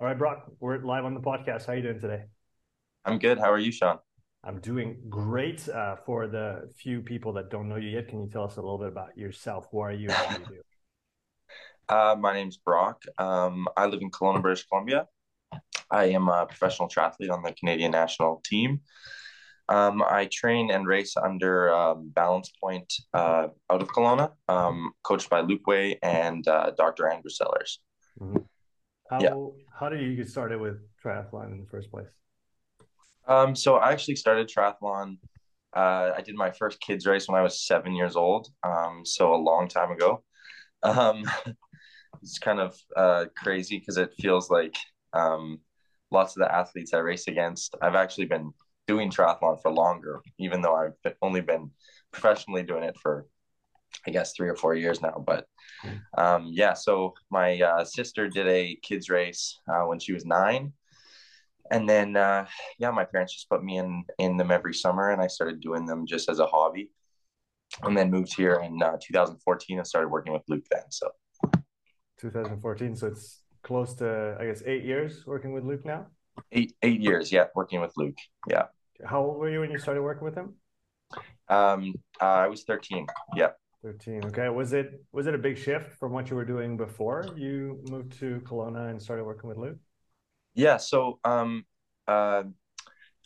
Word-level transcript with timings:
All 0.00 0.06
right, 0.06 0.16
Brock, 0.16 0.50
we're 0.60 0.78
live 0.78 1.04
on 1.04 1.12
the 1.12 1.20
podcast. 1.20 1.66
How 1.66 1.74
are 1.74 1.76
you 1.76 1.82
doing 1.82 2.00
today? 2.00 2.22
I'm 3.04 3.18
good. 3.18 3.38
How 3.38 3.52
are 3.52 3.58
you, 3.58 3.70
Sean? 3.70 3.98
I'm 4.42 4.58
doing 4.58 4.96
great. 5.10 5.68
Uh, 5.68 5.96
for 6.06 6.26
the 6.26 6.70
few 6.74 7.02
people 7.02 7.34
that 7.34 7.50
don't 7.50 7.68
know 7.68 7.76
you 7.76 7.90
yet, 7.90 8.08
can 8.08 8.22
you 8.22 8.30
tell 8.30 8.44
us 8.44 8.56
a 8.56 8.62
little 8.62 8.78
bit 8.78 8.88
about 8.88 9.14
yourself? 9.18 9.66
Who 9.70 9.80
are 9.80 9.92
you 9.92 10.08
what 10.08 10.28
do 10.30 10.40
you 10.40 10.46
do? 10.56 10.62
Uh, 11.90 12.14
my 12.16 12.32
name's 12.32 12.56
Brock. 12.56 13.02
Um, 13.18 13.66
I 13.76 13.86
live 13.86 14.00
in 14.00 14.12
Kelowna, 14.12 14.40
British 14.40 14.64
Columbia. 14.68 15.08
I 15.90 16.04
am 16.04 16.28
a 16.28 16.46
professional 16.46 16.88
triathlete 16.88 17.32
on 17.32 17.42
the 17.42 17.52
Canadian 17.52 17.90
national 17.90 18.40
team. 18.44 18.82
Um, 19.68 20.00
I 20.00 20.28
train 20.32 20.70
and 20.70 20.86
race 20.86 21.16
under 21.16 21.74
um, 21.74 22.12
Balance 22.14 22.52
Point 22.62 22.94
uh, 23.12 23.48
out 23.68 23.82
of 23.82 23.88
Kelowna, 23.88 24.30
um, 24.48 24.92
coached 25.02 25.28
by 25.28 25.40
Luke 25.40 25.66
Way 25.66 25.98
and 26.00 26.46
uh, 26.46 26.70
Dr. 26.78 27.08
Andrew 27.08 27.28
Sellers. 27.28 27.80
Mm-hmm. 28.20 28.36
How, 29.10 29.20
yeah. 29.20 29.34
how 29.76 29.88
did 29.88 30.00
you 30.02 30.14
get 30.14 30.28
started 30.28 30.60
with 30.60 30.78
triathlon 31.04 31.50
in 31.50 31.58
the 31.58 31.66
first 31.68 31.90
place? 31.90 32.06
Um, 33.26 33.56
so 33.56 33.74
I 33.76 33.90
actually 33.90 34.14
started 34.14 34.48
triathlon. 34.48 35.18
Uh, 35.74 36.12
I 36.16 36.22
did 36.24 36.36
my 36.36 36.52
first 36.52 36.80
kids 36.80 37.06
race 37.06 37.26
when 37.28 37.38
I 37.38 37.42
was 37.42 37.66
seven 37.66 37.94
years 37.94 38.14
old. 38.14 38.48
Um, 38.62 39.02
so 39.04 39.34
a 39.34 39.36
long 39.36 39.66
time 39.66 39.90
ago. 39.90 40.22
Um, 40.84 41.24
it's 42.22 42.38
kind 42.38 42.60
of 42.60 42.76
uh, 42.96 43.24
crazy 43.36 43.78
because 43.80 43.96
it 43.96 44.14
feels 44.20 44.48
like 44.48 44.76
um, 45.12 45.58
lots 46.10 46.36
of 46.36 46.40
the 46.40 46.54
athletes 46.54 46.94
I 46.94 46.98
race 46.98 47.26
against, 47.26 47.74
I've 47.82 47.94
actually 47.94 48.26
been 48.26 48.52
doing 48.86 49.10
triathlon 49.10 49.60
for 49.60 49.72
longer, 49.72 50.20
even 50.38 50.62
though 50.62 50.74
I've 50.76 51.14
only 51.22 51.40
been 51.40 51.70
professionally 52.12 52.62
doing 52.62 52.84
it 52.84 52.96
for, 53.02 53.26
I 54.06 54.10
guess, 54.10 54.32
three 54.34 54.48
or 54.48 54.56
four 54.56 54.74
years 54.74 55.02
now. 55.02 55.22
But 55.24 55.46
um, 56.16 56.48
yeah, 56.50 56.74
so 56.74 57.14
my 57.30 57.60
uh, 57.60 57.84
sister 57.84 58.28
did 58.28 58.46
a 58.46 58.78
kids 58.82 59.10
race 59.10 59.58
uh, 59.68 59.82
when 59.82 59.98
she 59.98 60.12
was 60.12 60.24
nine. 60.24 60.72
And 61.70 61.88
then, 61.88 62.16
uh, 62.16 62.46
yeah, 62.78 62.90
my 62.90 63.04
parents 63.04 63.32
just 63.32 63.48
put 63.48 63.62
me 63.62 63.78
in 63.78 64.04
in 64.18 64.36
them 64.36 64.50
every 64.50 64.74
summer, 64.74 65.10
and 65.10 65.22
I 65.22 65.28
started 65.28 65.60
doing 65.60 65.86
them 65.86 66.06
just 66.06 66.28
as 66.28 66.40
a 66.40 66.46
hobby. 66.46 66.90
And 67.82 67.96
then 67.96 68.10
moved 68.10 68.34
here 68.34 68.54
in 68.64 68.82
uh, 68.82 68.96
2014 69.00 69.78
and 69.78 69.86
started 69.86 70.08
working 70.08 70.32
with 70.32 70.42
Luke 70.48 70.64
then. 70.72 70.82
So 70.90 71.12
2014. 72.20 72.96
So 72.96 73.06
it's 73.06 73.42
close 73.62 73.94
to, 73.94 74.36
I 74.40 74.46
guess, 74.46 74.62
eight 74.66 74.84
years 74.84 75.24
working 75.24 75.52
with 75.52 75.64
Luke 75.64 75.84
now. 75.84 76.06
Eight 76.50 76.74
eight 76.82 77.00
years, 77.00 77.30
yeah, 77.30 77.44
working 77.54 77.80
with 77.80 77.92
Luke. 77.96 78.16
Yeah. 78.48 78.64
How 79.04 79.22
old 79.22 79.38
were 79.38 79.50
you 79.50 79.60
when 79.60 79.70
you 79.70 79.78
started 79.78 80.02
working 80.02 80.24
with 80.24 80.34
him? 80.34 80.54
Um, 81.48 81.94
uh, 82.20 82.24
I 82.24 82.48
was 82.48 82.64
13. 82.64 83.06
Yeah. 83.36 83.50
13. 83.82 84.26
Okay. 84.26 84.48
Was 84.48 84.72
it 84.72 85.02
was 85.12 85.26
it 85.26 85.34
a 85.34 85.38
big 85.38 85.56
shift 85.56 85.92
from 85.92 86.12
what 86.12 86.30
you 86.30 86.36
were 86.36 86.44
doing 86.44 86.76
before 86.76 87.26
you 87.36 87.82
moved 87.88 88.18
to 88.20 88.40
Kelowna 88.44 88.90
and 88.90 89.00
started 89.00 89.24
working 89.24 89.48
with 89.48 89.58
Luke? 89.58 89.78
Yeah. 90.54 90.76
So 90.76 91.18
um, 91.24 91.64
uh, 92.06 92.44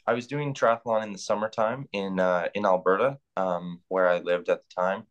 I 0.07 0.13
was 0.13 0.27
doing 0.27 0.55
triathlon 0.55 1.03
in 1.03 1.13
the 1.13 1.19
summertime 1.19 1.87
in 1.93 2.21
uh, 2.21 2.49
in 2.55 2.65
Alberta, 2.65 3.19
um, 3.37 3.81
where 3.89 4.09
I 4.09 4.19
lived 4.19 4.49
at 4.49 4.61
the 4.61 4.83
time 4.83 5.05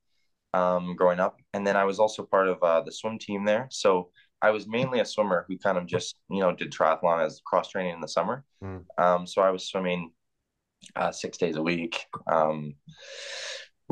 um, 0.54 0.96
growing 0.96 1.20
up. 1.20 1.40
And 1.54 1.66
then 1.66 1.76
I 1.76 1.84
was 1.84 2.00
also 2.00 2.24
part 2.24 2.48
of 2.48 2.62
uh, 2.64 2.82
the 2.82 2.92
swim 2.92 3.18
team 3.18 3.46
there. 3.46 3.68
So 3.72 4.10
I 4.42 4.52
was 4.52 4.68
mainly 4.68 5.00
a 5.00 5.06
swimmer 5.06 5.46
who 5.48 5.58
kind 5.58 5.78
of 5.78 5.86
just, 5.86 6.16
you 6.30 6.42
know, 6.42 6.54
did 6.54 6.72
triathlon 6.72 7.26
as 7.26 7.42
cross 7.46 7.70
training 7.70 7.94
in 7.94 8.02
the 8.02 8.08
summer. 8.08 8.44
Mm. 8.64 8.84
Um, 8.98 9.28
so 9.28 9.42
I 9.42 9.52
was 9.52 9.68
swimming 9.68 10.12
uh, 10.96 11.12
six 11.12 11.38
days 11.38 11.56
a 11.56 11.62
week, 11.62 12.06
um, 12.28 12.76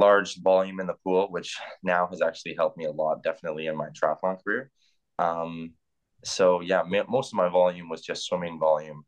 large 0.06 0.32
volume 0.52 0.80
in 0.82 0.88
the 0.88 1.02
pool, 1.04 1.24
which 1.36 1.50
now 1.94 2.04
has 2.12 2.22
actually 2.28 2.56
helped 2.62 2.78
me 2.78 2.86
a 2.86 2.98
lot, 3.02 3.24
definitely 3.24 3.66
in 3.68 3.76
my 3.84 3.90
triathlon 3.98 4.38
career. 4.44 4.64
Um, 5.28 5.74
so 6.24 6.46
yeah, 6.70 6.82
most 7.18 7.30
of 7.32 7.38
my 7.44 7.50
volume 7.50 7.88
was 7.90 8.02
just 8.10 8.26
swimming 8.26 8.58
volume. 8.60 9.02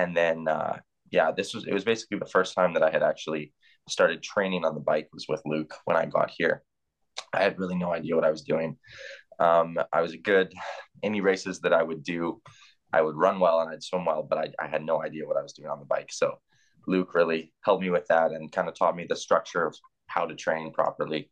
And 0.00 0.16
then, 0.20 0.38
uh, 0.58 0.76
yeah, 1.16 1.28
this 1.38 1.54
was, 1.54 1.62
it 1.70 1.74
was 1.74 1.84
basically 1.84 2.18
the 2.18 2.34
first 2.36 2.54
time 2.54 2.72
that 2.74 2.86
I 2.88 2.90
had 2.96 3.02
actually 3.02 3.44
started 3.88 4.22
training 4.22 4.64
on 4.64 4.74
the 4.74 4.86
bike 4.90 5.08
was 5.12 5.26
with 5.28 5.42
Luke 5.52 5.74
when 5.86 5.96
I 5.96 6.06
got 6.06 6.30
here. 6.38 6.62
I 7.38 7.42
had 7.42 7.58
really 7.58 7.78
no 7.84 7.92
idea 7.98 8.14
what 8.16 8.28
I 8.28 8.30
was 8.36 8.42
doing. 8.42 8.70
Um, 9.38 9.78
I 9.92 10.00
was 10.02 10.12
a 10.12 10.18
good. 10.30 10.48
Any 11.02 11.20
races 11.20 11.60
that 11.60 11.72
I 11.72 11.82
would 11.82 12.02
do, 12.02 12.40
I 12.92 13.00
would 13.04 13.16
run 13.16 13.40
well 13.40 13.60
and 13.60 13.70
I'd 13.70 13.82
swim 13.82 14.04
well, 14.04 14.22
but 14.30 14.38
I, 14.38 14.46
I 14.64 14.66
had 14.74 14.84
no 14.84 15.02
idea 15.06 15.26
what 15.26 15.38
I 15.40 15.42
was 15.42 15.54
doing 15.54 15.70
on 15.70 15.80
the 15.80 15.92
bike. 15.94 16.10
So 16.12 16.28
Luke 16.86 17.14
really 17.14 17.42
helped 17.66 17.82
me 17.82 17.90
with 17.90 18.06
that 18.08 18.30
and 18.32 18.52
kind 18.52 18.68
of 18.68 18.74
taught 18.74 18.96
me 18.96 19.06
the 19.08 19.16
structure 19.16 19.64
of 19.66 19.74
how 20.10 20.26
to 20.26 20.34
train 20.34 20.72
properly. 20.72 21.30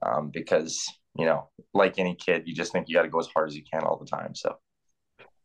Um, 0.00 0.30
because 0.32 0.84
you 1.16 1.24
know, 1.24 1.48
like 1.74 1.98
any 1.98 2.14
kid, 2.14 2.44
you 2.46 2.54
just 2.54 2.72
think 2.72 2.88
you 2.88 2.94
got 2.94 3.02
to 3.02 3.08
go 3.08 3.18
as 3.18 3.26
hard 3.26 3.48
as 3.48 3.56
you 3.56 3.64
can 3.70 3.82
all 3.82 3.98
the 3.98 4.06
time. 4.06 4.34
So. 4.34 4.56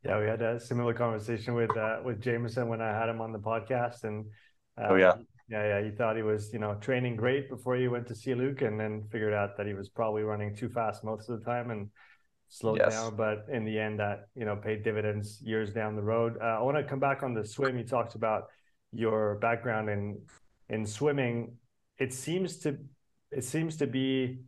Yeah, 0.06 0.20
we 0.20 0.26
had 0.26 0.42
a 0.42 0.60
similar 0.60 0.94
conversation 0.94 1.54
with 1.54 1.76
uh, 1.78 2.00
with 2.04 2.22
Jameson 2.22 2.68
when 2.68 2.82
I 2.82 2.90
had 2.90 3.08
him 3.08 3.22
on 3.22 3.32
the 3.32 3.40
podcast, 3.40 4.04
and 4.04 4.26
uh, 4.78 4.88
oh 4.90 4.96
yeah, 4.96 5.14
yeah, 5.50 5.80
yeah. 5.80 5.84
He 5.86 5.92
thought 5.92 6.18
he 6.18 6.24
was, 6.24 6.52
you 6.52 6.60
know, 6.60 6.76
training 6.76 7.16
great 7.16 7.50
before 7.50 7.78
he 7.78 7.88
went 7.88 8.08
to 8.08 8.16
see 8.16 8.36
Luke, 8.36 8.62
and 8.64 8.78
then 8.78 9.04
figured 9.12 9.34
out 9.34 9.56
that 9.56 9.66
he 9.66 9.74
was 9.74 9.88
probably 9.88 10.24
running 10.24 10.56
too 10.56 10.68
fast 10.68 11.06
most 11.06 11.30
of 11.30 11.40
the 11.40 11.46
time 11.46 11.72
and 11.72 11.90
slowed 12.50 12.80
yes. 12.80 12.94
down. 12.94 13.16
But 13.16 13.46
in 13.50 13.64
the 13.64 13.80
end, 13.80 14.00
that 14.02 14.28
you 14.36 14.44
know 14.44 14.58
paid 14.58 14.84
dividends 14.84 15.42
years 15.42 15.74
down 15.74 15.96
the 15.96 16.04
road. 16.04 16.38
Uh, 16.42 16.60
I 16.60 16.62
want 16.62 16.76
to 16.76 16.84
come 16.84 17.00
back 17.00 17.24
on 17.24 17.34
the 17.34 17.46
swim. 17.46 17.78
You 17.78 17.86
talked 17.86 18.16
about 18.16 18.48
your 18.92 19.36
background 19.36 19.90
in 19.90 20.22
in 20.68 20.86
swimming. 20.86 21.56
It 21.98 22.14
seems 22.14 22.58
to 22.60 22.78
it 23.32 23.44
seems 23.44 23.78
to 23.78 23.88
be, 23.88 24.42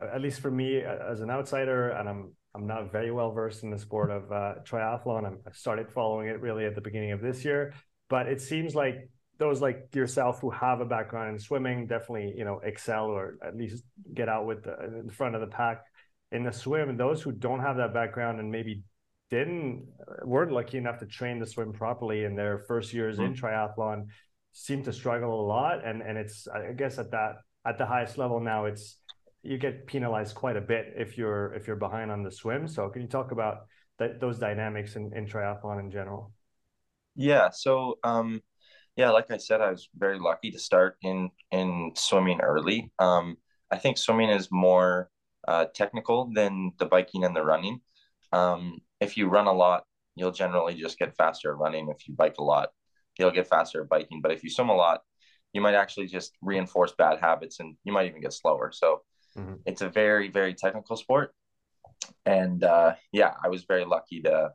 at 0.00 0.20
least 0.20 0.40
for 0.40 0.50
me 0.50 0.80
as 0.80 1.20
an 1.20 1.30
outsider, 1.30 1.90
and 1.90 2.08
I'm 2.08 2.32
I'm 2.54 2.66
not 2.66 2.90
very 2.90 3.10
well 3.10 3.32
versed 3.32 3.62
in 3.62 3.70
the 3.70 3.78
sport 3.78 4.10
of 4.10 4.32
uh, 4.32 4.54
triathlon. 4.64 5.26
I'm, 5.26 5.38
I 5.46 5.52
started 5.52 5.90
following 5.90 6.28
it 6.28 6.40
really 6.40 6.64
at 6.64 6.74
the 6.74 6.80
beginning 6.80 7.12
of 7.12 7.20
this 7.20 7.44
year, 7.44 7.74
but 8.08 8.28
it 8.28 8.40
seems 8.40 8.74
like 8.74 9.10
those 9.38 9.60
like 9.60 9.94
yourself 9.94 10.40
who 10.40 10.50
have 10.50 10.80
a 10.80 10.84
background 10.84 11.30
in 11.30 11.38
swimming 11.38 11.86
definitely 11.86 12.32
you 12.36 12.44
know 12.44 12.60
excel 12.64 13.04
or 13.04 13.36
at 13.44 13.56
least 13.56 13.84
get 14.14 14.28
out 14.28 14.46
with 14.46 14.64
the 14.64 15.00
in 15.00 15.10
front 15.10 15.34
of 15.34 15.40
the 15.40 15.46
pack 15.46 15.84
in 16.32 16.42
the 16.42 16.52
swim 16.52 16.88
and 16.88 16.98
those 16.98 17.22
who 17.22 17.32
don't 17.32 17.60
have 17.60 17.76
that 17.76 17.92
background 17.92 18.40
and 18.40 18.50
maybe 18.50 18.82
didn't 19.30 19.86
weren't 20.24 20.52
lucky 20.52 20.78
enough 20.78 20.98
to 20.98 21.06
train 21.06 21.38
to 21.40 21.46
swim 21.46 21.72
properly 21.72 22.24
in 22.24 22.34
their 22.34 22.64
first 22.66 22.92
years 22.92 23.18
mm-hmm. 23.18 23.26
in 23.26 23.34
triathlon 23.34 24.06
seem 24.58 24.82
to 24.82 24.92
struggle 24.92 25.40
a 25.40 25.46
lot 25.46 25.84
and 25.84 26.02
and 26.02 26.16
it's 26.16 26.48
i 26.48 26.72
guess 26.72 26.98
at 26.98 27.10
that 27.10 27.36
at 27.66 27.76
the 27.78 27.86
highest 27.86 28.16
level 28.16 28.40
now 28.40 28.64
it's 28.64 29.00
you 29.42 29.58
get 29.58 29.86
penalized 29.86 30.34
quite 30.34 30.56
a 30.56 30.60
bit 30.60 30.94
if 30.96 31.18
you're 31.18 31.52
if 31.54 31.66
you're 31.66 31.76
behind 31.76 32.10
on 32.10 32.22
the 32.22 32.30
swim 32.30 32.66
so 32.66 32.88
can 32.88 33.02
you 33.02 33.08
talk 33.08 33.32
about 33.32 33.66
that 33.98 34.20
those 34.20 34.38
dynamics 34.38 34.96
in, 34.96 35.12
in 35.14 35.26
triathlon 35.26 35.78
in 35.78 35.90
general 35.90 36.32
yeah 37.14 37.50
so 37.50 37.98
um 38.02 38.40
yeah, 38.96 39.10
like 39.10 39.30
I 39.30 39.36
said, 39.36 39.60
I 39.60 39.70
was 39.70 39.88
very 39.94 40.18
lucky 40.18 40.50
to 40.50 40.58
start 40.58 40.96
in 41.02 41.30
in 41.50 41.92
swimming 41.94 42.40
early. 42.40 42.90
Um, 42.98 43.36
I 43.70 43.76
think 43.76 43.98
swimming 43.98 44.30
is 44.30 44.48
more 44.50 45.10
uh, 45.46 45.66
technical 45.74 46.30
than 46.32 46.72
the 46.78 46.86
biking 46.86 47.24
and 47.24 47.36
the 47.36 47.44
running. 47.44 47.80
Um, 48.32 48.78
if 49.00 49.16
you 49.16 49.28
run 49.28 49.46
a 49.46 49.52
lot, 49.52 49.84
you'll 50.14 50.32
generally 50.32 50.74
just 50.74 50.98
get 50.98 51.16
faster 51.16 51.54
running. 51.54 51.88
If 51.90 52.08
you 52.08 52.14
bike 52.14 52.36
a 52.38 52.42
lot, 52.42 52.70
you'll 53.18 53.30
get 53.30 53.48
faster 53.48 53.82
at 53.82 53.88
biking. 53.88 54.20
But 54.20 54.32
if 54.32 54.42
you 54.42 54.50
swim 54.50 54.68
a 54.68 54.74
lot, 54.74 55.00
you 55.52 55.60
might 55.60 55.74
actually 55.74 56.06
just 56.06 56.32
reinforce 56.42 56.92
bad 56.92 57.18
habits 57.20 57.60
and 57.60 57.76
you 57.84 57.92
might 57.92 58.08
even 58.08 58.20
get 58.20 58.32
slower. 58.32 58.72
So 58.72 59.02
mm-hmm. 59.36 59.54
it's 59.64 59.82
a 59.82 59.88
very, 59.88 60.28
very 60.28 60.54
technical 60.54 60.96
sport. 60.96 61.34
And 62.24 62.62
uh, 62.62 62.94
yeah, 63.12 63.34
I 63.42 63.48
was 63.48 63.64
very 63.64 63.84
lucky 63.84 64.20
to 64.22 64.50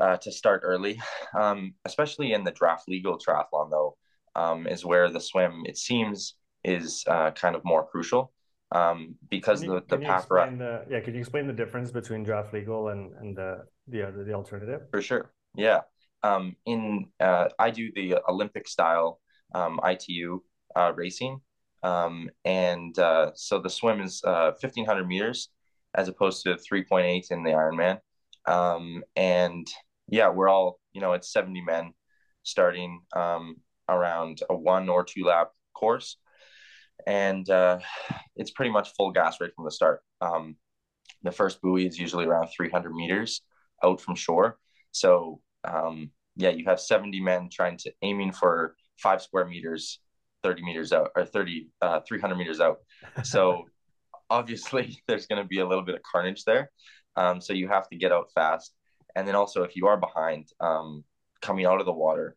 uh, 0.00 0.16
to 0.16 0.32
start 0.32 0.62
early, 0.64 1.00
um, 1.38 1.74
especially 1.84 2.32
in 2.32 2.44
the 2.44 2.50
draft 2.50 2.88
legal 2.88 3.18
triathlon, 3.18 3.70
though, 3.70 3.96
um, 4.34 4.66
is 4.66 4.84
where 4.84 5.10
the 5.10 5.20
swim, 5.20 5.62
it 5.66 5.76
seems, 5.76 6.34
is 6.64 7.04
uh, 7.06 7.30
kind 7.32 7.54
of 7.54 7.64
more 7.64 7.86
crucial 7.86 8.32
um, 8.72 9.14
because 9.28 9.62
you, 9.62 9.74
the, 9.74 9.96
the 9.96 10.04
path 10.04 10.28
the, 10.28 10.84
yeah, 10.88 11.00
can 11.00 11.14
you 11.14 11.20
explain 11.20 11.46
the 11.46 11.52
difference 11.52 11.90
between 11.90 12.22
draft 12.22 12.54
legal 12.54 12.88
and, 12.88 13.12
and 13.20 13.36
the, 13.36 13.64
the, 13.88 14.24
the 14.26 14.32
alternative? 14.32 14.82
For 14.90 15.02
sure. 15.02 15.30
Yeah. 15.54 15.80
Um, 16.22 16.56
in 16.66 17.06
uh, 17.20 17.48
I 17.58 17.70
do 17.70 17.90
the 17.94 18.18
Olympic 18.28 18.68
style 18.68 19.20
um, 19.54 19.80
ITU 19.84 20.40
uh, 20.76 20.92
racing. 20.94 21.40
Um, 21.82 22.30
and 22.44 22.96
uh, 22.98 23.32
so 23.34 23.58
the 23.60 23.70
swim 23.70 24.00
is 24.00 24.20
1500 24.24 25.02
uh, 25.02 25.06
meters 25.06 25.48
as 25.94 26.08
opposed 26.08 26.44
to 26.44 26.54
3.8 26.54 27.30
in 27.30 27.42
the 27.42 27.50
Ironman. 27.50 27.98
Um, 28.46 29.02
and 29.16 29.66
yeah, 30.08 30.30
we're 30.30 30.48
all, 30.48 30.80
you 30.92 31.00
know, 31.00 31.12
it's 31.12 31.32
70 31.32 31.62
men 31.62 31.92
starting 32.42 33.00
um, 33.14 33.56
around 33.88 34.40
a 34.48 34.56
one 34.56 34.88
or 34.88 35.04
two 35.04 35.24
lap 35.24 35.50
course. 35.74 36.16
And 37.06 37.48
uh, 37.50 37.80
it's 38.36 38.52
pretty 38.52 38.70
much 38.70 38.94
full 38.94 39.10
gas 39.10 39.40
right 39.40 39.50
from 39.54 39.64
the 39.64 39.70
start. 39.70 40.00
Um, 40.20 40.56
the 41.22 41.32
first 41.32 41.60
buoy 41.60 41.86
is 41.86 41.98
usually 41.98 42.26
around 42.26 42.48
300 42.48 42.92
meters 42.92 43.42
out 43.84 44.00
from 44.00 44.14
shore. 44.14 44.58
So, 44.92 45.40
um, 45.64 46.10
yeah, 46.36 46.50
you 46.50 46.64
have 46.66 46.80
70 46.80 47.20
men 47.20 47.48
trying 47.50 47.76
to 47.78 47.92
aiming 48.02 48.32
for 48.32 48.74
five 48.98 49.22
square 49.22 49.46
meters, 49.46 50.00
30 50.42 50.62
meters 50.62 50.92
out, 50.92 51.10
or 51.16 51.24
30, 51.24 51.68
uh, 51.80 52.00
300 52.06 52.36
meters 52.36 52.60
out. 52.60 52.78
So, 53.22 53.66
obviously, 54.30 55.02
there's 55.08 55.26
going 55.26 55.42
to 55.42 55.48
be 55.48 55.60
a 55.60 55.66
little 55.66 55.84
bit 55.84 55.94
of 55.94 56.02
carnage 56.02 56.44
there. 56.44 56.70
Um, 57.16 57.40
so 57.40 57.52
you 57.52 57.68
have 57.68 57.88
to 57.90 57.96
get 57.96 58.12
out 58.12 58.30
fast. 58.34 58.72
and 59.14 59.28
then 59.28 59.34
also 59.34 59.62
if 59.62 59.76
you 59.76 59.86
are 59.86 59.98
behind 59.98 60.48
um, 60.60 61.04
coming 61.42 61.66
out 61.66 61.80
of 61.80 61.86
the 61.86 61.92
water 61.92 62.36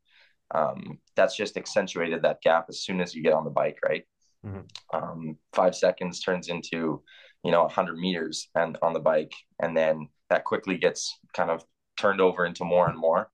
um, 0.51 0.99
that's 1.15 1.35
just 1.35 1.57
accentuated 1.57 2.21
that 2.21 2.41
gap 2.41 2.65
as 2.69 2.81
soon 2.81 3.01
as 3.01 3.15
you 3.15 3.23
get 3.23 3.33
on 3.33 3.45
the 3.45 3.49
bike 3.49 3.79
right 3.87 4.03
mm-hmm. 4.45 4.61
um, 4.95 5.37
five 5.53 5.73
seconds 5.75 6.19
turns 6.19 6.49
into 6.49 7.01
you 7.43 7.51
know 7.51 7.61
100 7.63 7.97
meters 7.97 8.49
and 8.55 8.77
on 8.81 8.93
the 8.93 8.99
bike 8.99 9.33
and 9.61 9.75
then 9.75 10.09
that 10.29 10.43
quickly 10.43 10.77
gets 10.77 11.17
kind 11.33 11.49
of 11.49 11.63
turned 11.97 12.21
over 12.21 12.45
into 12.45 12.63
more 12.63 12.89
and 12.89 12.97
more 12.97 13.29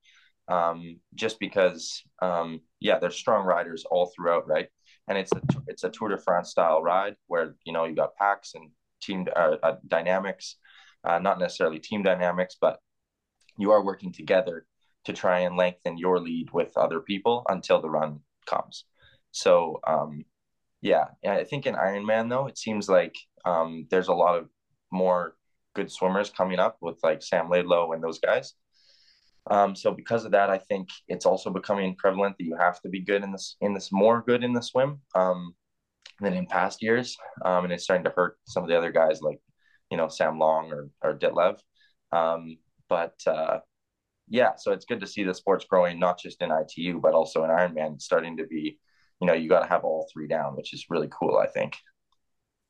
um, 0.48 1.00
just 1.16 1.40
because 1.40 2.04
um, 2.22 2.62
yeah 2.80 3.00
there's 3.00 3.16
strong 3.16 3.46
riders 3.46 3.86
all 3.90 4.12
throughout 4.16 4.48
right 4.48 4.68
and 5.08 5.18
it's 5.18 5.32
a 5.32 5.42
it's 5.68 5.84
a 5.84 5.90
tour 5.90 6.10
de 6.10 6.18
france 6.18 6.50
style 6.50 6.82
ride 6.82 7.16
where 7.28 7.56
you 7.64 7.74
know 7.74 7.86
you 7.86 7.96
got 7.96 8.16
packs 8.16 8.54
and 8.56 8.70
team 9.02 9.26
uh, 9.36 9.56
uh, 9.64 9.76
dynamics 9.88 10.58
uh, 11.04 11.20
not 11.20 11.40
necessarily 11.40 11.80
team 11.80 12.04
dynamics 12.04 12.58
but 12.60 12.80
you 13.58 13.72
are 13.72 13.84
working 13.84 14.12
together 14.12 14.66
to 15.06 15.14
try 15.14 15.40
and 15.40 15.58
lengthen 15.58 15.98
your 15.98 16.20
lead 16.20 16.52
with 16.52 16.78
other 16.78 17.00
people 17.00 17.44
until 17.50 17.82
the 17.82 17.90
run 17.90 18.20
comes. 18.46 18.86
So, 19.32 19.80
um, 19.88 20.26
yeah, 20.82 21.06
I 21.28 21.44
think 21.44 21.66
in 21.66 21.76
Ironman 21.76 22.30
though, 22.30 22.48
it 22.48 22.58
seems 22.58 22.90
like 22.90 23.16
um, 23.46 23.88
there's 23.90 24.08
a 24.08 24.14
lot 24.14 24.38
of 24.38 24.50
more 24.92 25.36
good 25.74 25.92
swimmers 25.92 26.30
coming 26.30 26.60
up 26.60 26.78
with 26.82 26.98
like 27.04 27.22
Sam 27.22 27.50
Laidlow 27.50 27.94
and 27.94 28.04
those 28.04 28.20
guys. 28.20 28.54
Um, 29.50 29.76
so 29.76 29.92
because 29.92 30.24
of 30.26 30.32
that, 30.32 30.50
I 30.50 30.60
think 30.60 30.90
it's 31.08 31.26
also 31.26 31.50
becoming 31.50 31.96
prevalent 31.96 32.38
that 32.38 32.46
you 32.46 32.56
have 32.56 32.80
to 32.82 32.90
be 32.90 33.02
good 33.02 33.24
in 33.24 33.32
this 33.32 33.56
in 33.62 33.74
this 33.74 33.92
more 33.92 34.22
good 34.22 34.44
in 34.44 34.54
the 34.54 34.62
swim 34.62 35.00
um, 35.16 35.56
than 36.20 36.34
in 36.34 36.46
past 36.46 36.84
years, 36.84 37.18
um, 37.44 37.64
and 37.64 37.74
it's 37.74 37.84
starting 37.84 38.04
to 38.04 38.14
hurt 38.16 38.38
some 38.46 38.64
of 38.64 38.70
the 38.70 38.78
other 38.78 38.92
guys 38.92 39.22
like 39.22 39.40
you 39.90 39.98
know 39.98 40.10
Sam 40.10 40.38
Long 40.38 40.72
or 40.72 40.90
or 41.02 41.18
Ditlev. 41.18 41.60
Um, 42.12 42.58
but 42.88 43.16
uh, 43.26 43.60
yeah, 44.32 44.56
so 44.58 44.72
it's 44.72 44.86
good 44.86 45.02
to 45.02 45.08
see 45.08 45.24
the 45.24 45.34
sports 45.34 45.66
growing, 45.66 46.00
not 46.00 46.20
just 46.20 46.42
in 46.42 46.52
ITU, 46.52 47.00
but 47.02 47.14
also 47.14 47.44
in 47.44 47.50
Ironman, 47.50 48.02
starting 48.02 48.38
to 48.38 48.46
be, 48.46 48.80
you 49.20 49.28
know, 49.28 49.34
you 49.34 49.50
got 49.50 49.60
to 49.60 49.68
have 49.68 49.84
all 49.84 50.08
three 50.12 50.28
down, 50.28 50.56
which 50.56 50.74
is 50.74 50.86
really 50.90 51.10
cool, 51.12 51.38
I 51.38 51.48
think. 51.48 51.76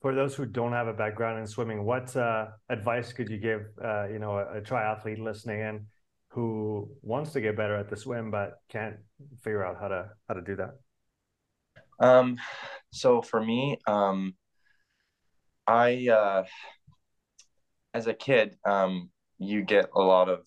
For 0.02 0.16
those 0.16 0.36
who 0.36 0.46
don't 0.46 0.72
have 0.72 0.88
a 0.88 0.94
background 0.94 1.40
in 1.40 1.48
swimming, 1.48 1.84
what 1.84 2.16
uh, 2.16 2.48
advice 2.70 3.14
could 3.14 3.30
you 3.30 3.38
give, 3.38 3.68
uh, 3.84 4.08
you 4.08 4.18
know, 4.18 4.38
a, 4.38 4.58
a 4.58 4.62
triathlete 4.62 5.20
listening 5.20 5.60
in 5.60 5.86
who 6.30 6.90
wants 7.02 7.34
to 7.34 7.42
get 7.42 7.56
better 7.56 7.76
at 7.76 7.90
the 7.90 7.96
swim 7.96 8.32
but 8.32 8.54
can't 8.70 8.96
figure 9.44 9.64
out 9.64 9.78
how 9.80 9.88
to 9.90 10.10
how 10.28 10.34
to 10.34 10.42
do 10.42 10.56
that? 10.56 10.72
Um, 12.00 12.38
so 12.92 13.22
for 13.22 13.44
me, 13.44 13.78
um, 13.86 14.34
I 15.68 16.08
uh, 16.10 16.44
as 17.94 18.08
a 18.08 18.14
kid, 18.14 18.58
um, 18.66 19.10
you 19.38 19.62
get 19.62 19.90
a 19.96 20.02
lot 20.02 20.30
of 20.30 20.40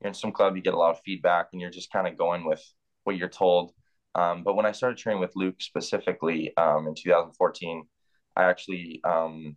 you're 0.00 0.08
in 0.08 0.14
some 0.14 0.32
club, 0.32 0.56
you 0.56 0.62
get 0.62 0.74
a 0.74 0.78
lot 0.78 0.90
of 0.90 1.00
feedback, 1.04 1.48
and 1.52 1.60
you're 1.60 1.70
just 1.70 1.92
kind 1.92 2.06
of 2.06 2.16
going 2.16 2.44
with 2.44 2.62
what 3.04 3.16
you're 3.16 3.28
told. 3.28 3.72
Um, 4.14 4.42
but 4.42 4.56
when 4.56 4.66
I 4.66 4.72
started 4.72 4.98
training 4.98 5.20
with 5.20 5.32
Luke 5.36 5.60
specifically 5.60 6.56
um, 6.56 6.86
in 6.86 6.94
2014, 6.94 7.84
I 8.38 8.44
actually 8.44 9.02
um, 9.04 9.56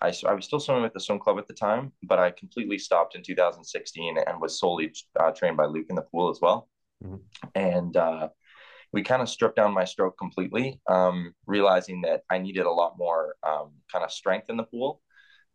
I, 0.00 0.12
I 0.26 0.34
was 0.34 0.44
still 0.44 0.60
swimming 0.60 0.84
with 0.84 0.94
the 0.94 1.00
swim 1.00 1.18
club 1.18 1.38
at 1.38 1.48
the 1.48 1.54
time, 1.54 1.92
but 2.04 2.18
I 2.18 2.30
completely 2.30 2.78
stopped 2.78 3.16
in 3.16 3.22
2016 3.22 4.16
and 4.26 4.40
was 4.40 4.60
solely 4.60 4.92
uh, 5.18 5.30
trained 5.32 5.56
by 5.56 5.66
Luke 5.66 5.86
in 5.90 5.96
the 5.96 6.02
pool 6.02 6.30
as 6.30 6.38
well. 6.40 6.68
Mm-hmm. 7.04 7.16
And 7.54 7.96
uh, 7.96 8.28
we 8.92 9.02
kind 9.02 9.22
of 9.22 9.28
stripped 9.28 9.56
down 9.56 9.74
my 9.74 9.84
stroke 9.84 10.16
completely, 10.16 10.80
um, 10.88 11.34
realizing 11.46 12.02
that 12.02 12.22
I 12.30 12.38
needed 12.38 12.66
a 12.66 12.70
lot 12.70 12.94
more 12.96 13.34
um, 13.42 13.72
kind 13.92 14.04
of 14.04 14.12
strength 14.12 14.50
in 14.50 14.56
the 14.56 14.64
pool. 14.64 15.02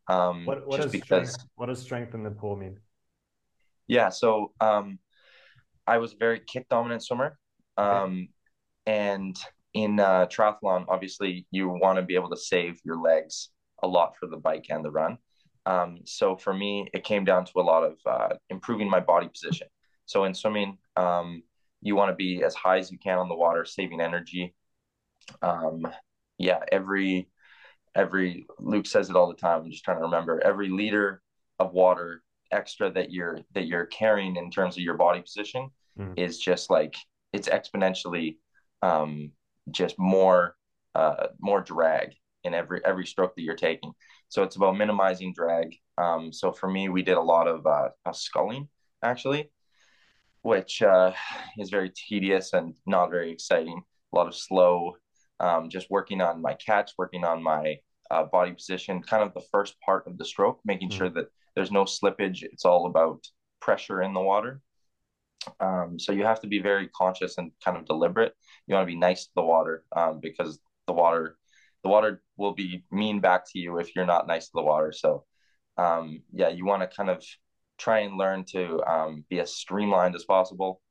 Um, 0.10 0.46
what, 0.46 0.68
what, 0.68 0.82
just 0.82 0.92
because, 0.92 1.34
strength, 1.34 1.50
what 1.56 1.68
does 1.68 1.82
strength 1.82 2.14
in 2.14 2.24
the 2.24 2.32
pool 2.32 2.58
mean? 2.58 2.80
Yeah, 3.88 4.10
so 4.10 4.52
um, 4.60 5.00
I 5.88 6.00
was 6.00 6.14
a 6.14 6.18
very 6.18 6.42
kick 6.46 6.68
dominant 6.70 7.04
swimmer. 7.04 7.38
Um, 7.78 8.28
and 8.86 9.36
in 9.74 10.00
uh, 10.00 10.28
triathlon, 10.28 10.86
obviously, 10.88 11.48
you 11.52 11.70
want 11.70 11.98
to 11.98 12.04
be 12.04 12.16
able 12.16 12.30
to 12.30 12.38
save 12.38 12.80
your 12.84 13.02
legs 13.02 13.50
a 13.82 13.88
lot 13.88 14.16
for 14.18 14.28
the 14.28 14.38
bike 14.38 14.68
and 14.70 14.84
the 14.84 14.92
run. 14.92 15.18
Um, 15.66 16.00
so 16.06 16.36
for 16.36 16.54
me, 16.54 16.88
it 16.94 17.04
came 17.04 17.26
down 17.26 17.46
to 17.46 17.52
a 17.60 17.62
lot 17.62 17.84
of 17.84 17.98
uh, 18.06 18.36
improving 18.50 18.90
my 18.90 19.00
body 19.00 19.28
position. 19.28 19.68
So 20.06 20.26
in 20.26 20.34
swimming, 20.34 20.78
um, 20.96 21.44
you 21.82 21.96
want 21.96 22.10
to 22.12 22.16
be 22.16 22.44
as 22.44 22.54
high 22.54 22.78
as 22.78 22.92
you 22.92 22.98
can 22.98 23.18
on 23.18 23.30
the 23.30 23.36
water, 23.36 23.66
saving 23.66 24.02
energy. 24.02 24.54
Um, 25.42 25.88
yeah, 26.38 26.60
every 26.72 27.30
every 27.96 28.46
Luke 28.60 28.88
says 28.88 29.10
it 29.10 29.16
all 29.16 29.28
the 29.28 29.36
time. 29.36 29.62
I'm 29.62 29.72
just 29.72 29.84
trying 29.84 29.98
to 29.98 30.04
remember 30.04 30.42
every 30.44 30.70
liter 30.70 31.22
of 31.60 31.74
water 31.74 32.24
extra 32.52 32.92
that 32.92 33.12
you're 33.12 33.40
that 33.54 33.68
you're 33.68 33.86
carrying 33.86 34.36
in 34.36 34.52
terms 34.52 34.78
of 34.78 34.84
your 34.84 34.98
body 34.98 35.22
position 35.22 35.70
mm. 35.98 36.14
is 36.18 36.40
just 36.40 36.70
like 36.70 36.96
it's 37.32 37.50
exponentially 37.50 38.38
um, 38.82 39.32
just 39.72 39.98
more 39.98 40.56
uh, 40.96 41.28
more 41.40 41.62
drag 41.62 42.14
in 42.44 42.54
every 42.54 42.82
every 42.86 43.06
stroke 43.06 43.36
that 43.36 43.42
you're 43.42 43.56
taking. 43.56 43.94
So 44.30 44.44
it's 44.44 44.56
about 44.56 44.78
minimizing 44.78 45.34
drag. 45.34 45.76
Um, 45.98 46.34
so 46.34 46.52
for 46.52 46.70
me, 46.70 46.90
we 46.90 47.04
did 47.04 47.18
a 47.18 47.22
lot 47.22 47.48
of 47.48 47.66
uh, 47.66 47.90
sculling 48.14 48.68
actually, 49.04 49.52
which 50.42 50.82
uh, 50.82 51.14
is 51.58 51.70
very 51.70 51.92
tedious 51.96 52.54
and 52.54 52.76
not 52.86 53.10
very 53.10 53.32
exciting. 53.32 53.82
A 54.12 54.16
lot 54.16 54.28
of 54.28 54.36
slow, 54.36 54.96
um, 55.40 55.70
just 55.70 55.90
working 55.90 56.22
on 56.22 56.42
my 56.42 56.54
catch, 56.54 56.92
working 56.98 57.24
on 57.24 57.42
my 57.42 57.78
uh, 58.12 58.24
body 58.24 58.52
position, 58.54 59.02
kind 59.02 59.24
of 59.24 59.34
the 59.34 59.46
first 59.52 59.76
part 59.82 60.08
of 60.08 60.18
the 60.18 60.26
stroke, 60.26 60.60
making 60.66 60.90
mm. 60.90 60.98
sure 60.98 61.10
that 61.10 61.28
there's 61.56 61.72
no 61.72 61.86
slippage. 61.86 62.44
It's 62.44 62.66
all 62.66 62.86
about 62.88 63.26
pressure 63.60 64.02
in 64.02 64.14
the 64.14 64.22
water. 64.22 64.62
Um, 65.60 66.00
so 66.00 66.12
you 66.12 66.24
have 66.26 66.42
to 66.42 66.48
be 66.48 66.60
very 66.60 66.88
conscious 66.90 67.38
and 67.38 67.52
kind 67.64 67.78
of 67.78 67.86
deliberate. 67.86 68.34
You 68.68 68.76
want 68.76 68.88
to 68.88 68.94
be 68.94 69.00
nice 69.00 69.26
to 69.26 69.32
the 69.36 69.44
water 69.44 69.84
um, 69.96 70.20
because 70.22 70.60
the 70.88 70.94
water, 70.94 71.38
the 71.84 71.90
water 71.90 72.22
will 72.38 72.54
be 72.54 72.84
mean 72.92 73.20
back 73.20 73.46
to 73.52 73.60
you 73.60 73.80
if 73.80 73.96
you're 73.96 74.06
not 74.06 74.28
nice 74.28 74.46
to 74.46 74.52
the 74.56 74.64
water. 74.64 74.92
So 74.92 75.26
um, 75.78 76.22
yeah, 76.32 76.50
you 76.50 76.66
want 76.66 76.82
to 76.82 76.96
kind 76.96 77.10
of 77.10 77.24
try 77.78 78.00
and 78.00 78.18
learn 78.18 78.46
to 78.46 78.82
um, 78.84 79.26
be 79.30 79.40
as 79.40 79.56
streamlined 79.56 80.16
as 80.16 80.26
possible 80.26 80.82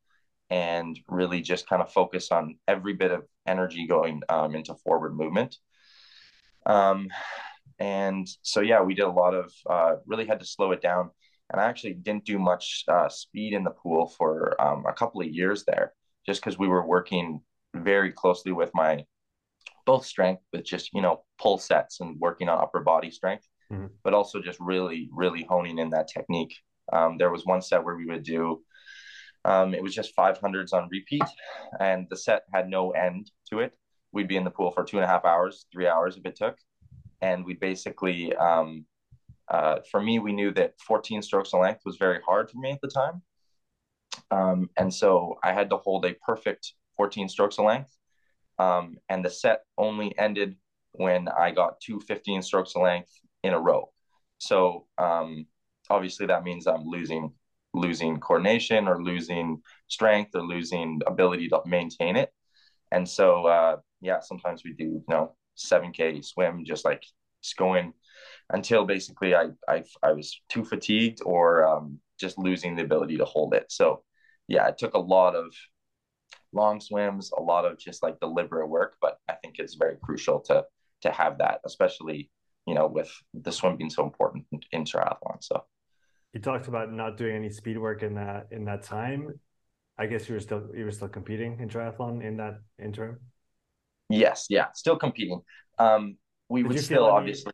and 0.51 0.99
really 1.09 1.41
just 1.41 1.69
kind 1.69 1.81
of 1.81 1.93
focus 1.93 2.31
on 2.31 2.59
every 2.69 2.93
bit 2.93 3.11
of 3.11 3.23
energy 3.47 3.87
going 3.87 4.23
um, 4.29 4.55
into 4.55 4.75
forward 4.75 5.17
movement. 5.17 5.57
Um, 6.67 7.09
and 7.79 8.29
so, 8.43 8.61
yeah, 8.61 8.83
we 8.83 8.95
did 8.95 9.07
a 9.07 9.11
lot 9.11 9.35
of, 9.35 9.53
uh, 9.69 9.95
really 10.07 10.27
had 10.27 10.41
to 10.41 10.47
slow 10.47 10.73
it 10.73 10.83
down. 10.83 11.11
And 11.53 11.61
I 11.61 11.65
actually 11.67 11.95
didn't 11.95 12.25
do 12.25 12.39
much 12.39 12.85
uh, 12.89 13.09
speed 13.09 13.53
in 13.53 13.63
the 13.63 13.71
pool 13.71 14.09
for 14.09 14.61
um, 14.61 14.85
a 14.89 14.93
couple 14.93 15.21
of 15.21 15.29
years 15.29 15.65
there, 15.65 15.93
just 16.27 16.43
because 16.43 16.59
we 16.59 16.67
were 16.67 16.87
working 16.87 17.43
very 17.75 18.11
closely 18.11 18.53
with 18.53 18.71
my 18.75 19.05
both 19.85 20.07
strength, 20.07 20.43
with 20.53 20.65
just, 20.65 20.91
you 20.95 21.03
know, 21.03 21.25
pull 21.39 21.59
sets 21.59 22.01
and 22.01 22.19
working 22.19 22.49
on 22.49 22.59
upper 22.59 22.81
body 22.81 23.11
strength, 23.11 23.47
mm-hmm. 23.71 23.87
but 24.03 24.15
also 24.15 24.41
just 24.41 24.59
really, 24.61 25.09
really 25.13 25.45
honing 25.49 25.79
in 25.79 25.91
that 25.91 26.09
technique. 26.09 26.55
Um, 26.93 27.19
there 27.19 27.31
was 27.31 27.45
one 27.45 27.63
set 27.63 27.85
where 27.85 27.97
we 27.97 28.07
would 28.07 28.23
do, 28.23 28.63
um, 29.45 29.75
it 29.75 29.83
was 29.83 29.95
just 29.95 30.17
500s 30.17 30.73
on 30.73 30.89
repeat, 30.91 31.23
and 31.81 32.07
the 32.09 32.17
set 32.17 32.43
had 32.53 32.69
no 32.69 32.93
end 32.93 33.31
to 33.51 33.61
it. 33.61 33.73
We'd 34.13 34.29
be 34.29 34.37
in 34.37 34.45
the 34.45 34.51
pool 34.51 34.71
for 34.71 34.85
two 34.85 34.99
and 34.99 35.05
a 35.05 35.09
half 35.09 35.25
hours, 35.25 35.67
three 35.73 35.87
hours 35.87 36.17
if 36.17 36.25
it 36.25 36.37
took 36.37 36.57
and 37.23 37.45
we 37.45 37.55
basically 37.55 38.35
um, 38.37 38.85
uh, 39.53 39.81
for 39.91 40.01
me 40.01 40.19
we 40.19 40.33
knew 40.33 40.51
that 40.55 40.81
14 40.81 41.21
strokes 41.23 41.53
of 41.53 41.61
length 41.61 41.83
was 41.85 41.99
very 41.99 42.21
hard 42.27 42.51
for 42.51 42.59
me 42.59 42.73
at 42.73 42.81
the 42.81 42.89
time. 42.89 43.23
Um, 44.31 44.71
and 44.79 44.93
so 44.93 45.39
i 45.45 45.53
had 45.53 45.71
to 45.71 45.77
hold 45.77 46.05
a 46.07 46.15
perfect 46.27 46.73
14 46.97 47.29
strokes 47.29 47.59
of 47.59 47.67
length. 47.67 47.95
Um, 48.59 48.97
and 49.09 49.25
the 49.25 49.31
set 49.31 49.61
only 49.77 50.17
ended 50.19 50.57
when 50.93 51.29
i 51.29 51.51
got 51.51 51.81
two 51.81 52.01
15 52.01 52.43
strokes 52.43 52.75
of 52.75 52.83
length 52.83 53.13
in 53.43 53.53
a 53.53 53.61
row. 53.61 53.91
So 54.39 54.87
um, 54.99 55.47
obviously 55.91 56.27
that 56.27 56.45
means 56.45 56.67
i'm 56.67 56.87
losing 56.87 57.33
losing 57.75 58.21
coordination 58.21 58.89
or 58.89 59.03
losing 59.03 59.63
strength 59.89 60.31
or 60.35 60.43
losing 60.43 61.01
ability 61.07 61.49
to 61.49 61.61
maintain 61.67 62.17
it. 62.17 62.31
And 62.91 63.07
so 63.09 63.47
uh, 63.47 63.77
yeah 64.01 64.21
sometimes 64.21 64.63
we 64.65 64.73
do 64.73 64.85
you 64.85 65.05
know 65.09 65.37
7K 65.59 66.25
swim, 66.25 66.65
just 66.65 66.85
like 66.87 67.03
just 67.43 67.57
going 67.59 67.93
until 68.53 68.85
basically 68.85 69.35
I 69.35 69.49
I, 69.69 69.85
I 70.03 70.13
was 70.13 70.41
too 70.49 70.65
fatigued 70.65 71.21
or 71.25 71.67
um, 71.67 71.99
just 72.21 72.39
losing 72.39 72.77
the 72.77 72.85
ability 72.85 73.17
to 73.19 73.25
hold 73.25 73.55
it. 73.55 73.67
So 73.69 74.03
yeah, 74.49 74.69
it 74.69 74.79
took 74.79 74.95
a 74.95 74.99
lot 74.99 75.35
of 75.35 75.47
long 76.53 76.81
swims, 76.81 77.31
a 77.37 77.43
lot 77.43 77.65
of 77.65 77.79
just 77.79 78.03
like 78.03 78.21
deliberate 78.21 78.69
work, 78.69 78.97
but 79.01 79.19
I 79.29 79.35
think 79.35 79.59
it's 79.59 79.75
very 79.75 79.97
crucial 80.03 80.41
to 80.41 80.65
to 81.03 81.11
have 81.11 81.39
that, 81.39 81.61
especially 81.65 82.31
you 82.67 82.75
know 82.75 82.87
with 82.87 83.11
the 83.35 83.53
swim 83.53 83.77
being 83.77 83.91
so 83.91 84.05
important 84.05 84.47
in, 84.53 84.61
in 84.73 84.85
triathlon. 84.85 85.39
So 85.41 85.65
you 86.33 86.41
talked 86.41 86.69
about 86.69 86.93
not 86.93 87.17
doing 87.17 87.37
any 87.37 87.51
speed 87.51 87.79
work 87.79 88.03
in 88.03 88.15
that 88.15 88.49
in 88.51 88.65
that 88.67 88.83
time. 88.83 89.29
I 89.99 90.07
guess 90.07 90.29
you 90.29 90.35
were 90.35 90.41
still 90.41 90.63
you 90.75 90.85
were 90.85 90.91
still 90.91 91.09
competing 91.09 91.61
in 91.61 91.69
triathlon 91.69 92.23
in 92.23 92.37
that 92.39 92.61
interim. 92.83 93.19
Yes, 94.09 94.47
yeah, 94.49 94.67
still 94.75 94.97
competing. 94.97 95.41
Um, 95.79 96.17
we 96.49 96.63
did 96.63 96.69
would 96.69 96.81
still 96.81 97.05
obviously. 97.05 97.53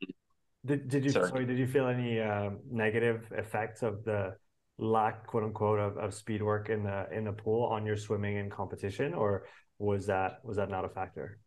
Did, 0.68 0.88
did 0.88 1.04
you 1.04 1.10
sorry. 1.10 1.28
sorry. 1.28 1.46
Did 1.46 1.58
you 1.58 1.66
feel 1.66 1.88
any 1.88 2.20
uh, 2.20 2.50
negative 2.70 3.26
effects 3.32 3.82
of 3.82 4.04
the 4.04 4.36
lack, 4.78 5.26
quote 5.26 5.42
unquote, 5.42 5.80
of, 5.80 5.96
of 5.96 6.12
speed 6.12 6.42
work 6.42 6.68
in 6.68 6.84
the 6.84 7.06
in 7.10 7.24
the 7.24 7.32
pool 7.32 7.64
on 7.64 7.86
your 7.86 7.96
swimming 7.96 8.36
and 8.36 8.50
competition, 8.50 9.14
or 9.14 9.46
was 9.78 10.06
that 10.06 10.40
was 10.44 10.58
that 10.58 10.68
not 10.68 10.84
a 10.84 10.88
factor? 10.88 11.38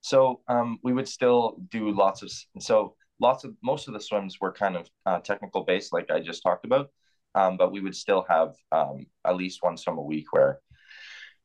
So 0.00 0.40
um, 0.48 0.78
we 0.82 0.94
would 0.94 1.06
still 1.06 1.58
do 1.70 1.90
lots 1.92 2.22
of 2.22 2.30
so 2.62 2.96
lots 3.20 3.44
of 3.44 3.54
most 3.62 3.88
of 3.88 3.94
the 3.94 4.00
swims 4.00 4.40
were 4.40 4.52
kind 4.52 4.76
of 4.76 4.88
uh, 5.04 5.20
technical 5.20 5.64
based, 5.64 5.92
like 5.92 6.10
I 6.10 6.20
just 6.20 6.42
talked 6.42 6.64
about. 6.64 6.88
Um, 7.34 7.56
but 7.56 7.70
we 7.70 7.80
would 7.80 7.94
still 7.94 8.24
have 8.28 8.54
um, 8.72 9.06
at 9.24 9.36
least 9.36 9.62
one 9.62 9.76
swim 9.76 9.98
a 9.98 10.02
week 10.02 10.32
where 10.32 10.60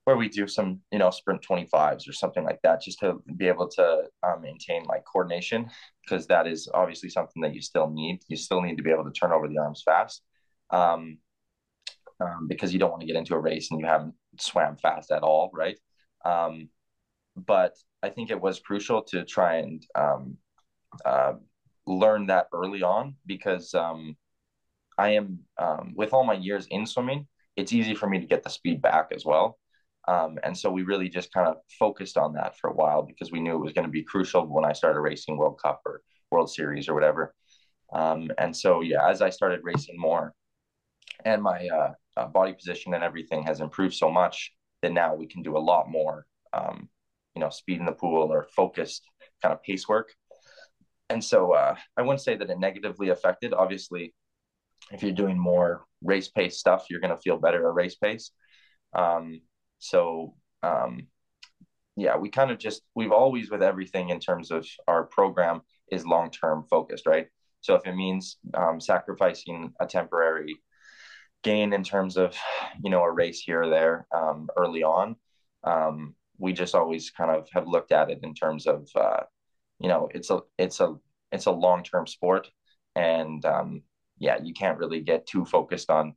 where 0.05 0.17
we 0.17 0.29
do 0.29 0.47
some 0.47 0.79
you 0.91 0.99
know 0.99 1.09
sprint 1.09 1.45
25s 1.47 2.07
or 2.07 2.13
something 2.13 2.43
like 2.43 2.59
that 2.63 2.81
just 2.81 2.99
to 2.99 3.21
be 3.37 3.47
able 3.47 3.67
to 3.67 4.03
um, 4.23 4.41
maintain 4.41 4.83
like 4.85 5.03
coordination 5.05 5.69
because 6.03 6.27
that 6.27 6.47
is 6.47 6.69
obviously 6.73 7.09
something 7.09 7.41
that 7.41 7.53
you 7.53 7.61
still 7.61 7.89
need. 7.89 8.21
You 8.27 8.37
still 8.37 8.61
need 8.61 8.77
to 8.77 8.83
be 8.83 8.91
able 8.91 9.05
to 9.05 9.11
turn 9.11 9.31
over 9.31 9.47
the 9.47 9.57
arms 9.57 9.81
fast 9.83 10.23
um, 10.71 11.17
um, 12.21 12.47
because 12.47 12.71
you 12.71 12.79
don't 12.79 12.91
want 12.91 13.01
to 13.01 13.07
get 13.07 13.17
into 13.17 13.35
a 13.35 13.39
race 13.39 13.69
and 13.71 13.79
you 13.79 13.85
haven't 13.85 14.13
swam 14.39 14.77
fast 14.77 15.11
at 15.11 15.23
all 15.23 15.51
right? 15.53 15.77
Um, 16.23 16.69
but 17.35 17.75
i 18.03 18.09
think 18.09 18.31
it 18.31 18.39
was 18.39 18.59
crucial 18.59 19.01
to 19.01 19.23
try 19.25 19.55
and 19.57 19.85
um, 19.95 20.37
uh, 21.05 21.33
learn 21.85 22.27
that 22.27 22.47
early 22.53 22.81
on 22.81 23.15
because 23.25 23.73
um, 23.73 24.15
i 24.97 25.09
am 25.09 25.39
with 25.95 26.13
all 26.13 26.23
my 26.23 26.33
years 26.33 26.67
in 26.69 26.85
swimming 26.85 27.27
it's 27.55 27.73
easy 27.73 27.95
for 27.95 28.09
me 28.09 28.19
to 28.19 28.25
get 28.25 28.43
the 28.43 28.49
speed 28.49 28.81
back 28.81 29.11
as 29.13 29.25
well 29.25 29.57
um, 30.07 30.37
and 30.43 30.57
so 30.57 30.69
we 30.69 30.83
really 30.83 31.09
just 31.09 31.33
kind 31.33 31.47
of 31.47 31.57
focused 31.79 32.17
on 32.17 32.33
that 32.33 32.57
for 32.57 32.69
a 32.69 32.73
while 32.73 33.01
because 33.01 33.31
we 33.31 33.39
knew 33.39 33.55
it 33.55 33.63
was 33.63 33.73
going 33.73 33.87
to 33.87 33.91
be 33.91 34.03
crucial 34.03 34.45
when 34.45 34.65
I 34.65 34.73
started 34.73 34.99
racing 34.99 35.37
World 35.37 35.59
Cup 35.61 35.81
or 35.85 36.01
World 36.31 36.51
Series 36.51 36.87
or 36.87 36.93
whatever. 36.93 37.33
Um, 37.93 38.29
and 38.37 38.55
so, 38.55 38.81
yeah, 38.81 39.07
as 39.07 39.21
I 39.21 39.29
started 39.29 39.61
racing 39.63 39.95
more 39.97 40.33
and 41.23 41.41
my 41.41 41.67
uh, 41.67 41.91
uh, 42.17 42.27
body 42.27 42.53
position 42.53 42.93
and 42.93 43.03
everything 43.03 43.43
has 43.43 43.61
improved 43.61 43.95
so 43.95 44.11
much 44.11 44.51
that 44.81 44.91
now 44.91 45.15
we 45.15 45.27
can 45.27 45.41
do 45.41 45.57
a 45.57 45.59
lot 45.59 45.89
more, 45.89 46.25
um, 46.53 46.89
you 47.35 47.39
know, 47.39 47.49
speed 47.49 47.79
in 47.79 47.85
the 47.85 47.91
pool 47.91 48.31
or 48.31 48.47
focused 48.55 49.07
kind 49.41 49.53
of 49.53 49.63
pace 49.63 49.87
work. 49.87 50.13
And 51.09 51.23
so 51.23 51.53
uh, 51.53 51.75
I 51.97 52.01
wouldn't 52.01 52.21
say 52.21 52.35
that 52.35 52.49
it 52.49 52.59
negatively 52.59 53.09
affected. 53.09 53.53
Obviously, 53.53 54.13
if 54.91 55.01
you're 55.01 55.11
doing 55.11 55.39
more 55.39 55.85
race 56.03 56.27
pace 56.27 56.59
stuff, 56.59 56.85
you're 56.89 56.99
going 56.99 57.15
to 57.15 57.21
feel 57.21 57.37
better 57.37 57.67
at 57.67 57.73
race 57.73 57.95
pace. 57.95 58.31
Um, 58.93 59.41
so 59.79 60.35
um, 60.63 61.07
yeah, 61.95 62.17
we 62.17 62.29
kind 62.29 62.51
of 62.51 62.57
just 62.57 62.81
we've 62.95 63.11
always 63.11 63.49
with 63.49 63.63
everything 63.63 64.09
in 64.09 64.19
terms 64.19 64.51
of 64.51 64.67
our 64.87 65.05
program 65.05 65.61
is 65.91 66.05
long 66.05 66.29
term 66.31 66.65
focused, 66.69 67.05
right? 67.05 67.27
So 67.61 67.75
if 67.75 67.85
it 67.87 67.95
means 67.95 68.37
um, 68.53 68.79
sacrificing 68.79 69.73
a 69.79 69.85
temporary 69.85 70.57
gain 71.43 71.73
in 71.73 71.83
terms 71.83 72.17
of 72.17 72.35
you 72.83 72.89
know 72.89 73.03
a 73.03 73.11
race 73.11 73.39
here 73.39 73.63
or 73.63 73.69
there 73.69 74.07
um, 74.13 74.49
early 74.57 74.83
on, 74.83 75.15
um, 75.63 76.15
we 76.37 76.53
just 76.53 76.75
always 76.75 77.11
kind 77.11 77.31
of 77.31 77.47
have 77.53 77.67
looked 77.67 77.91
at 77.91 78.09
it 78.09 78.19
in 78.23 78.33
terms 78.33 78.67
of 78.67 78.87
uh, 78.95 79.23
you 79.79 79.87
know 79.87 80.09
it's 80.13 80.29
a 80.29 80.41
it's 80.57 80.79
a 80.81 80.95
it's 81.31 81.45
a 81.45 81.51
long 81.51 81.83
term 81.83 82.07
sport, 82.07 82.49
and 82.95 83.45
um, 83.45 83.83
yeah, 84.19 84.37
you 84.43 84.53
can't 84.53 84.79
really 84.79 84.99
get 85.01 85.27
too 85.27 85.45
focused 85.45 85.89
on 85.89 86.15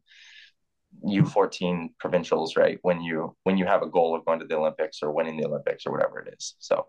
U14 1.05 1.91
provincials, 1.99 2.57
right? 2.57 2.79
When 2.83 3.01
you 3.03 3.37
when 3.45 3.57
you 3.59 3.67
have 3.67 3.83
a 3.83 3.89
goal 3.89 4.17
of 4.17 4.25
going 4.25 4.41
to 4.41 4.47
the 4.47 4.57
Olympics 4.57 5.03
or 5.03 5.13
winning 5.13 5.37
the 5.37 5.47
Olympics 5.47 5.87
or 5.87 5.93
whatever 5.93 6.21
it 6.21 6.35
is. 6.37 6.55
So 6.59 6.87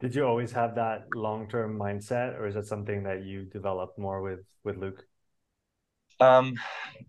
did 0.00 0.14
you 0.14 0.26
always 0.26 0.52
have 0.52 0.74
that 0.74 1.06
long-term 1.14 1.78
mindset 1.78 2.38
or 2.38 2.46
is 2.46 2.56
it 2.56 2.66
something 2.66 3.04
that 3.04 3.24
you 3.24 3.44
developed 3.44 3.98
more 3.98 4.20
with 4.22 4.40
with 4.64 4.76
Luke? 4.76 5.04
Um 6.20 6.54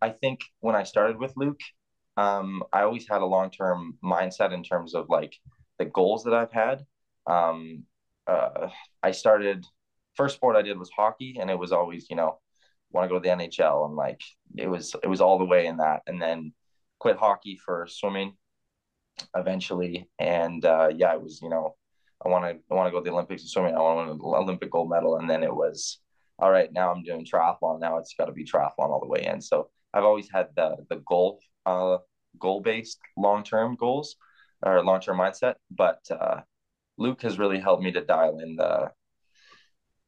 I 0.01 0.09
think 0.09 0.41
when 0.59 0.75
I 0.75 0.83
started 0.83 1.17
with 1.17 1.33
Luke, 1.35 1.61
um 2.17 2.63
I 2.71 2.81
always 2.81 3.07
had 3.09 3.21
a 3.21 3.25
long-term 3.25 3.97
mindset 4.03 4.53
in 4.53 4.63
terms 4.63 4.95
of 4.95 5.09
like 5.09 5.35
the 5.79 5.85
goals 5.85 6.23
that 6.23 6.33
I've 6.33 6.51
had. 6.51 6.85
Um 7.25 7.83
uh 8.27 8.69
I 9.03 9.11
started 9.11 9.65
first 10.15 10.35
sport 10.35 10.55
I 10.55 10.61
did 10.61 10.77
was 10.77 10.89
hockey 10.89 11.37
and 11.39 11.49
it 11.49 11.59
was 11.59 11.71
always, 11.71 12.09
you 12.09 12.15
know, 12.15 12.39
want 12.91 13.05
to 13.05 13.09
go 13.09 13.19
to 13.19 13.23
the 13.27 13.35
NHL 13.35 13.85
and 13.85 13.95
like 13.95 14.21
it 14.55 14.67
was 14.67 14.95
it 15.03 15.07
was 15.07 15.21
all 15.21 15.37
the 15.37 15.45
way 15.45 15.67
in 15.67 15.77
that. 15.77 16.01
And 16.07 16.21
then 16.21 16.53
quit 16.99 17.17
hockey 17.17 17.59
for 17.63 17.87
swimming 17.89 18.33
eventually. 19.35 20.09
And 20.19 20.63
uh 20.65 20.89
yeah 20.95 21.13
it 21.13 21.21
was 21.21 21.41
you 21.41 21.49
know 21.49 21.75
I 22.25 22.29
want 22.29 22.45
to 22.45 22.61
I 22.71 22.75
want 22.75 22.87
to 22.87 22.91
go 22.91 22.99
to 22.99 23.03
the 23.03 23.13
Olympics 23.13 23.43
in 23.43 23.47
swimming. 23.47 23.75
I 23.75 23.79
want 23.79 24.09
an 24.09 24.19
Olympic 24.21 24.71
gold 24.71 24.89
medal. 24.89 25.17
And 25.17 25.29
then 25.29 25.43
it 25.43 25.53
was 25.53 25.99
all 26.39 26.51
right 26.51 26.71
now 26.71 26.91
I'm 26.91 27.03
doing 27.03 27.25
triathlon. 27.25 27.79
Now 27.79 27.97
it's 27.97 28.13
got 28.17 28.25
to 28.25 28.31
be 28.31 28.45
triathlon 28.45 28.89
all 28.89 29.01
the 29.01 29.07
way 29.07 29.25
in. 29.25 29.41
So 29.41 29.69
I've 29.93 30.03
always 30.03 30.29
had 30.31 30.47
the 30.55 30.77
the 30.89 31.01
goal 31.07 31.39
uh 31.65 31.97
goal 32.39 32.61
based 32.61 32.99
long 33.17 33.43
term 33.43 33.75
goals 33.75 34.15
or 34.65 34.83
long 34.83 35.01
term 35.01 35.17
mindset. 35.17 35.55
But 35.71 35.99
uh 36.11 36.41
Luke 36.97 37.21
has 37.21 37.37
really 37.37 37.59
helped 37.59 37.83
me 37.83 37.91
to 37.91 38.01
dial 38.01 38.39
in 38.39 38.55
the 38.55 38.91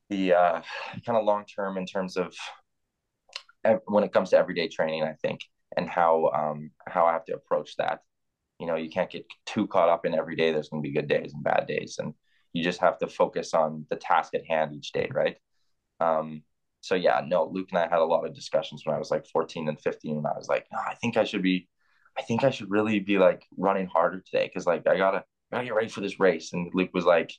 the 0.10 0.34
uh, 0.34 0.62
kind 1.06 1.18
of 1.18 1.24
long 1.24 1.46
term 1.46 1.78
in 1.78 1.86
terms 1.86 2.18
of 2.18 2.36
when 3.86 4.04
it 4.04 4.14
comes 4.14 4.32
to 4.32 4.38
everyday 4.38 4.68
training, 4.68 5.04
I 5.04 5.14
think, 5.22 5.42
and 5.76 5.90
how 5.90 6.30
um, 6.30 6.72
how 6.88 7.06
I 7.06 7.14
have 7.14 7.26
to 7.26 7.36
approach 7.36 7.76
that. 7.78 8.00
You 8.60 8.68
know, 8.68 8.76
you 8.76 8.90
can't 8.90 9.10
get 9.10 9.26
too 9.46 9.68
caught 9.68 9.90
up 9.90 10.06
in 10.06 10.14
every 10.14 10.36
day. 10.36 10.52
There's 10.52 10.70
going 10.70 10.84
to 10.84 10.88
be 10.88 10.94
good 10.94 11.08
days 11.08 11.34
and 11.34 11.44
bad 11.44 11.68
days, 11.68 11.98
and 12.00 12.14
you 12.54 12.64
just 12.64 12.82
have 12.82 12.98
to 13.00 13.08
focus 13.08 13.54
on 13.54 13.86
the 13.90 13.96
task 13.96 14.34
at 14.36 14.46
hand 14.46 14.76
each 14.76 14.92
day, 14.92 15.10
right? 15.14 15.38
Um, 16.00 16.44
so 16.82 16.96
yeah, 16.96 17.22
no, 17.26 17.46
Luke 17.46 17.70
and 17.72 17.80
I 17.80 17.84
had 17.84 18.00
a 18.00 18.06
lot 18.06 18.26
of 18.26 18.34
discussions 18.34 18.84
when 18.86 18.96
I 18.96 19.00
was 19.00 19.12
like 19.12 19.28
14 19.28 19.68
and 19.68 19.80
15, 19.80 20.18
and 20.18 20.28
I 20.28 20.38
was 20.38 20.48
like, 20.48 20.66
no, 20.72 20.80
I 20.80 20.96
think 20.96 21.18
I 21.18 21.24
should 21.26 21.44
be, 21.44 21.68
I 22.18 22.22
think 22.22 22.44
I 22.44 22.50
should 22.50 22.72
really 22.72 23.00
be 23.00 23.18
like 23.18 23.46
running 23.58 23.88
harder 23.88 24.22
today 24.22 24.48
because 24.48 24.66
like 24.66 24.88
I 24.88 24.98
gotta, 24.98 25.24
I 25.52 25.58
gotta 25.58 25.66
get 25.66 25.76
ready 25.76 25.90
for 25.90 26.02
this 26.02 26.20
race. 26.20 26.54
And 26.54 26.72
Luke 26.74 26.92
was 26.94 27.06
like, 27.06 27.32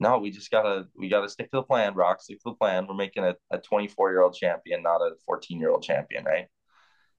no, 0.00 0.18
we 0.18 0.30
just 0.30 0.50
gotta 0.50 0.86
we 0.96 1.08
gotta 1.08 1.28
stick 1.28 1.50
to 1.50 1.58
the 1.58 1.62
plan, 1.62 1.94
Brock. 1.94 2.20
Stick 2.20 2.38
to 2.40 2.50
the 2.50 2.54
plan. 2.54 2.86
We're 2.86 2.94
making 2.94 3.24
a, 3.24 3.34
a 3.50 3.58
24 3.58 4.10
year 4.10 4.22
old 4.22 4.34
champion, 4.34 4.82
not 4.82 5.00
a 5.00 5.12
14 5.26 5.58
year 5.58 5.70
old 5.70 5.82
champion, 5.82 6.24
right? 6.24 6.46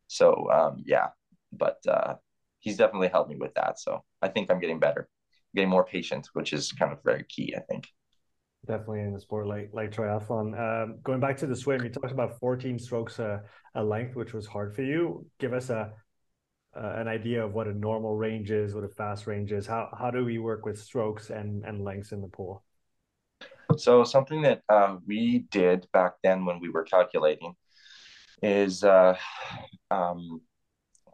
So 0.07 0.49
um, 0.51 0.83
yeah, 0.85 1.07
but 1.51 1.77
uh, 1.87 2.15
he's 2.59 2.77
definitely 2.77 3.07
helped 3.07 3.29
me 3.29 3.37
with 3.37 3.53
that. 3.55 3.79
So 3.79 4.03
I 4.21 4.27
think 4.27 4.51
I'm 4.51 4.59
getting 4.59 4.79
better, 4.79 5.07
getting 5.55 5.69
more 5.69 5.85
patient, 5.85 6.27
which 6.33 6.51
is 6.51 6.71
kind 6.73 6.91
of 6.91 7.01
very 7.03 7.23
key, 7.23 7.53
I 7.55 7.61
think. 7.61 7.87
Definitely 8.67 9.01
in 9.01 9.13
the 9.13 9.19
sport 9.21 9.47
like 9.47 9.69
like 9.73 9.91
triathlon. 9.91 10.59
Um, 10.59 10.97
going 11.03 11.21
back 11.21 11.37
to 11.37 11.47
the 11.47 11.55
swim, 11.55 11.83
you 11.83 11.89
talked 11.89 12.11
about 12.11 12.39
14 12.39 12.77
strokes 12.77 13.19
a, 13.19 13.41
a 13.75 13.83
length, 13.83 14.15
which 14.15 14.33
was 14.33 14.47
hard 14.47 14.75
for 14.75 14.81
you. 14.81 15.25
Give 15.39 15.53
us 15.53 15.69
a 15.69 15.93
uh, 16.75 16.93
an 16.97 17.07
idea 17.07 17.45
of 17.45 17.53
what 17.53 17.67
a 17.67 17.73
normal 17.73 18.17
range 18.17 18.51
is, 18.51 18.75
what 18.75 18.83
a 18.83 18.89
fast 18.89 19.27
range 19.27 19.53
is. 19.53 19.65
How 19.65 19.87
how 19.97 20.11
do 20.11 20.25
we 20.25 20.39
work 20.39 20.65
with 20.65 20.77
strokes 20.77 21.29
and 21.29 21.63
and 21.63 21.83
lengths 21.83 22.11
in 22.11 22.21
the 22.21 22.27
pool? 22.27 22.64
So 23.77 24.03
something 24.03 24.41
that 24.43 24.61
uh, 24.69 24.97
we 25.05 25.45
did 25.51 25.87
back 25.93 26.13
then 26.23 26.45
when 26.45 26.59
we 26.59 26.69
were 26.69 26.83
calculating 26.83 27.55
is 28.41 28.83
uh, 28.83 29.17
um, 29.91 30.41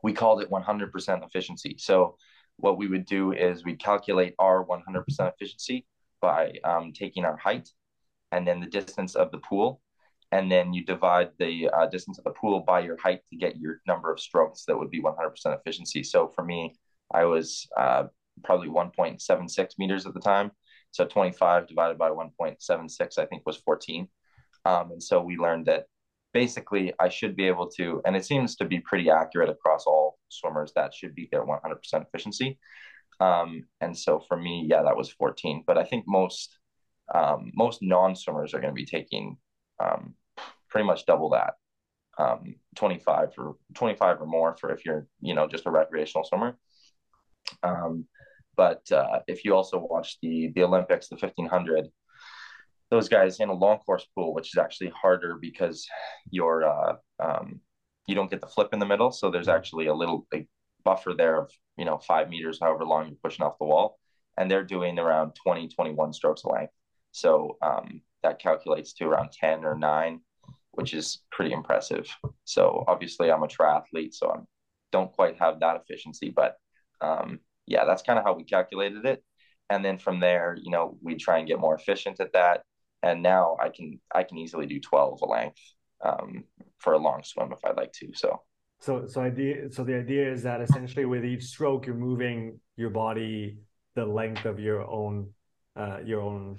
we 0.04 0.14
called 0.14 0.42
it 0.42 0.50
100% 0.50 1.26
efficiency. 1.26 1.76
So 1.78 2.18
what 2.58 2.78
we 2.78 2.88
would 2.88 3.06
do 3.06 3.32
is 3.34 3.64
we'd 3.64 3.80
calculate 3.80 4.36
our 4.40 4.66
100% 4.66 5.06
efficiency 5.34 5.86
by 6.22 6.54
um, 6.64 6.94
taking 6.94 7.26
our 7.26 7.38
height 7.38 7.70
and 8.32 8.48
then 8.48 8.60
the 8.60 8.68
distance 8.68 9.16
of 9.16 9.32
the 9.32 9.40
pool. 9.40 9.82
And 10.32 10.50
then 10.50 10.74
you 10.74 10.86
divide 10.86 11.32
the 11.40 11.70
uh, 11.70 11.88
distance 11.88 12.18
of 12.18 12.24
the 12.24 12.32
pool 12.32 12.62
by 12.62 12.80
your 12.80 12.98
height 12.98 13.22
to 13.30 13.38
get 13.38 13.58
your 13.58 13.82
number 13.86 14.12
of 14.12 14.20
strokes 14.20 14.64
that 14.66 14.78
would 14.78 14.90
be 14.90 15.02
100% 15.02 15.14
efficiency. 15.46 16.04
So 16.04 16.28
for 16.28 16.44
me 16.44 16.76
i 17.14 17.26
was 17.26 17.68
uh, 17.78 18.04
probably 18.44 18.70
1.76 18.70 19.70
meters 19.78 20.06
at 20.06 20.14
the 20.14 20.20
time 20.20 20.52
so 20.92 21.06
25 21.06 21.68
divided 21.68 21.98
by 21.98 22.10
1.76 22.10 23.18
i 23.18 23.26
think 23.26 23.44
was 23.46 23.58
14 23.58 24.08
um, 24.66 24.92
and 24.92 25.02
so 25.02 25.22
we 25.22 25.38
learned 25.38 25.66
that 25.66 25.86
basically 26.34 26.94
i 27.00 27.10
should 27.10 27.36
be 27.36 27.48
able 27.48 27.68
to 27.68 28.02
and 28.06 28.16
it 28.16 28.26
seems 28.26 28.56
to 28.56 28.66
be 28.66 28.80
pretty 28.80 29.10
accurate 29.10 29.50
across 29.50 29.86
all 29.86 30.18
swimmers 30.30 30.72
that 30.76 30.94
should 30.94 31.16
be 31.16 31.28
their 31.32 31.46
100% 31.46 31.58
efficiency 31.94 32.58
um, 33.20 33.64
and 33.82 33.98
so 33.98 34.20
for 34.28 34.38
me 34.38 34.66
yeah 34.70 34.84
that 34.84 34.96
was 34.96 35.10
14 35.10 35.64
but 35.66 35.78
i 35.78 35.84
think 35.84 36.06
most 36.08 36.58
um, 37.14 37.52
most 37.56 37.82
non-swimmers 37.82 38.54
are 38.54 38.62
going 38.62 38.74
to 38.74 38.76
be 38.76 38.86
taking 38.86 39.38
um, 39.84 40.16
pretty 40.70 40.88
much 40.88 41.06
double 41.06 41.30
that. 41.32 41.56
Um, 42.18 42.56
25 42.76 43.34
for 43.34 43.56
25 43.76 44.22
or 44.22 44.26
more 44.26 44.56
for 44.58 44.72
if 44.72 44.86
you're, 44.86 45.08
you 45.22 45.34
know, 45.34 45.48
just 45.48 45.66
a 45.66 45.72
recreational 45.72 46.24
swimmer. 46.24 46.58
But 48.56 48.92
uh, 48.92 49.20
if 49.28 49.46
you 49.46 49.56
also 49.56 49.80
watch 49.80 50.18
the 50.22 50.52
the 50.56 50.64
Olympics, 50.64 51.08
the 51.08 51.16
1500, 51.16 51.88
those 52.90 53.10
guys 53.10 53.40
in 53.40 53.50
a 53.50 53.54
long 53.54 53.80
course 53.80 54.06
pool, 54.16 54.34
which 54.34 54.54
is 54.54 54.58
actually 54.58 54.90
harder 54.90 55.38
because 55.40 55.88
you're 56.30 56.66
uh, 56.66 56.96
um, 57.20 57.62
you 58.08 58.16
don't 58.16 58.30
get 58.30 58.42
the 58.42 58.48
flip 58.48 58.70
in 58.74 58.80
the 58.80 58.86
middle, 58.86 59.12
so 59.12 59.32
there's 59.32 59.48
actually 59.48 59.88
a 59.88 59.94
little 59.94 60.28
a 60.34 60.48
buffer 60.84 61.14
there 61.18 61.38
of 61.38 61.52
you 61.78 61.86
know 61.86 61.98
five 61.98 62.30
meters, 62.30 62.60
however 62.62 62.86
long 62.86 63.08
you're 63.08 63.18
pushing 63.24 63.46
off 63.46 63.60
the 63.60 63.66
wall, 63.66 63.98
and 64.38 64.50
they're 64.50 64.64
doing 64.64 65.00
around 65.00 65.34
20, 65.44 65.70
21 65.70 66.14
strokes 66.14 66.44
a 66.44 66.50
length. 66.50 66.74
So 67.12 67.58
um, 67.62 68.02
that 68.24 68.40
calculates 68.40 68.94
to 68.94 69.06
around 69.06 69.32
10 69.32 69.66
or 69.66 69.76
9 69.76 70.22
which 70.72 70.94
is 70.94 71.20
pretty 71.32 71.54
impressive. 71.54 72.08
So 72.46 72.84
obviously, 72.88 73.32
I'm 73.32 73.44
a 73.44 73.48
triathlete, 73.48 74.14
so 74.14 74.32
I 74.32 74.40
don't 74.92 75.12
quite 75.12 75.38
have 75.40 75.60
that 75.60 75.82
efficiency, 75.82 76.30
but 76.36 76.56
um, 77.02 77.40
yeah, 77.72 77.86
that's 77.86 78.02
kind 78.02 78.20
of 78.20 78.26
how 78.26 78.34
we 78.34 78.44
calculated 78.44 79.06
it. 79.06 79.24
And 79.70 79.84
then 79.86 79.98
from 79.98 80.20
there, 80.20 80.58
you 80.62 80.72
know, 80.72 80.98
we 81.02 81.16
try 81.16 81.38
and 81.40 81.48
get 81.48 81.60
more 81.60 81.76
efficient 81.76 82.20
at 82.20 82.34
that. 82.34 82.64
And 83.02 83.24
now 83.24 83.58
I 83.60 83.70
can 83.70 84.00
I 84.14 84.24
can 84.24 84.38
easily 84.38 84.66
do 84.66 84.80
12 84.80 85.22
a 85.22 85.26
length 85.26 85.62
um, 86.04 86.44
for 86.80 86.94
a 86.94 86.98
long 86.98 87.24
swim 87.24 87.52
if 87.52 87.64
I'd 87.66 87.78
like 87.78 87.94
to. 87.94 88.10
So 88.14 88.42
so 88.82 89.06
so 89.08 89.22
idea 89.22 89.72
so 89.72 89.84
the 89.84 89.96
idea 89.96 90.30
is 90.30 90.44
that 90.44 90.60
essentially 90.60 91.06
with 91.06 91.24
each 91.24 91.44
stroke 91.44 91.86
you're 91.86 91.96
moving 91.96 92.60
your 92.76 92.90
body 92.90 93.58
the 93.96 94.06
length 94.06 94.46
of 94.46 94.60
your 94.60 94.82
own 94.90 95.30
uh 95.76 96.00
your 96.04 96.20
own 96.20 96.58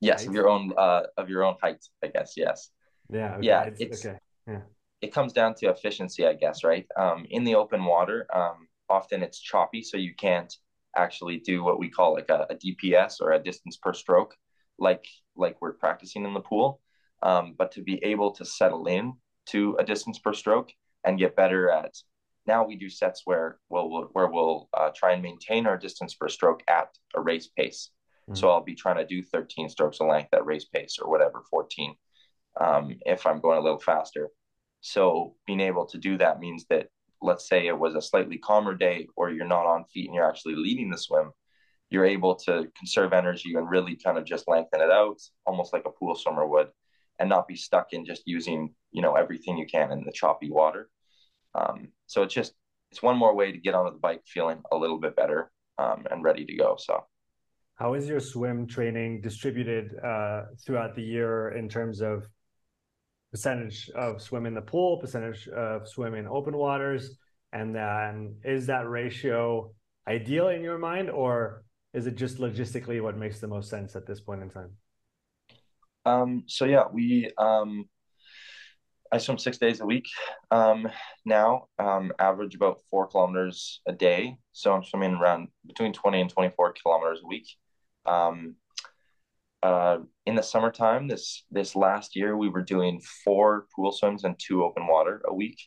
yes 0.00 0.20
height? 0.20 0.28
of 0.28 0.34
your 0.34 0.48
own 0.48 0.72
uh 0.76 1.02
of 1.16 1.28
your 1.30 1.42
own 1.42 1.56
height 1.62 1.82
i 2.04 2.06
guess 2.06 2.34
yes 2.36 2.70
yeah 3.10 3.36
okay. 3.36 3.46
yeah 3.46 3.62
it's, 3.62 3.80
it's, 3.80 4.06
okay 4.06 4.18
yeah 4.46 4.60
it 5.00 5.12
comes 5.12 5.32
down 5.32 5.54
to 5.54 5.70
efficiency 5.70 6.26
i 6.26 6.34
guess 6.34 6.62
right 6.62 6.86
um 6.98 7.26
in 7.30 7.44
the 7.44 7.54
open 7.54 7.82
water 7.84 8.26
um 8.34 8.65
often 8.88 9.22
it's 9.22 9.40
choppy 9.40 9.82
so 9.82 9.96
you 9.96 10.14
can't 10.14 10.54
actually 10.96 11.38
do 11.38 11.62
what 11.62 11.78
we 11.78 11.90
call 11.90 12.14
like 12.14 12.30
a, 12.30 12.46
a 12.50 12.54
dps 12.54 13.20
or 13.20 13.32
a 13.32 13.42
distance 13.42 13.76
per 13.76 13.92
stroke 13.92 14.34
like 14.78 15.04
like 15.36 15.56
we're 15.60 15.72
practicing 15.72 16.24
in 16.24 16.34
the 16.34 16.40
pool 16.40 16.80
um, 17.22 17.54
but 17.56 17.72
to 17.72 17.82
be 17.82 18.02
able 18.04 18.30
to 18.30 18.44
settle 18.44 18.86
in 18.86 19.14
to 19.46 19.76
a 19.78 19.84
distance 19.84 20.18
per 20.18 20.32
stroke 20.32 20.70
and 21.04 21.18
get 21.18 21.36
better 21.36 21.70
at 21.70 21.94
now 22.46 22.64
we 22.64 22.76
do 22.76 22.88
sets 22.88 23.22
where 23.24 23.58
we'll 23.68 24.08
where 24.12 24.28
we'll 24.28 24.68
uh, 24.74 24.90
try 24.94 25.12
and 25.12 25.22
maintain 25.22 25.66
our 25.66 25.76
distance 25.76 26.14
per 26.14 26.28
stroke 26.28 26.62
at 26.68 26.88
a 27.14 27.20
race 27.20 27.48
pace. 27.48 27.90
Mm-hmm. 28.28 28.36
So 28.36 28.50
I'll 28.50 28.62
be 28.62 28.74
trying 28.74 28.96
to 28.96 29.06
do 29.06 29.22
13 29.22 29.68
strokes 29.68 30.00
a 30.00 30.04
length 30.04 30.32
at 30.32 30.46
race 30.46 30.64
pace 30.64 30.98
or 31.02 31.10
whatever, 31.10 31.42
14, 31.50 31.94
um, 32.60 32.96
if 33.04 33.26
I'm 33.26 33.40
going 33.40 33.58
a 33.58 33.62
little 33.62 33.80
faster. 33.80 34.30
So 34.80 35.34
being 35.46 35.60
able 35.60 35.86
to 35.86 35.98
do 35.98 36.18
that 36.18 36.40
means 36.40 36.66
that 36.70 36.88
let's 37.22 37.48
say 37.48 37.66
it 37.66 37.78
was 37.78 37.94
a 37.94 38.02
slightly 38.02 38.38
calmer 38.38 38.74
day 38.74 39.08
or 39.16 39.30
you're 39.30 39.46
not 39.46 39.66
on 39.66 39.84
feet 39.86 40.06
and 40.06 40.14
you're 40.14 40.28
actually 40.28 40.54
leading 40.54 40.90
the 40.90 40.98
swim, 40.98 41.30
you're 41.90 42.04
able 42.04 42.34
to 42.34 42.66
conserve 42.76 43.12
energy 43.12 43.54
and 43.54 43.70
really 43.70 43.96
kind 43.96 44.18
of 44.18 44.24
just 44.24 44.48
lengthen 44.48 44.80
it 44.80 44.90
out, 44.90 45.18
almost 45.46 45.72
like 45.72 45.84
a 45.86 45.90
pool 45.90 46.14
swimmer 46.14 46.46
would, 46.46 46.68
and 47.18 47.28
not 47.28 47.48
be 47.48 47.56
stuck 47.56 47.92
in 47.92 48.04
just 48.04 48.22
using, 48.26 48.74
you 48.92 49.02
know, 49.02 49.14
everything 49.14 49.56
you 49.56 49.66
can 49.66 49.92
in 49.92 50.04
the 50.04 50.12
choppy 50.12 50.50
water. 50.50 50.88
Um, 51.54 51.88
so 52.06 52.22
it's 52.22 52.34
just 52.34 52.52
it's 52.90 53.02
one 53.02 53.16
more 53.16 53.34
way 53.34 53.52
to 53.52 53.58
get 53.58 53.74
onto 53.74 53.92
the 53.92 53.98
bike 53.98 54.22
feeling 54.26 54.62
a 54.70 54.76
little 54.76 54.98
bit 54.98 55.16
better 55.16 55.50
um, 55.78 56.06
and 56.10 56.22
ready 56.22 56.44
to 56.44 56.56
go. 56.56 56.76
So, 56.78 57.04
how 57.76 57.94
is 57.94 58.08
your 58.08 58.20
swim 58.20 58.66
training 58.66 59.20
distributed 59.20 59.92
uh, 60.02 60.44
throughout 60.64 60.94
the 60.94 61.02
year 61.02 61.50
in 61.50 61.68
terms 61.68 62.00
of 62.00 62.26
percentage 63.36 63.90
of 63.90 64.22
swim 64.22 64.46
in 64.46 64.54
the 64.54 64.62
pool, 64.62 64.96
percentage 64.96 65.46
of 65.48 65.86
swim 65.86 66.14
in 66.14 66.26
open 66.26 66.56
waters, 66.56 67.18
and 67.52 67.74
then 67.74 68.34
is 68.44 68.64
that 68.66 68.88
ratio 68.88 69.70
ideal 70.08 70.48
in 70.48 70.62
your 70.62 70.78
mind, 70.78 71.10
or 71.10 71.62
is 71.92 72.06
it 72.06 72.14
just 72.14 72.38
logistically 72.38 73.02
what 73.02 73.14
makes 73.14 73.38
the 73.38 73.46
most 73.46 73.68
sense 73.68 73.94
at 73.94 74.06
this 74.06 74.22
point 74.22 74.40
in 74.40 74.48
time? 74.48 74.70
Um, 76.06 76.44
so 76.46 76.64
yeah, 76.64 76.84
we 76.90 77.30
um, 77.36 77.84
I 79.12 79.18
swim 79.18 79.36
six 79.36 79.58
days 79.58 79.80
a 79.80 79.84
week 79.84 80.06
um, 80.50 80.88
now, 81.26 81.66
um, 81.78 82.12
average 82.18 82.54
about 82.54 82.78
four 82.90 83.06
kilometers 83.06 83.82
a 83.86 83.92
day. 83.92 84.38
So 84.52 84.72
I'm 84.72 84.82
swimming 84.82 85.12
around 85.12 85.48
between 85.66 85.92
20 85.92 86.22
and 86.22 86.30
24 86.30 86.72
kilometers 86.82 87.20
a 87.22 87.26
week. 87.26 87.48
Um, 88.06 88.54
uh, 89.66 89.98
in 90.26 90.36
the 90.36 90.42
summertime, 90.42 91.08
this 91.08 91.44
this 91.50 91.74
last 91.74 92.14
year, 92.14 92.36
we 92.36 92.48
were 92.48 92.62
doing 92.62 93.00
four 93.24 93.66
pool 93.74 93.90
swims 93.90 94.22
and 94.22 94.38
two 94.38 94.62
open 94.62 94.86
water 94.86 95.22
a 95.26 95.34
week. 95.34 95.58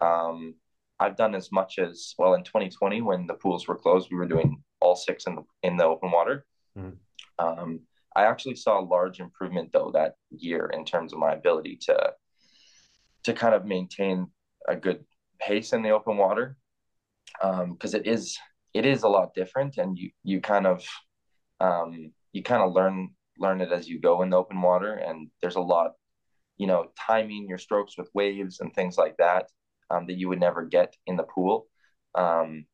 Um, 0.00 0.54
I've 0.98 1.16
done 1.16 1.34
as 1.34 1.50
much 1.50 1.78
as 1.78 2.14
well 2.18 2.34
in 2.34 2.44
2020 2.44 3.00
when 3.00 3.26
the 3.26 3.34
pools 3.34 3.66
were 3.66 3.78
closed. 3.78 4.08
We 4.10 4.18
were 4.18 4.26
doing 4.26 4.62
all 4.80 4.94
six 4.94 5.26
in 5.26 5.36
the 5.36 5.42
in 5.62 5.78
the 5.78 5.84
open 5.84 6.10
water. 6.10 6.44
Mm. 6.76 6.96
I 8.16 8.24
actually 8.24 8.56
saw 8.56 8.80
a 8.80 8.90
large 8.96 9.20
improvement 9.20 9.70
though 9.72 9.90
that 9.94 10.16
year 10.30 10.70
in 10.74 10.84
terms 10.84 11.12
of 11.12 11.18
my 11.18 11.32
ability 11.32 11.78
to 11.86 12.12
to 13.24 13.32
kind 13.32 13.54
of 13.54 13.64
maintain 13.64 14.26
a 14.68 14.76
good 14.76 15.04
pace 15.40 15.72
in 15.72 15.82
the 15.82 15.90
open 15.90 16.16
water 16.18 16.56
because 17.40 17.94
um, 17.94 18.00
it 18.00 18.06
is 18.06 18.36
it 18.74 18.84
is 18.84 19.02
a 19.02 19.08
lot 19.08 19.34
different 19.34 19.78
and 19.78 19.96
you 19.96 20.10
you 20.24 20.40
kind 20.40 20.66
of 20.66 20.84
um, 21.60 22.12
you 22.32 22.42
kind 22.42 22.62
of 22.62 22.72
learn 22.72 23.10
learn 23.40 23.60
it 23.60 23.72
as 23.72 23.88
you 23.88 23.98
go 24.00 24.22
in 24.22 24.30
the 24.30 24.36
open 24.36 24.60
water 24.60 24.94
and 24.94 25.28
there's 25.40 25.56
a 25.56 25.60
lot 25.60 25.92
you 26.56 26.66
know 26.66 26.86
timing 26.98 27.48
your 27.48 27.58
strokes 27.58 27.96
with 27.98 28.10
waves 28.14 28.60
and 28.60 28.72
things 28.72 28.96
like 28.98 29.16
that 29.16 29.46
um, 29.90 30.06
that 30.06 30.18
you 30.18 30.28
would 30.28 30.40
never 30.40 30.64
get 30.64 30.94
in 31.06 31.16
the 31.16 31.24
pool. 31.24 31.66
Um, 32.14 32.66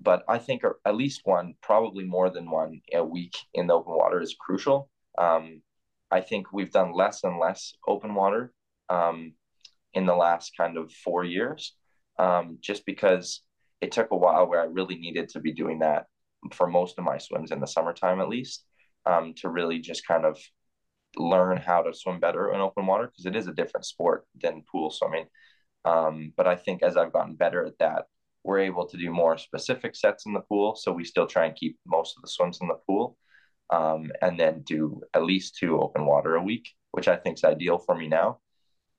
but 0.00 0.22
i 0.28 0.38
think 0.38 0.62
at 0.84 0.94
least 0.94 1.22
one 1.24 1.54
probably 1.60 2.04
more 2.04 2.30
than 2.30 2.50
one 2.50 2.80
a 2.94 3.04
week 3.04 3.36
in 3.54 3.66
the 3.66 3.74
open 3.74 3.94
water 3.94 4.20
is 4.20 4.36
crucial. 4.38 4.90
Um, 5.16 5.62
i 6.10 6.20
think 6.20 6.52
we've 6.52 6.72
done 6.72 6.92
less 6.92 7.24
and 7.24 7.38
less 7.38 7.74
open 7.86 8.14
water 8.14 8.52
um, 8.88 9.32
in 9.94 10.06
the 10.06 10.14
last 10.14 10.52
kind 10.56 10.76
of 10.76 10.92
four 10.92 11.24
years, 11.24 11.74
um, 12.18 12.58
just 12.60 12.84
because 12.86 13.42
it 13.80 13.92
took 13.92 14.10
a 14.10 14.16
while 14.16 14.46
where 14.48 14.60
I 14.60 14.64
really 14.64 14.96
needed 14.96 15.28
to 15.30 15.40
be 15.40 15.52
doing 15.52 15.80
that 15.80 16.06
for 16.52 16.66
most 16.66 16.98
of 16.98 17.04
my 17.04 17.18
swims 17.18 17.50
in 17.50 17.60
the 17.60 17.66
summertime, 17.66 18.20
at 18.20 18.28
least, 18.28 18.64
um, 19.06 19.34
to 19.38 19.48
really 19.48 19.78
just 19.78 20.06
kind 20.06 20.24
of 20.24 20.38
learn 21.16 21.56
how 21.56 21.82
to 21.82 21.94
swim 21.94 22.20
better 22.20 22.52
in 22.52 22.60
open 22.60 22.86
water 22.86 23.06
because 23.06 23.26
it 23.26 23.36
is 23.36 23.46
a 23.46 23.54
different 23.54 23.86
sport 23.86 24.26
than 24.40 24.64
pool 24.70 24.90
swimming. 24.90 25.26
Um, 25.84 26.32
but 26.36 26.46
I 26.46 26.56
think 26.56 26.82
as 26.82 26.96
I've 26.96 27.12
gotten 27.12 27.34
better 27.34 27.64
at 27.64 27.78
that, 27.78 28.06
we're 28.44 28.60
able 28.60 28.86
to 28.86 28.96
do 28.96 29.10
more 29.10 29.38
specific 29.38 29.96
sets 29.96 30.26
in 30.26 30.32
the 30.32 30.40
pool. 30.40 30.76
So 30.76 30.92
we 30.92 31.04
still 31.04 31.26
try 31.26 31.46
and 31.46 31.56
keep 31.56 31.78
most 31.86 32.16
of 32.16 32.22
the 32.22 32.28
swims 32.28 32.58
in 32.60 32.68
the 32.68 32.78
pool 32.86 33.16
um, 33.70 34.10
and 34.22 34.38
then 34.38 34.62
do 34.62 35.02
at 35.14 35.24
least 35.24 35.56
two 35.58 35.80
open 35.80 36.06
water 36.06 36.34
a 36.34 36.42
week, 36.42 36.68
which 36.92 37.08
I 37.08 37.16
think 37.16 37.38
is 37.38 37.44
ideal 37.44 37.78
for 37.78 37.94
me 37.94 38.08
now. 38.08 38.38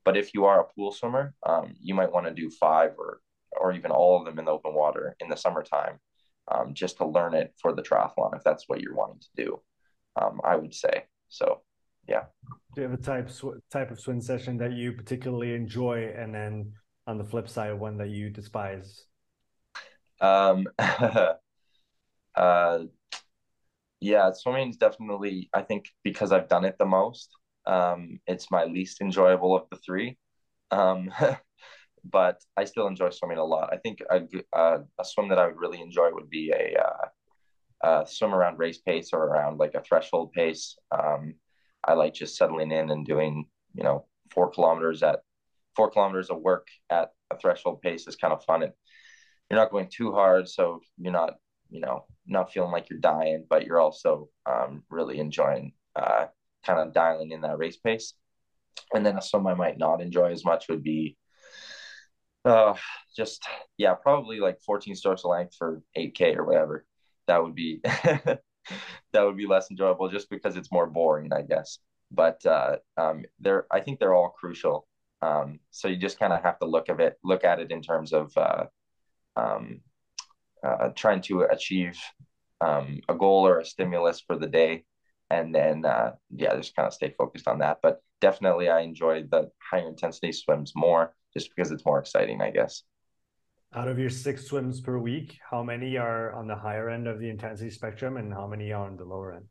But 0.05 0.17
if 0.17 0.33
you 0.33 0.45
are 0.45 0.61
a 0.61 0.73
pool 0.73 0.91
swimmer, 0.91 1.33
um, 1.45 1.75
you 1.81 1.93
might 1.93 2.11
want 2.11 2.25
to 2.27 2.33
do 2.33 2.49
five 2.49 2.91
or 2.97 3.21
or 3.59 3.73
even 3.73 3.91
all 3.91 4.19
of 4.19 4.25
them 4.25 4.37
in 4.37 4.45
the 4.45 4.51
open 4.51 4.73
water 4.73 5.15
in 5.19 5.27
the 5.27 5.35
summertime, 5.35 5.99
um, 6.49 6.73
just 6.73 6.97
to 6.97 7.05
learn 7.05 7.33
it 7.33 7.53
for 7.59 7.73
the 7.73 7.81
triathlon 7.81 8.35
if 8.35 8.43
that's 8.43 8.65
what 8.67 8.79
you're 8.79 8.95
wanting 8.95 9.19
to 9.19 9.43
do. 9.43 9.61
Um, 10.19 10.41
I 10.43 10.55
would 10.55 10.73
say 10.73 11.05
so. 11.29 11.61
Yeah. 12.07 12.23
Do 12.75 12.81
you 12.81 12.89
have 12.89 12.99
a 12.99 13.01
type 13.01 13.29
type 13.71 13.91
of 13.91 13.99
swim 13.99 14.21
session 14.21 14.57
that 14.57 14.73
you 14.73 14.93
particularly 14.93 15.53
enjoy, 15.53 16.13
and 16.15 16.33
then 16.33 16.73
on 17.07 17.17
the 17.17 17.23
flip 17.23 17.47
side, 17.47 17.79
one 17.79 17.97
that 17.97 18.09
you 18.09 18.29
despise? 18.29 19.05
Um, 20.21 20.67
uh, 22.35 22.79
yeah, 24.01 24.31
swimming 24.33 24.69
is 24.69 24.77
definitely. 24.77 25.49
I 25.53 25.61
think 25.61 25.85
because 26.03 26.31
I've 26.31 26.49
done 26.49 26.65
it 26.65 26.77
the 26.79 26.85
most, 26.85 27.29
um, 27.65 28.19
it's 28.27 28.51
my 28.51 28.65
least 28.65 29.01
enjoyable 29.01 29.55
of 29.55 29.63
the 29.69 29.77
three. 29.77 30.17
Um, 30.71 31.11
but 32.03 32.41
I 32.55 32.65
still 32.65 32.87
enjoy 32.87 33.09
swimming 33.09 33.37
a 33.37 33.43
lot. 33.43 33.73
I 33.73 33.77
think 33.77 34.01
a, 34.09 34.21
a, 34.53 34.79
a 34.99 35.05
swim 35.05 35.29
that 35.29 35.39
I 35.39 35.47
would 35.47 35.57
really 35.57 35.81
enjoy 35.81 36.09
would 36.11 36.29
be 36.29 36.51
a, 36.51 36.79
uh, 36.79 37.07
a 37.83 38.05
swim 38.07 38.33
around 38.33 38.59
race 38.59 38.79
pace 38.79 39.09
or 39.13 39.23
around 39.23 39.57
like 39.57 39.73
a 39.75 39.81
threshold 39.81 40.31
pace. 40.33 40.77
Um, 40.91 41.35
I 41.83 41.93
like 41.93 42.13
just 42.13 42.35
settling 42.35 42.71
in 42.71 42.89
and 42.89 43.05
doing, 43.05 43.45
you 43.73 43.83
know, 43.83 44.05
four 44.31 44.51
kilometers 44.51 45.01
at 45.03 45.21
four 45.75 45.89
kilometers 45.89 46.29
of 46.29 46.41
work 46.41 46.67
at 46.89 47.09
a 47.31 47.37
threshold 47.37 47.81
pace 47.81 48.07
is 48.07 48.15
kind 48.15 48.33
of 48.33 48.43
fun. 48.43 48.63
And 48.63 48.73
you're 49.49 49.59
not 49.59 49.71
going 49.71 49.89
too 49.89 50.11
hard, 50.11 50.47
so 50.47 50.81
you're 50.97 51.13
not, 51.13 51.35
you 51.69 51.79
know, 51.81 52.05
not 52.27 52.51
feeling 52.51 52.71
like 52.71 52.89
you're 52.89 52.99
dying, 52.99 53.45
but 53.49 53.65
you're 53.65 53.79
also 53.79 54.29
um, 54.45 54.83
really 54.89 55.19
enjoying 55.19 55.73
uh, 55.95 56.25
kind 56.65 56.79
of 56.79 56.93
dialing 56.93 57.31
in 57.31 57.41
that 57.41 57.57
race 57.57 57.77
pace. 57.77 58.13
And 58.93 59.05
then 59.05 59.21
some 59.21 59.47
I 59.47 59.53
might 59.53 59.77
not 59.77 60.01
enjoy 60.01 60.31
as 60.31 60.45
much 60.45 60.67
would 60.69 60.83
be 60.83 61.17
uh 62.45 62.73
just 63.15 63.43
yeah, 63.77 63.93
probably 63.95 64.39
like 64.39 64.61
14 64.65 64.95
strokes 64.95 65.25
of 65.25 65.31
length 65.31 65.55
for 65.57 65.81
8k 65.97 66.37
or 66.37 66.45
whatever. 66.45 66.85
That 67.29 67.43
would 67.43 67.55
be 67.55 67.81
that 69.13 69.23
would 69.23 69.37
be 69.37 69.47
less 69.47 69.71
enjoyable 69.71 70.09
just 70.09 70.29
because 70.29 70.57
it's 70.57 70.71
more 70.71 70.87
boring, 70.87 71.31
I 71.33 71.43
guess. 71.43 71.79
But 72.11 72.45
uh 72.45 72.77
um 72.97 73.25
they're 73.39 73.65
I 73.71 73.81
think 73.81 73.99
they're 73.99 74.15
all 74.15 74.35
crucial. 74.39 74.87
Um 75.21 75.59
so 75.71 75.87
you 75.87 75.97
just 75.97 76.19
kind 76.19 76.33
of 76.33 76.43
have 76.43 76.59
to 76.59 76.65
look 76.67 76.89
at 76.89 76.99
it 77.01 77.19
look 77.23 77.45
at 77.45 77.59
it 77.59 77.71
in 77.71 77.81
terms 77.83 78.13
of 78.13 78.31
uh 78.37 78.65
um 79.37 79.81
uh, 80.63 80.89
trying 80.95 81.21
to 81.21 81.43
achieve 81.43 81.97
um, 82.61 82.99
a 83.09 83.15
goal 83.15 83.47
or 83.47 83.59
a 83.59 83.65
stimulus 83.65 84.21
for 84.21 84.37
the 84.37 84.47
day 84.47 84.83
and 85.29 85.53
then 85.53 85.85
uh, 85.85 86.13
yeah, 86.35 86.55
just 86.55 86.75
kind 86.75 86.87
of 86.87 86.93
stay 86.93 87.13
focused 87.17 87.47
on 87.47 87.59
that. 87.59 87.79
But 87.83 88.01
definitely, 88.19 88.69
I 88.69 88.81
enjoy 88.81 89.23
the 89.23 89.51
higher 89.59 89.87
intensity 89.87 90.31
swims 90.31 90.73
more, 90.75 91.13
just 91.33 91.49
because 91.55 91.71
it's 91.71 91.85
more 91.85 91.99
exciting, 91.99 92.41
I 92.41 92.49
guess. 92.51 92.83
Out 93.75 93.87
of 93.87 93.99
your 93.99 94.09
six 94.09 94.47
swims 94.47 94.81
per 94.81 94.97
week, 94.97 95.37
how 95.47 95.61
many 95.61 95.95
are 95.95 96.33
on 96.33 96.47
the 96.47 96.55
higher 96.55 96.89
end 96.89 97.07
of 97.07 97.19
the 97.19 97.29
intensity 97.29 97.69
spectrum, 97.69 98.17
and 98.17 98.33
how 98.33 98.47
many 98.47 98.71
are 98.71 98.87
on 98.87 98.97
the 98.97 99.05
lower 99.05 99.33
end? 99.33 99.45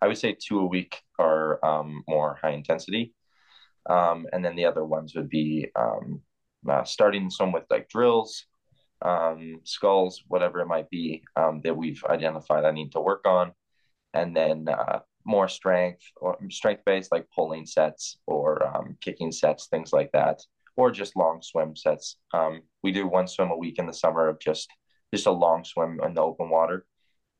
I 0.00 0.06
would 0.06 0.16
say 0.16 0.36
two 0.40 0.60
a 0.60 0.66
week 0.66 1.00
are 1.18 1.64
um, 1.64 2.04
more 2.08 2.38
high 2.40 2.52
intensity. 2.52 3.12
Um, 3.88 4.26
and 4.32 4.44
then 4.44 4.54
the 4.54 4.66
other 4.66 4.84
ones 4.84 5.16
would 5.16 5.28
be 5.28 5.66
um, 5.74 6.20
uh, 6.68 6.84
starting 6.84 7.30
some 7.30 7.50
with 7.50 7.64
like 7.68 7.88
drills, 7.88 8.44
um, 9.02 9.60
sculls, 9.64 10.22
whatever 10.28 10.60
it 10.60 10.66
might 10.68 10.88
be 10.88 11.24
um, 11.34 11.60
that 11.64 11.76
we've 11.76 12.04
identified 12.04 12.64
I 12.64 12.70
need 12.70 12.92
to 12.92 13.00
work 13.00 13.26
on, 13.26 13.52
and 14.14 14.36
then 14.36 14.68
uh, 14.68 15.00
more 15.24 15.48
strength 15.48 16.02
or 16.16 16.38
strength 16.50 16.82
based 16.86 17.10
like 17.10 17.26
pulling 17.34 17.66
sets 17.66 18.18
or 18.26 18.64
um, 18.64 18.96
kicking 19.00 19.32
sets, 19.32 19.66
things 19.66 19.92
like 19.92 20.12
that, 20.12 20.40
or 20.80 20.90
just 20.90 21.16
long 21.16 21.42
swim 21.42 21.76
sets. 21.76 22.16
Um, 22.32 22.62
we 22.82 22.90
do 22.90 23.06
one 23.06 23.28
swim 23.28 23.50
a 23.50 23.56
week 23.56 23.78
in 23.78 23.86
the 23.86 23.92
summer 23.92 24.28
of 24.28 24.40
just 24.40 24.68
just 25.14 25.26
a 25.26 25.30
long 25.30 25.64
swim 25.64 26.00
in 26.04 26.14
the 26.14 26.22
open 26.22 26.48
water. 26.48 26.86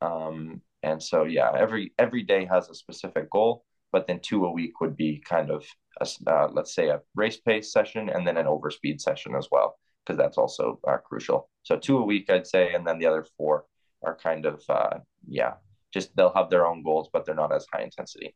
Um, 0.00 0.61
and 0.83 1.03
so 1.03 1.24
yeah, 1.24 1.50
every 1.57 1.92
every 1.98 2.22
day 2.22 2.44
has 2.44 2.68
a 2.68 2.74
specific 2.74 3.31
goal, 3.31 3.64
but 3.92 4.07
then 4.07 4.20
two 4.20 4.44
a 4.44 4.53
week 4.53 4.81
would 4.81 4.96
be 4.96 5.22
kind 5.26 5.50
of 5.50 5.64
a, 6.00 6.07
uh, 6.26 6.48
let's 6.53 6.74
say 6.74 6.88
a 6.88 7.00
race 7.14 7.38
pace 7.38 7.72
session 7.72 8.11
and 8.11 8.26
then 8.26 8.37
an 8.37 8.46
overspeed 8.46 9.00
session 9.00 9.35
as 9.35 9.48
well 9.50 9.79
because 10.05 10.18
that's 10.18 10.38
also 10.38 10.79
uh, 10.87 10.98
crucial. 10.98 11.48
So 11.62 11.76
two 11.76 11.98
a 11.98 12.05
week, 12.05 12.31
I'd 12.31 12.46
say, 12.46 12.74
and 12.74 12.87
then 12.87 12.98
the 12.98 13.07
other 13.07 13.26
four 13.37 13.64
are 14.03 14.16
kind 14.16 14.46
of 14.46 14.62
uh, 14.68 14.98
yeah, 15.29 15.55
just 15.92 16.14
they'll 16.16 16.35
have 16.35 16.50
their 16.50 16.66
own 16.66 16.83
goals, 16.83 17.09
but 17.12 17.24
they're 17.24 17.35
not 17.35 17.55
as 17.55 17.66
high 17.72 17.83
intensity. 17.83 18.35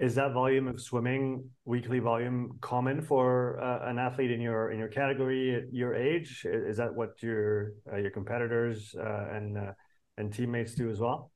Is 0.00 0.14
that 0.14 0.32
volume 0.32 0.66
of 0.66 0.80
swimming, 0.80 1.44
weekly 1.66 1.98
volume, 1.98 2.56
common 2.62 3.02
for 3.02 3.62
uh, 3.62 3.86
an 3.90 3.98
athlete 3.98 4.30
in 4.30 4.40
your 4.40 4.70
in 4.70 4.78
your 4.78 4.88
category 4.88 5.54
at 5.56 5.64
your 5.74 5.94
age? 5.94 6.46
Is 6.46 6.78
that 6.78 6.94
what 6.94 7.22
your 7.22 7.72
uh, 7.92 7.98
your 7.98 8.10
competitors 8.10 8.94
uh, 8.98 9.26
and 9.30 9.58
uh, 9.58 9.72
and 10.16 10.32
teammates 10.32 10.74
do 10.74 10.88
as 10.90 11.00
well? 11.00 11.30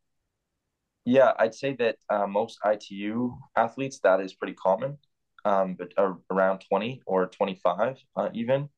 Yeah, 1.04 1.32
I'd 1.38 1.54
say 1.54 1.76
that 1.78 1.96
uh, 2.08 2.26
most 2.26 2.58
ITU 2.64 3.36
athletes 3.54 4.00
that 4.02 4.22
is 4.22 4.32
pretty 4.32 4.54
common, 4.54 4.96
um, 5.44 5.76
but 5.78 5.92
around 6.30 6.62
twenty 6.66 7.02
or 7.04 7.26
twenty 7.26 7.60
five 7.62 7.98
uh, 8.16 8.30
even. 8.32 8.70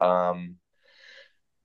Um, 0.00 0.56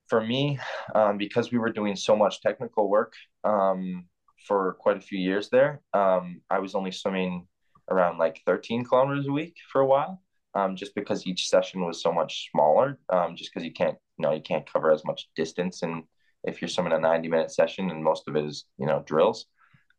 for 0.08 0.20
me, 0.20 0.58
um, 0.94 1.16
because 1.16 1.50
we 1.50 1.56
were 1.56 1.72
doing 1.72 1.96
so 1.96 2.14
much 2.14 2.42
technical 2.42 2.90
work 2.90 3.14
um, 3.44 4.04
for 4.46 4.76
quite 4.78 4.98
a 4.98 5.00
few 5.00 5.18
years 5.18 5.48
there, 5.48 5.80
um, 5.94 6.42
I 6.50 6.58
was 6.58 6.74
only 6.74 6.92
swimming 6.92 7.46
around 7.92 8.18
like 8.18 8.40
13 8.46 8.84
kilometers 8.84 9.26
a 9.26 9.32
week 9.32 9.56
for 9.70 9.80
a 9.80 9.86
while, 9.86 10.22
um, 10.54 10.76
just 10.76 10.94
because 10.94 11.26
each 11.26 11.48
session 11.48 11.84
was 11.84 12.02
so 12.02 12.12
much 12.12 12.50
smaller. 12.50 12.98
Um, 13.08 13.36
just 13.36 13.52
because 13.52 13.64
you 13.64 13.72
can't, 13.72 13.96
you 14.18 14.22
know, 14.22 14.32
you 14.32 14.42
can't 14.42 14.70
cover 14.70 14.90
as 14.92 15.04
much 15.04 15.28
distance, 15.36 15.82
and 15.82 16.04
if 16.44 16.60
you're 16.60 16.68
swimming 16.68 16.92
a 16.92 16.98
90 16.98 17.28
minute 17.28 17.50
session, 17.50 17.90
and 17.90 18.02
most 18.02 18.28
of 18.28 18.36
it 18.36 18.44
is, 18.44 18.64
you 18.78 18.86
know, 18.86 19.02
drills. 19.06 19.46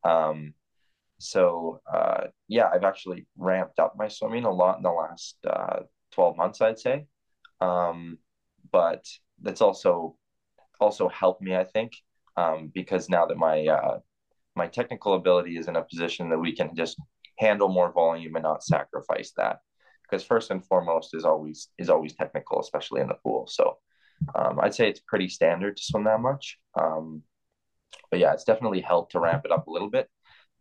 Um, 0.04 0.54
so 1.20 1.82
uh, 1.92 2.26
yeah, 2.48 2.70
I've 2.74 2.84
actually 2.84 3.26
ramped 3.38 3.80
up 3.80 3.96
my 3.98 4.08
swimming 4.10 4.44
a 4.44 4.52
lot 4.52 4.78
in 4.78 4.84
the 4.84 4.92
last 4.92 5.38
uh, 5.50 5.80
12 6.12 6.38
months, 6.38 6.62
I'd 6.62 6.80
say. 6.80 7.06
Um, 7.62 8.18
but 8.72 9.06
that's 9.42 9.62
also 9.62 10.18
also 10.80 11.08
helped 11.08 11.42
me, 11.42 11.56
I 11.56 11.64
think, 11.64 11.94
um, 12.36 12.72
because 12.74 13.08
now 13.10 13.26
that 13.26 13.38
my 13.38 13.66
uh, 13.68 14.00
my 14.56 14.68
technical 14.68 15.14
ability 15.14 15.58
is 15.58 15.68
in 15.68 15.76
a 15.76 15.84
position 15.84 16.30
that 16.30 16.40
we 16.40 16.56
can 16.56 16.76
just 16.76 17.00
handle 17.44 17.70
more 17.70 17.92
volume 17.92 18.36
and 18.36 18.44
not 18.44 18.64
sacrifice 18.64 19.32
that. 19.38 19.58
Because 20.04 20.24
first 20.24 20.52
and 20.52 20.66
foremost 20.66 21.16
is 21.16 21.26
always 21.26 21.70
is 21.78 21.90
always 21.90 22.14
technical 22.14 22.60
especially 22.60 23.02
in 23.02 23.08
the 23.08 23.22
pool. 23.24 23.48
So 23.48 23.78
um, 24.36 24.60
i'd 24.62 24.76
say 24.76 24.88
it's 24.88 25.10
pretty 25.12 25.28
standard 25.28 25.76
to 25.78 25.84
swim 25.84 26.06
that 26.06 26.22
much. 26.30 26.60
Um, 26.80 27.24
but 28.10 28.20
yeah 28.20 28.34
it's 28.34 28.44
definitely 28.52 28.82
helped 28.82 29.12
to 29.14 29.20
ramp 29.20 29.44
it 29.46 29.52
up 29.52 29.68
a 29.68 29.72
little 29.72 29.90
bit. 29.90 30.08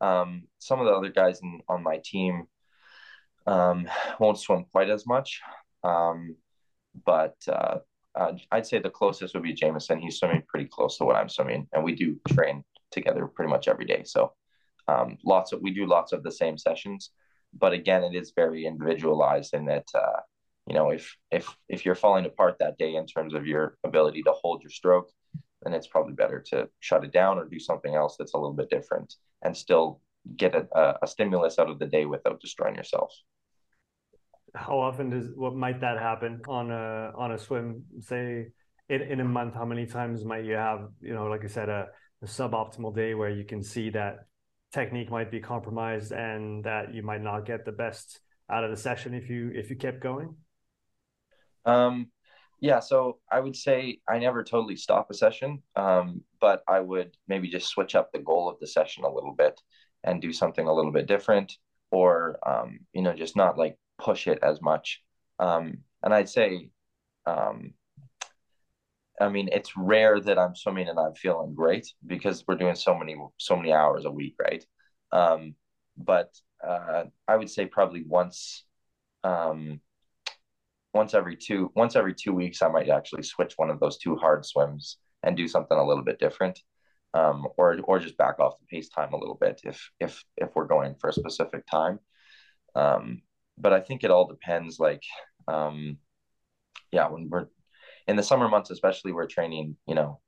Um, 0.01 0.49
some 0.59 0.81
of 0.81 0.87
the 0.87 0.93
other 0.93 1.11
guys 1.11 1.41
in, 1.43 1.61
on 1.69 1.83
my 1.83 2.01
team 2.05 2.47
um, 3.47 3.89
won't 4.19 4.39
swim 4.39 4.65
quite 4.73 4.91
as 4.91 5.07
much. 5.07 5.41
Um, 5.85 6.37
but 7.05 7.37
uh, 7.49 7.79
uh, 8.15 8.33
I'd 8.51 8.67
say 8.67 8.79
the 8.79 8.91
closest 8.91 9.35
would 9.35 9.43
be 9.43 9.55
Jameson. 9.55 10.01
He's 10.01 10.19
swimming 10.19 10.43
pretty 10.47 10.69
close 10.71 10.99
to 10.99 11.05
what 11.05 11.17
I'm 11.17 11.29
swimming, 11.29 11.67
and 11.73 11.83
we 11.83 11.95
do 11.95 12.19
train 12.29 12.65
together 12.91 13.27
pretty 13.27 13.51
much 13.51 13.69
every 13.69 13.87
day. 13.87 14.03
So 14.05 14.33
um, 14.93 15.19
lots 15.25 15.53
of 15.53 15.61
we 15.61 15.73
do 15.73 15.87
lots 15.87 16.13
of 16.13 16.23
the 16.23 16.33
same 16.43 16.57
sessions, 16.59 17.11
but 17.53 17.73
again, 17.73 18.03
it 18.05 18.15
is 18.15 18.33
very 18.35 18.67
individualized 18.67 19.55
in 19.55 19.65
that 19.67 19.89
uh, 19.95 20.21
you 20.67 20.75
know 20.75 20.91
if 20.91 21.17
if 21.31 21.45
if 21.69 21.85
you're 21.85 21.95
falling 22.05 22.27
apart 22.27 22.57
that 22.59 22.79
day 22.79 22.95
in 22.95 23.07
terms 23.07 23.35
of 23.35 23.47
your 23.47 23.65
ability 23.85 24.23
to 24.25 24.33
hold 24.33 24.63
your 24.63 24.71
stroke, 24.71 25.11
then 25.63 25.73
it's 25.75 25.87
probably 25.87 26.15
better 26.15 26.41
to 26.51 26.69
shut 26.81 27.05
it 27.05 27.13
down 27.13 27.39
or 27.39 27.45
do 27.47 27.59
something 27.59 27.95
else 27.95 28.17
that's 28.19 28.35
a 28.35 28.39
little 28.39 28.59
bit 28.63 28.71
different 28.71 29.15
and 29.43 29.57
still 29.57 30.01
get 30.37 30.55
a, 30.55 30.99
a 31.03 31.07
stimulus 31.07 31.59
out 31.59 31.71
of 31.71 31.79
the 31.79 31.87
day 31.87 32.05
without 32.05 32.41
destroying 32.41 32.77
yourself. 32.77 33.13
How 34.55 34.79
often 34.79 35.11
does 35.11 35.29
what 35.35 35.55
might 35.55 35.81
that 35.81 35.99
happen 35.99 36.43
on 36.49 36.71
a 36.71 37.13
on 37.17 37.33
a 37.33 37.39
swim? 37.39 37.85
Say 38.01 38.49
in, 38.89 39.03
in 39.03 39.21
a 39.21 39.25
month, 39.25 39.55
how 39.55 39.65
many 39.65 39.87
times 39.87 40.25
might 40.25 40.45
you 40.45 40.55
have, 40.55 40.89
you 41.01 41.15
know, 41.15 41.27
like 41.27 41.45
I 41.45 41.49
said, 41.49 41.69
a, 41.69 41.89
a 42.23 42.27
suboptimal 42.27 42.95
day 42.95 43.15
where 43.15 43.31
you 43.31 43.45
can 43.45 43.63
see 43.63 43.91
that 43.91 44.27
technique 44.73 45.11
might 45.11 45.31
be 45.31 45.41
compromised 45.41 46.13
and 46.13 46.65
that 46.65 46.95
you 46.95 47.03
might 47.03 47.23
not 47.23 47.47
get 47.47 47.65
the 47.65 47.73
best 47.73 48.21
out 48.51 48.65
of 48.65 48.71
the 48.71 48.77
session 48.77 49.15
if 49.15 49.29
you 49.29 49.51
if 49.55 49.71
you 49.71 49.77
kept 49.77 50.01
going? 50.01 50.35
Um, 51.65 52.11
yeah, 52.61 52.81
so 52.81 53.19
I 53.31 53.41
would 53.41 53.57
say 53.57 53.99
I 54.09 54.19
never 54.19 54.45
totally 54.45 54.77
stop 54.77 55.11
a 55.11 55.15
session, 55.15 55.63
um, 55.75 56.23
but 56.41 56.63
I 56.69 56.81
would 56.81 57.17
maybe 57.29 57.49
just 57.49 57.69
switch 57.69 57.95
up 57.95 58.13
the 58.13 58.19
goal 58.19 58.49
of 58.49 58.59
the 58.61 58.67
session 58.67 59.05
a 59.05 59.13
little 59.13 59.35
bit 59.35 59.61
and 60.05 60.21
do 60.21 60.33
something 60.33 60.67
a 60.67 60.73
little 60.73 60.93
bit 60.93 61.07
different, 61.07 61.57
or 61.91 62.39
um, 62.47 62.81
you 62.93 63.03
know, 63.03 63.15
just 63.15 63.37
not 63.37 63.59
like 63.59 63.77
push 63.99 64.27
it 64.27 64.39
as 64.43 64.61
much. 64.61 65.03
Um, 65.39 65.79
and 66.03 66.15
I'd 66.15 66.29
say, 66.29 66.71
um, 67.27 67.75
I 69.23 69.29
mean, 69.29 69.49
it's 69.53 69.77
rare 69.77 70.21
that 70.21 70.39
I'm 70.39 70.57
swimming 70.57 70.89
and 70.89 70.99
I'm 70.99 71.15
feeling 71.15 71.55
great 71.55 71.87
because 72.07 72.45
we're 72.47 72.57
doing 72.57 72.75
so 72.75 72.99
many 72.99 73.17
so 73.39 73.57
many 73.57 73.73
hours 73.73 74.05
a 74.05 74.11
week, 74.11 74.35
right? 74.41 74.65
Um, 75.13 75.55
but 75.97 76.31
uh, 76.67 77.05
I 77.29 77.37
would 77.37 77.51
say 77.51 77.67
probably 77.67 78.03
once, 78.07 78.65
um, 79.25 79.81
once 80.93 81.15
every 81.15 81.37
two 81.37 81.71
once 81.77 81.95
every 81.97 82.15
two 82.15 82.33
weeks, 82.35 82.63
I 82.63 82.69
might 82.69 82.89
actually 82.89 83.23
switch 83.23 83.55
one 83.57 83.71
of 83.71 83.81
those 83.81 83.99
two 83.99 84.17
hard 84.17 84.45
swims 84.45 84.99
and 85.23 85.37
do 85.37 85.47
something 85.47 85.79
a 85.79 85.87
little 85.87 86.05
bit 86.05 86.19
different, 86.19 86.59
um, 87.15 87.47
or 87.57 87.79
or 87.85 87.99
just 88.01 88.17
back 88.17 88.41
off 88.41 88.59
the 88.59 88.67
pace 88.67 88.89
time 88.89 89.13
a 89.13 89.19
little 89.19 89.39
bit 89.41 89.61
if 89.65 89.91
if 90.01 90.25
if 90.37 90.51
we're 90.57 90.67
going 90.67 90.97
for 91.01 91.11
a 91.11 91.13
specific 91.13 91.65
time. 91.67 92.01
Um, 92.75 93.23
but 93.59 93.73
I 93.73 93.81
think 93.81 94.03
it 94.03 94.11
all 94.11 94.27
depends. 94.27 94.79
Like, 94.81 95.03
um, 95.49 95.99
yeah, 96.91 97.09
when 97.09 97.29
we're 97.31 97.47
in 98.09 98.17
the 98.17 98.23
summer 98.23 98.49
months, 98.49 98.71
especially, 98.71 99.13
we're 99.13 99.27
training, 99.27 99.77
you 99.87 99.95
know, 99.95 100.21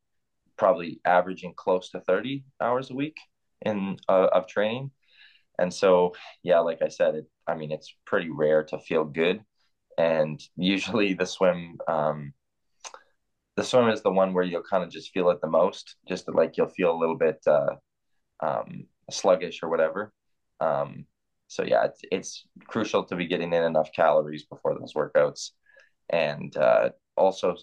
probably 0.56 1.00
averaging 1.04 1.54
close 1.56 1.90
to 1.90 2.00
30 2.00 2.44
hours 2.60 2.90
a 2.90 2.94
week 2.94 3.16
in 3.62 3.96
uh, 4.08 4.28
of 4.32 4.46
training. 4.46 4.90
And 5.58 5.72
so, 5.72 6.14
yeah, 6.42 6.60
like 6.60 6.82
I 6.82 6.88
said, 6.88 7.14
it, 7.14 7.26
I 7.46 7.54
mean, 7.54 7.72
it's 7.72 7.94
pretty 8.04 8.30
rare 8.30 8.64
to 8.64 8.78
feel 8.78 9.04
good. 9.04 9.40
And 9.98 10.40
usually 10.56 11.14
the 11.14 11.26
swim, 11.26 11.78
um, 11.88 12.32
the 13.56 13.64
swim 13.64 13.88
is 13.88 14.02
the 14.02 14.10
one 14.10 14.34
where 14.34 14.44
you'll 14.44 14.62
kind 14.62 14.82
of 14.82 14.90
just 14.90 15.12
feel 15.12 15.30
it 15.30 15.40
the 15.40 15.48
most, 15.48 15.96
just 16.08 16.28
like 16.28 16.56
you'll 16.56 16.68
feel 16.68 16.92
a 16.92 16.98
little 16.98 17.16
bit 17.16 17.38
uh, 17.46 17.76
um, 18.40 18.86
sluggish 19.10 19.62
or 19.62 19.68
whatever. 19.68 20.12
Um, 20.60 21.06
so 21.46 21.62
yeah, 21.62 21.84
it's, 21.84 22.00
it's 22.10 22.46
crucial 22.66 23.04
to 23.04 23.16
be 23.16 23.26
getting 23.26 23.52
in 23.52 23.62
enough 23.62 23.90
calories 23.94 24.44
before 24.44 24.76
those 24.78 24.94
workouts. 24.94 25.50
And 26.10 26.56
uh, 26.56 26.90
also 27.16 27.56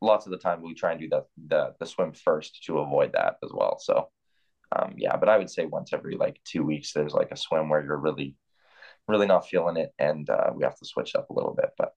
lots 0.00 0.26
of 0.26 0.32
the 0.32 0.38
time 0.38 0.62
we 0.62 0.74
try 0.74 0.92
and 0.92 1.00
do 1.00 1.08
the, 1.08 1.24
the 1.46 1.74
the 1.78 1.86
swim 1.86 2.12
first 2.12 2.64
to 2.64 2.78
avoid 2.78 3.12
that 3.12 3.36
as 3.44 3.50
well. 3.52 3.78
So 3.78 4.08
um, 4.74 4.94
yeah, 4.96 5.16
but 5.16 5.28
I 5.28 5.38
would 5.38 5.50
say 5.50 5.64
once 5.66 5.92
every 5.92 6.16
like 6.16 6.40
two 6.44 6.64
weeks 6.64 6.92
there's 6.92 7.14
like 7.14 7.30
a 7.30 7.36
swim 7.36 7.68
where 7.68 7.84
you're 7.84 7.96
really 7.96 8.36
really 9.06 9.26
not 9.26 9.48
feeling 9.48 9.76
it 9.76 9.92
and 9.98 10.28
uh, 10.28 10.50
we 10.54 10.64
have 10.64 10.76
to 10.76 10.84
switch 10.84 11.14
up 11.14 11.30
a 11.30 11.34
little 11.34 11.54
bit. 11.54 11.70
But 11.78 11.92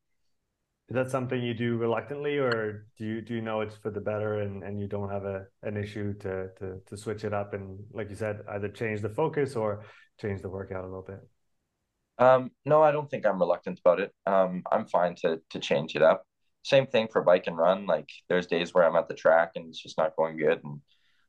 is 0.89 0.95
that 0.95 1.11
something 1.11 1.41
you 1.41 1.53
do 1.53 1.77
reluctantly 1.77 2.37
or 2.37 2.87
do 2.97 3.05
you 3.05 3.21
do 3.21 3.35
you 3.35 3.41
know 3.41 3.61
it's 3.61 3.75
for 3.75 3.91
the 3.91 4.01
better 4.01 4.41
and, 4.41 4.63
and 4.63 4.79
you 4.79 4.87
don't 4.87 5.09
have 5.09 5.23
a 5.23 5.45
an 5.63 5.77
issue 5.77 6.13
to, 6.19 6.49
to 6.59 6.79
to 6.85 6.97
switch 6.97 7.23
it 7.23 7.33
up 7.33 7.53
and 7.53 7.79
like 7.91 8.09
you 8.09 8.15
said 8.15 8.41
either 8.49 8.67
change 8.67 9.01
the 9.01 9.09
focus 9.09 9.55
or 9.55 9.83
change 10.19 10.41
the 10.41 10.49
workout 10.49 10.83
a 10.83 10.87
little 10.87 11.05
bit? 11.07 11.19
Um, 12.17 12.51
no, 12.65 12.83
I 12.83 12.91
don't 12.91 13.09
think 13.09 13.25
I'm 13.25 13.39
reluctant 13.39 13.79
about 13.79 13.99
it. 13.99 14.13
Um, 14.25 14.63
I'm 14.71 14.85
fine 14.85 15.15
to 15.21 15.41
to 15.51 15.59
change 15.59 15.95
it 15.95 16.01
up 16.01 16.23
same 16.63 16.87
thing 16.87 17.07
for 17.11 17.21
bike 17.23 17.47
and 17.47 17.57
run. 17.57 17.85
Like 17.85 18.09
there's 18.29 18.47
days 18.47 18.73
where 18.73 18.85
I'm 18.85 18.95
at 18.95 19.07
the 19.07 19.13
track 19.13 19.51
and 19.55 19.67
it's 19.67 19.81
just 19.81 19.97
not 19.97 20.15
going 20.15 20.37
good, 20.37 20.63
and 20.63 20.81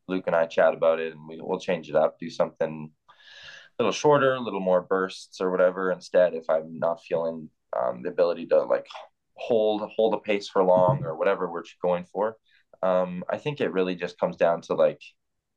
Luke 0.08 0.24
and 0.26 0.36
I 0.36 0.46
chat 0.46 0.74
about 0.74 1.00
it, 1.00 1.12
and 1.12 1.28
we 1.28 1.40
will 1.40 1.60
change 1.60 1.88
it 1.88 1.96
up, 1.96 2.18
do 2.18 2.30
something 2.30 2.90
a 3.08 3.82
little 3.82 3.92
shorter, 3.92 4.34
a 4.34 4.40
little 4.40 4.60
more 4.60 4.82
bursts 4.82 5.40
or 5.40 5.50
whatever. 5.50 5.90
Instead, 5.90 6.34
if 6.34 6.48
I'm 6.50 6.78
not 6.78 7.02
feeling 7.02 7.48
um, 7.78 8.02
the 8.02 8.10
ability 8.10 8.46
to 8.46 8.62
like 8.62 8.86
hold 9.34 9.90
hold 9.96 10.14
a 10.14 10.18
pace 10.18 10.48
for 10.48 10.62
long 10.62 11.04
or 11.04 11.16
whatever 11.16 11.50
we're 11.50 11.64
going 11.80 12.04
for, 12.04 12.36
um, 12.82 13.24
I 13.30 13.38
think 13.38 13.60
it 13.60 13.72
really 13.72 13.94
just 13.94 14.18
comes 14.18 14.36
down 14.36 14.60
to 14.62 14.74
like 14.74 15.00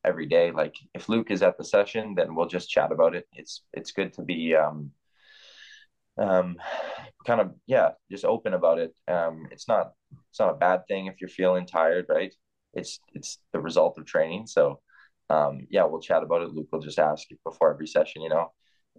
every 0.05 0.25
day. 0.25 0.51
Like 0.51 0.75
if 0.93 1.09
Luke 1.09 1.31
is 1.31 1.41
at 1.41 1.57
the 1.57 1.65
session, 1.65 2.15
then 2.15 2.35
we'll 2.35 2.47
just 2.47 2.69
chat 2.69 2.91
about 2.91 3.15
it. 3.15 3.27
It's 3.33 3.63
it's 3.73 3.91
good 3.91 4.13
to 4.13 4.21
be 4.21 4.55
um, 4.55 4.91
um, 6.17 6.57
kind 7.25 7.41
of 7.41 7.51
yeah, 7.67 7.91
just 8.11 8.25
open 8.25 8.53
about 8.53 8.79
it. 8.79 8.93
Um, 9.07 9.47
it's 9.51 9.67
not 9.67 9.93
it's 10.29 10.39
not 10.39 10.51
a 10.51 10.57
bad 10.57 10.87
thing 10.87 11.07
if 11.07 11.15
you're 11.19 11.29
feeling 11.29 11.65
tired, 11.65 12.05
right? 12.09 12.33
It's 12.73 12.99
it's 13.13 13.39
the 13.53 13.59
result 13.59 13.97
of 13.97 14.05
training. 14.05 14.47
So 14.47 14.79
um, 15.29 15.67
yeah, 15.69 15.85
we'll 15.85 16.01
chat 16.01 16.23
about 16.23 16.41
it. 16.43 16.49
Luke 16.49 16.67
will 16.71 16.79
just 16.79 16.99
ask 16.99 17.29
you 17.29 17.37
before 17.43 17.73
every 17.73 17.87
session, 17.87 18.21
you 18.21 18.29
know. 18.29 18.51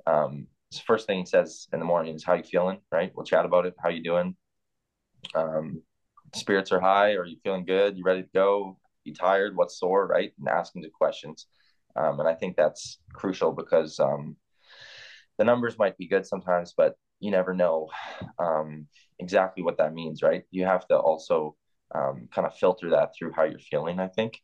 Um, 0.07 0.48
first 0.87 1.07
thing 1.07 1.20
he 1.20 1.26
says 1.26 1.68
in 1.72 1.79
the 1.79 1.85
morning 1.85 2.14
is 2.14 2.24
how 2.24 2.35
you 2.35 2.42
feeling, 2.42 2.79
right? 2.90 3.12
We'll 3.14 3.24
chat 3.24 3.44
about 3.44 3.66
it. 3.66 3.74
How 3.83 3.88
you 3.88 4.02
doing? 4.02 4.37
Um, 5.35 5.83
spirits 6.35 6.72
are 6.72 6.81
high. 6.81 7.12
Are 7.14 7.24
you 7.24 7.37
feeling 7.42 7.64
good? 7.64 7.96
You 7.96 8.05
ready 8.05 8.22
to 8.22 8.29
go? 8.35 8.79
You 9.05 9.14
tired? 9.14 9.57
What's 9.57 9.79
sore? 9.79 10.07
Right? 10.07 10.33
And 10.38 10.48
asking 10.48 10.83
the 10.83 10.90
questions. 10.90 11.46
Um, 11.94 12.20
and 12.20 12.29
I 12.29 12.35
think 12.35 12.57
that's 12.57 12.98
crucial 13.14 13.52
because 13.52 13.98
um, 14.00 14.37
the 15.38 15.44
numbers 15.44 15.79
might 15.79 15.96
be 15.96 16.09
good 16.09 16.27
sometimes, 16.27 16.75
but 16.77 16.94
you 17.20 17.31
never 17.31 17.55
know 17.55 17.88
um, 18.38 18.87
exactly 19.18 19.62
what 19.62 19.79
that 19.79 19.94
means, 19.94 20.22
right? 20.22 20.44
You 20.51 20.64
have 20.64 20.87
to 20.88 20.96
also 20.96 21.57
um, 21.94 22.29
kind 22.35 22.46
of 22.46 22.57
filter 22.57 22.90
that 22.90 23.11
through 23.16 23.33
how 23.33 23.44
you're 23.44 23.59
feeling, 23.59 24.01
I 24.01 24.09
think. 24.09 24.40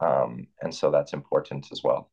Um, 0.00 0.46
and 0.62 0.74
so 0.74 0.90
that's 0.90 1.12
important 1.12 1.68
as 1.72 1.82
well. 1.82 2.10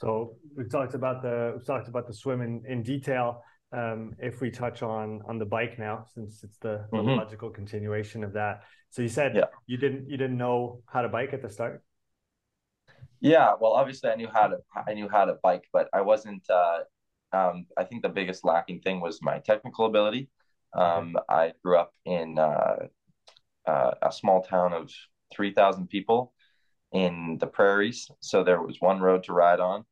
So 0.00 0.36
we've 0.56 0.70
talked 0.70 0.94
about 0.94 1.22
the 1.22 1.54
we've 1.56 1.66
talked 1.66 1.88
about 1.88 2.06
the 2.06 2.14
swim 2.14 2.40
in, 2.40 2.62
in 2.68 2.82
detail. 2.82 3.42
Um, 3.72 4.14
if 4.18 4.40
we 4.40 4.50
touch 4.50 4.82
on 4.82 5.20
on 5.28 5.38
the 5.38 5.44
bike 5.44 5.78
now, 5.78 6.04
since 6.14 6.44
it's 6.44 6.56
the, 6.58 6.86
the 6.90 6.98
mm-hmm. 6.98 7.18
logical 7.18 7.50
continuation 7.50 8.22
of 8.22 8.32
that. 8.34 8.62
So 8.90 9.02
you 9.02 9.08
said 9.08 9.34
yeah. 9.34 9.44
you 9.66 9.76
didn't 9.76 10.08
you 10.08 10.16
didn't 10.16 10.38
know 10.38 10.82
how 10.86 11.02
to 11.02 11.08
bike 11.08 11.32
at 11.32 11.42
the 11.42 11.50
start. 11.50 11.82
Yeah, 13.20 13.54
well, 13.60 13.72
obviously 13.72 14.10
I 14.10 14.14
knew 14.14 14.28
how 14.32 14.46
to 14.46 14.58
I 14.86 14.94
knew 14.94 15.08
how 15.08 15.24
to 15.24 15.36
bike, 15.42 15.64
but 15.72 15.88
I 15.92 16.02
wasn't. 16.02 16.48
Uh, 16.48 16.80
um, 17.32 17.66
I 17.76 17.84
think 17.84 18.02
the 18.02 18.08
biggest 18.08 18.44
lacking 18.44 18.80
thing 18.80 19.00
was 19.00 19.20
my 19.22 19.38
technical 19.38 19.86
ability. 19.86 20.28
Um, 20.74 21.16
I 21.28 21.52
grew 21.64 21.78
up 21.78 21.94
in 22.04 22.38
uh, 22.38 22.86
uh, 23.66 23.90
a 24.02 24.12
small 24.12 24.42
town 24.42 24.72
of 24.72 24.90
three 25.32 25.52
thousand 25.52 25.88
people 25.88 26.32
in 26.92 27.38
the 27.40 27.46
prairies, 27.46 28.10
so 28.20 28.42
there 28.42 28.62
was 28.62 28.80
one 28.80 29.00
road 29.00 29.24
to 29.24 29.32
ride 29.32 29.60
on, 29.60 29.84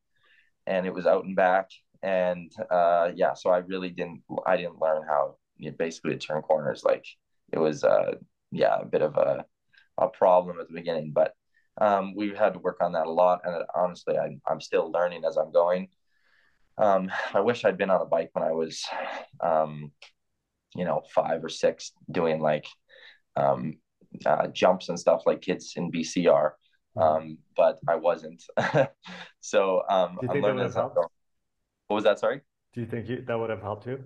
and 0.67 0.87
it 0.87 0.95
was 0.95 1.07
out 1.07 1.25
and 1.25 1.37
back. 1.37 1.71
And 2.03 2.53
uh, 2.71 3.11
yeah, 3.15 3.35
so 3.35 3.51
I 3.51 3.59
really 3.59 3.91
didn't. 3.91 4.23
I 4.47 4.57
didn't 4.57 4.81
learn 4.81 5.03
how 5.09 5.37
you 5.57 5.73
basically 5.73 6.13
to 6.13 6.19
turn 6.19 6.43
corners. 6.43 6.85
Like 6.85 7.05
it 7.53 7.59
was, 7.59 7.85
uh, 7.85 8.15
yeah, 8.53 8.79
a 8.81 8.85
bit 8.85 9.03
of 9.03 9.17
a 9.17 9.45
a 9.99 10.09
problem 10.09 10.61
at 10.61 10.69
the 10.69 10.75
beginning, 10.75 11.13
but 11.13 11.35
um, 11.81 12.15
we've 12.15 12.37
had 12.37 12.53
to 12.55 12.59
work 12.59 12.79
on 12.83 12.93
that 12.93 13.07
a 13.07 13.11
lot. 13.11 13.41
And 13.45 13.65
honestly, 13.75 14.17
I, 14.19 14.39
I'm 14.47 14.61
still 14.61 14.91
learning 14.91 15.25
as 15.25 15.37
I'm 15.37 15.53
going. 15.53 15.89
Um, 16.79 17.11
I 17.33 17.41
wish 17.41 17.65
I'd 17.65 17.79
been 17.79 17.91
on 17.91 18.03
a 18.03 18.07
bike 18.07 18.31
when 18.33 18.45
I 18.45 18.53
was, 18.53 18.85
um, 19.41 19.93
you 20.75 20.85
know, 20.85 21.03
five 21.15 21.43
or 21.43 21.49
six 21.49 21.93
doing 22.11 22.41
like 22.41 22.67
um, 23.37 23.75
uh, 24.25 24.49
jumps 24.49 24.89
and 24.89 24.99
stuff 24.99 25.23
like 25.27 25.41
kids 25.41 25.73
in 25.77 25.91
BC 25.91 26.31
are. 26.33 26.57
Um, 26.97 27.39
but 27.57 27.79
I 27.87 27.97
wasn't. 27.97 28.43
so 29.41 29.83
um, 29.89 30.19
I'm 30.29 30.41
learning 30.41 30.65
as 30.65 30.77
I'm 30.77 30.95
going. 30.95 31.09
What 31.89 31.97
was 31.97 32.05
that? 32.05 32.19
Sorry. 32.19 32.41
Do 32.75 32.81
you 32.81 32.87
think 32.87 33.09
you, 33.09 33.23
that 33.27 33.39
would 33.39 33.51
have 33.51 33.63
helped 33.63 33.87
you? 33.87 34.03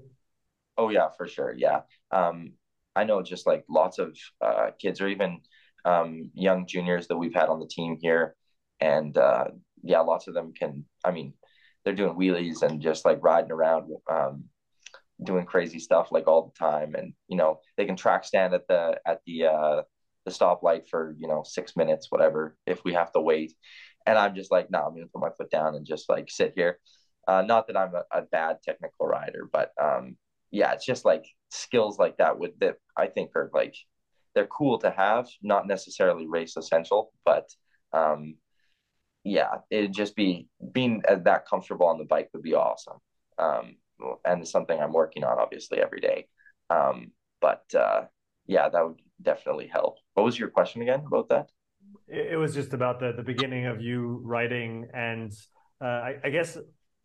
Oh 0.76 0.88
yeah, 0.88 1.08
for 1.16 1.28
sure. 1.28 1.54
Yeah. 1.56 1.82
Um, 2.10 2.52
I 2.96 3.04
know 3.04 3.22
just 3.22 3.46
like 3.46 3.64
lots 3.68 3.98
of 3.98 4.16
uh, 4.40 4.70
kids 4.80 5.00
or 5.00 5.08
even 5.08 5.40
um, 5.84 6.30
young 6.34 6.66
juniors 6.66 7.08
that 7.08 7.16
we've 7.16 7.34
had 7.34 7.48
on 7.48 7.60
the 7.60 7.66
team 7.66 7.98
here. 8.00 8.34
And 8.80 9.16
uh, 9.16 9.46
yeah, 9.82 10.00
lots 10.00 10.26
of 10.26 10.34
them 10.34 10.52
can, 10.52 10.84
I 11.04 11.10
mean, 11.10 11.34
they're 11.84 11.94
doing 11.94 12.14
wheelies 12.14 12.62
and 12.62 12.80
just 12.80 13.04
like 13.04 13.22
riding 13.22 13.52
around, 13.52 13.90
um, 14.10 14.44
doing 15.22 15.44
crazy 15.44 15.78
stuff 15.78 16.12
like 16.12 16.26
all 16.26 16.46
the 16.46 16.58
time. 16.58 16.94
And, 16.94 17.14
you 17.28 17.36
know, 17.36 17.60
they 17.76 17.86
can 17.86 17.96
track 17.96 18.24
stand 18.24 18.54
at 18.54 18.66
the, 18.68 18.98
at 19.06 19.20
the, 19.26 19.46
uh, 19.46 19.82
the 20.24 20.30
stoplight 20.30 20.88
for, 20.88 21.14
you 21.18 21.28
know, 21.28 21.42
six 21.44 21.76
minutes, 21.76 22.06
whatever, 22.10 22.56
if 22.66 22.84
we 22.84 22.94
have 22.94 23.12
to 23.12 23.20
wait. 23.20 23.54
And 24.06 24.18
I'm 24.18 24.34
just 24.34 24.50
like, 24.50 24.70
no, 24.70 24.80
I'm 24.80 24.94
going 24.94 25.04
to 25.04 25.10
put 25.12 25.22
my 25.22 25.30
foot 25.30 25.50
down 25.50 25.74
and 25.74 25.86
just 25.86 26.08
like 26.08 26.30
sit 26.30 26.52
here. 26.54 26.78
Uh, 27.28 27.42
not 27.42 27.66
that 27.66 27.76
I'm 27.76 27.94
a, 27.94 28.04
a 28.10 28.22
bad 28.22 28.58
technical 28.62 29.06
rider, 29.06 29.48
but 29.50 29.72
um, 29.80 30.16
yeah, 30.50 30.72
it's 30.72 30.86
just 30.86 31.04
like 31.04 31.26
skills 31.50 31.98
like 31.98 32.16
that 32.16 32.38
would 32.38 32.52
that 32.60 32.76
I 32.96 33.06
think 33.06 33.30
are 33.36 33.50
like 33.52 33.74
they're 34.34 34.46
cool 34.46 34.78
to 34.78 34.90
have, 34.90 35.28
not 35.42 35.66
necessarily 35.66 36.26
race 36.26 36.56
essential, 36.56 37.12
but 37.24 37.48
um, 37.92 38.36
yeah, 39.24 39.58
it'd 39.70 39.92
just 39.92 40.16
be 40.16 40.48
being 40.72 41.02
that 41.08 41.46
comfortable 41.46 41.86
on 41.86 41.98
the 41.98 42.04
bike 42.04 42.30
would 42.32 42.42
be 42.42 42.54
awesome. 42.54 42.98
Um, 43.38 43.76
and 44.24 44.42
it's 44.42 44.50
something 44.50 44.78
I'm 44.78 44.92
working 44.92 45.24
on 45.24 45.38
obviously 45.38 45.78
every 45.78 46.00
day. 46.00 46.26
Um, 46.70 47.12
but 47.40 47.64
uh, 47.74 48.02
yeah, 48.46 48.68
that 48.68 48.86
would 48.86 49.00
definitely 49.20 49.66
help. 49.66 49.96
What 50.14 50.24
was 50.24 50.38
your 50.38 50.48
question 50.48 50.82
again 50.82 51.04
about 51.06 51.28
that? 51.28 51.50
It 52.08 52.38
was 52.38 52.54
just 52.54 52.72
about 52.72 53.00
the 53.00 53.12
the 53.12 53.22
beginning 53.22 53.66
of 53.66 53.80
you 53.80 54.20
writing, 54.24 54.88
and 54.94 55.32
uh, 55.82 55.86
I, 55.86 56.14
I 56.24 56.30
guess 56.30 56.58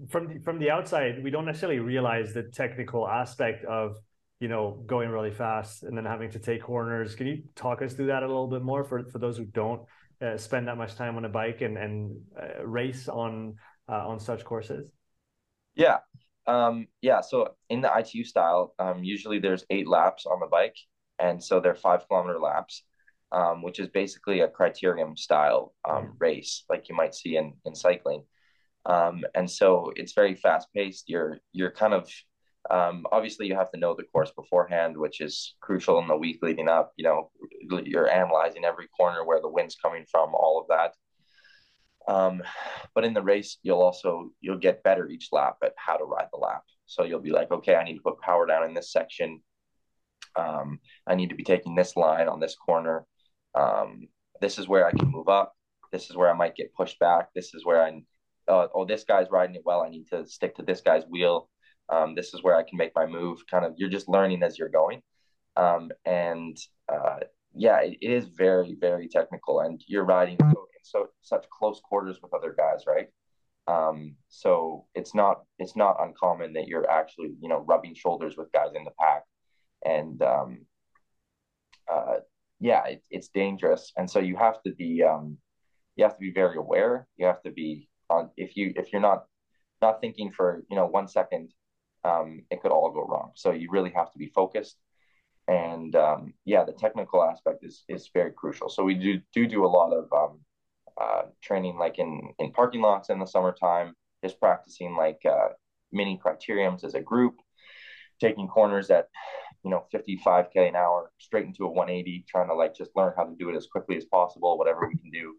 from 0.09 0.27
the, 0.27 0.39
from 0.39 0.59
the 0.59 0.71
outside, 0.71 1.23
we 1.23 1.31
don't 1.31 1.45
necessarily 1.45 1.79
realize 1.79 2.33
the 2.33 2.43
technical 2.43 3.07
aspect 3.07 3.65
of 3.65 3.97
you 4.39 4.49
know, 4.49 4.83
going 4.85 5.09
really 5.09 5.31
fast 5.31 5.83
and 5.83 5.97
then 5.97 6.05
having 6.05 6.29
to 6.31 6.39
take 6.39 6.61
corners. 6.61 7.15
Can 7.15 7.27
you 7.27 7.43
talk 7.55 7.81
us 7.81 7.93
through 7.93 8.07
that 8.07 8.21
a 8.21 8.27
little 8.27 8.47
bit 8.47 8.61
more 8.61 8.83
for, 8.83 9.03
for 9.05 9.17
those 9.17 9.37
who 9.37 9.45
don't 9.45 9.81
uh, 10.21 10.37
spend 10.37 10.67
that 10.67 10.77
much 10.77 10.95
time 10.95 11.17
on 11.17 11.25
a 11.25 11.29
bike 11.29 11.61
and, 11.61 11.77
and 11.77 12.17
uh, 12.39 12.65
race 12.65 13.07
on 13.07 13.55
uh, 13.89 14.07
on 14.07 14.19
such 14.19 14.43
courses? 14.43 14.91
Yeah. 15.75 15.97
Um, 16.47 16.87
yeah. 17.01 17.21
So 17.21 17.55
in 17.69 17.81
the 17.81 17.91
ITU 17.95 18.23
style, 18.23 18.73
um, 18.79 19.03
usually 19.03 19.39
there's 19.39 19.65
eight 19.69 19.87
laps 19.87 20.25
on 20.25 20.39
the 20.39 20.47
bike. 20.47 20.75
And 21.19 21.43
so 21.43 21.59
they're 21.59 21.75
five 21.75 22.07
kilometer 22.07 22.39
laps, 22.39 22.83
um, 23.31 23.61
which 23.61 23.79
is 23.79 23.87
basically 23.89 24.41
a 24.41 24.47
criterium 24.47 25.17
style 25.17 25.73
um, 25.89 26.13
race, 26.19 26.63
like 26.69 26.89
you 26.89 26.95
might 26.95 27.15
see 27.15 27.37
in, 27.37 27.53
in 27.65 27.73
cycling. 27.73 28.23
Um, 28.85 29.23
and 29.33 29.49
so 29.49 29.91
it's 29.95 30.13
very 30.13 30.35
fast 30.35 30.67
paced. 30.73 31.05
You're, 31.07 31.39
you're 31.53 31.71
kind 31.71 31.93
of 31.93 32.09
um, 32.69 33.05
obviously, 33.11 33.47
you 33.47 33.55
have 33.55 33.71
to 33.71 33.79
know 33.79 33.93
the 33.95 34.03
course 34.03 34.31
beforehand, 34.31 34.97
which 34.97 35.21
is 35.21 35.55
crucial 35.61 35.99
in 35.99 36.07
the 36.07 36.17
week 36.17 36.39
leading 36.41 36.67
up. 36.67 36.93
You 36.97 37.03
know, 37.03 37.31
you're 37.85 38.09
analyzing 38.09 38.65
every 38.65 38.87
corner 38.87 39.23
where 39.23 39.41
the 39.41 39.49
wind's 39.49 39.75
coming 39.75 40.05
from, 40.09 40.33
all 40.33 40.59
of 40.61 40.67
that. 40.69 40.93
Um, 42.11 42.43
but 42.93 43.03
in 43.03 43.13
the 43.13 43.21
race, 43.21 43.57
you'll 43.63 43.81
also 43.81 44.29
you'll 44.41 44.57
get 44.57 44.83
better 44.83 45.07
each 45.07 45.29
lap 45.31 45.57
at 45.63 45.73
how 45.77 45.97
to 45.97 46.03
ride 46.03 46.27
the 46.31 46.39
lap. 46.39 46.63
So 46.85 47.03
you'll 47.03 47.19
be 47.19 47.31
like, 47.31 47.51
okay, 47.51 47.75
I 47.75 47.83
need 47.83 47.95
to 47.95 48.03
put 48.03 48.19
power 48.19 48.45
down 48.45 48.63
in 48.63 48.73
this 48.73 48.91
section. 48.91 49.41
Um, 50.35 50.79
I 51.07 51.15
need 51.15 51.29
to 51.29 51.35
be 51.35 51.43
taking 51.43 51.75
this 51.75 51.95
line 51.95 52.27
on 52.27 52.39
this 52.39 52.55
corner. 52.55 53.05
Um, 53.53 54.07
this 54.41 54.59
is 54.59 54.67
where 54.67 54.85
I 54.85 54.91
can 54.91 55.09
move 55.09 55.29
up. 55.29 55.53
This 55.91 56.09
is 56.09 56.15
where 56.15 56.29
I 56.29 56.33
might 56.33 56.55
get 56.55 56.73
pushed 56.73 56.99
back. 56.99 57.29
This 57.33 57.53
is 57.53 57.63
where 57.63 57.81
I, 57.81 58.01
uh, 58.47 58.67
oh, 58.73 58.85
this 58.85 59.03
guy's 59.03 59.31
riding 59.31 59.55
it 59.55 59.63
well. 59.65 59.81
I 59.81 59.89
need 59.89 60.07
to 60.09 60.27
stick 60.27 60.55
to 60.55 60.63
this 60.63 60.81
guy's 60.81 61.05
wheel 61.05 61.49
um, 61.89 62.15
this 62.15 62.33
is 62.33 62.43
where 62.43 62.55
I 62.55 62.63
can 62.63 62.77
make 62.77 62.95
my 62.95 63.05
move. 63.05 63.39
Kind 63.49 63.65
of, 63.65 63.73
you're 63.77 63.89
just 63.89 64.09
learning 64.09 64.43
as 64.43 64.57
you're 64.57 64.69
going. 64.69 65.01
Um, 65.57 65.91
and 66.05 66.57
uh, 66.91 67.19
yeah, 67.53 67.79
it, 67.81 67.97
it 68.01 68.11
is 68.11 68.27
very, 68.27 68.75
very 68.79 69.07
technical, 69.07 69.61
and 69.61 69.81
you're 69.87 70.05
riding 70.05 70.37
so, 70.39 70.47
in 70.47 70.83
so 70.83 71.07
such 71.21 71.45
close 71.49 71.79
quarters 71.81 72.19
with 72.21 72.33
other 72.33 72.53
guys, 72.57 72.83
right? 72.87 73.07
Um, 73.67 74.15
so 74.27 74.85
it's 74.93 75.15
not 75.15 75.43
it's 75.57 75.75
not 75.75 75.97
uncommon 75.99 76.53
that 76.53 76.67
you're 76.67 76.89
actually 76.89 77.33
you 77.41 77.49
know 77.49 77.59
rubbing 77.67 77.95
shoulders 77.95 78.35
with 78.37 78.51
guys 78.51 78.71
in 78.75 78.83
the 78.83 78.91
pack, 78.99 79.23
and 79.83 80.21
um, 80.21 80.65
uh, 81.91 82.17
yeah, 82.59 82.85
it, 82.85 83.03
it's 83.09 83.29
dangerous, 83.29 83.91
and 83.97 84.09
so 84.09 84.19
you 84.19 84.35
have 84.35 84.61
to 84.63 84.71
be 84.73 85.01
um, 85.03 85.37
you 85.95 86.03
have 86.03 86.13
to 86.15 86.19
be 86.19 86.31
very 86.31 86.57
aware. 86.57 87.07
You 87.17 87.25
have 87.25 87.41
to 87.43 87.51
be 87.51 87.89
on 88.09 88.29
if 88.37 88.55
you 88.55 88.73
if 88.75 88.91
you're 88.91 89.01
not 89.01 89.25
not 89.81 90.01
thinking 90.01 90.31
for 90.31 90.63
you 90.69 90.75
know 90.75 90.85
one 90.85 91.07
second 91.07 91.51
um, 92.05 92.43
it 92.51 92.61
could 92.61 92.71
all 92.71 92.91
go 92.91 93.05
wrong. 93.05 93.31
So 93.35 93.51
you 93.51 93.69
really 93.71 93.91
have 93.91 94.11
to 94.11 94.19
be 94.19 94.27
focused. 94.27 94.77
And 95.47 95.95
um, 95.95 96.33
yeah, 96.45 96.63
the 96.63 96.71
technical 96.71 97.23
aspect 97.23 97.63
is 97.63 97.83
is 97.89 98.09
very 98.13 98.31
crucial. 98.31 98.69
So 98.69 98.83
we 98.83 98.95
do 98.95 99.19
do 99.33 99.47
do 99.47 99.65
a 99.65 99.67
lot 99.67 99.91
of 99.91 100.05
um, 100.13 100.39
uh, 100.99 101.23
training, 101.41 101.77
like 101.77 101.99
in 101.99 102.33
in 102.39 102.51
parking 102.51 102.81
lots 102.81 103.09
in 103.09 103.19
the 103.19 103.25
summertime, 103.25 103.93
just 104.23 104.39
practicing 104.39 104.95
like 104.95 105.19
uh, 105.25 105.49
mini 105.91 106.19
criteriums 106.23 106.83
as 106.83 106.95
a 106.95 107.01
group, 107.01 107.35
taking 108.19 108.47
corners 108.47 108.89
at 108.89 109.07
you 109.63 109.69
know 109.69 109.85
55k 109.93 110.69
an 110.69 110.75
hour 110.75 111.11
straight 111.19 111.45
into 111.45 111.65
a 111.65 111.69
180, 111.69 112.25
trying 112.27 112.47
to 112.47 112.55
like 112.55 112.75
just 112.75 112.91
learn 112.95 113.13
how 113.15 113.23
to 113.23 113.35
do 113.35 113.49
it 113.49 113.55
as 113.55 113.67
quickly 113.67 113.97
as 113.97 114.05
possible, 114.05 114.57
whatever 114.57 114.87
we 114.87 114.97
can 114.97 115.11
do. 115.11 115.35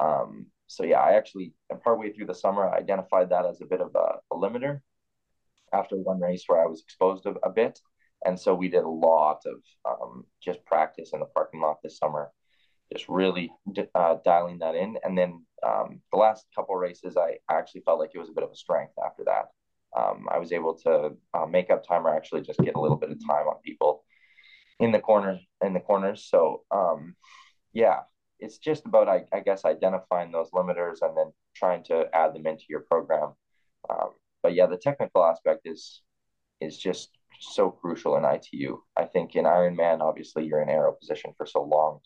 Um, 0.00 0.46
so 0.68 0.84
yeah, 0.84 1.00
I 1.00 1.14
actually 1.14 1.54
partway 1.82 2.12
through 2.12 2.26
the 2.26 2.34
summer, 2.34 2.68
I 2.68 2.78
identified 2.78 3.30
that 3.30 3.46
as 3.46 3.60
a 3.60 3.66
bit 3.66 3.80
of 3.80 3.90
a, 3.96 4.18
a 4.32 4.36
limiter 4.36 4.80
after 5.74 5.96
one 5.96 6.20
race 6.20 6.44
where 6.46 6.62
I 6.62 6.66
was 6.66 6.82
exposed 6.82 7.26
a, 7.26 7.34
a 7.42 7.50
bit. 7.50 7.78
And 8.24 8.38
so 8.38 8.54
we 8.54 8.68
did 8.68 8.84
a 8.84 8.88
lot 8.88 9.42
of 9.46 9.56
um, 9.84 10.24
just 10.42 10.64
practice 10.64 11.10
in 11.12 11.20
the 11.20 11.26
parking 11.26 11.60
lot 11.60 11.78
this 11.82 11.98
summer, 11.98 12.30
just 12.92 13.08
really 13.08 13.50
uh, 13.94 14.16
dialing 14.24 14.58
that 14.60 14.74
in. 14.74 14.96
And 15.04 15.16
then 15.18 15.44
um, 15.62 16.00
the 16.10 16.18
last 16.18 16.46
couple 16.54 16.74
races, 16.76 17.16
I 17.16 17.38
actually 17.50 17.82
felt 17.82 17.98
like 17.98 18.12
it 18.14 18.18
was 18.18 18.30
a 18.30 18.32
bit 18.32 18.44
of 18.44 18.50
a 18.50 18.56
strength 18.56 18.94
after 19.04 19.24
that. 19.24 19.46
um, 19.96 20.26
I 20.30 20.38
was 20.38 20.52
able 20.52 20.74
to 20.84 21.12
uh, 21.34 21.46
make 21.46 21.70
up 21.70 21.86
time 21.86 22.06
or 22.06 22.14
actually 22.14 22.42
just 22.42 22.60
get 22.60 22.76
a 22.76 22.80
little 22.80 22.96
bit 22.96 23.10
of 23.10 23.18
time 23.26 23.46
on 23.46 23.56
people 23.64 24.04
in 24.80 24.92
the 24.92 24.98
corners 24.98 25.40
in 25.64 25.74
the 25.74 25.80
corners. 25.80 26.26
So 26.28 26.62
um, 26.70 27.14
yeah, 27.72 28.00
it's 28.40 28.58
just 28.58 28.86
about 28.86 29.08
I, 29.08 29.24
I, 29.32 29.40
guess 29.40 29.64
identifying 29.64 30.32
those 30.32 30.50
limiters 30.50 30.96
and 31.02 31.16
then 31.16 31.32
trying 31.54 31.84
to 31.84 32.06
add 32.12 32.34
them 32.34 32.46
into 32.46 32.64
your 32.68 32.80
program. 32.80 33.34
Um, 33.88 34.10
but 34.44 34.54
yeah, 34.54 34.66
the 34.66 34.76
technical 34.76 35.24
aspect 35.24 35.62
is 35.64 36.02
is 36.60 36.76
just 36.78 37.08
so 37.40 37.70
crucial 37.70 38.16
in 38.16 38.24
ITU. 38.24 38.78
I 38.96 39.06
think 39.06 39.34
in 39.34 39.46
Ironman, 39.46 40.00
obviously 40.00 40.44
you're 40.44 40.62
in 40.62 40.68
aero 40.68 40.92
position 40.92 41.32
for 41.36 41.46
so 41.46 41.62
long, 41.62 42.00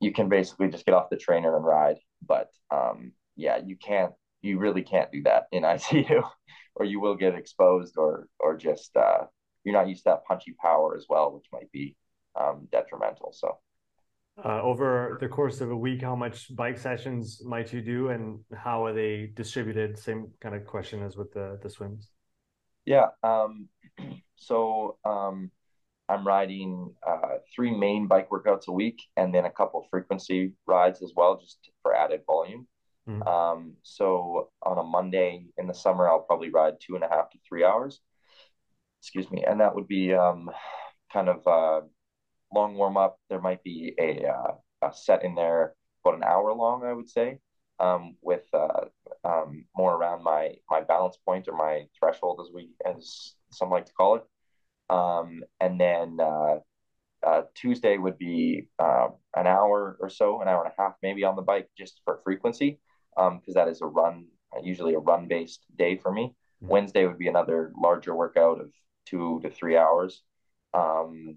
you 0.00 0.12
can 0.12 0.28
basically 0.28 0.68
just 0.70 0.86
get 0.86 0.94
off 0.94 1.10
the 1.10 1.16
trainer 1.16 1.54
and 1.54 1.64
ride. 1.64 1.98
But 2.26 2.48
um, 2.70 3.12
yeah, 3.36 3.58
you 3.64 3.76
can't. 3.76 4.12
You 4.40 4.58
really 4.58 4.82
can't 4.82 5.12
do 5.12 5.22
that 5.24 5.48
in 5.52 5.64
ITU, 5.74 6.22
or 6.74 6.84
you 6.86 6.98
will 6.98 7.14
get 7.14 7.34
exposed, 7.34 7.96
or 7.98 8.26
or 8.40 8.56
just 8.56 8.96
uh, 8.96 9.24
you're 9.64 9.74
not 9.74 9.88
used 9.88 10.04
to 10.04 10.10
that 10.10 10.24
punchy 10.24 10.56
power 10.60 10.96
as 10.96 11.04
well, 11.10 11.34
which 11.34 11.46
might 11.52 11.70
be 11.70 11.94
um, 12.40 12.68
detrimental. 12.72 13.32
So. 13.34 13.58
Uh, 14.44 14.62
over 14.62 15.18
the 15.20 15.28
course 15.28 15.60
of 15.60 15.70
a 15.70 15.76
week, 15.76 16.02
how 16.02 16.14
much 16.14 16.54
bike 16.54 16.78
sessions 16.78 17.42
might 17.44 17.72
you 17.72 17.80
do, 17.80 18.10
and 18.10 18.38
how 18.54 18.84
are 18.84 18.92
they 18.92 19.32
distributed? 19.34 19.98
Same 19.98 20.30
kind 20.40 20.54
of 20.54 20.64
question 20.64 21.02
as 21.02 21.16
with 21.16 21.32
the 21.32 21.58
the 21.62 21.68
swims. 21.68 22.10
Yeah. 22.84 23.08
Um, 23.22 23.68
so 24.36 24.96
um, 25.04 25.50
I'm 26.08 26.26
riding 26.26 26.94
uh, 27.06 27.38
three 27.54 27.76
main 27.76 28.06
bike 28.06 28.30
workouts 28.30 28.68
a 28.68 28.72
week, 28.72 29.02
and 29.16 29.34
then 29.34 29.44
a 29.44 29.50
couple 29.50 29.86
frequency 29.90 30.52
rides 30.66 31.02
as 31.02 31.12
well, 31.16 31.38
just 31.38 31.70
for 31.82 31.94
added 31.94 32.22
volume. 32.26 32.66
Mm. 33.08 33.26
Um, 33.26 33.74
so 33.82 34.50
on 34.62 34.78
a 34.78 34.84
Monday 34.84 35.46
in 35.56 35.66
the 35.66 35.74
summer, 35.74 36.08
I'll 36.08 36.20
probably 36.20 36.50
ride 36.50 36.74
two 36.80 36.94
and 36.94 37.04
a 37.04 37.08
half 37.08 37.30
to 37.30 37.38
three 37.48 37.64
hours. 37.64 38.00
Excuse 39.02 39.30
me, 39.30 39.44
and 39.44 39.60
that 39.60 39.74
would 39.74 39.88
be 39.88 40.14
um, 40.14 40.50
kind 41.12 41.28
of 41.28 41.46
uh, 41.46 41.86
long 42.52 42.74
warm 42.74 42.96
up. 42.96 43.18
There 43.28 43.40
might 43.40 43.62
be 43.62 43.94
a, 43.98 44.26
uh, 44.26 44.52
a 44.82 44.92
set 44.94 45.24
in 45.24 45.34
there 45.34 45.74
about 46.04 46.16
an 46.16 46.24
hour 46.24 46.52
long, 46.52 46.84
I 46.84 46.92
would 46.92 47.08
say, 47.08 47.38
um, 47.78 48.16
with 48.22 48.46
uh, 48.52 48.86
um, 49.24 49.66
more 49.76 49.94
around 49.94 50.22
my 50.22 50.54
my 50.70 50.80
balance 50.80 51.18
point 51.24 51.48
or 51.48 51.56
my 51.56 51.86
threshold, 51.98 52.40
as 52.40 52.52
we 52.52 52.70
as 52.84 53.34
some 53.50 53.70
like 53.70 53.86
to 53.86 53.92
call 53.92 54.16
it. 54.16 54.24
Um, 54.90 55.42
and 55.60 55.78
then 55.78 56.18
uh, 56.20 56.56
uh, 57.26 57.42
Tuesday 57.54 57.98
would 57.98 58.18
be 58.18 58.68
uh, 58.78 59.08
an 59.36 59.46
hour 59.46 59.98
or 60.00 60.08
so, 60.08 60.40
an 60.40 60.48
hour 60.48 60.64
and 60.64 60.72
a 60.72 60.82
half 60.82 60.94
maybe 61.02 61.24
on 61.24 61.36
the 61.36 61.42
bike 61.42 61.68
just 61.76 62.00
for 62.04 62.20
frequency, 62.24 62.78
because 63.16 63.32
um, 63.32 63.54
that 63.54 63.68
is 63.68 63.82
a 63.82 63.86
run, 63.86 64.26
usually 64.62 64.94
a 64.94 64.98
run 64.98 65.28
based 65.28 65.64
day 65.76 65.96
for 65.96 66.12
me. 66.12 66.34
Mm-hmm. 66.62 66.68
Wednesday 66.68 67.06
would 67.06 67.18
be 67.18 67.28
another 67.28 67.72
larger 67.76 68.14
workout 68.14 68.60
of 68.60 68.70
two 69.06 69.40
to 69.42 69.50
three 69.50 69.76
hours. 69.76 70.22
Um, 70.74 71.36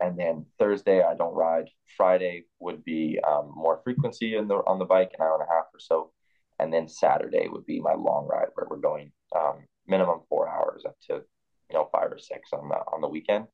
and 0.00 0.18
then 0.18 0.46
Thursday 0.58 1.02
I 1.02 1.14
don't 1.14 1.34
ride. 1.34 1.68
Friday 1.96 2.44
would 2.58 2.84
be 2.84 3.18
um, 3.26 3.52
more 3.54 3.80
frequency 3.84 4.36
in 4.36 4.48
the 4.48 4.56
on 4.66 4.78
the 4.78 4.84
bike, 4.84 5.12
an 5.18 5.24
hour 5.24 5.34
and 5.34 5.42
a 5.42 5.52
half 5.52 5.66
or 5.74 5.78
so, 5.78 6.12
and 6.58 6.72
then 6.72 6.88
Saturday 6.88 7.48
would 7.48 7.66
be 7.66 7.80
my 7.80 7.94
long 7.94 8.26
ride 8.26 8.48
where 8.54 8.66
we're 8.68 8.78
going 8.78 9.12
um, 9.36 9.64
minimum 9.86 10.20
four 10.28 10.48
hours 10.48 10.84
up 10.86 10.96
to 11.08 11.14
you 11.14 11.74
know 11.74 11.88
five 11.92 12.10
or 12.10 12.18
six 12.18 12.50
on 12.52 12.68
the 12.68 12.76
on 12.92 13.00
the 13.00 13.08
weekend, 13.08 13.46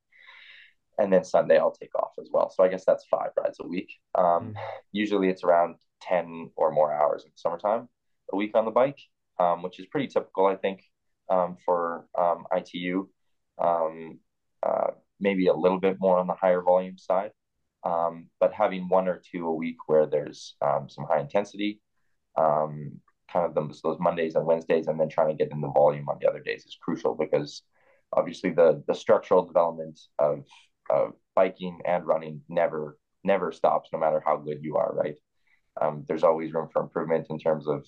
and 0.99 1.13
then 1.13 1.25
Sunday 1.25 1.59
I'll 1.59 1.73
take 1.73 1.95
off 1.97 2.13
as 2.21 2.29
well. 2.33 2.51
So 2.51 2.63
I 2.63 2.69
guess 2.69 2.85
that's 2.85 3.05
five 3.11 3.31
rides 3.37 3.59
a 3.61 3.67
week. 3.67 3.93
Um, 4.15 4.25
mm-hmm. 4.25 4.53
Usually 4.93 5.29
it's 5.29 5.45
around 5.45 5.77
ten 6.01 6.51
or 6.57 6.71
more 6.71 6.93
hours 6.93 7.25
in 7.25 7.31
the 7.31 7.39
summertime 7.39 7.89
a 8.33 8.37
week 8.37 8.53
on 8.55 8.65
the 8.65 8.71
bike, 8.71 8.99
um, 9.41 9.63
which 9.63 9.81
is 9.81 9.87
pretty 9.87 10.07
typical 10.07 10.47
I 10.47 10.57
think 10.57 10.83
um, 11.29 11.57
for 11.65 12.07
um, 12.17 12.45
ITU. 12.57 13.09
Uh, 14.63 14.91
maybe 15.21 15.47
a 15.47 15.55
little 15.55 15.81
bit 15.81 15.97
more 16.01 16.19
on 16.19 16.27
the 16.27 16.35
higher 16.35 16.63
volume 16.63 16.99
side. 16.99 17.31
Um, 17.85 18.29
but 18.41 18.53
having 18.53 18.89
one 18.89 19.07
or 19.09 19.23
two 19.31 19.47
a 19.47 19.55
week 19.55 19.77
where 19.87 20.07
there's 20.07 20.57
um, 20.61 20.89
some 20.89 21.05
high 21.05 21.21
intensity, 21.21 21.81
um, 22.37 23.01
kind 23.33 23.47
of 23.47 23.55
those, 23.55 23.81
those 23.83 23.99
Mondays 24.01 24.35
and 24.35 24.47
Wednesdays, 24.47 24.89
and 24.89 24.99
then 24.99 25.09
trying 25.09 25.29
to 25.29 25.35
get 25.35 25.53
in 25.53 25.61
the 25.61 25.71
volume 25.71 26.09
on 26.09 26.19
the 26.21 26.29
other 26.29 26.41
days 26.41 26.65
is 26.67 26.79
crucial 26.83 27.15
because 27.15 27.63
obviously 28.13 28.51
the 28.51 28.83
the 28.87 28.95
structural 28.95 29.45
development 29.45 30.01
of 30.19 30.45
of 30.91 31.13
biking 31.35 31.81
and 31.85 32.07
running 32.07 32.41
never 32.49 32.99
never 33.25 33.53
stops, 33.53 33.91
no 33.93 33.99
matter 33.99 34.23
how 34.25 34.37
good 34.37 34.59
you 34.63 34.77
are. 34.77 34.93
Right? 34.95 35.17
Um, 35.81 36.05
there's 36.09 36.25
always 36.25 36.53
room 36.53 36.69
for 36.73 36.83
improvement 36.83 37.27
in 37.31 37.39
terms 37.39 37.69
of 37.69 37.87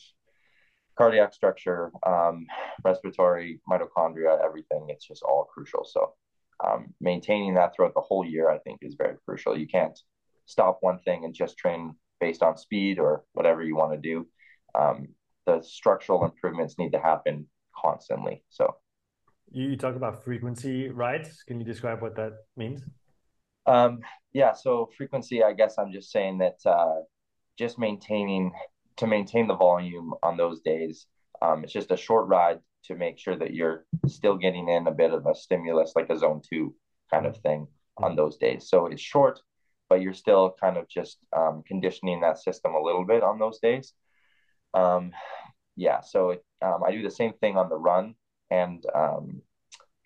cardiac 0.97 1.33
structure, 1.33 1.91
um, 2.07 2.47
respiratory, 2.85 3.61
mitochondria, 3.71 4.45
everything. 4.45 4.87
It's 4.89 5.07
just 5.07 5.23
all 5.23 5.49
crucial. 5.53 5.85
So 5.85 6.15
um, 6.65 6.95
maintaining 7.01 7.55
that 7.55 7.75
throughout 7.75 7.95
the 7.95 8.01
whole 8.01 8.25
year, 8.25 8.51
I 8.51 8.59
think, 8.59 8.79
is 8.83 8.95
very 8.97 9.17
crucial. 9.25 9.57
You 9.57 9.67
can't 9.67 9.99
stop 10.47 10.79
one 10.81 10.99
thing 11.01 11.25
and 11.25 11.35
just 11.35 11.57
train 11.57 11.95
based 12.21 12.43
on 12.43 12.57
speed 12.57 12.99
or 12.99 13.25
whatever 13.33 13.63
you 13.63 13.77
want 13.77 13.93
to 13.93 13.99
do. 13.99 14.27
Um, 14.75 15.09
the 15.47 15.63
structural 15.63 16.25
improvements 16.25 16.79
need 16.79 16.93
to 16.93 17.01
happen 17.01 17.47
constantly. 17.77 18.43
So, 18.49 18.75
you 19.51 19.77
talk 19.77 19.97
about 19.97 20.25
frequency 20.25 20.91
rides. 20.91 21.43
Can 21.47 21.59
you 21.59 21.65
describe 21.65 22.03
what 22.03 22.17
that 22.17 22.33
means? 22.57 22.83
Um, 23.67 24.01
yeah, 24.33 24.53
so 24.53 24.91
frequency, 24.97 25.43
I 25.43 25.53
guess 25.53 25.79
I'm 25.79 25.93
just 25.93 26.11
saying 26.11 26.39
that 26.39 26.59
uh, 26.67 27.01
just 27.59 27.79
maintaining 27.79 28.53
to 28.97 29.07
maintain 29.07 29.47
the 29.47 29.57
volume 29.57 30.13
on 30.23 30.37
those 30.37 30.61
days. 30.61 31.07
Um, 31.41 31.65
it's 31.65 31.73
just 31.73 31.91
a 31.91 31.97
short 31.97 32.29
ride 32.29 32.59
to 32.85 32.95
make 32.95 33.19
sure 33.19 33.37
that 33.37 33.55
you're 33.55 33.85
still 34.07 34.37
getting 34.37 34.69
in 34.69 34.87
a 34.87 34.93
bit 34.93 35.13
of 35.13 35.27
a 35.27 35.35
stimulus, 35.35 35.93
like 35.97 36.11
a 36.11 36.19
zone 36.19 36.41
two 36.49 36.75
kind 37.11 37.27
of 37.27 37.37
thing 37.39 37.67
on 37.97 38.17
those 38.17 38.37
days. 38.37 38.69
So 38.69 38.87
it's 38.87 39.03
short, 39.03 39.41
but 39.89 40.01
you're 40.01 40.15
still 40.15 40.55
kind 40.61 40.77
of 40.77 40.89
just 40.89 41.19
um, 41.37 41.63
conditioning 41.67 42.21
that 42.21 42.39
system 42.39 42.75
a 42.75 42.83
little 42.83 43.05
bit 43.05 43.23
on 43.23 43.39
those 43.39 43.59
days. 43.59 43.93
Um, 44.75 45.13
yeah, 45.77 46.01
so 46.01 46.31
it, 46.31 46.45
um, 46.63 46.83
I 46.87 46.93
do 46.93 47.03
the 47.03 47.11
same 47.11 47.33
thing 47.35 47.57
on 47.57 47.69
the 47.69 47.77
run, 47.77 48.15
and 48.51 48.85
um, 48.95 49.43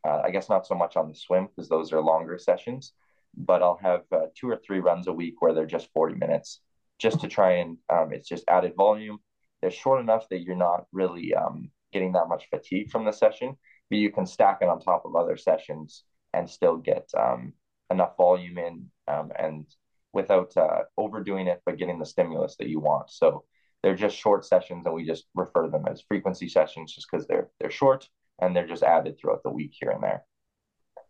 uh, 0.06 0.20
I 0.24 0.30
guess 0.30 0.48
not 0.48 0.66
so 0.66 0.74
much 0.74 0.96
on 0.96 1.08
the 1.08 1.14
swim 1.14 1.46
because 1.48 1.68
those 1.68 1.92
are 1.92 2.00
longer 2.00 2.38
sessions. 2.38 2.92
But 3.34 3.62
I'll 3.62 3.80
have 3.82 4.02
uh, 4.12 4.26
two 4.36 4.50
or 4.50 4.58
three 4.58 4.80
runs 4.80 5.06
a 5.06 5.12
week 5.12 5.40
where 5.40 5.54
they're 5.54 5.64
just 5.64 5.90
40 5.94 6.16
minutes, 6.16 6.60
just 6.98 7.20
to 7.20 7.28
try 7.28 7.52
and 7.52 7.78
um, 7.90 8.12
it's 8.12 8.28
just 8.28 8.44
added 8.48 8.74
volume. 8.76 9.18
They're 9.60 9.70
short 9.70 10.00
enough 10.00 10.28
that 10.28 10.42
you're 10.42 10.56
not 10.56 10.84
really 10.92 11.34
um, 11.34 11.70
getting 11.92 12.12
that 12.12 12.28
much 12.28 12.48
fatigue 12.50 12.90
from 12.90 13.04
the 13.04 13.12
session, 13.12 13.56
but 13.90 13.98
you 13.98 14.10
can 14.10 14.26
stack 14.26 14.58
it 14.60 14.68
on 14.68 14.80
top 14.80 15.04
of 15.04 15.14
other 15.14 15.36
sessions 15.36 16.04
and 16.34 16.48
still 16.48 16.76
get 16.76 17.08
um, 17.18 17.52
enough 17.90 18.16
volume 18.16 18.58
in 18.58 18.86
um, 19.08 19.30
and 19.38 19.66
without 20.12 20.56
uh, 20.56 20.80
overdoing 20.96 21.46
it, 21.46 21.60
but 21.64 21.78
getting 21.78 21.98
the 21.98 22.06
stimulus 22.06 22.56
that 22.58 22.68
you 22.68 22.80
want. 22.80 23.10
So 23.10 23.44
they're 23.82 23.96
just 23.96 24.16
short 24.16 24.44
sessions, 24.44 24.86
and 24.86 24.94
we 24.94 25.04
just 25.04 25.24
refer 25.34 25.64
to 25.64 25.70
them 25.70 25.84
as 25.90 26.02
frequency 26.02 26.48
sessions, 26.48 26.94
just 26.94 27.08
because 27.10 27.26
they're 27.26 27.48
they're 27.58 27.70
short 27.70 28.08
and 28.40 28.54
they're 28.54 28.66
just 28.66 28.82
added 28.82 29.18
throughout 29.18 29.42
the 29.42 29.50
week 29.50 29.72
here 29.78 29.90
and 29.90 30.02
there. 30.02 30.24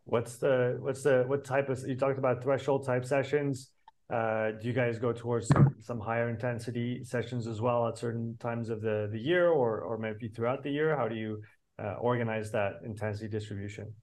What's 0.05 0.37
the 0.37 0.79
what's 0.81 1.03
the 1.03 1.25
what 1.27 1.45
type 1.45 1.69
of 1.69 1.83
you 1.87 1.97
talked 1.97 2.19
about 2.19 2.43
threshold 2.43 2.85
type 2.85 3.05
sessions? 3.05 3.71
Uh, 4.13 4.51
do 4.61 4.69
you 4.69 4.75
guys 4.75 4.99
go 4.99 5.11
towards 5.11 5.51
some, 5.81 5.99
higher 5.99 6.29
intensity 6.29 7.03
sessions 7.03 7.47
as 7.47 7.63
well 7.63 7.89
at 7.89 7.97
certain 7.97 8.37
times 8.39 8.69
of 8.69 8.83
the, 8.83 9.09
the 9.11 9.19
year 9.19 9.49
or, 9.49 9.81
or 9.81 9.97
maybe 9.97 10.29
throughout 10.29 10.63
the 10.63 10.71
year? 10.71 10.95
How 10.95 11.09
do 11.09 11.15
you 11.15 11.41
uh, 11.83 11.95
organize 11.95 12.53
that 12.53 12.81
intensity 12.85 13.27
distribution? 13.27 13.95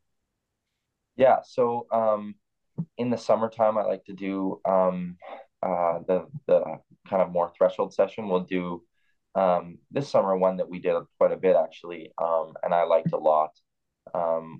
Yeah, 1.15 1.37
so 1.45 1.85
um, 1.91 2.33
in 2.97 3.11
the 3.11 3.17
summertime, 3.17 3.77
I 3.77 3.83
like 3.83 4.03
to 4.05 4.13
do 4.13 4.59
um, 4.65 5.17
uh, 5.61 5.99
the, 6.07 6.25
the 6.47 6.63
kind 7.07 7.21
of 7.21 7.31
more 7.31 7.51
threshold 7.55 7.93
session. 7.93 8.27
We'll 8.27 8.45
do 8.45 8.81
um, 9.35 9.77
this 9.91 10.09
summer 10.09 10.35
one 10.35 10.57
that 10.57 10.69
we 10.69 10.79
did 10.79 10.95
quite 11.19 11.33
a 11.33 11.37
bit 11.37 11.55
actually, 11.55 12.11
and 12.17 12.73
I 12.73 12.83
liked 12.83 13.13
a 13.13 13.17
lot 13.17 13.51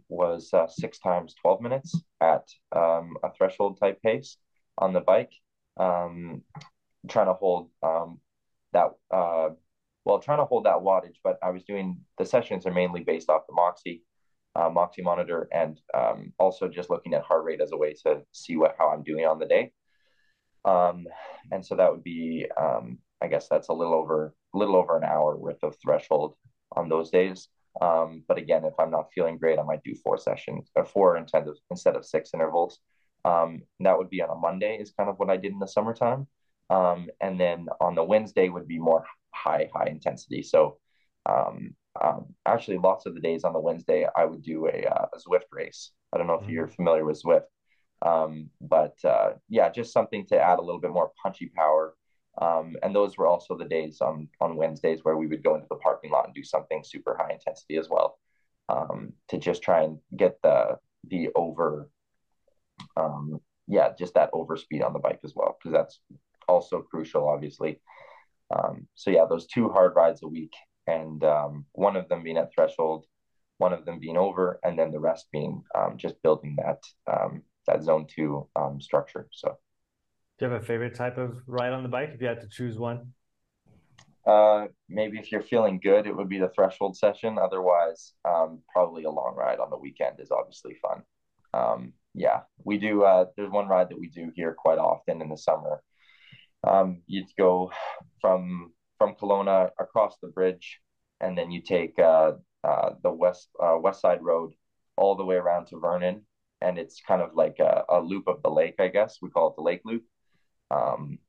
was 0.10 0.52
six 0.68 1.00
times 1.00 1.34
12 1.41 1.62
minutes 1.62 2.00
at 2.22 2.43
a 2.72 3.02
threshold 3.36 3.80
type 3.80 4.00
pace 4.04 4.38
on 4.80 4.94
the 4.94 5.02
bike, 5.02 5.32
um, 5.78 6.42
trying 7.08 7.28
to 7.28 7.34
hold 7.34 7.70
um, 7.84 8.20
that, 8.74 8.88
uh, 9.12 9.50
well, 10.06 10.20
trying 10.20 10.40
to 10.40 10.46
hold 10.46 10.66
that 10.66 10.82
wattage, 10.82 11.18
but 11.24 11.38
I 11.44 11.52
was 11.52 11.64
doing 11.64 12.00
the 12.18 12.26
sessions 12.26 12.66
are 12.66 12.74
mainly 12.74 13.04
based 13.04 13.30
off 13.30 13.46
the 13.48 13.54
Moxy, 13.54 14.04
uh, 14.56 14.70
Moxy 14.70 15.02
monitor, 15.04 15.48
and 15.54 15.80
um, 15.94 16.34
also 16.40 16.68
just 16.68 16.90
looking 16.90 17.14
at 17.14 17.24
heart 17.24 17.44
rate 17.44 17.62
as 17.62 17.72
a 17.72 17.78
way 17.78 17.94
to 18.06 18.22
see 18.32 18.58
what 18.58 18.76
how 18.80 18.90
I'm 18.90 19.04
doing 19.04 19.26
on 19.26 19.40
the 19.40 19.46
day. 19.46 19.72
Um, 20.66 21.06
and 21.52 21.66
so 21.66 21.76
that 21.76 21.92
would 21.92 22.04
be, 22.04 22.46
um, 22.60 23.00
I 23.22 23.28
guess 23.28 23.48
that's 23.50 23.70
a 23.70 23.74
little 23.74 23.94
over, 23.94 24.34
a 24.54 24.58
little 24.58 24.76
over 24.76 24.98
an 24.98 25.04
hour 25.04 25.38
worth 25.38 25.64
of 25.64 25.76
threshold 25.84 26.36
on 26.76 26.90
those 26.90 27.10
days. 27.10 27.50
Um, 27.82 28.24
but 28.28 28.38
again, 28.38 28.66
if 28.66 28.74
I'm 28.80 28.92
not 28.92 29.12
feeling 29.14 29.38
great, 29.38 29.60
I 29.60 29.64
might 29.64 29.84
do 29.84 29.96
four 30.04 30.18
sessions 30.18 30.70
or 30.76 30.86
four 30.86 31.18
instead 31.18 31.48
of 31.48 31.58
instead 31.70 31.96
of 31.96 32.06
six 32.06 32.32
intervals. 32.34 32.80
Um, 33.26 33.64
that 33.80 33.98
would 33.98 34.10
be 34.10 34.22
on 34.22 34.30
a 34.30 34.36
Monday 34.36 34.78
is 34.78 34.94
kind 34.98 35.10
of 35.10 35.18
what 35.18 35.30
I 35.30 35.38
did 35.38 35.52
in 35.52 35.60
the 35.60 35.68
summertime. 35.68 36.28
Um, 36.70 37.10
and 37.20 37.40
then 37.40 37.68
on 37.82 37.96
the 37.96 38.04
Wednesday 38.04 38.50
would 38.50 38.68
be 38.68 38.80
more 38.80 39.06
high, 39.34 39.70
high 39.74 39.88
intensity. 39.88 40.44
So 40.44 40.78
um, 41.26 41.76
um, 42.02 42.28
actually 42.46 42.78
lots 42.78 43.06
of 43.06 43.16
the 43.16 43.22
days 43.22 43.44
on 43.44 43.54
the 43.54 43.60
Wednesday 43.60 44.08
I 44.16 44.26
would 44.26 44.44
do 44.44 44.68
a, 44.68 44.86
uh, 44.86 45.08
a 45.14 45.18
Zwift 45.18 45.52
race. 45.52 45.92
I 46.14 46.18
don't 46.18 46.28
know 46.28 46.36
if 46.36 46.42
mm-hmm. 46.42 46.52
you're 46.52 46.68
familiar 46.68 47.06
with 47.06 47.22
Zwift, 47.22 47.46
um, 48.02 48.50
but 48.62 48.96
uh, 49.04 49.32
yeah, 49.50 49.70
just 49.70 49.94
something 49.94 50.26
to 50.28 50.40
add 50.40 50.60
a 50.60 50.62
little 50.62 50.80
bit 50.82 50.92
more 50.92 51.12
punchy 51.22 51.52
power. 51.56 51.96
Um, 52.42 52.76
and 52.84 52.96
those 52.96 53.18
were 53.18 53.28
also 53.28 53.58
the 53.58 53.66
days 53.66 54.00
on 54.02 54.30
on 54.40 54.56
Wednesdays 54.56 55.00
where 55.04 55.18
we 55.18 55.28
would 55.28 55.44
go 55.44 55.56
into 55.56 55.68
the 55.70 55.76
parking 55.76 56.12
lot 56.12 56.26
and 56.26 56.34
do 56.34 56.44
something 56.44 56.84
super 56.86 57.18
high 57.20 57.34
intensity 57.34 57.76
as 57.76 57.90
well, 57.90 58.18
um, 58.70 59.12
to 59.28 59.38
just 59.38 59.62
try 59.62 59.84
and 59.84 59.98
get 60.16 60.38
the 60.42 60.78
the 61.10 61.30
over, 61.36 61.90
um, 62.98 63.40
yeah, 63.68 63.90
just 63.98 64.16
that 64.16 64.32
overspeed 64.32 64.84
on 64.84 64.94
the 64.94 65.00
bike 65.00 65.20
as 65.24 65.34
well, 65.36 65.58
because 65.58 65.74
that's 65.74 66.00
also 66.48 66.82
crucial, 66.82 67.28
obviously. 67.28 67.80
Um, 68.56 68.88
so 68.96 69.12
yeah, 69.12 69.26
those 69.30 69.48
two 69.48 69.70
hard 69.70 69.96
rides 69.96 70.24
a 70.24 70.28
week, 70.28 70.54
and 70.88 71.24
um, 71.24 71.66
one 71.74 71.96
of 71.96 72.10
them 72.10 72.24
being 72.24 72.38
at 72.38 72.52
threshold, 72.54 73.06
one 73.58 73.74
of 73.74 73.86
them 73.86 74.00
being 74.00 74.18
over, 74.18 74.60
and 74.64 74.78
then 74.78 74.92
the 74.92 75.00
rest 75.00 75.28
being 75.32 75.64
um, 75.78 75.98
just 75.98 76.22
building 76.24 76.58
that 76.58 76.82
um, 77.12 77.44
that 77.68 77.84
zone 77.84 78.08
two 78.08 78.48
um, 78.56 78.82
structure. 78.82 79.28
So, 79.32 79.58
do 80.40 80.46
you 80.46 80.52
have 80.52 80.62
a 80.62 80.66
favorite 80.66 80.96
type 80.96 81.18
of 81.18 81.42
ride 81.46 81.74
on 81.74 81.84
the 81.84 81.90
bike 81.90 82.12
if 82.14 82.22
you 82.22 82.28
had 82.28 82.42
to 82.42 82.50
choose 82.50 82.78
one? 82.78 83.14
Uh, 84.26 84.68
maybe 84.88 85.18
if 85.18 85.32
you're 85.32 85.42
feeling 85.42 85.80
good, 85.82 86.06
it 86.06 86.16
would 86.16 86.30
be 86.30 86.40
the 86.40 86.50
threshold 86.50 86.98
session. 86.98 87.38
Otherwise, 87.38 88.14
um, 88.26 88.60
probably 88.72 89.04
a 89.04 89.10
long 89.10 89.36
ride 89.36 89.60
on 89.60 89.70
the 89.70 89.78
weekend 89.78 90.20
is 90.20 90.32
obviously 90.32 90.76
fun. 90.82 91.04
Um, 91.54 91.93
yeah, 92.14 92.41
we 92.64 92.78
do. 92.78 93.04
Uh, 93.04 93.26
there's 93.36 93.52
one 93.52 93.68
ride 93.68 93.89
that 93.89 94.00
we 94.00 94.08
do 94.10 94.32
here 94.36 94.54
quite 94.58 94.80
often 94.80 95.22
in 95.22 95.30
the 95.30 95.38
summer. 95.38 95.82
Um, 96.68 97.02
you'd 97.08 97.28
go 97.38 97.72
from 98.22 98.74
from 98.97 99.16
Kelowna 99.16 99.70
across 99.80 100.18
the 100.22 100.28
bridge, 100.28 100.80
and 101.22 101.38
then 101.38 101.52
you 101.52 101.62
take 101.62 101.97
uh, 102.00 102.34
uh, 102.64 102.91
the 103.04 103.12
west 103.12 103.50
uh, 103.62 103.78
west 103.80 104.02
side 104.02 104.22
road 104.22 104.54
all 104.97 105.16
the 105.16 105.26
way 105.26 105.36
around 105.36 105.68
to 105.68 105.80
Vernon, 105.80 106.26
and 106.62 106.78
it's 106.78 107.02
kind 107.08 107.22
of 107.22 107.34
like 107.34 107.58
a, 107.60 107.84
a 107.89 108.02
loop 108.02 108.28
of 108.28 108.41
the 108.43 108.50
lake, 108.50 108.76
I 108.80 108.89
guess 108.89 109.18
we 109.22 109.30
call 109.30 109.50
it 109.50 109.56
the 109.56 109.62
lake 109.64 109.82
loop, 109.86 110.04
um, 110.72 111.20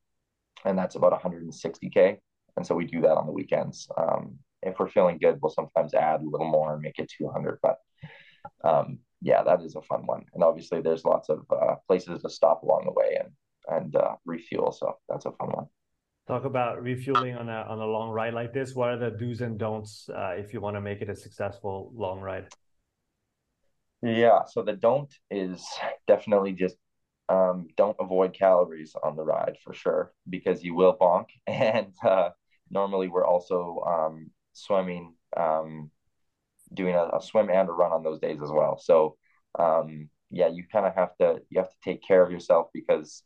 and 0.64 0.76
that's 0.76 0.96
about 0.96 1.12
160k, 1.12 2.18
and 2.56 2.66
so 2.66 2.74
we 2.74 2.84
do 2.84 3.00
that 3.02 3.16
on 3.16 3.26
the 3.26 3.32
weekends. 3.32 3.88
Um, 3.96 4.38
if 4.62 4.78
we're 4.78 4.90
feeling 4.90 5.18
good, 5.18 5.38
we'll 5.40 5.50
sometimes 5.52 5.94
add 5.94 6.20
a 6.20 6.28
little 6.28 6.50
more 6.50 6.72
and 6.74 6.82
make 6.82 6.98
it 6.98 7.12
200, 7.16 7.60
but 7.62 7.76
um, 8.64 8.98
yeah, 9.20 9.42
that 9.42 9.62
is 9.62 9.76
a 9.76 9.82
fun 9.82 10.06
one, 10.06 10.24
and 10.34 10.42
obviously 10.42 10.80
there's 10.80 11.04
lots 11.04 11.28
of 11.28 11.44
uh, 11.50 11.76
places 11.86 12.22
to 12.22 12.30
stop 12.30 12.62
along 12.62 12.84
the 12.86 12.92
way 12.92 13.18
and 13.20 13.30
and 13.68 13.96
uh, 13.96 14.16
refuel, 14.24 14.72
so 14.72 14.96
that's 15.08 15.26
a 15.26 15.32
fun 15.32 15.50
one 15.50 15.66
talk 16.30 16.44
about 16.44 16.80
refueling 16.80 17.36
on 17.36 17.48
a 17.48 17.66
on 17.68 17.80
a 17.80 17.84
long 17.84 18.10
ride 18.10 18.34
like 18.34 18.52
this. 18.52 18.74
What 18.74 18.90
are 18.90 18.98
the 18.98 19.10
do's 19.10 19.40
and 19.40 19.58
don'ts 19.58 20.08
uh, 20.08 20.34
if 20.36 20.52
you 20.52 20.60
want 20.60 20.76
to 20.76 20.80
make 20.80 21.02
it 21.02 21.10
a 21.10 21.16
successful 21.16 21.90
long 21.94 22.20
ride? 22.20 22.46
Yeah, 24.02 24.44
so 24.46 24.62
the 24.62 24.74
don't 24.74 25.12
is 25.30 25.66
definitely 26.06 26.52
just 26.52 26.76
um, 27.28 27.68
don't 27.76 27.96
avoid 28.00 28.32
calories 28.32 28.94
on 29.02 29.16
the 29.16 29.24
ride 29.24 29.56
for 29.64 29.74
sure 29.74 30.12
because 30.28 30.62
you 30.62 30.74
will 30.74 30.96
bonk. 30.96 31.26
And 31.46 31.92
uh, 32.02 32.30
normally 32.70 33.08
we're 33.08 33.26
also 33.26 33.82
um, 33.86 34.30
swimming, 34.52 35.14
um, 35.36 35.90
doing 36.72 36.94
a, 36.94 37.08
a, 37.16 37.20
swim 37.20 37.50
and 37.50 37.68
a 37.68 37.72
run 37.72 37.92
on 37.92 38.02
those 38.02 38.20
days 38.20 38.40
as 38.42 38.50
well. 38.50 38.78
So 38.78 39.16
um, 39.58 40.08
yeah, 40.30 40.48
you 40.48 40.64
kind 40.70 40.86
of 40.86 40.94
have 40.94 41.16
to 41.18 41.40
you 41.50 41.58
have 41.58 41.70
to 41.70 41.76
take 41.84 42.02
care 42.02 42.22
of 42.22 42.30
yourself 42.30 42.68
because 42.72 43.22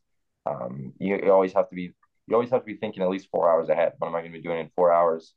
um, 0.46 0.92
you, 0.98 1.16
you 1.16 1.32
always 1.32 1.52
have 1.52 1.68
to 1.68 1.74
be 1.74 1.94
you 2.26 2.34
always 2.34 2.50
have 2.50 2.60
to 2.60 2.66
be 2.66 2.76
thinking 2.76 3.02
at 3.02 3.10
least 3.10 3.28
four 3.30 3.50
hours 3.50 3.68
ahead. 3.68 3.92
What 3.98 4.08
am 4.08 4.14
I 4.14 4.20
going 4.20 4.32
to 4.32 4.38
be 4.38 4.42
doing 4.42 4.60
in 4.60 4.70
four 4.74 4.92
hours? 4.92 5.34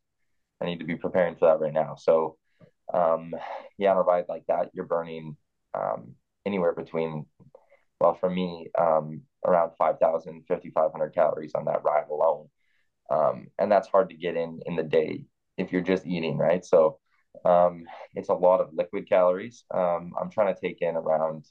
I 0.61 0.65
need 0.65 0.79
to 0.79 0.85
be 0.85 0.95
preparing 0.95 1.35
for 1.35 1.47
that 1.47 1.59
right 1.59 1.73
now. 1.73 1.95
So, 1.95 2.37
um, 2.93 3.33
yeah, 3.77 3.91
on 3.91 3.97
a 3.97 4.01
ride 4.01 4.25
like 4.29 4.45
that, 4.47 4.69
you're 4.73 4.85
burning 4.85 5.35
um, 5.73 6.15
anywhere 6.45 6.73
between, 6.73 7.25
well, 7.99 8.15
for 8.15 8.29
me, 8.29 8.69
um, 8.77 9.21
around 9.45 9.71
5,000, 9.77 10.45
5,500 10.47 11.13
calories 11.13 11.53
on 11.55 11.65
that 11.65 11.83
ride 11.83 12.05
alone. 12.09 12.47
Um, 13.09 13.47
and 13.59 13.71
that's 13.71 13.87
hard 13.87 14.09
to 14.09 14.15
get 14.15 14.35
in 14.35 14.61
in 14.65 14.75
the 14.75 14.83
day 14.83 15.25
if 15.57 15.71
you're 15.71 15.81
just 15.81 16.05
eating, 16.05 16.37
right? 16.37 16.65
So, 16.65 16.99
um, 17.45 17.85
it's 18.15 18.29
a 18.29 18.33
lot 18.33 18.61
of 18.61 18.73
liquid 18.73 19.07
calories. 19.07 19.63
Um, 19.73 20.13
I'm 20.19 20.29
trying 20.31 20.53
to 20.53 20.59
take 20.59 20.81
in 20.81 20.95
around 20.95 21.45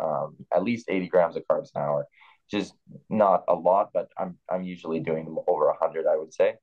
um, 0.00 0.36
at 0.54 0.62
least 0.62 0.86
80 0.88 1.08
grams 1.08 1.36
of 1.36 1.44
carbs 1.50 1.70
an 1.74 1.82
hour 1.82 2.06
just 2.50 2.74
not 3.10 3.42
a 3.48 3.54
lot, 3.54 3.90
but 3.92 4.08
I'm 4.16 4.38
I'm 4.48 4.62
usually 4.62 5.00
doing 5.00 5.36
over 5.48 5.68
a 5.68 5.76
hundred, 5.76 6.06
I 6.06 6.16
would 6.16 6.32
say, 6.32 6.54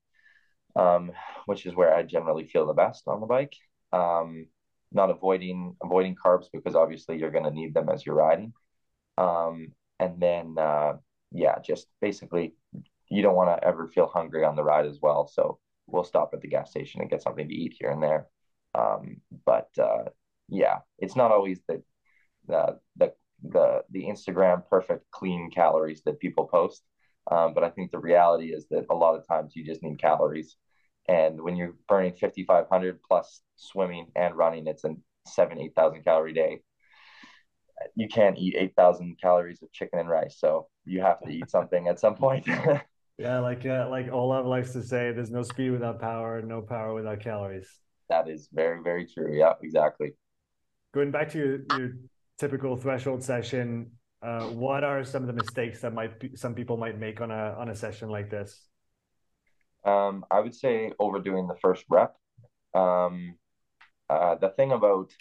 um, 0.76 1.12
which 1.46 1.66
is 1.66 1.74
where 1.74 1.94
I 1.94 2.02
generally 2.02 2.46
feel 2.46 2.66
the 2.66 2.74
best 2.74 3.04
on 3.08 3.20
the 3.20 3.26
bike. 3.26 3.54
Um, 3.92 4.46
not 4.92 5.10
avoiding 5.10 5.76
avoiding 5.82 6.16
carbs 6.16 6.46
because 6.52 6.74
obviously 6.74 7.18
you're 7.18 7.30
going 7.32 7.44
to 7.44 7.50
need 7.50 7.74
them 7.74 7.88
as 7.90 8.06
you're 8.06 8.14
riding, 8.16 8.52
um, 9.18 9.68
and 10.00 10.20
then 10.20 10.56
uh, 10.58 10.94
yeah, 11.32 11.56
just 11.64 11.88
basically 12.00 12.54
you 13.10 13.22
don't 13.22 13.36
want 13.36 13.50
to 13.60 13.66
ever 13.66 13.88
feel 13.88 14.06
hungry 14.06 14.44
on 14.44 14.56
the 14.56 14.64
ride 14.64 14.86
as 14.86 14.98
well. 15.02 15.26
So 15.26 15.58
we'll 15.86 16.04
stop 16.04 16.30
at 16.32 16.40
the 16.40 16.48
gas 16.48 16.70
station 16.70 17.00
and 17.00 17.10
get 17.10 17.22
something 17.22 17.48
to 17.48 17.54
eat 17.54 17.76
here 17.78 17.90
and 17.90 18.02
there. 18.02 18.26
Um, 18.74 19.20
but 19.44 19.68
uh, 19.78 20.04
yeah, 20.48 20.78
it's 20.98 21.16
not 21.16 21.30
always 21.30 21.60
the 21.68 21.82
the 22.46 22.78
the 22.96 23.12
the 23.42 23.82
the 23.90 24.04
Instagram 24.04 24.66
perfect 24.68 25.10
clean 25.10 25.50
calories 25.50 26.02
that 26.04 26.20
people 26.20 26.46
post. 26.46 26.82
Um, 27.30 27.54
but 27.54 27.64
I 27.64 27.70
think 27.70 27.90
the 27.90 27.98
reality 27.98 28.52
is 28.52 28.66
that 28.70 28.86
a 28.90 28.94
lot 28.94 29.14
of 29.14 29.26
times 29.26 29.56
you 29.56 29.64
just 29.64 29.82
need 29.82 29.98
calories. 29.98 30.56
And 31.08 31.40
when 31.40 31.56
you're 31.56 31.74
burning 31.88 32.14
5,500 32.14 33.02
plus 33.02 33.40
swimming 33.56 34.06
and 34.14 34.36
running, 34.36 34.66
it's 34.66 34.84
a 34.84 34.94
seven, 35.26 35.58
8,000 35.58 36.02
calorie 36.04 36.32
day. 36.34 36.60
You 37.94 38.08
can't 38.08 38.38
eat 38.38 38.56
8,000 38.58 39.16
calories 39.20 39.62
of 39.62 39.72
chicken 39.72 39.98
and 39.98 40.08
rice. 40.08 40.38
So 40.38 40.68
you 40.84 41.00
have 41.00 41.20
to 41.22 41.30
eat 41.30 41.50
something 41.50 41.88
at 41.88 42.00
some 42.00 42.14
point. 42.14 42.46
yeah. 43.18 43.38
Like, 43.38 43.64
uh, 43.66 43.88
like 43.90 44.10
Olaf 44.10 44.46
likes 44.46 44.72
to 44.72 44.82
say, 44.82 45.12
there's 45.12 45.30
no 45.30 45.42
speed 45.42 45.70
without 45.70 46.00
power, 46.00 46.38
and 46.38 46.48
no 46.48 46.62
power 46.62 46.94
without 46.94 47.20
calories. 47.20 47.68
That 48.08 48.28
is 48.28 48.48
very, 48.52 48.82
very 48.82 49.06
true. 49.06 49.34
Yeah, 49.36 49.54
exactly. 49.62 50.14
Going 50.92 51.10
back 51.10 51.30
to 51.30 51.38
your, 51.38 51.58
your 51.78 51.92
typical 52.38 52.76
threshold 52.76 53.22
session, 53.22 53.90
uh, 54.22 54.46
what 54.46 54.84
are 54.84 55.04
some 55.04 55.22
of 55.22 55.26
the 55.26 55.32
mistakes 55.32 55.80
that 55.80 55.92
might 55.92 56.18
be, 56.20 56.30
some 56.34 56.54
people 56.54 56.76
might 56.76 56.98
make 56.98 57.20
on 57.20 57.30
a 57.30 57.54
on 57.58 57.68
a 57.68 57.74
session 57.74 58.08
like 58.08 58.30
this? 58.30 58.66
Um, 59.84 60.24
I 60.30 60.40
would 60.40 60.54
say 60.54 60.92
overdoing 60.98 61.46
the 61.46 61.56
first 61.56 61.84
rep. 61.90 62.16
Um, 62.74 63.36
uh, 64.08 64.36
the 64.36 64.48
thing 64.50 64.72
about 64.72 65.12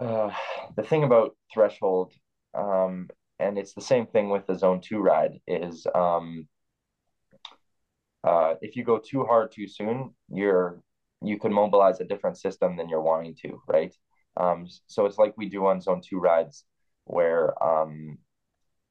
uh, 0.00 0.30
the 0.76 0.82
thing 0.82 1.04
about 1.04 1.36
threshold, 1.52 2.12
um, 2.54 3.08
and 3.40 3.58
it's 3.58 3.74
the 3.74 3.80
same 3.80 4.06
thing 4.06 4.28
with 4.30 4.46
the 4.46 4.54
zone 4.56 4.80
two 4.80 4.98
ride, 4.98 5.40
is 5.46 5.86
um, 5.94 6.46
uh, 8.22 8.54
if 8.60 8.76
you 8.76 8.84
go 8.84 8.98
too 8.98 9.24
hard 9.24 9.50
too 9.52 9.66
soon, 9.66 10.14
you're 10.28 10.82
you 11.22 11.38
could 11.38 11.52
mobilize 11.52 12.00
a 12.00 12.04
different 12.04 12.38
system 12.38 12.76
than 12.76 12.88
you're 12.88 13.02
wanting 13.02 13.34
to, 13.42 13.60
right? 13.66 13.94
Um, 14.36 14.66
so 14.86 15.06
it's 15.06 15.18
like 15.18 15.34
we 15.36 15.48
do 15.48 15.66
on 15.66 15.80
zone 15.80 16.00
two 16.02 16.18
rides 16.18 16.64
where 17.04 17.62
um, 17.62 18.18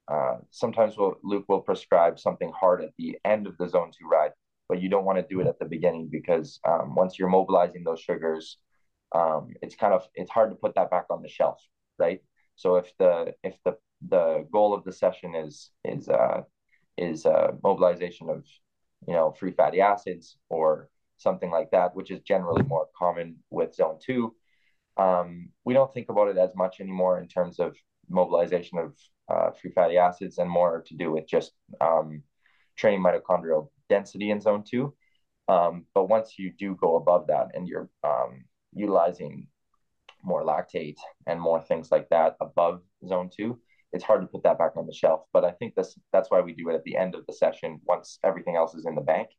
uh, 0.07 0.37
sometimes 0.51 0.95
we'll, 0.97 1.15
Luke 1.23 1.45
will 1.47 1.61
prescribe 1.61 2.19
something 2.19 2.51
hard 2.51 2.83
at 2.83 2.91
the 2.97 3.17
end 3.25 3.47
of 3.47 3.57
the 3.57 3.67
zone 3.67 3.91
two 3.97 4.07
ride, 4.07 4.31
but 4.67 4.81
you 4.81 4.89
don't 4.89 5.05
want 5.05 5.17
to 5.17 5.25
do 5.27 5.41
it 5.41 5.47
at 5.47 5.57
the 5.59 5.65
beginning 5.65 6.07
because 6.11 6.59
um, 6.67 6.93
once 6.95 7.17
you're 7.17 7.29
mobilizing 7.29 7.83
those 7.83 7.99
sugars, 7.99 8.57
um, 9.13 9.53
it's 9.61 9.75
kind 9.75 9.93
of 9.93 10.07
it's 10.13 10.29
hard 10.29 10.51
to 10.51 10.55
put 10.55 10.75
that 10.75 10.91
back 10.91 11.05
on 11.09 11.21
the 11.23 11.29
shelf, 11.29 11.59
right? 11.97 12.19
So 12.55 12.75
if 12.75 12.91
the 12.99 13.33
if 13.43 13.55
the 13.65 13.77
the 14.07 14.47
goal 14.51 14.73
of 14.73 14.83
the 14.83 14.93
session 14.93 15.35
is 15.35 15.71
is 15.83 16.09
uh, 16.09 16.41
is 16.97 17.25
uh, 17.25 17.51
mobilization 17.63 18.29
of 18.29 18.45
you 19.07 19.13
know 19.13 19.31
free 19.31 19.51
fatty 19.51 19.81
acids 19.81 20.37
or 20.49 20.89
something 21.17 21.51
like 21.51 21.71
that, 21.71 21.95
which 21.95 22.11
is 22.11 22.21
generally 22.21 22.63
more 22.63 22.87
common 22.97 23.37
with 23.49 23.75
zone 23.75 23.97
two 24.03 24.33
um, 24.99 25.49
we 25.63 25.73
don't 25.73 25.93
think 25.93 26.09
about 26.09 26.27
it 26.27 26.37
as 26.37 26.55
much 26.55 26.81
anymore 26.81 27.19
in 27.19 27.27
terms 27.27 27.59
of 27.59 27.75
mobilization 28.09 28.77
of 28.77 28.95
uh, 29.29 29.51
free 29.51 29.71
fatty 29.71 29.97
acids 29.97 30.37
and 30.37 30.49
more 30.49 30.83
to 30.87 30.95
do 30.95 31.11
with 31.11 31.25
just 31.27 31.53
um, 31.79 32.21
training 32.75 33.01
mitochondrial 33.01 33.69
density 33.87 34.29
in 34.29 34.41
zone 34.41 34.63
two. 34.69 34.93
Um, 35.47 35.85
but 35.95 36.09
once 36.09 36.37
you 36.37 36.51
do 36.51 36.75
go 36.75 36.97
above 36.97 37.27
that 37.27 37.47
and 37.53 37.67
you're 37.67 37.89
um, 38.03 38.43
utilizing 38.73 39.47
more 40.21 40.43
lactate 40.43 40.97
and 41.25 41.39
more 41.39 41.61
things 41.61 41.91
like 41.91 42.09
that 42.09 42.35
above 42.41 42.81
zone 43.07 43.29
two, 43.35 43.59
it's 43.93 44.03
hard 44.03 44.21
to 44.21 44.27
put 44.27 44.43
that 44.43 44.57
back 44.57 44.71
on 44.77 44.85
the 44.85 44.93
shelf. 44.93 45.21
But 45.33 45.45
I 45.45 45.51
think 45.51 45.75
this 45.75 45.97
that's 46.11 46.29
why 46.29 46.41
we 46.41 46.53
do 46.53 46.69
it 46.69 46.75
at 46.75 46.83
the 46.83 46.97
end 46.97 47.15
of 47.15 47.25
the 47.25 47.33
session 47.33 47.79
once 47.85 48.19
everything 48.23 48.55
else 48.55 48.75
is 48.75 48.85
in 48.85 48.95
the 48.95 49.01
bank. 49.01 49.29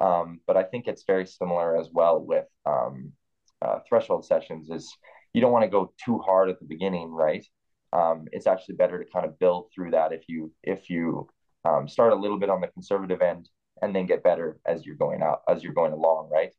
Um, 0.00 0.40
but 0.46 0.56
I 0.56 0.62
think 0.62 0.86
it's 0.86 1.04
very 1.06 1.26
similar 1.26 1.78
as 1.78 1.88
well 1.92 2.20
with 2.24 2.46
um, 2.64 3.12
uh, 3.60 3.80
threshold 3.88 4.24
sessions 4.24 4.70
is 4.70 4.90
you 5.34 5.40
don't 5.40 5.52
want 5.52 5.64
to 5.64 5.70
go 5.70 5.92
too 6.02 6.18
hard 6.18 6.48
at 6.48 6.58
the 6.58 6.66
beginning, 6.66 7.10
right? 7.10 7.44
Um, 7.92 8.26
it's 8.32 8.46
actually 8.46 8.76
better 8.76 9.02
to 9.02 9.10
kind 9.10 9.26
of 9.26 9.38
build 9.38 9.70
through 9.74 9.90
that 9.92 10.12
if 10.12 10.24
you 10.28 10.52
if 10.62 10.88
you 10.88 11.28
um, 11.64 11.88
start 11.88 12.12
a 12.12 12.16
little 12.16 12.38
bit 12.38 12.50
on 12.50 12.60
the 12.60 12.68
conservative 12.68 13.20
end 13.20 13.48
and 13.82 13.94
then 13.94 14.06
get 14.06 14.22
better 14.22 14.58
as 14.66 14.86
you're 14.86 14.96
going 14.96 15.22
out 15.22 15.42
as 15.48 15.62
you're 15.62 15.74
going 15.74 15.92
along, 15.92 16.30
right? 16.30 16.52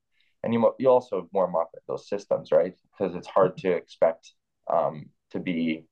and 0.43 0.53
you 0.53 0.73
you 0.79 0.89
also 0.89 1.27
warm 1.31 1.55
up 1.55 1.71
those 1.87 2.07
systems, 2.07 2.51
right? 2.51 2.73
Because 2.91 3.15
it's 3.15 3.27
hard 3.27 3.57
to 3.57 3.71
expect 3.71 4.33
um, 4.71 5.09
to 5.31 5.39
be, 5.39 5.85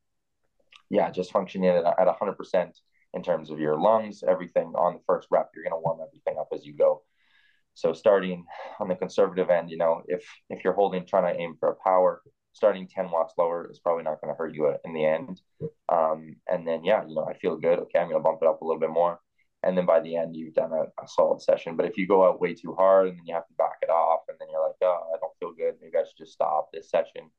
yeah, 0.89 1.11
just 1.11 1.31
functioning 1.31 1.69
at 1.69 1.85
at 1.85 2.15
hundred 2.17 2.37
percent 2.37 2.77
in 3.13 3.23
terms 3.23 3.49
of 3.49 3.59
your 3.59 3.79
lungs, 3.79 4.23
everything 4.27 4.73
on 4.75 4.93
the 4.95 5.01
first 5.07 5.27
rep. 5.31 5.49
You're 5.55 5.63
going 5.63 5.73
to 5.73 5.83
warm 5.83 5.99
everything 6.05 6.37
up 6.39 6.49
as 6.53 6.65
you 6.65 6.73
go. 6.73 7.03
So 7.73 7.93
starting 7.93 8.45
on 8.79 8.87
the 8.87 8.95
conservative 8.95 9.49
end, 9.49 9.71
you 9.71 9.77
know, 9.77 10.03
if 10.07 10.23
if 10.49 10.63
you're 10.63 10.73
holding 10.73 11.05
trying 11.05 11.33
to 11.33 11.39
aim 11.39 11.55
for 11.59 11.69
a 11.69 11.75
power, 11.75 12.21
starting 12.53 12.87
10 12.87 13.09
watts 13.09 13.33
lower 13.37 13.69
is 13.71 13.79
probably 13.79 14.03
not 14.03 14.21
going 14.21 14.33
to 14.33 14.37
hurt 14.37 14.53
you 14.53 14.73
in 14.83 14.93
the 14.93 15.05
end. 15.05 15.41
Um, 15.87 16.35
and 16.47 16.67
then 16.67 16.83
yeah, 16.83 17.05
you 17.07 17.15
know, 17.15 17.25
I 17.25 17.37
feel 17.37 17.57
good. 17.57 17.79
Okay, 17.79 17.99
I'm 17.99 18.09
going 18.09 18.19
to 18.19 18.23
bump 18.23 18.39
it 18.41 18.47
up 18.47 18.61
a 18.61 18.65
little 18.65 18.79
bit 18.79 18.89
more 18.89 19.19
and 19.63 19.77
then 19.77 19.85
by 19.85 19.99
the 19.99 20.15
end 20.15 20.35
you've 20.35 20.53
done 20.53 20.71
a, 20.71 20.83
a, 21.01 21.07
solid 21.07 21.41
session. 21.41 21.75
But 21.75 21.85
if 21.85 21.97
you 21.97 22.07
go 22.07 22.27
out 22.27 22.39
way 22.39 22.53
too 22.53 22.73
hard 22.73 23.07
and 23.07 23.17
then 23.17 23.25
you 23.25 23.33
have 23.33 23.47
to 23.47 23.53
back 23.55 23.77
it 23.81 23.89
off, 23.89 24.21
and 24.29 24.37
then 24.39 24.47
you're 24.51 24.65
like, 24.65 24.75
oh, 24.81 25.11
I 25.13 25.17
don't 25.19 25.37
feel 25.39 25.53
good, 25.53 25.75
maybe 25.81 25.97
I 25.97 26.03
should 26.03 26.17
just 26.17 26.33
stop 26.33 26.69
this 26.71 26.89
session. 26.89 27.29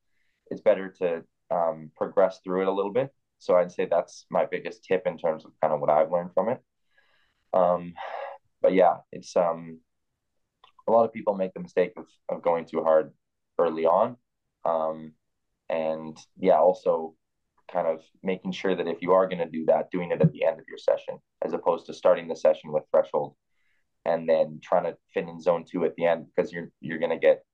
It's 0.51 0.61
better 0.61 0.95
to 0.99 1.25
um, 1.51 1.91
progress 1.97 2.41
through 2.45 2.63
it 2.63 2.69
a 2.69 2.73
little 2.73 2.93
bit. 2.93 3.13
So 3.41 3.57
I'd 3.57 3.73
say 3.73 3.87
that's 3.87 4.27
my 4.31 4.47
biggest 4.47 4.85
tip 4.85 5.03
in 5.07 5.19
terms 5.19 5.45
of 5.45 5.53
kind 5.61 5.73
of 5.73 5.81
what 5.81 5.91
I've 5.91 6.13
learned 6.13 6.33
from 6.35 6.51
it. 6.51 6.61
Um, 7.53 7.95
but 8.63 8.75
yeah, 8.75 8.99
it's 9.11 9.35
um, 9.35 9.81
a 10.87 10.93
lot 10.93 11.05
of 11.05 11.13
people 11.13 11.35
make 11.35 11.55
the 11.55 11.61
mistake 11.61 11.93
of, 11.97 12.07
of 12.29 12.43
going 12.43 12.67
too 12.67 12.83
hard 12.83 13.13
early 13.59 13.87
on. 13.87 14.17
Um, 14.65 15.13
and 15.69 16.17
yeah, 16.39 16.59
also 16.59 17.15
kind 17.73 17.87
of 17.87 18.03
making 18.23 18.53
sure 18.53 18.75
that 18.75 18.89
if 18.89 19.01
you 19.01 19.13
are 19.13 19.27
going 19.27 19.39
to 19.39 19.49
do 19.49 19.65
that, 19.67 19.91
doing 19.91 20.11
it 20.11 20.21
at 20.21 20.33
the 20.33 20.45
end 20.45 20.61
of 20.61 20.67
your 20.69 20.79
session, 20.79 21.19
as 21.43 21.53
opposed 21.53 21.87
to 21.87 21.95
starting 21.95 22.29
the 22.29 22.37
session 22.37 22.73
with 22.73 22.85
threshold 22.91 23.35
and 24.05 24.29
then 24.29 24.61
trying 24.63 24.85
to 24.85 24.97
fit 25.13 25.29
in 25.29 25.41
zone 25.41 25.65
two 25.71 25.85
at 25.85 25.95
the 25.97 26.07
end 26.07 26.27
because 26.27 26.53
you're 26.53 26.71
you're 26.81 26.99
going 26.99 27.11
to 27.11 27.19
get, 27.19 27.45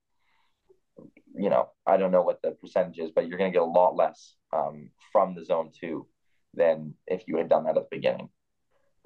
you 1.36 1.50
know, 1.50 1.68
I 1.86 1.96
don't 1.96 2.10
know 2.10 2.22
what 2.22 2.40
the 2.42 2.52
percentage 2.52 2.98
is, 2.98 3.10
but 3.14 3.28
you're 3.28 3.38
going 3.38 3.52
to 3.52 3.56
get 3.56 3.62
a 3.62 3.64
lot 3.64 3.94
less 3.94 4.34
um, 4.52 4.90
from 5.12 5.34
the 5.34 5.44
zone 5.44 5.70
two 5.78 6.06
than 6.54 6.94
if 7.06 7.24
you 7.26 7.36
had 7.36 7.48
done 7.48 7.64
that 7.64 7.76
at 7.76 7.88
the 7.90 7.96
beginning. 7.96 8.28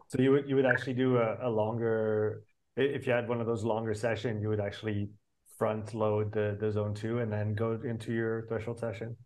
So 0.08 0.20
you 0.20 0.32
would 0.32 0.48
you 0.48 0.56
would 0.56 0.66
actually 0.66 0.94
do 0.94 1.18
a, 1.18 1.38
a 1.42 1.50
longer 1.50 2.42
if 2.76 3.06
you 3.06 3.12
had 3.12 3.28
one 3.28 3.40
of 3.40 3.46
those 3.46 3.64
longer 3.64 3.94
session, 3.94 4.40
you 4.40 4.48
would 4.48 4.60
actually 4.60 5.10
front 5.58 5.94
load 5.94 6.32
the, 6.32 6.56
the 6.58 6.72
zone 6.72 6.94
two 6.94 7.18
and 7.18 7.32
then 7.32 7.54
go 7.54 7.78
into 7.84 8.12
your 8.12 8.46
threshold 8.46 8.78
session. 8.78 9.16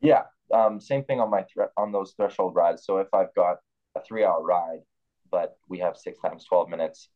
Yeah, 0.00 0.22
um, 0.52 0.80
same 0.80 1.04
thing 1.04 1.20
on 1.20 1.30
my 1.30 1.44
on 1.76 1.92
those 1.92 2.12
threshold 2.16 2.54
rides. 2.54 2.84
So 2.84 2.98
if 2.98 3.08
I've 3.14 3.34
got 3.34 3.58
a 3.96 4.00
three 4.02 4.24
hour 4.24 4.42
ride, 4.42 4.80
but 5.30 5.56
we 5.68 5.78
have 5.78 5.96
six 5.96 6.18
times 6.20 6.44
twelve 6.44 6.68
minutes, 6.68 7.08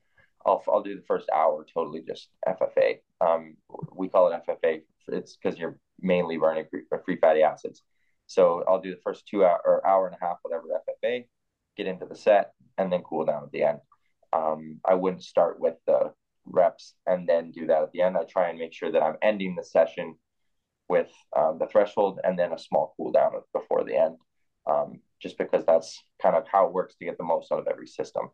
I'll 0.47 0.63
I'll 0.69 0.83
do 0.83 0.95
the 0.95 1.05
first 1.07 1.29
hour 1.35 1.67
totally 1.73 2.03
just 2.07 2.29
FFA. 2.47 2.99
Um, 3.21 3.57
we 3.95 4.09
call 4.09 4.33
it 4.33 4.41
FFA. 4.49 4.83
It's 5.09 5.37
because 5.37 5.59
you're 5.59 5.79
mainly 6.01 6.37
burning 6.37 6.67
free, 6.71 6.83
free 7.05 7.17
fatty 7.17 7.43
acids. 7.43 7.83
So 8.27 8.63
I'll 8.69 8.81
do 8.81 8.91
the 8.95 9.01
first 9.03 9.27
two 9.27 9.45
hour 9.45 9.61
or 9.65 9.87
hour 9.87 10.07
and 10.07 10.17
a 10.21 10.25
half, 10.25 10.37
whatever 10.43 10.65
FFA, 11.05 11.25
get 11.77 11.87
into 11.87 12.07
the 12.07 12.15
set, 12.15 12.53
and 12.77 12.93
then 12.93 13.03
cool 13.03 13.25
down 13.25 13.45
at 13.45 13.51
the 13.53 13.63
end. 13.63 13.79
Um, 14.33 14.81
I 14.85 14.95
wouldn't 14.95 15.25
start 15.25 15.59
with 15.59 15.77
the 15.87 16.13
reps 16.45 16.95
and 17.07 17.29
then 17.29 17.51
do 17.51 17.67
that 17.67 17.83
at 17.83 17.93
the 17.93 18.03
end. 18.03 18.17
I 18.17 18.25
try 18.25 18.49
and 18.49 18.59
make 18.59 18.75
sure 18.75 18.93
that 18.93 19.03
I'm 19.03 19.17
ending 19.23 19.55
the 19.57 19.65
session 19.65 20.17
with 20.89 21.11
um, 21.37 21.59
the 21.59 21.67
threshold 21.67 22.21
and 22.25 22.39
then 22.39 22.53
a 22.53 22.59
small 22.59 22.95
cool 22.97 23.13
down 23.13 23.33
before 23.53 23.85
the 23.85 23.97
end, 23.97 24.17
um, 24.69 25.01
just 25.21 25.39
because 25.39 25.65
that's 25.67 26.03
kind 26.21 26.37
of 26.37 26.45
how 26.51 26.67
it 26.67 26.73
works 26.73 26.97
to 26.97 27.05
get 27.05 27.19
the 27.19 27.25
most 27.25 27.53
out 27.53 27.61
of 27.61 27.69
every 27.69 27.87
system. 27.87 28.29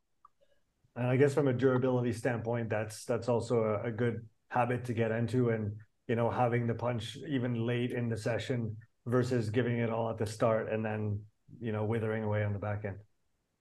And 0.97 1.07
I 1.07 1.17
guess 1.17 1.35
from 1.35 1.49
a 1.49 1.53
durability 1.53 2.13
standpoint, 2.13 2.71
that's 2.71 3.05
that's 3.05 3.29
also 3.29 3.63
a, 3.63 3.89
a 3.89 3.91
good 3.91 4.27
habit 4.49 4.85
to 4.85 4.95
get 4.95 5.11
into, 5.11 5.51
and 5.51 5.73
you 6.09 6.17
know 6.17 6.31
having 6.31 6.67
the 6.67 6.75
punch 6.75 7.17
even 7.29 7.67
late 7.67 7.93
in 7.93 8.09
the 8.09 8.17
session 8.17 8.77
versus 9.07 9.51
giving 9.51 9.79
it 9.79 9.91
all 9.91 10.11
at 10.11 10.19
the 10.19 10.27
start 10.27 10.71
and 10.71 10.85
then 10.85 11.21
you 11.61 11.73
know 11.73 11.85
withering 11.85 12.25
away 12.25 12.45
on 12.45 12.53
the 12.53 12.59
back 12.59 12.85
end. 12.85 12.97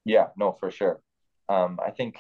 Yeah, 0.06 0.28
no, 0.38 0.58
for 0.60 0.72
sure. 0.72 1.02
Um, 1.50 1.80
I 1.86 1.92
think 1.92 2.18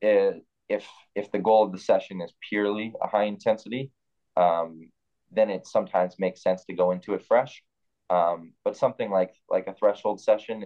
it, 0.00 0.44
if 0.68 0.86
if 1.14 1.30
the 1.30 1.38
goal 1.38 1.64
of 1.64 1.72
the 1.72 1.78
session 1.78 2.20
is 2.20 2.32
purely 2.48 2.92
a 3.02 3.08
high 3.08 3.24
intensity, 3.24 3.90
um, 4.36 4.90
then 5.30 5.50
it 5.50 5.66
sometimes 5.66 6.16
makes 6.18 6.42
sense 6.42 6.64
to 6.64 6.74
go 6.74 6.90
into 6.90 7.14
it 7.14 7.24
fresh. 7.26 7.62
Um, 8.10 8.52
but 8.64 8.76
something 8.76 9.10
like 9.10 9.32
like 9.48 9.66
a 9.66 9.74
threshold 9.74 10.20
session, 10.20 10.64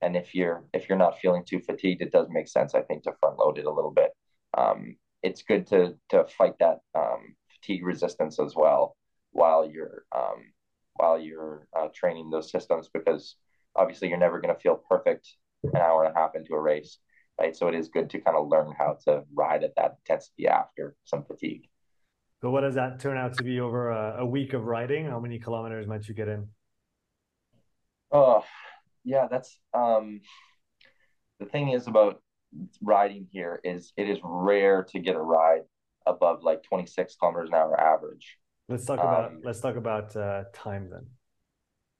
and 0.00 0.16
if 0.16 0.34
you're 0.34 0.64
if 0.72 0.88
you're 0.88 0.98
not 0.98 1.18
feeling 1.18 1.44
too 1.44 1.60
fatigued, 1.60 2.02
it 2.02 2.12
does 2.12 2.26
make 2.30 2.48
sense, 2.48 2.74
I 2.74 2.82
think, 2.82 3.04
to 3.04 3.12
front 3.20 3.38
load 3.38 3.58
it 3.58 3.66
a 3.66 3.72
little 3.72 3.92
bit. 3.92 4.10
Um, 4.56 4.96
it's 5.22 5.42
good 5.42 5.66
to 5.68 5.94
to 6.10 6.24
fight 6.36 6.54
that 6.60 6.78
um, 6.94 7.36
fatigue 7.60 7.84
resistance 7.84 8.38
as 8.38 8.54
well 8.54 8.96
while 9.32 9.68
you're 9.68 10.04
um, 10.14 10.52
while 10.94 11.18
you're 11.18 11.66
uh, 11.76 11.88
training 11.94 12.30
those 12.30 12.50
systems 12.50 12.88
because 12.92 13.36
obviously 13.76 14.08
you're 14.08 14.18
never 14.18 14.40
going 14.40 14.54
to 14.54 14.60
feel 14.60 14.76
perfect 14.88 15.28
an 15.62 15.76
hour 15.76 16.04
and 16.04 16.14
a 16.14 16.18
half 16.18 16.34
into 16.34 16.54
a 16.54 16.60
race, 16.60 16.98
right? 17.38 17.56
So 17.56 17.68
it 17.68 17.74
is 17.74 17.88
good 17.88 18.10
to 18.10 18.20
kind 18.20 18.36
of 18.36 18.48
learn 18.48 18.74
how 18.76 18.98
to 19.04 19.22
ride 19.32 19.64
at 19.64 19.74
that 19.76 19.96
intensity 20.00 20.48
after 20.48 20.96
some 21.04 21.24
fatigue. 21.24 21.68
So 22.40 22.50
what 22.50 22.60
does 22.60 22.74
that 22.74 23.00
turn 23.00 23.16
out 23.16 23.34
to 23.34 23.44
be 23.44 23.60
over 23.60 23.90
a, 23.90 24.18
a 24.20 24.26
week 24.26 24.52
of 24.52 24.64
riding? 24.64 25.06
How 25.06 25.18
many 25.18 25.38
kilometers 25.38 25.86
might 25.86 26.06
you 26.06 26.14
get 26.14 26.28
in? 26.28 26.48
Oh, 28.10 28.44
yeah, 29.04 29.26
that's 29.30 29.58
um 29.74 30.20
the 31.40 31.46
thing 31.46 31.70
is 31.70 31.86
about 31.86 32.20
riding 32.82 33.26
here 33.30 33.60
is 33.62 33.92
it 33.96 34.08
is 34.08 34.18
rare 34.22 34.82
to 34.82 34.98
get 34.98 35.14
a 35.14 35.20
ride 35.20 35.62
above 36.08 36.42
like 36.42 36.62
26 36.64 37.16
kilometers 37.16 37.48
an 37.48 37.54
hour 37.54 37.78
average. 37.78 38.38
Let's 38.68 38.84
talk 38.84 38.98
about 38.98 39.32
um, 39.32 39.40
let's 39.44 39.60
talk 39.60 39.76
about 39.76 40.14
uh, 40.16 40.44
time 40.52 40.88
then. 40.90 41.06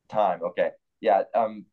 Time, 0.09 0.41
okay. 0.43 0.71
Yeah, 1.01 1.23
um 1.35 1.67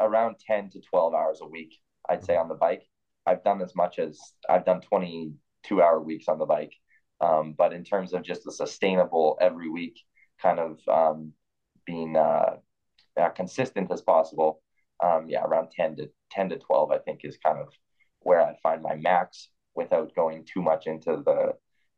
around 0.00 0.36
10 0.46 0.70
to 0.70 0.80
12 0.80 1.14
hours 1.14 1.38
a 1.40 1.46
week, 1.46 1.74
I'd 2.08 2.24
say 2.24 2.36
on 2.36 2.48
the 2.48 2.54
bike. 2.54 2.82
I've 3.26 3.44
done 3.44 3.62
as 3.62 3.74
much 3.76 3.98
as 3.98 4.18
I've 4.48 4.64
done 4.64 4.80
22 4.80 5.82
hour 5.82 6.00
weeks 6.00 6.26
on 6.28 6.38
the 6.38 6.46
bike. 6.46 6.74
Um, 7.20 7.54
but 7.56 7.72
in 7.72 7.84
terms 7.84 8.12
of 8.12 8.24
just 8.24 8.46
a 8.48 8.50
sustainable 8.50 9.38
every 9.40 9.70
week 9.70 10.00
kind 10.40 10.58
of 10.58 10.80
um, 10.88 11.32
being 11.86 12.16
uh, 12.16 12.56
uh, 13.20 13.28
consistent 13.30 13.92
as 13.92 14.02
possible, 14.02 14.60
um, 15.02 15.26
yeah, 15.28 15.42
around 15.44 15.70
10 15.70 15.96
to 15.96 16.10
10 16.32 16.48
to 16.50 16.58
12, 16.58 16.90
I 16.90 16.98
think 16.98 17.20
is 17.22 17.38
kind 17.44 17.58
of 17.58 17.68
where 18.20 18.40
I 18.40 18.56
find 18.62 18.82
my 18.82 18.96
max 18.96 19.48
without 19.74 20.14
going 20.14 20.44
too 20.44 20.62
much 20.62 20.86
into 20.86 21.22
the, 21.24 21.52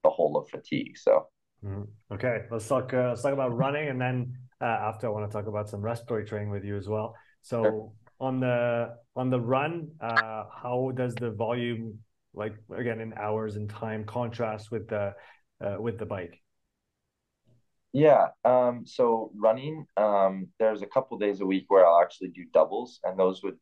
the 0.04 0.10
whole 0.10 0.36
of 0.36 0.48
fatigue. 0.48 0.96
So, 0.96 1.26
mm-hmm. 1.64 1.82
okay, 2.14 2.42
let's 2.50 2.68
talk, 2.68 2.94
uh, 2.94 3.08
let's 3.08 3.22
talk 3.22 3.32
about 3.32 3.56
running. 3.56 3.88
And 3.88 4.00
then 4.00 4.34
uh, 4.60 4.64
after 4.64 5.08
I 5.08 5.10
want 5.10 5.28
to 5.28 5.36
talk 5.36 5.48
about 5.48 5.68
some 5.68 5.80
respiratory 5.80 6.24
training 6.24 6.50
with 6.50 6.64
you 6.64 6.76
as 6.76 6.88
well. 6.88 7.16
So 7.42 7.62
sure. 7.62 7.92
on 8.20 8.40
the, 8.40 8.94
on 9.16 9.30
the 9.30 9.40
run, 9.40 9.88
uh, 10.00 10.44
how 10.62 10.92
does 10.94 11.14
the 11.16 11.30
volume 11.30 11.98
like 12.34 12.54
again 12.76 13.00
in 13.00 13.12
hours 13.14 13.56
and 13.56 13.70
time 13.70 14.04
contrast 14.04 14.70
with 14.70 14.88
the 14.88 15.14
uh, 15.64 15.76
with 15.78 15.98
the 15.98 16.06
bike 16.06 16.40
yeah 17.92 18.28
um 18.44 18.82
so 18.84 19.30
running 19.36 19.86
um 19.96 20.48
there's 20.58 20.82
a 20.82 20.86
couple 20.86 21.16
days 21.16 21.40
a 21.40 21.46
week 21.46 21.64
where 21.68 21.86
i'll 21.86 22.02
actually 22.02 22.28
do 22.28 22.44
doubles 22.52 23.00
and 23.04 23.18
those 23.18 23.42
would 23.42 23.56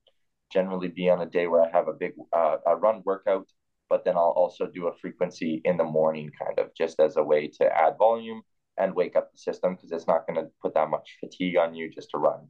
generally 0.51 0.89
be 0.89 1.09
on 1.09 1.21
a 1.21 1.27
day 1.27 1.47
where 1.47 1.63
i 1.63 1.71
have 1.71 1.89
a 1.89 1.93
big 1.93 2.13
uh, 2.33 2.57
a 2.67 2.77
run 2.77 3.03
workout 3.05 3.47
but 3.93 4.05
then 4.05 4.17
i'll 4.17 4.39
also 4.43 4.67
do 4.67 4.89
a 4.89 4.97
frequency 5.03 5.61
in 5.65 5.77
the 5.77 5.93
morning 5.99 6.31
kind 6.43 6.59
of 6.59 6.75
just 6.75 6.99
as 7.07 7.17
a 7.17 7.23
way 7.23 7.43
to 7.47 7.65
add 7.85 7.95
volume 7.99 8.41
and 8.79 8.95
wake 8.95 9.17
up 9.17 9.31
the 9.31 9.39
system 9.39 9.75
because 9.75 9.93
it's 9.93 10.07
not 10.13 10.27
going 10.27 10.39
to 10.41 10.51
put 10.63 10.75
that 10.75 10.89
much 10.89 11.19
fatigue 11.21 11.57
on 11.57 11.75
you 11.75 11.91
just 11.91 12.11
to 12.11 12.19
run 12.19 12.49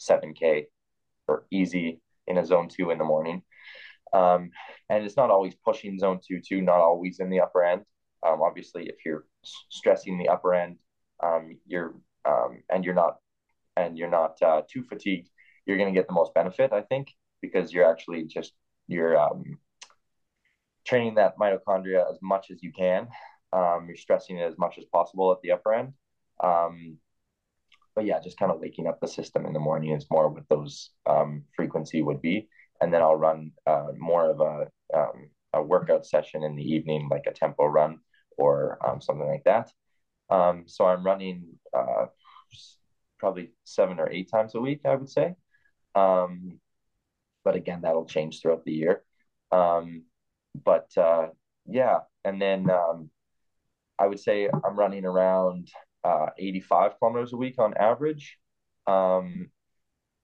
7k 0.00 0.64
or 1.28 1.46
easy 1.50 2.00
in 2.26 2.38
a 2.38 2.44
zone 2.44 2.68
two 2.68 2.90
in 2.90 2.98
the 2.98 3.04
morning 3.14 3.42
um, 4.12 4.50
and 4.88 5.04
it's 5.04 5.16
not 5.16 5.30
always 5.30 5.54
pushing 5.54 5.98
zone 5.98 6.20
two, 6.26 6.40
two, 6.40 6.60
not 6.60 6.80
always 6.80 7.20
in 7.20 7.30
the 7.30 7.40
upper 7.40 7.62
end. 7.64 7.82
Um, 8.26 8.42
obviously, 8.42 8.86
if 8.86 8.96
you're 9.04 9.24
stressing 9.70 10.18
the 10.18 10.28
upper 10.28 10.54
end, 10.54 10.76
um, 11.22 11.58
you're 11.66 11.94
um, 12.24 12.62
and 12.68 12.84
you're 12.84 12.94
not 12.94 13.16
and 13.76 13.96
you're 13.96 14.10
not 14.10 14.40
uh, 14.42 14.62
too 14.70 14.82
fatigued, 14.82 15.28
you're 15.64 15.78
going 15.78 15.92
to 15.92 15.98
get 15.98 16.08
the 16.08 16.14
most 16.14 16.34
benefit, 16.34 16.72
I 16.72 16.82
think, 16.82 17.08
because 17.40 17.72
you're 17.72 17.90
actually 17.90 18.24
just 18.24 18.52
you're 18.88 19.18
um, 19.18 19.58
training 20.86 21.14
that 21.16 21.36
mitochondria 21.38 22.10
as 22.10 22.18
much 22.22 22.50
as 22.50 22.62
you 22.62 22.72
can. 22.72 23.08
Um, 23.52 23.86
you're 23.88 23.96
stressing 23.96 24.38
it 24.38 24.44
as 24.44 24.58
much 24.58 24.78
as 24.78 24.84
possible 24.86 25.32
at 25.32 25.38
the 25.42 25.52
upper 25.52 25.74
end. 25.74 25.92
Um, 26.42 26.98
but 27.94 28.04
yeah, 28.04 28.20
just 28.20 28.38
kind 28.38 28.52
of 28.52 28.60
waking 28.60 28.86
up 28.86 29.00
the 29.00 29.08
system 29.08 29.46
in 29.46 29.52
the 29.52 29.58
morning 29.58 29.92
is 29.92 30.06
more 30.10 30.28
what 30.28 30.48
those 30.48 30.90
um, 31.06 31.44
frequency 31.56 32.02
would 32.02 32.22
be 32.22 32.48
and 32.80 32.92
then 32.92 33.02
I'll 33.02 33.16
run 33.16 33.52
uh, 33.66 33.88
more 33.98 34.30
of 34.30 34.40
a 34.40 34.68
um, 34.96 35.30
a 35.52 35.62
workout 35.62 36.06
session 36.06 36.42
in 36.44 36.56
the 36.56 36.62
evening, 36.62 37.08
like 37.10 37.24
a 37.26 37.32
tempo 37.32 37.66
run 37.66 37.98
or 38.38 38.78
um, 38.86 39.00
something 39.00 39.26
like 39.26 39.44
that. 39.44 39.70
Um, 40.30 40.64
so 40.66 40.86
I'm 40.86 41.04
running 41.04 41.58
uh, 41.76 42.06
probably 43.18 43.50
seven 43.64 43.98
or 43.98 44.10
eight 44.10 44.30
times 44.30 44.54
a 44.54 44.60
week, 44.60 44.80
I 44.84 44.94
would 44.94 45.10
say. 45.10 45.34
Um, 45.94 46.60
but 47.44 47.56
again, 47.56 47.80
that'll 47.82 48.06
change 48.06 48.40
throughout 48.40 48.64
the 48.64 48.72
year. 48.72 49.02
Um, 49.50 50.04
but 50.54 50.88
uh, 50.96 51.28
yeah, 51.66 52.00
and 52.24 52.40
then 52.40 52.70
um, 52.70 53.10
I 53.98 54.06
would 54.06 54.20
say 54.20 54.48
I'm 54.48 54.78
running 54.78 55.04
around 55.04 55.68
uh, 56.04 56.26
85 56.38 56.98
kilometers 56.98 57.32
a 57.32 57.36
week 57.36 57.58
on 57.58 57.74
average. 57.76 58.38
Um, 58.86 59.50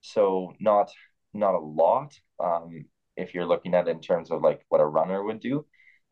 so 0.01 0.53
not 0.59 0.91
not 1.33 1.55
a 1.55 1.59
lot 1.59 2.13
um, 2.43 2.85
if 3.15 3.33
you're 3.33 3.45
looking 3.45 3.73
at 3.75 3.87
it 3.87 3.91
in 3.91 4.01
terms 4.01 4.31
of 4.31 4.41
like 4.41 4.65
what 4.69 4.81
a 4.81 4.85
runner 4.85 5.23
would 5.23 5.39
do. 5.39 5.65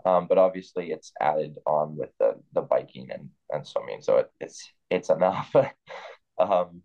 Um, 0.05 0.27
but 0.27 0.37
obviously 0.37 0.91
it's 0.91 1.11
added 1.19 1.55
on 1.65 1.95
with 1.97 2.11
the 2.19 2.35
the 2.53 2.61
biking 2.61 3.09
and 3.11 3.29
and 3.51 3.65
swimming, 3.67 4.01
so 4.01 4.17
it, 4.17 4.31
it's 4.39 4.71
it's 4.89 5.09
enough. 5.09 5.53
um, 6.39 6.83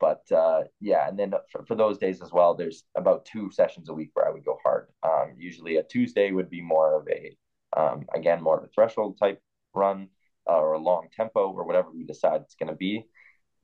but 0.00 0.22
uh, 0.30 0.64
yeah, 0.80 1.08
and 1.08 1.18
then 1.18 1.32
for, 1.50 1.64
for 1.66 1.74
those 1.74 1.98
days 1.98 2.22
as 2.22 2.32
well, 2.32 2.54
there's 2.54 2.84
about 2.96 3.24
two 3.24 3.50
sessions 3.50 3.88
a 3.88 3.94
week 3.94 4.10
where 4.14 4.28
I 4.28 4.30
would 4.30 4.44
go 4.44 4.58
hard. 4.62 4.88
Um, 5.02 5.34
usually 5.38 5.76
a 5.76 5.82
Tuesday 5.82 6.32
would 6.32 6.50
be 6.50 6.60
more 6.60 7.00
of 7.00 7.08
a 7.08 7.36
um, 7.76 8.06
again 8.14 8.42
more 8.42 8.58
of 8.58 8.64
a 8.64 8.68
threshold 8.74 9.18
type 9.18 9.40
run 9.74 10.08
uh, 10.48 10.56
or 10.56 10.74
a 10.74 10.78
long 10.78 11.08
tempo 11.14 11.50
or 11.50 11.66
whatever 11.66 11.90
we 11.90 12.04
decide 12.04 12.42
it's 12.42 12.54
going 12.54 12.70
to 12.70 12.76
be. 12.76 13.06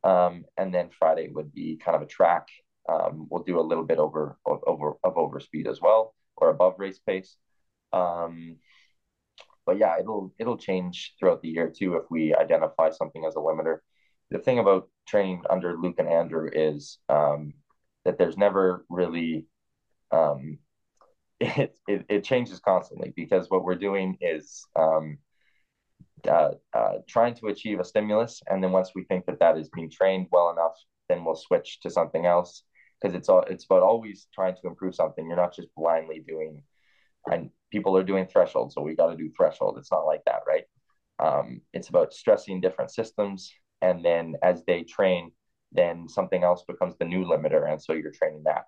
Um, 0.04 0.44
and 0.56 0.74
then 0.74 0.90
Friday 0.98 1.28
would 1.28 1.52
be 1.54 1.76
kind 1.76 1.96
of 1.96 2.02
a 2.02 2.06
track. 2.06 2.48
Um, 2.88 3.26
we'll 3.30 3.44
do 3.44 3.60
a 3.60 3.62
little 3.62 3.84
bit 3.84 3.98
over 3.98 4.38
of, 4.44 4.60
over 4.66 4.94
of 5.04 5.16
over 5.16 5.38
speed 5.40 5.68
as 5.68 5.80
well 5.80 6.14
or 6.36 6.50
above 6.50 6.74
race 6.78 6.98
pace. 6.98 7.36
Um, 7.92 8.56
but 9.66 9.78
yeah, 9.78 9.98
it'll 10.00 10.32
it'll 10.38 10.56
change 10.58 11.14
throughout 11.18 11.42
the 11.42 11.48
year 11.48 11.70
too 11.70 11.94
if 11.96 12.04
we 12.10 12.34
identify 12.34 12.90
something 12.90 13.24
as 13.24 13.36
a 13.36 13.38
limiter. 13.38 13.78
The 14.32 14.38
thing 14.38 14.58
about 14.58 14.88
training 15.06 15.42
under 15.50 15.76
Luke 15.76 15.96
and 15.98 16.08
Andrew 16.08 16.48
is 16.50 16.98
um, 17.08 17.52
that 18.04 18.16
there's 18.18 18.38
never 18.38 18.84
really 18.88 19.46
um, 20.10 20.58
it, 21.40 21.76
it, 21.86 22.06
it 22.08 22.24
changes 22.24 22.60
constantly 22.60 23.12
because 23.14 23.50
what 23.50 23.64
we're 23.64 23.74
doing 23.74 24.16
is 24.20 24.64
um, 24.74 25.18
uh, 26.28 26.52
uh, 26.72 26.92
trying 27.08 27.34
to 27.34 27.48
achieve 27.48 27.80
a 27.80 27.84
stimulus, 27.84 28.40
and 28.48 28.62
then 28.62 28.72
once 28.72 28.92
we 28.94 29.04
think 29.04 29.26
that 29.26 29.40
that 29.40 29.58
is 29.58 29.68
being 29.68 29.90
trained 29.90 30.28
well 30.30 30.50
enough, 30.50 30.76
then 31.08 31.24
we'll 31.24 31.34
switch 31.34 31.80
to 31.80 31.90
something 31.90 32.26
else 32.26 32.62
because 33.00 33.14
it's 33.14 33.28
all 33.28 33.42
it's 33.42 33.64
about 33.66 33.82
always 33.82 34.28
trying 34.34 34.54
to 34.54 34.66
improve 34.66 34.94
something. 34.94 35.26
You're 35.26 35.36
not 35.36 35.54
just 35.54 35.68
blindly 35.76 36.24
doing. 36.26 36.62
And 37.30 37.50
people 37.70 37.96
are 37.96 38.02
doing 38.02 38.26
threshold, 38.26 38.72
so 38.72 38.82
we 38.82 38.96
got 38.96 39.10
to 39.10 39.16
do 39.16 39.30
threshold. 39.36 39.76
It's 39.78 39.92
not 39.92 40.06
like 40.06 40.22
that, 40.26 40.40
right? 40.46 40.64
Um, 41.18 41.60
it's 41.72 41.88
about 41.88 42.12
stressing 42.12 42.60
different 42.60 42.90
systems, 42.90 43.52
and 43.82 44.04
then 44.04 44.36
as 44.42 44.64
they 44.64 44.84
train, 44.84 45.32
then 45.72 46.08
something 46.08 46.42
else 46.44 46.64
becomes 46.66 46.96
the 46.98 47.04
new 47.04 47.24
limiter, 47.24 47.70
and 47.70 47.82
so 47.82 47.92
you're 47.92 48.12
training 48.12 48.44
that. 48.44 48.64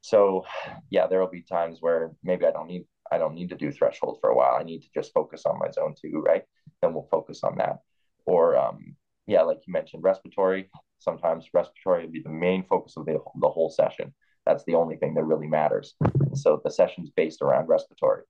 So, 0.00 0.44
yeah, 0.90 1.06
there 1.06 1.20
will 1.20 1.30
be 1.30 1.42
times 1.42 1.78
where 1.80 2.12
maybe 2.22 2.44
I 2.44 2.50
don't 2.50 2.66
need 2.66 2.84
I 3.10 3.18
don't 3.18 3.34
need 3.34 3.50
to 3.50 3.56
do 3.56 3.70
threshold 3.70 4.18
for 4.20 4.30
a 4.30 4.36
while. 4.36 4.56
I 4.58 4.64
need 4.64 4.80
to 4.80 4.88
just 4.94 5.12
focus 5.12 5.44
on 5.46 5.58
my 5.58 5.70
zone 5.70 5.94
two, 6.00 6.22
right? 6.26 6.42
Then 6.82 6.92
we'll 6.92 7.08
focus 7.10 7.44
on 7.44 7.56
that. 7.58 7.78
Or 8.26 8.56
um, 8.56 8.96
yeah, 9.26 9.42
like 9.42 9.60
you 9.66 9.72
mentioned, 9.72 10.02
respiratory. 10.02 10.70
Sometimes 10.98 11.48
respiratory 11.52 12.04
will 12.04 12.12
be 12.12 12.22
the 12.22 12.30
main 12.30 12.64
focus 12.64 12.96
of 12.96 13.06
the, 13.06 13.18
the 13.40 13.48
whole 13.48 13.70
session. 13.70 14.14
That's 14.46 14.64
the 14.64 14.74
only 14.74 14.96
thing 14.96 15.14
that 15.14 15.24
really 15.24 15.46
matters. 15.46 15.94
So 16.34 16.60
the 16.64 16.70
session's 16.70 17.10
based 17.10 17.40
around 17.42 17.68
respiratory. 17.68 18.22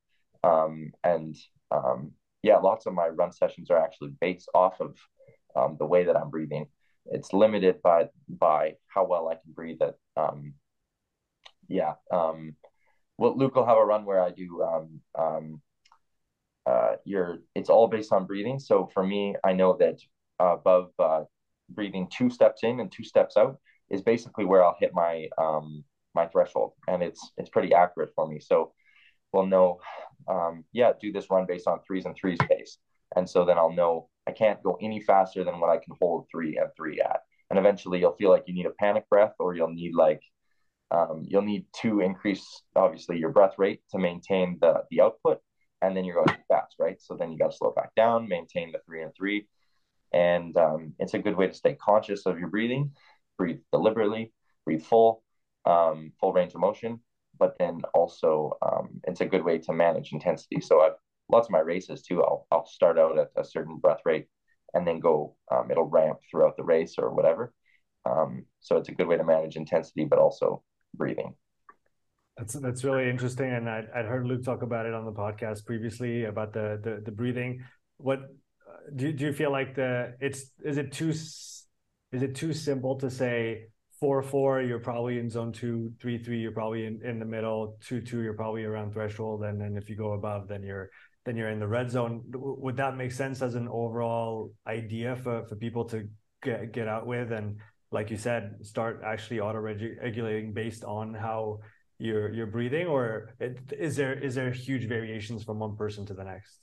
Um, 0.42 0.92
and 1.02 1.36
um, 1.70 2.12
yeah, 2.42 2.59
lots 2.59 2.86
of 2.86 2.94
my 2.94 3.09
run 3.09 3.32
sessions 3.32 3.70
are 3.70 3.78
actually 3.78 4.12
based 4.20 4.48
off 4.55 4.80
of 4.80 4.96
um, 5.57 5.76
the 5.78 5.86
way 5.86 6.05
that 6.05 6.16
I'm 6.16 6.30
breathing. 6.30 6.66
It's 7.07 7.32
limited 7.32 7.82
by 7.82 8.09
by 8.28 8.74
how 8.88 9.05
well 9.05 9.28
I 9.28 9.34
can 9.34 9.52
breathe. 9.52 9.78
That 9.80 9.94
um, 10.16 10.55
yeah, 11.68 11.94
um, 12.11 12.57
well, 13.18 13.36
Luke 13.36 13.55
will 13.55 13.66
have 13.66 13.76
a 13.76 13.84
run 13.84 14.05
where 14.05 14.22
I 14.22 14.30
do 14.30 14.62
um, 14.62 15.00
um, 15.18 15.61
uh, 16.66 16.92
you're 17.05 17.38
it's 17.55 17.70
all 17.70 17.88
based 17.88 18.12
on 18.12 18.26
breathing. 18.26 18.59
So 18.59 18.88
for 18.92 19.07
me, 19.07 19.36
I 19.44 19.52
know 19.52 19.76
that 19.78 19.98
above 20.38 20.90
uh, 20.98 21.24
breathing 21.70 22.09
two 22.11 22.30
steps 22.30 22.62
in 22.62 22.80
and 22.80 22.90
two 22.90 23.05
steps 23.05 23.36
out 23.36 23.59
is 23.90 24.02
basically 24.02 24.44
where 24.44 24.64
I'll 24.64 24.76
hit 24.78 24.92
my 24.94 25.28
um, 25.38 25.84
my 26.14 26.26
threshold, 26.26 26.72
and 26.88 27.02
it's 27.02 27.32
it's 27.36 27.50
pretty 27.50 27.74
accurate 27.74 28.12
for 28.14 28.26
me. 28.26 28.40
So 28.40 28.72
we'll 29.32 29.46
know, 29.46 29.80
um, 30.28 30.64
yeah, 30.72 30.92
do 31.00 31.12
this 31.12 31.30
run 31.30 31.46
based 31.46 31.66
on 31.66 31.80
threes 31.86 32.07
and 32.07 32.16
threes 32.16 32.38
pace, 32.48 32.78
and 33.14 33.28
so 33.28 33.44
then 33.44 33.59
I'll 33.59 33.72
know 33.72 34.09
I 34.26 34.32
can't 34.32 34.62
go 34.62 34.78
any 34.80 35.00
faster 35.00 35.44
than 35.44 35.60
what 35.60 35.70
I 35.70 35.78
can 35.78 35.96
hold 36.00 36.26
three 36.30 36.56
and 36.56 36.70
three 36.76 37.00
at, 37.00 37.20
and 37.50 37.58
eventually 37.58 38.00
you'll 38.00 38.16
feel 38.16 38.30
like 38.30 38.44
you 38.46 38.54
need 38.54 38.66
a 38.66 38.70
panic 38.70 39.08
breath, 39.08 39.34
or 39.38 39.54
you'll 39.54 39.68
need 39.68 39.94
like 39.94 40.22
um, 40.90 41.24
you'll 41.26 41.42
need 41.42 41.66
to 41.82 42.00
increase 42.00 42.62
obviously 42.76 43.18
your 43.18 43.30
breath 43.30 43.54
rate 43.58 43.80
to 43.90 43.98
maintain 43.98 44.58
the 44.60 44.84
the 44.90 45.00
output, 45.00 45.40
and 45.82 45.96
then 45.96 46.04
you're 46.04 46.24
going 46.24 46.38
fast, 46.48 46.76
right? 46.78 47.00
So 47.00 47.16
then 47.16 47.32
you 47.32 47.38
got 47.38 47.50
to 47.50 47.56
slow 47.56 47.72
back 47.74 47.94
down, 47.94 48.28
maintain 48.28 48.72
the 48.72 48.80
three 48.86 49.02
and 49.02 49.12
three, 49.14 49.46
and 50.12 50.56
um, 50.56 50.94
it's 50.98 51.14
a 51.14 51.18
good 51.18 51.36
way 51.36 51.48
to 51.48 51.54
stay 51.54 51.74
conscious 51.74 52.26
of 52.26 52.38
your 52.38 52.48
breathing. 52.48 52.92
Breathe 53.36 53.60
deliberately, 53.72 54.32
breathe 54.64 54.84
full, 54.84 55.22
um, 55.66 56.12
full 56.20 56.32
range 56.32 56.54
of 56.54 56.60
motion, 56.60 57.00
but 57.38 57.56
then 57.58 57.80
also 57.92 58.56
um, 58.62 59.00
it's 59.04 59.20
a 59.20 59.26
good 59.26 59.44
way 59.44 59.58
to 59.58 59.72
manage 59.72 60.12
intensity. 60.12 60.60
So 60.60 60.80
I've 60.80 60.92
lots 61.28 61.48
of 61.48 61.52
my 61.52 61.60
races 61.60 62.02
too. 62.02 62.22
I'll 62.22 62.46
I'll 62.50 62.66
start 62.66 62.98
out 62.98 63.18
at 63.18 63.28
a 63.36 63.44
certain 63.44 63.78
breath 63.78 64.00
rate, 64.04 64.26
and 64.72 64.86
then 64.86 65.00
go. 65.00 65.36
Um, 65.50 65.70
it'll 65.70 65.84
ramp 65.84 66.18
throughout 66.30 66.56
the 66.56 66.64
race 66.64 66.94
or 66.98 67.14
whatever. 67.14 67.52
Um, 68.06 68.44
so 68.60 68.76
it's 68.76 68.88
a 68.88 68.92
good 68.92 69.08
way 69.08 69.16
to 69.16 69.24
manage 69.24 69.56
intensity, 69.56 70.04
but 70.04 70.18
also 70.18 70.62
breathing. 70.94 71.34
That's 72.36 72.54
that's 72.54 72.84
really 72.84 73.08
interesting, 73.08 73.50
and 73.52 73.68
I 73.68 73.84
I'd 73.94 74.06
heard 74.06 74.26
Luke 74.26 74.44
talk 74.44 74.62
about 74.62 74.86
it 74.86 74.94
on 74.94 75.04
the 75.04 75.12
podcast 75.12 75.64
previously 75.64 76.24
about 76.24 76.52
the 76.52 76.80
the, 76.82 77.02
the 77.04 77.12
breathing. 77.12 77.64
What 77.98 78.20
do 78.96 79.12
do 79.12 79.26
you 79.26 79.32
feel 79.32 79.52
like 79.52 79.74
the 79.74 80.14
it's 80.20 80.50
is 80.64 80.76
it 80.76 80.92
too 80.92 81.10
is 81.10 82.22
it 82.22 82.34
too 82.34 82.52
simple 82.52 82.96
to 82.98 83.10
say 83.10 83.66
four 84.00 84.22
four 84.22 84.60
you're 84.60 84.78
probably 84.78 85.18
in 85.18 85.30
zone 85.30 85.52
two 85.52 85.92
three 86.00 86.18
three 86.18 86.40
you're 86.40 86.52
probably 86.52 86.86
in, 86.86 87.00
in 87.04 87.18
the 87.18 87.24
middle 87.24 87.78
two 87.80 88.00
two 88.00 88.20
you're 88.20 88.34
probably 88.34 88.64
around 88.64 88.92
threshold 88.92 89.44
and 89.44 89.60
then 89.60 89.76
if 89.76 89.88
you 89.88 89.96
go 89.96 90.12
above 90.12 90.48
then 90.48 90.62
you're 90.62 90.90
then 91.24 91.36
you're 91.36 91.50
in 91.50 91.58
the 91.58 91.66
red 91.66 91.90
zone 91.90 92.22
would 92.34 92.76
that 92.76 92.96
make 92.96 93.12
sense 93.12 93.40
as 93.42 93.54
an 93.54 93.68
overall 93.68 94.52
idea 94.66 95.16
for 95.16 95.46
for 95.46 95.56
people 95.56 95.84
to 95.84 96.08
get 96.42 96.72
get 96.72 96.88
out 96.88 97.06
with 97.06 97.32
and 97.32 97.56
like 97.94 98.10
you 98.10 98.16
said, 98.16 98.56
start 98.62 99.02
actually 99.06 99.38
auto 99.38 99.60
regulating 99.60 100.52
based 100.52 100.84
on 100.84 101.14
how 101.14 101.60
you're 101.98 102.30
you're 102.32 102.48
breathing, 102.48 102.88
or 102.88 103.34
is 103.70 103.94
there 103.96 104.12
is 104.12 104.34
there 104.34 104.50
huge 104.50 104.86
variations 104.88 105.44
from 105.44 105.60
one 105.60 105.76
person 105.76 106.04
to 106.06 106.14
the 106.14 106.24
next? 106.24 106.58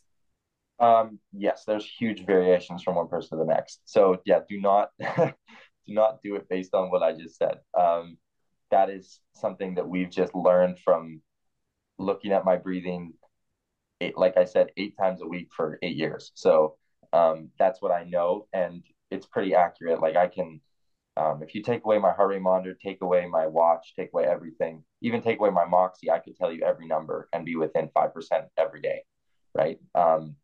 Um, 0.79 1.19
yes, 1.31 1.63
there's 1.65 1.85
huge 1.85 2.25
variations 2.25 2.83
from 2.83 2.95
one 2.95 3.07
person 3.07 3.37
to 3.37 3.45
the 3.45 3.51
next. 3.51 3.79
So 3.85 4.17
yeah, 4.25 4.41
do 4.47 4.59
not 4.59 4.89
do 4.99 5.33
not 5.87 6.21
do 6.21 6.35
it 6.35 6.49
based 6.49 6.75
on 6.75 6.91
what 6.91 7.01
I 7.01 7.13
just 7.13 7.37
said. 7.37 7.59
Um, 7.79 8.17
that 8.69 8.89
is 8.89 9.21
something 9.33 9.75
that 9.75 9.87
we've 9.87 10.11
just 10.11 10.35
learned 10.35 10.79
from 10.83 11.21
looking 11.97 12.33
at 12.33 12.43
my 12.43 12.57
breathing. 12.57 13.13
Eight, 14.01 14.17
like 14.17 14.35
I 14.35 14.45
said, 14.45 14.71
eight 14.77 14.97
times 14.97 15.21
a 15.21 15.27
week 15.27 15.49
for 15.55 15.79
eight 15.81 15.95
years. 15.95 16.31
So 16.35 16.75
um, 17.13 17.49
that's 17.57 17.81
what 17.81 17.91
I 17.91 18.03
know, 18.03 18.47
and 18.51 18.83
it's 19.09 19.25
pretty 19.25 19.55
accurate. 19.55 20.01
Like 20.01 20.15
I 20.15 20.27
can 20.27 20.59
um, 21.17 21.43
if 21.43 21.53
you 21.53 21.61
take 21.61 21.83
away 21.83 21.97
my 21.97 22.11
heart 22.11 22.29
rate 22.29 22.41
monitor, 22.41 22.73
take 22.73 23.01
away 23.01 23.27
my 23.27 23.45
watch, 23.45 23.93
take 23.95 24.11
away 24.13 24.25
everything, 24.25 24.83
even 25.01 25.21
take 25.21 25.39
away 25.39 25.49
my 25.49 25.65
Moxy, 25.65 26.09
I 26.09 26.19
could 26.19 26.37
tell 26.37 26.51
you 26.51 26.63
every 26.63 26.87
number 26.87 27.27
and 27.33 27.45
be 27.45 27.55
within 27.55 27.89
5% 27.89 28.45
every 28.57 28.81
day. 28.81 29.03
Right. 29.53 29.79
Um, 29.93 30.35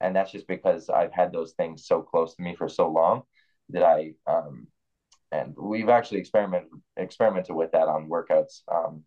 and 0.00 0.16
that's 0.16 0.32
just 0.32 0.48
because 0.48 0.88
I've 0.88 1.12
had 1.12 1.32
those 1.32 1.52
things 1.52 1.86
so 1.86 2.00
close 2.00 2.34
to 2.34 2.42
me 2.42 2.54
for 2.56 2.68
so 2.68 2.88
long 2.88 3.22
that 3.70 3.82
I, 3.82 4.14
um, 4.26 4.66
and 5.30 5.54
we've 5.58 5.90
actually 5.90 6.18
experimented, 6.18 6.70
experimented 6.96 7.54
with 7.54 7.72
that 7.72 7.88
on 7.88 8.08
workouts. 8.08 8.62
Um, 8.72 9.04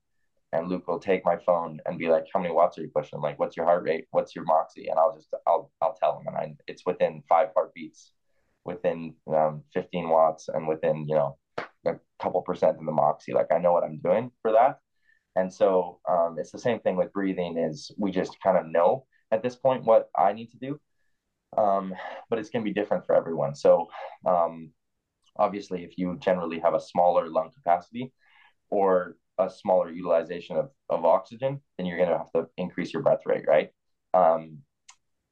and 0.53 0.67
Luke 0.69 0.87
will 0.87 0.99
take 0.99 1.25
my 1.25 1.37
phone 1.37 1.79
and 1.85 1.99
be 1.99 2.07
like, 2.07 2.25
how 2.33 2.39
many 2.39 2.53
watts 2.53 2.77
are 2.77 2.81
you 2.81 2.91
pushing? 2.93 3.19
Like, 3.19 3.37
what's 3.37 3.57
your 3.57 3.65
heart 3.65 3.83
rate? 3.83 4.05
What's 4.11 4.35
your 4.35 4.45
Moxy? 4.45 4.87
And 4.87 4.97
I'll 4.97 5.15
just, 5.15 5.27
I'll, 5.45 5.71
I'll 5.81 5.93
tell 5.95 6.19
him 6.19 6.27
and 6.27 6.37
I, 6.37 6.55
it's 6.67 6.85
within 6.85 7.21
five 7.27 7.49
heartbeats 7.53 8.13
within 8.67 9.15
um, 9.33 9.63
15 9.73 10.09
watts 10.09 10.49
and 10.49 10.67
within 10.67 11.07
you 11.07 11.15
know 11.15 11.37
a 11.87 11.95
couple 12.21 12.41
percent 12.41 12.77
in 12.77 12.85
the 12.85 12.91
moxy 12.91 13.33
like 13.33 13.47
i 13.51 13.57
know 13.57 13.71
what 13.71 13.83
i'm 13.83 13.97
doing 14.03 14.29
for 14.41 14.51
that 14.51 14.79
and 15.35 15.51
so 15.51 15.99
um, 16.09 16.35
it's 16.37 16.51
the 16.51 16.59
same 16.59 16.79
thing 16.81 16.97
with 16.97 17.13
breathing 17.13 17.57
is 17.57 17.91
we 17.97 18.11
just 18.11 18.35
kind 18.43 18.57
of 18.57 18.67
know 18.67 19.05
at 19.31 19.41
this 19.41 19.55
point 19.55 19.85
what 19.85 20.09
i 20.15 20.33
need 20.33 20.51
to 20.51 20.57
do 20.57 20.79
um, 21.57 21.95
but 22.29 22.37
it's 22.37 22.49
going 22.49 22.63
to 22.63 22.69
be 22.69 22.73
different 22.73 23.05
for 23.05 23.15
everyone 23.15 23.55
so 23.55 23.87
um, 24.27 24.69
obviously 25.37 25.83
if 25.85 25.97
you 25.97 26.17
generally 26.19 26.59
have 26.59 26.73
a 26.73 26.81
smaller 26.81 27.29
lung 27.29 27.49
capacity 27.55 28.11
or 28.69 29.15
a 29.39 29.49
smaller 29.49 29.91
utilization 29.91 30.57
of, 30.57 30.69
of 30.89 31.05
oxygen 31.05 31.61
then 31.77 31.85
you're 31.85 31.97
going 31.97 32.09
to 32.09 32.17
have 32.17 32.31
to 32.31 32.47
increase 32.57 32.93
your 32.93 33.03
breath 33.03 33.25
rate 33.25 33.45
right 33.47 33.71
um, 34.13 34.59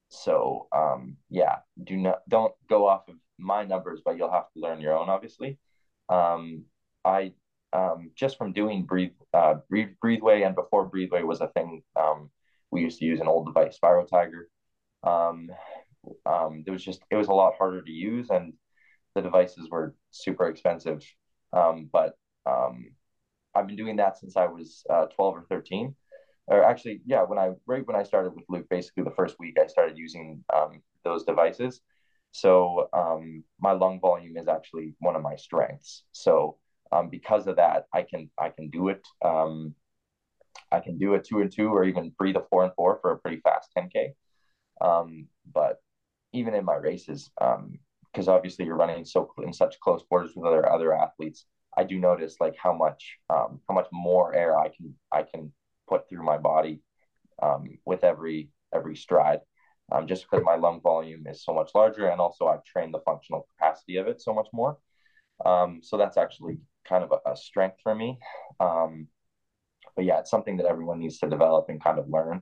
so 0.09 0.67
um, 0.75 1.17
yeah 1.29 1.57
do 1.83 1.97
not 1.97 2.19
don't 2.29 2.53
go 2.69 2.87
off 2.87 3.07
of 3.09 3.15
my 3.37 3.63
numbers, 3.65 4.01
but 4.03 4.17
you'll 4.17 4.31
have 4.31 4.51
to 4.53 4.59
learn 4.59 4.81
your 4.81 4.97
own, 4.97 5.09
obviously. 5.09 5.57
Um, 6.09 6.65
I 7.03 7.33
um, 7.73 8.11
just 8.15 8.37
from 8.37 8.53
doing 8.53 8.83
breathe, 8.83 9.11
uh, 9.33 9.55
breathe, 9.69 9.89
breatheway, 10.01 10.43
and 10.43 10.55
before 10.55 10.85
breatheway 10.85 11.23
was 11.23 11.41
a 11.41 11.47
thing 11.47 11.83
um, 11.95 12.29
we 12.71 12.81
used 12.81 12.99
to 12.99 13.05
use 13.05 13.19
an 13.19 13.27
old 13.27 13.47
device, 13.47 13.77
SpiroTiger. 13.81 14.43
Um, 15.03 15.49
um, 16.25 16.63
it 16.65 16.71
was 16.71 16.83
just 16.83 17.01
it 17.09 17.15
was 17.15 17.27
a 17.27 17.33
lot 17.33 17.53
harder 17.57 17.81
to 17.81 17.91
use, 17.91 18.29
and 18.29 18.53
the 19.13 19.21
devices 19.21 19.69
were 19.69 19.95
super 20.11 20.47
expensive. 20.47 21.03
Um, 21.53 21.89
but 21.91 22.15
um, 22.45 22.91
I've 23.55 23.67
been 23.67 23.75
doing 23.75 23.95
that 23.97 24.17
since 24.17 24.35
I 24.35 24.45
was 24.45 24.83
uh, 24.89 25.05
12 25.05 25.37
or 25.37 25.45
13. 25.49 25.95
Or 26.47 26.63
actually, 26.63 27.01
yeah, 27.05 27.23
when 27.23 27.39
I 27.39 27.51
right 27.65 27.85
when 27.87 27.95
I 27.95 28.03
started 28.03 28.35
with 28.35 28.45
Luke, 28.49 28.67
basically 28.69 29.03
the 29.03 29.11
first 29.11 29.39
week 29.39 29.57
I 29.59 29.65
started 29.65 29.97
using 29.97 30.43
um, 30.53 30.81
those 31.03 31.23
devices. 31.23 31.81
So 32.31 32.89
um, 32.93 33.43
my 33.59 33.71
lung 33.71 33.99
volume 33.99 34.37
is 34.37 34.47
actually 34.47 34.93
one 34.99 35.15
of 35.15 35.23
my 35.23 35.35
strengths. 35.37 36.03
So 36.11 36.57
um, 36.91 37.09
because 37.09 37.47
of 37.47 37.55
that, 37.55 37.85
I 37.93 38.03
can 38.03 38.29
I 38.37 38.49
can 38.49 38.69
do 38.69 38.89
it. 38.89 39.07
Um, 39.23 39.73
I 40.71 40.79
can 40.81 40.97
do 40.97 41.15
a 41.15 41.19
two 41.19 41.41
and 41.41 41.51
two, 41.51 41.69
or 41.69 41.83
even 41.83 42.11
breathe 42.17 42.35
a 42.35 42.43
four 42.49 42.63
and 42.63 42.73
four 42.75 42.99
for 43.01 43.11
a 43.11 43.17
pretty 43.17 43.41
fast 43.41 43.69
10k. 43.77 44.09
Um, 44.81 45.27
but 45.51 45.81
even 46.33 46.53
in 46.53 46.65
my 46.65 46.75
races, 46.75 47.31
because 47.37 48.27
um, 48.27 48.35
obviously 48.35 48.65
you're 48.65 48.75
running 48.75 49.05
so 49.05 49.31
in 49.43 49.53
such 49.53 49.79
close 49.79 50.03
quarters 50.07 50.33
with 50.35 50.45
other 50.45 50.69
other 50.69 50.93
athletes, 50.93 51.45
I 51.77 51.83
do 51.83 51.99
notice 51.99 52.37
like 52.39 52.55
how 52.61 52.73
much 52.73 53.17
um, 53.29 53.59
how 53.67 53.75
much 53.75 53.87
more 53.91 54.33
air 54.33 54.57
I 54.57 54.69
can 54.69 54.95
I 55.11 55.23
can 55.23 55.51
put 55.87 56.09
through 56.09 56.23
my 56.23 56.37
body 56.37 56.81
um, 57.41 57.77
with 57.85 58.03
every 58.03 58.49
every 58.73 58.95
stride, 58.95 59.39
um, 59.91 60.07
just 60.07 60.25
because 60.29 60.43
my 60.45 60.55
lung 60.55 60.81
volume 60.81 61.27
is 61.27 61.43
so 61.43 61.53
much 61.53 61.71
larger, 61.75 62.07
and 62.07 62.21
also 62.21 62.47
I've 62.47 62.63
trained 62.63 62.93
the 62.93 63.01
functional 63.05 63.47
capacity 63.57 63.97
of 63.97 64.07
it 64.07 64.21
so 64.21 64.33
much 64.33 64.47
more. 64.53 64.77
Um, 65.45 65.81
so 65.83 65.97
that's 65.97 66.17
actually 66.17 66.59
kind 66.87 67.03
of 67.03 67.11
a, 67.11 67.31
a 67.31 67.35
strength 67.35 67.77
for 67.83 67.93
me. 67.93 68.17
Um, 68.59 69.07
but 69.95 70.05
yeah, 70.05 70.19
it's 70.19 70.31
something 70.31 70.57
that 70.57 70.65
everyone 70.65 70.99
needs 70.99 71.19
to 71.19 71.29
develop 71.29 71.65
and 71.69 71.83
kind 71.83 71.99
of 71.99 72.09
learn. 72.09 72.41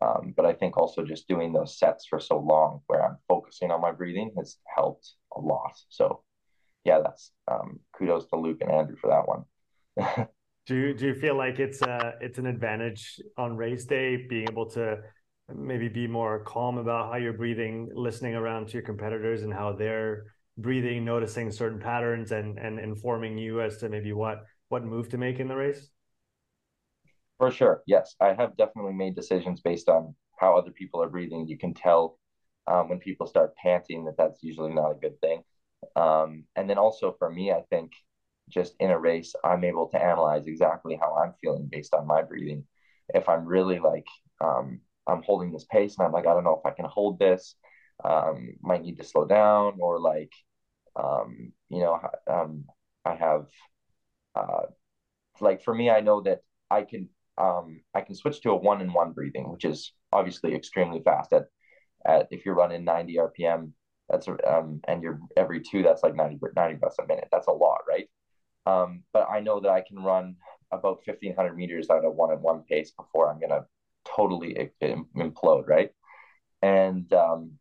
Um, 0.00 0.34
but 0.36 0.46
I 0.46 0.52
think 0.52 0.76
also 0.76 1.04
just 1.04 1.28
doing 1.28 1.52
those 1.52 1.78
sets 1.78 2.06
for 2.06 2.18
so 2.18 2.38
long 2.38 2.80
where 2.86 3.04
I'm 3.04 3.18
focusing 3.28 3.70
on 3.70 3.80
my 3.80 3.92
breathing 3.92 4.32
has 4.36 4.56
helped 4.74 5.12
a 5.36 5.40
lot. 5.40 5.72
So 5.90 6.24
yeah, 6.84 7.00
that's 7.02 7.30
um, 7.50 7.80
kudos 7.96 8.26
to 8.26 8.36
Luke 8.36 8.58
and 8.60 8.70
Andrew 8.70 8.96
for 8.96 9.08
that 9.08 9.28
one. 9.28 10.26
do 10.66 10.74
you 10.74 10.94
do 10.94 11.06
you 11.06 11.14
feel 11.14 11.36
like 11.36 11.58
it's 11.58 11.82
a 11.82 12.14
it's 12.20 12.38
an 12.38 12.46
advantage 12.46 13.20
on 13.36 13.56
race 13.56 13.84
day 13.84 14.16
being 14.16 14.48
able 14.48 14.68
to 14.70 14.98
maybe 15.54 15.88
be 15.88 16.06
more 16.06 16.44
calm 16.44 16.78
about 16.78 17.10
how 17.10 17.18
you're 17.18 17.32
breathing, 17.32 17.90
listening 17.94 18.34
around 18.34 18.68
to 18.68 18.74
your 18.74 18.82
competitors 18.82 19.42
and 19.42 19.52
how 19.52 19.72
they're 19.72 20.24
breathing, 20.58 21.04
noticing 21.04 21.50
certain 21.50 21.78
patterns 21.78 22.32
and 22.32 22.58
and 22.58 22.78
informing 22.78 23.38
you 23.38 23.60
as 23.60 23.78
to 23.78 23.88
maybe 23.88 24.12
what 24.12 24.44
what 24.68 24.84
move 24.84 25.08
to 25.10 25.18
make 25.18 25.40
in 25.40 25.48
the 25.48 25.56
race? 25.56 25.88
For 27.38 27.50
sure, 27.50 27.82
yes, 27.86 28.14
I 28.20 28.34
have 28.34 28.56
definitely 28.56 28.94
made 28.94 29.16
decisions 29.16 29.60
based 29.60 29.88
on 29.88 30.14
how 30.38 30.56
other 30.56 30.70
people 30.70 31.02
are 31.02 31.08
breathing. 31.08 31.46
You 31.46 31.58
can 31.58 31.74
tell 31.74 32.18
um, 32.66 32.88
when 32.88 32.98
people 32.98 33.26
start 33.26 33.54
panting 33.56 34.04
that 34.04 34.16
that's 34.16 34.42
usually 34.42 34.72
not 34.72 34.92
a 34.92 34.94
good 34.94 35.20
thing. 35.20 35.42
Um, 35.96 36.44
and 36.56 36.68
then 36.68 36.78
also 36.78 37.14
for 37.18 37.30
me, 37.30 37.52
I 37.52 37.62
think 37.70 37.92
just 38.48 38.74
in 38.80 38.90
a 38.90 38.98
race, 38.98 39.34
I'm 39.44 39.64
able 39.64 39.88
to 39.88 40.02
analyze 40.02 40.46
exactly 40.46 40.96
how 41.00 41.16
I'm 41.16 41.34
feeling 41.40 41.68
based 41.70 41.94
on 41.94 42.06
my 42.06 42.22
breathing. 42.22 42.64
If 43.14 43.28
I'm 43.28 43.44
really 43.46 43.78
like, 43.78 44.06
um, 44.40 44.80
I'm 45.06 45.22
holding 45.22 45.52
this 45.52 45.64
pace 45.70 45.96
and 45.98 46.06
I'm 46.06 46.12
like, 46.12 46.26
I 46.26 46.34
don't 46.34 46.44
know 46.44 46.60
if 46.64 46.66
I 46.66 46.74
can 46.74 46.84
hold 46.86 47.18
this, 47.18 47.54
um, 48.04 48.54
might 48.62 48.82
need 48.82 48.98
to 48.98 49.04
slow 49.04 49.26
down, 49.26 49.78
or 49.80 50.00
like, 50.00 50.32
um, 50.96 51.52
you 51.70 51.80
know, 51.80 52.00
um, 52.30 52.64
I 53.04 53.14
have, 53.14 53.46
uh, 54.34 54.66
like 55.40 55.62
for 55.62 55.74
me, 55.74 55.90
I 55.90 56.00
know 56.00 56.20
that 56.22 56.40
I 56.70 56.82
can, 56.82 57.08
um, 57.38 57.80
I 57.94 58.02
can 58.02 58.14
switch 58.14 58.40
to 58.42 58.50
a 58.50 58.56
one 58.56 58.80
in 58.80 58.92
one 58.92 59.12
breathing, 59.12 59.50
which 59.50 59.64
is 59.64 59.92
obviously 60.12 60.54
extremely 60.54 61.00
fast 61.02 61.32
at, 61.32 61.46
at 62.06 62.28
if 62.30 62.44
you're 62.46 62.54
running 62.54 62.84
90 62.84 63.18
RPM, 63.18 63.72
that's 64.08 64.28
um, 64.28 64.80
and 64.88 65.02
you're 65.02 65.20
every 65.36 65.60
two, 65.60 65.82
that's 65.82 66.02
like 66.02 66.14
90, 66.14 66.38
90 66.56 66.74
breaths 66.76 66.98
a 66.98 67.06
minute. 67.06 67.28
That's 67.30 67.46
a 67.46 67.52
lot, 67.52 67.80
right? 67.88 68.08
Um, 68.66 69.02
but 69.12 69.28
I 69.30 69.40
know 69.40 69.60
that 69.60 69.70
I 69.70 69.82
can 69.82 69.98
run 70.02 70.36
about 70.72 71.02
1500 71.04 71.56
meters 71.56 71.88
at 71.90 72.04
a 72.04 72.10
one 72.10 72.30
on 72.30 72.42
one 72.42 72.62
pace 72.68 72.92
before 72.92 73.30
I'm 73.30 73.40
going 73.40 73.50
to 73.50 73.66
totally 74.04 74.70
implode, 74.82 75.66
right? 75.68 75.90
And 76.62 77.12
um, 77.12 77.58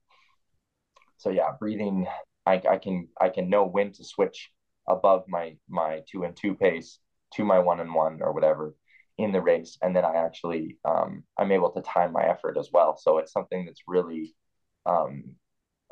so, 1.17 1.29
yeah, 1.29 1.51
breathing, 1.59 2.07
I, 2.45 2.61
I 2.69 2.77
can 2.77 3.07
I 3.19 3.29
can 3.29 3.49
know 3.49 3.65
when 3.65 3.91
to 3.93 4.03
switch 4.03 4.51
above 4.89 5.25
my 5.27 5.55
my 5.69 6.01
two 6.11 6.23
and 6.23 6.35
two 6.35 6.55
pace 6.55 6.99
to 7.35 7.45
my 7.45 7.59
one 7.59 7.79
and 7.79 7.93
one 7.93 8.21
or 8.21 8.33
whatever 8.33 8.75
in 9.17 9.31
the 9.31 9.41
race, 9.41 9.77
and 9.81 9.95
then 9.95 10.05
I 10.05 10.15
actually 10.15 10.77
um, 10.85 11.23
I'm 11.37 11.51
able 11.51 11.71
to 11.71 11.81
time 11.81 12.11
my 12.11 12.23
effort 12.23 12.57
as 12.57 12.69
well. 12.73 12.97
So 12.97 13.19
it's 13.19 13.31
something 13.31 13.65
that's 13.65 13.83
really 13.87 14.33
um, 14.85 15.35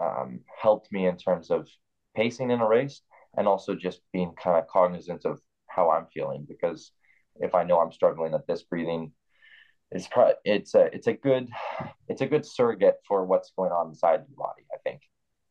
um, 0.01 0.41
helped 0.61 0.91
me 0.91 1.07
in 1.07 1.17
terms 1.17 1.51
of 1.51 1.67
pacing 2.15 2.51
in 2.51 2.61
a 2.61 2.67
race 2.67 3.01
and 3.37 3.47
also 3.47 3.75
just 3.75 4.01
being 4.11 4.33
kind 4.41 4.57
of 4.57 4.67
cognizant 4.67 5.25
of 5.25 5.39
how 5.67 5.91
I'm 5.91 6.07
feeling 6.13 6.45
because 6.47 6.91
if 7.35 7.55
I 7.55 7.63
know 7.63 7.79
I'm 7.79 7.91
struggling 7.91 8.33
at 8.33 8.47
this 8.47 8.63
breathing, 8.63 9.11
it's 9.91 10.07
it's 10.43 10.75
a 10.75 10.93
it's 10.93 11.07
a 11.07 11.13
good 11.13 11.49
it's 12.07 12.21
a 12.21 12.27
good 12.27 12.45
surrogate 12.45 12.97
for 13.07 13.25
what's 13.25 13.51
going 13.57 13.71
on 13.71 13.89
inside 13.89 14.25
your 14.27 14.37
body. 14.37 14.63
I 14.73 14.77
think, 14.83 15.01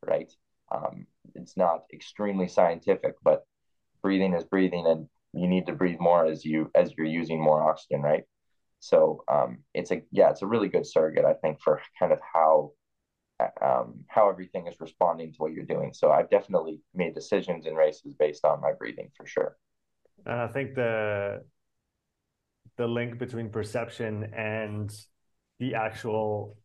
right? 0.07 0.33
Um, 0.71 1.07
it's 1.35 1.57
not 1.57 1.85
extremely 1.93 2.49
scientific, 2.49 3.15
but 3.23 3.45
breathing 4.03 4.35
is 4.35 4.45
breathing, 4.45 4.87
and 4.87 5.09
you 5.33 5.49
need 5.49 5.67
to 5.67 5.73
breathe 5.73 5.99
more 6.01 6.27
as 6.27 6.45
you 6.45 6.71
as 6.75 6.93
you're 6.97 7.07
using 7.07 7.43
more 7.43 7.69
oxygen, 7.69 8.03
right? 8.03 8.25
So 8.81 9.25
um, 9.29 9.59
it's 9.75 9.91
a 9.91 10.03
yeah, 10.13 10.31
it's 10.31 10.43
a 10.43 10.47
really 10.47 10.69
good 10.69 10.87
surrogate, 10.87 11.25
I 11.25 11.35
think, 11.35 11.61
for 11.61 11.81
kind 11.99 12.13
of 12.13 12.19
how 12.35 12.73
um, 13.63 14.05
how 14.09 14.29
everything 14.29 14.67
is 14.67 14.75
responding 14.81 15.33
to 15.33 15.39
what 15.39 15.53
you're 15.53 15.65
doing. 15.65 15.93
So 15.93 16.11
I've 16.11 16.31
definitely 16.31 16.81
made 16.95 17.15
decisions 17.15 17.67
in 17.67 17.75
races 17.75 18.15
based 18.19 18.45
on 18.45 18.61
my 18.61 18.73
breathing 18.73 19.11
for 19.17 19.27
sure. 19.27 19.57
And 20.27 20.41
I 20.41 20.49
think 20.49 20.75
the 20.75 21.43
the 22.77 22.87
link 22.87 23.19
between 23.19 23.51
perception 23.51 24.33
and 24.37 24.93
the 25.59 25.75
actual 25.75 26.57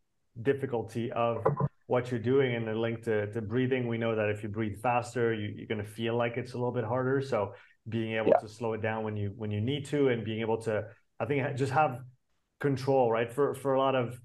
difficulty 0.42 1.10
of 1.12 1.44
what 1.86 2.10
you're 2.10 2.20
doing 2.20 2.54
and 2.54 2.66
the 2.66 2.74
link 2.74 3.02
to, 3.02 3.30
to 3.32 3.42
breathing 3.42 3.86
we 3.86 3.98
know 3.98 4.14
that 4.14 4.30
if 4.30 4.42
you 4.42 4.48
breathe 4.48 4.80
faster 4.80 5.34
you, 5.34 5.52
you're 5.56 5.66
going 5.66 5.82
to 5.82 5.90
feel 5.90 6.16
like 6.16 6.36
it's 6.36 6.54
a 6.54 6.56
little 6.56 6.72
bit 6.72 6.84
harder 6.84 7.20
so 7.20 7.52
being 7.88 8.14
able 8.14 8.28
yeah. 8.28 8.38
to 8.38 8.48
slow 8.48 8.72
it 8.72 8.80
down 8.80 9.04
when 9.04 9.16
you 9.16 9.32
when 9.36 9.50
you 9.50 9.60
need 9.60 9.84
to 9.84 10.08
and 10.08 10.24
being 10.24 10.40
able 10.40 10.60
to 10.60 10.84
i 11.20 11.24
think 11.24 11.56
just 11.56 11.72
have 11.72 11.98
control 12.60 13.10
right 13.10 13.30
for 13.30 13.54
for 13.54 13.74
a 13.74 13.78
lot 13.78 13.94
of 13.94 14.18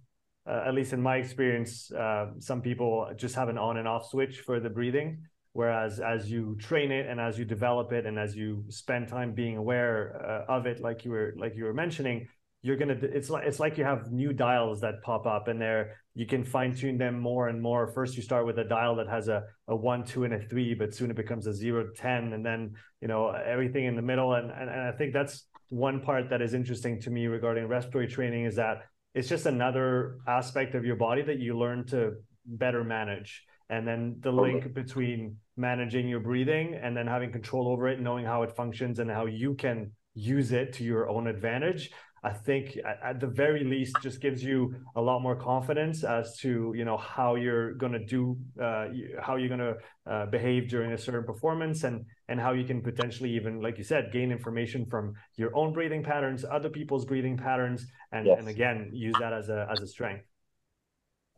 uh, 0.47 0.63
at 0.65 0.73
least 0.73 0.93
in 0.93 1.01
my 1.01 1.17
experience, 1.17 1.91
uh, 1.91 2.27
some 2.39 2.61
people 2.61 3.09
just 3.15 3.35
have 3.35 3.49
an 3.49 3.57
on 3.57 3.77
and 3.77 3.87
off 3.87 4.09
switch 4.09 4.39
for 4.39 4.59
the 4.59 4.69
breathing. 4.69 5.23
Whereas 5.53 5.99
as 5.99 6.31
you 6.31 6.55
train 6.59 6.91
it 6.91 7.07
and 7.07 7.19
as 7.19 7.39
you 7.39 7.43
develop 7.43 7.91
it 7.91 8.05
and 8.05 8.19
as 8.19 8.35
you 8.35 8.63
spend 8.69 9.07
time 9.07 9.33
being 9.33 9.57
aware 9.57 10.45
uh, 10.47 10.51
of 10.51 10.67
it, 10.67 10.79
like 10.79 11.03
you 11.03 11.11
were 11.11 11.33
like 11.37 11.55
you 11.55 11.63
were 11.63 11.73
mentioning, 11.73 12.27
you're 12.61 12.77
gonna. 12.77 12.97
It's 13.01 13.29
like 13.29 13.45
it's 13.47 13.59
like 13.59 13.77
you 13.77 13.83
have 13.83 14.11
new 14.11 14.33
dials 14.33 14.81
that 14.81 15.01
pop 15.01 15.25
up, 15.25 15.47
and 15.47 15.61
there 15.61 15.95
you 16.13 16.25
can 16.25 16.43
fine 16.43 16.75
tune 16.75 16.97
them 16.97 17.19
more 17.19 17.47
and 17.47 17.61
more. 17.61 17.87
First, 17.87 18.17
you 18.17 18.21
start 18.21 18.45
with 18.45 18.59
a 18.59 18.63
dial 18.63 18.95
that 18.97 19.07
has 19.07 19.27
a 19.27 19.43
a 19.67 19.75
one, 19.75 20.03
two, 20.03 20.25
and 20.25 20.33
a 20.33 20.39
three, 20.39 20.73
but 20.73 20.93
soon 20.93 21.09
it 21.09 21.15
becomes 21.15 21.47
a 21.47 21.53
zero 21.53 21.87
ten, 21.95 22.33
and 22.33 22.45
then 22.45 22.73
you 23.01 23.07
know 23.07 23.29
everything 23.29 23.85
in 23.85 23.95
the 23.95 24.01
middle. 24.01 24.33
And 24.33 24.51
and, 24.51 24.69
and 24.69 24.81
I 24.81 24.91
think 24.91 25.13
that's 25.13 25.45
one 25.69 26.01
part 26.01 26.29
that 26.31 26.41
is 26.41 26.53
interesting 26.53 26.99
to 27.01 27.09
me 27.09 27.27
regarding 27.27 27.67
respiratory 27.67 28.07
training 28.07 28.45
is 28.45 28.55
that 28.57 28.83
it's 29.19 29.27
just 29.27 29.45
another 29.45 30.19
aspect 30.27 30.75
of 30.75 30.85
your 30.85 30.95
body 30.95 31.21
that 31.21 31.39
you 31.39 31.57
learn 31.59 31.85
to 31.87 32.13
better 32.45 32.85
manage. 32.85 33.43
And 33.69 33.85
then 33.85 34.15
the 34.21 34.31
link 34.31 34.73
between 34.73 35.35
managing 35.57 36.07
your 36.07 36.21
breathing 36.21 36.79
and 36.81 36.95
then 36.95 37.05
having 37.05 37.31
control 37.31 37.67
over 37.67 37.89
it 37.89 37.99
knowing 37.99 38.25
how 38.25 38.43
it 38.43 38.51
functions 38.55 38.99
and 38.99 39.11
how 39.11 39.25
you 39.25 39.55
can 39.55 39.91
use 40.15 40.53
it 40.53 40.73
to 40.73 40.83
your 40.85 41.09
own 41.09 41.27
advantage 41.27 41.91
I 42.23 42.33
think 42.33 42.77
at, 43.03 43.19
the 43.19 43.27
very 43.27 43.63
least 43.63 43.95
just 44.01 44.21
gives 44.21 44.43
you 44.43 44.75
a 44.95 45.01
lot 45.01 45.21
more 45.21 45.35
confidence 45.35 46.03
as 46.03 46.37
to 46.39 46.73
you 46.75 46.83
know 46.83 46.97
how 46.97 47.35
you're 47.35 47.73
going 47.73 47.93
to 47.93 48.05
do 48.05 48.37
uh, 48.61 48.87
how 49.21 49.37
you're 49.37 49.47
going 49.47 49.59
to 49.59 49.77
uh, 50.05 50.25
behave 50.25 50.69
during 50.69 50.91
a 50.91 50.97
certain 50.97 51.23
performance. 51.23 51.83
And 51.83 52.05
and 52.29 52.39
how 52.39 52.51
you 52.53 52.63
can 52.63 52.81
potentially 52.81 53.31
even 53.31 53.61
like 53.61 53.77
you 53.77 53.83
said 53.83 54.11
gain 54.11 54.31
information 54.31 54.85
from 54.85 55.13
your 55.35 55.55
own 55.55 55.73
breathing 55.73 56.03
patterns 56.03 56.45
other 56.49 56.69
people's 56.69 57.05
breathing 57.05 57.35
patterns 57.35 57.85
and 58.11 58.25
yes. 58.25 58.39
and 58.39 58.47
again 58.47 58.89
use 58.93 59.15
that 59.19 59.33
as 59.33 59.49
a 59.49 59.67
as 59.71 59.81
a 59.81 59.87
strength 59.87 60.25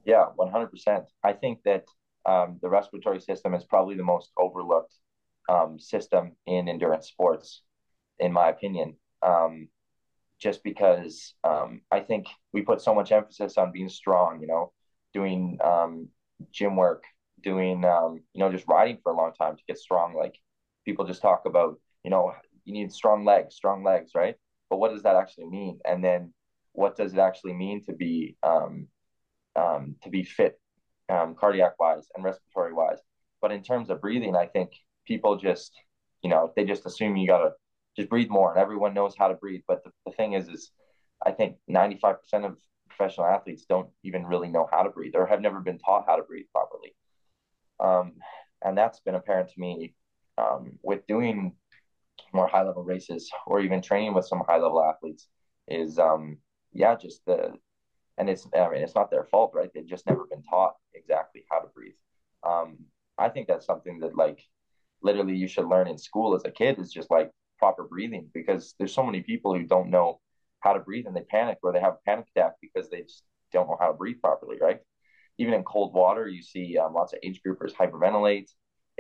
yeah 0.06 0.26
100% 0.38 1.04
i 1.24 1.34
think 1.34 1.60
that 1.64 1.86
um, 2.24 2.60
the 2.62 2.70
respiratory 2.70 3.20
system 3.20 3.56
is 3.56 3.64
probably 3.64 3.96
the 3.96 4.04
most 4.04 4.32
overlooked 4.38 4.94
um, 5.50 5.80
system 5.80 6.34
in 6.46 6.70
endurance 6.70 7.08
sports 7.08 7.64
in 8.20 8.32
my 8.32 8.50
opinion 8.50 8.96
um, 9.24 9.68
just 10.42 10.64
because 10.64 11.36
um, 11.44 11.82
I 11.92 12.00
think 12.00 12.26
we 12.52 12.64
put 12.64 12.82
so 12.82 12.96
much 12.96 13.12
emphasis 13.12 13.58
on 13.58 13.72
being 13.72 13.90
strong, 13.90 14.42
you 14.42 14.48
know, 14.48 14.74
doing 15.14 15.60
um, 15.64 16.10
gym 16.52 16.76
work, 16.76 17.04
doing, 17.44 17.86
um, 17.86 18.22
you 18.34 18.40
know, 18.40 18.52
just 18.52 18.68
riding 18.68 18.98
for 19.04 19.12
a 19.12 19.16
long 19.16 19.34
time 19.34 19.56
to 19.56 19.64
get 19.68 19.78
strong. 19.78 20.16
Like 20.16 20.36
people 20.86 21.06
just 21.06 21.22
talk 21.22 21.44
about, 21.46 21.80
you 22.04 22.10
know, 22.10 22.34
you 22.66 22.74
need 22.74 22.92
strong 22.92 23.26
legs, 23.26 23.56
strong 23.56 23.84
legs, 23.84 24.12
right? 24.16 24.36
But 24.70 24.78
what 24.78 24.92
does 24.92 25.04
that 25.04 25.16
actually 25.16 25.48
mean? 25.48 25.80
And 25.86 26.04
then 26.04 26.34
what 26.74 26.96
does 26.96 27.14
it 27.14 27.20
actually 27.20 27.54
mean 27.54 27.84
to 27.86 27.94
be 27.94 28.38
um, 28.44 28.88
um, 29.56 29.96
to 30.04 30.10
be 30.10 30.24
fit 30.24 30.60
um, 31.10 31.36
cardiac 31.36 31.80
wise 31.80 32.08
and 32.16 32.24
respiratory 32.24 32.74
wise. 32.74 33.00
But 33.42 33.52
in 33.52 33.64
terms 33.64 33.90
of 33.90 34.02
breathing, 34.02 34.36
I 34.36 34.46
think 34.46 34.72
people 35.06 35.36
just, 35.38 35.74
you 36.24 36.30
know, 36.30 36.54
they 36.56 36.66
just 36.66 36.86
assume 36.86 37.18
you 37.18 37.28
gotta 37.28 37.52
just 37.98 38.10
breathe 38.10 38.30
more, 38.30 38.52
and 38.52 38.62
everyone 38.62 38.94
knows 38.94 39.16
how 39.18 39.28
to 39.28 39.34
breathe. 39.34 39.62
But 39.68 39.84
the, 39.84 39.92
the 40.06 40.12
thing 40.12 40.34
is, 40.34 40.48
is 40.48 40.72
I 41.26 41.32
think 41.32 41.58
95% 41.70 42.46
of 42.46 42.58
professional 42.88 43.28
athletes 43.28 43.66
don't 43.68 43.90
even 44.04 44.26
really 44.26 44.48
know 44.48 44.68
how 44.72 44.84
to 44.84 44.90
breathe 44.90 45.14
or 45.16 45.26
have 45.26 45.42
never 45.42 45.60
been 45.60 45.80
taught 45.80 46.06
how 46.08 46.16
to 46.16 46.24
breathe 46.24 46.46
properly. 46.54 46.96
Um, 47.80 48.14
and 48.64 48.78
that's 48.78 49.00
been 49.00 49.16
apparent 49.16 49.50
to 49.50 49.60
me 49.60 49.94
um, 50.38 50.80
with 50.84 51.06
doing 51.08 51.54
more 52.34 52.48
high 52.48 52.64
level 52.64 52.84
races 52.84 53.30
or 53.48 53.62
even 53.62 53.82
training 53.82 54.14
with 54.14 54.26
some 54.26 54.44
high 54.48 54.58
level 54.58 54.84
athletes 54.84 55.28
is 55.68 56.00
um, 56.00 56.38
yeah 56.74 56.96
just 56.96 57.26
the 57.26 57.54
and 58.18 58.30
it's 58.30 58.48
I 58.56 58.70
mean 58.70 58.82
it's 58.84 58.96
not 58.96 59.12
their 59.12 59.26
fault 59.26 59.52
right? 59.56 59.70
They've 59.74 59.86
just 59.88 60.08
never 60.08 60.26
been 60.30 60.44
taught 60.44 60.74
exactly 60.94 61.46
how 61.50 61.60
to 61.60 61.68
breathe. 61.70 61.96
Um, 62.48 62.78
I 63.18 63.30
think 63.30 63.48
that's 63.48 63.66
something 63.66 64.00
that 64.00 64.16
like 64.16 64.42
literally 65.02 65.36
you 65.36 65.48
should 65.48 65.68
learn 65.68 65.88
in 65.88 65.98
school 65.98 66.36
as 66.36 66.46
a 66.46 66.52
kid 66.52 66.80
is 66.80 66.92
just 66.92 67.12
like 67.12 67.32
proper 67.60 67.84
breathing 67.84 68.30
because 68.34 68.76
there's 68.78 68.94
so 68.94 69.04
many 69.04 69.22
people 69.22 69.56
who 69.56 69.64
don't 69.66 69.90
know 69.90 70.20
how 70.60 70.74
to 70.74 70.80
breathe 70.80 71.08
and 71.08 71.16
they 71.16 71.22
panic 71.22 71.58
or 71.64 71.72
they 71.74 71.80
have 71.80 71.94
a 71.94 72.10
panic 72.10 72.26
attack 72.36 72.54
because 72.62 72.90
they 72.90 73.02
just 73.02 73.24
don't 73.52 73.68
know 73.68 73.78
how 73.80 73.88
to 73.88 73.94
breathe 73.94 74.22
properly 74.22 74.58
right? 74.62 74.80
Even 75.38 75.54
in 75.54 75.64
cold 75.64 75.94
water 75.94 76.28
you 76.28 76.42
see 76.42 76.78
um, 76.78 76.94
lots 76.94 77.14
of 77.14 77.20
age 77.24 77.42
groupers 77.46 77.74
hyperventilate 77.74 78.50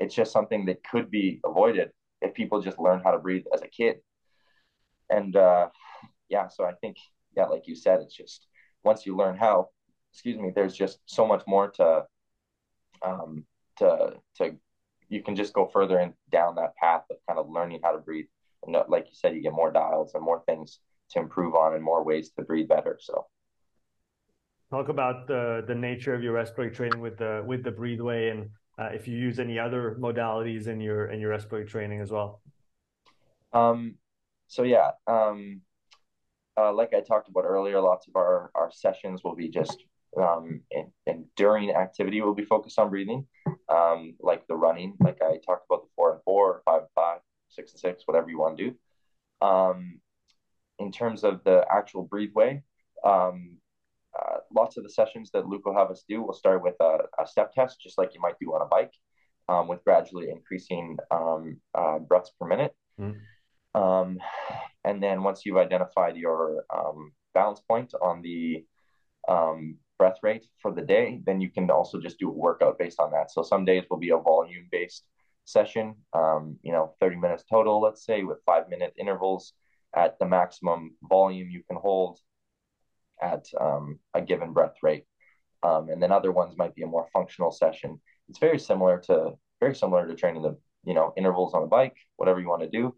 it's 0.01 0.15
just 0.15 0.31
something 0.31 0.65
that 0.65 0.83
could 0.83 1.09
be 1.09 1.39
avoided 1.45 1.91
if 2.21 2.33
people 2.33 2.61
just 2.61 2.79
learn 2.79 3.01
how 3.03 3.11
to 3.11 3.19
breathe 3.19 3.45
as 3.53 3.61
a 3.61 3.67
kid. 3.67 3.97
And 5.09 5.35
uh, 5.35 5.69
yeah 6.31 6.47
so 6.47 6.63
i 6.65 6.71
think 6.81 6.95
yeah 7.35 7.45
like 7.45 7.67
you 7.67 7.75
said 7.75 7.99
it's 7.99 8.15
just 8.15 8.47
once 8.83 9.05
you 9.05 9.15
learn 9.15 9.37
how 9.37 9.67
excuse 10.11 10.39
me 10.39 10.51
there's 10.55 10.75
just 10.75 10.99
so 11.05 11.27
much 11.27 11.43
more 11.45 11.69
to 11.69 12.03
um 13.05 13.43
to 13.77 14.13
to 14.35 14.55
you 15.09 15.21
can 15.21 15.35
just 15.35 15.53
go 15.53 15.69
further 15.71 15.99
and 15.99 16.13
down 16.31 16.55
that 16.55 16.75
path 16.77 17.03
of 17.11 17.17
kind 17.27 17.37
of 17.37 17.49
learning 17.49 17.81
how 17.83 17.91
to 17.91 17.97
breathe. 17.97 18.27
And 18.63 18.73
like 18.87 19.07
you 19.07 19.13
said 19.13 19.35
you 19.35 19.41
get 19.41 19.51
more 19.51 19.69
dials 19.69 20.13
and 20.15 20.23
more 20.23 20.41
things 20.45 20.79
to 21.09 21.19
improve 21.19 21.53
on 21.53 21.73
and 21.73 21.83
more 21.83 22.01
ways 22.01 22.31
to 22.37 22.43
breathe 22.43 22.69
better 22.69 22.97
so. 22.97 23.27
Talk 24.69 24.87
about 24.87 25.27
the 25.27 25.65
the 25.67 25.75
nature 25.75 26.13
of 26.13 26.23
your 26.23 26.31
respiratory 26.31 26.73
training 26.73 27.01
with 27.01 27.17
the 27.17 27.43
with 27.45 27.61
the 27.61 27.71
breatheway 27.71 28.29
and 28.29 28.49
uh, 28.81 28.89
if 28.93 29.07
you 29.07 29.17
use 29.17 29.39
any 29.39 29.59
other 29.59 29.95
modalities 29.99 30.67
in 30.67 30.81
your 30.81 31.07
in 31.07 31.19
your 31.19 31.29
respiratory 31.29 31.65
training 31.65 32.01
as 32.01 32.11
well 32.11 32.41
um 33.53 33.95
so 34.47 34.63
yeah 34.63 34.91
um 35.07 35.61
uh, 36.57 36.73
like 36.73 36.93
I 36.93 37.01
talked 37.01 37.29
about 37.29 37.45
earlier, 37.45 37.79
lots 37.79 38.07
of 38.07 38.15
our, 38.15 38.51
our 38.55 38.69
sessions 38.71 39.23
will 39.23 39.35
be 39.35 39.47
just 39.47 39.83
um, 40.17 40.61
and, 40.71 40.87
and 41.07 41.25
during 41.37 41.71
activity 41.71 42.21
We'll 42.21 42.33
be 42.33 42.43
focused 42.43 42.77
on 42.77 42.89
breathing, 42.89 43.25
um, 43.69 44.15
like 44.19 44.45
the 44.47 44.55
running, 44.55 44.95
like 44.99 45.21
I 45.21 45.37
talked 45.45 45.65
about 45.69 45.83
the 45.83 45.89
four 45.95 46.13
and 46.13 46.23
four, 46.23 46.55
or 46.55 46.61
five 46.65 46.81
and 46.81 46.89
five, 46.95 47.19
six 47.49 47.71
and 47.71 47.79
six, 47.79 48.03
whatever 48.05 48.29
you 48.29 48.37
want 48.37 48.57
to 48.57 48.71
do. 48.71 49.45
Um, 49.45 49.99
in 50.79 50.91
terms 50.91 51.23
of 51.23 51.43
the 51.43 51.65
actual 51.71 52.03
breathe 52.03 52.33
way, 52.33 52.63
um, 53.05 53.57
lots 54.55 54.77
of 54.77 54.83
the 54.83 54.89
sessions 54.89 55.31
that 55.31 55.47
Luke 55.47 55.65
will 55.65 55.77
have 55.77 55.91
us 55.91 56.03
do 56.07 56.21
will 56.21 56.33
start 56.33 56.63
with 56.63 56.75
a, 56.79 56.99
a 57.19 57.27
step 57.27 57.53
test, 57.53 57.81
just 57.81 57.97
like 57.97 58.13
you 58.13 58.21
might 58.21 58.39
do 58.39 58.53
on 58.53 58.61
a 58.61 58.65
bike, 58.65 58.93
um, 59.49 59.67
with 59.67 59.83
gradually 59.83 60.29
increasing 60.29 60.97
um, 61.11 61.57
uh, 61.75 61.99
breaths 61.99 62.31
per 62.39 62.47
minute. 62.47 62.75
Mm. 62.99 63.15
Um, 63.73 64.19
and 64.83 65.01
then 65.01 65.23
once 65.23 65.45
you've 65.45 65.57
identified 65.57 66.15
your 66.15 66.65
um, 66.73 67.13
balance 67.33 67.61
point 67.61 67.93
on 68.01 68.21
the 68.21 68.65
um, 69.27 69.77
breath 69.97 70.17
rate 70.23 70.45
for 70.61 70.73
the 70.73 70.81
day, 70.81 71.21
then 71.25 71.39
you 71.41 71.49
can 71.49 71.69
also 71.69 71.99
just 71.99 72.19
do 72.19 72.29
a 72.29 72.33
workout 72.33 72.79
based 72.79 72.99
on 72.99 73.11
that. 73.11 73.31
So 73.31 73.43
some 73.43 73.65
days 73.65 73.85
will 73.89 73.97
be 73.99 74.09
a 74.09 74.17
volume 74.17 74.67
based 74.71 75.05
session, 75.45 75.95
um, 76.13 76.57
you 76.63 76.71
know, 76.71 76.95
30 76.99 77.17
minutes 77.17 77.43
total, 77.49 77.81
let's 77.81 78.05
say, 78.05 78.23
with 78.23 78.39
five 78.45 78.69
minute 78.69 78.93
intervals 78.97 79.53
at 79.95 80.17
the 80.19 80.25
maximum 80.25 80.95
volume 81.03 81.49
you 81.49 81.61
can 81.67 81.77
hold 81.77 82.19
at 83.21 83.45
um, 83.59 83.99
a 84.13 84.21
given 84.21 84.53
breath 84.53 84.75
rate. 84.81 85.05
Um, 85.63 85.89
and 85.89 86.01
then 86.01 86.11
other 86.11 86.31
ones 86.31 86.57
might 86.57 86.75
be 86.75 86.83
a 86.83 86.87
more 86.87 87.07
functional 87.13 87.51
session. 87.51 88.01
It's 88.29 88.39
very 88.39 88.59
similar 88.59 88.99
to 89.07 89.33
very 89.59 89.75
similar 89.75 90.07
to 90.07 90.15
training 90.15 90.41
the 90.41 90.57
you 90.85 90.93
know 90.93 91.13
intervals 91.15 91.53
on 91.53 91.63
a 91.63 91.67
bike, 91.67 91.95
whatever 92.17 92.39
you 92.39 92.47
want 92.47 92.63
to 92.63 92.69
do 92.69 92.95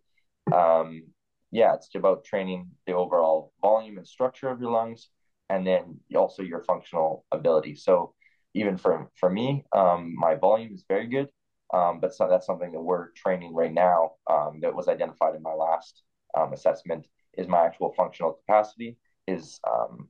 um, 0.52 1.04
yeah, 1.52 1.76
it's 1.76 1.94
about 1.96 2.26
training 2.26 2.72
the 2.88 2.94
overall 2.94 3.54
volume 3.62 3.98
and 3.98 4.08
structure 4.08 4.50
of 4.50 4.60
your 4.60 4.72
lungs, 4.72 5.10
and 5.50 5.66
then 5.66 6.00
also 6.16 6.42
your 6.42 6.64
functional 6.64 7.26
ability. 7.32 7.76
So 7.76 8.14
even 8.54 8.78
for 8.78 9.10
for 9.20 9.30
me, 9.30 9.66
um, 9.76 10.16
my 10.18 10.36
volume 10.36 10.74
is 10.74 10.86
very 10.88 11.08
good, 11.08 11.30
um, 11.74 12.00
but 12.00 12.14
so 12.14 12.28
that's 12.28 12.46
something 12.46 12.72
that 12.72 12.82
we're 12.82 13.12
training 13.12 13.54
right 13.54 13.74
now. 13.74 14.14
Um, 14.30 14.60
that 14.62 14.76
was 14.76 14.88
identified 14.88 15.36
in 15.36 15.44
my 15.44 15.54
last 15.54 16.04
assessment. 16.52 17.08
Is 17.38 17.48
my 17.48 17.66
actual 17.66 17.94
functional 17.94 18.34
capacity 18.34 18.98
is 19.28 19.60
um, 19.70 20.10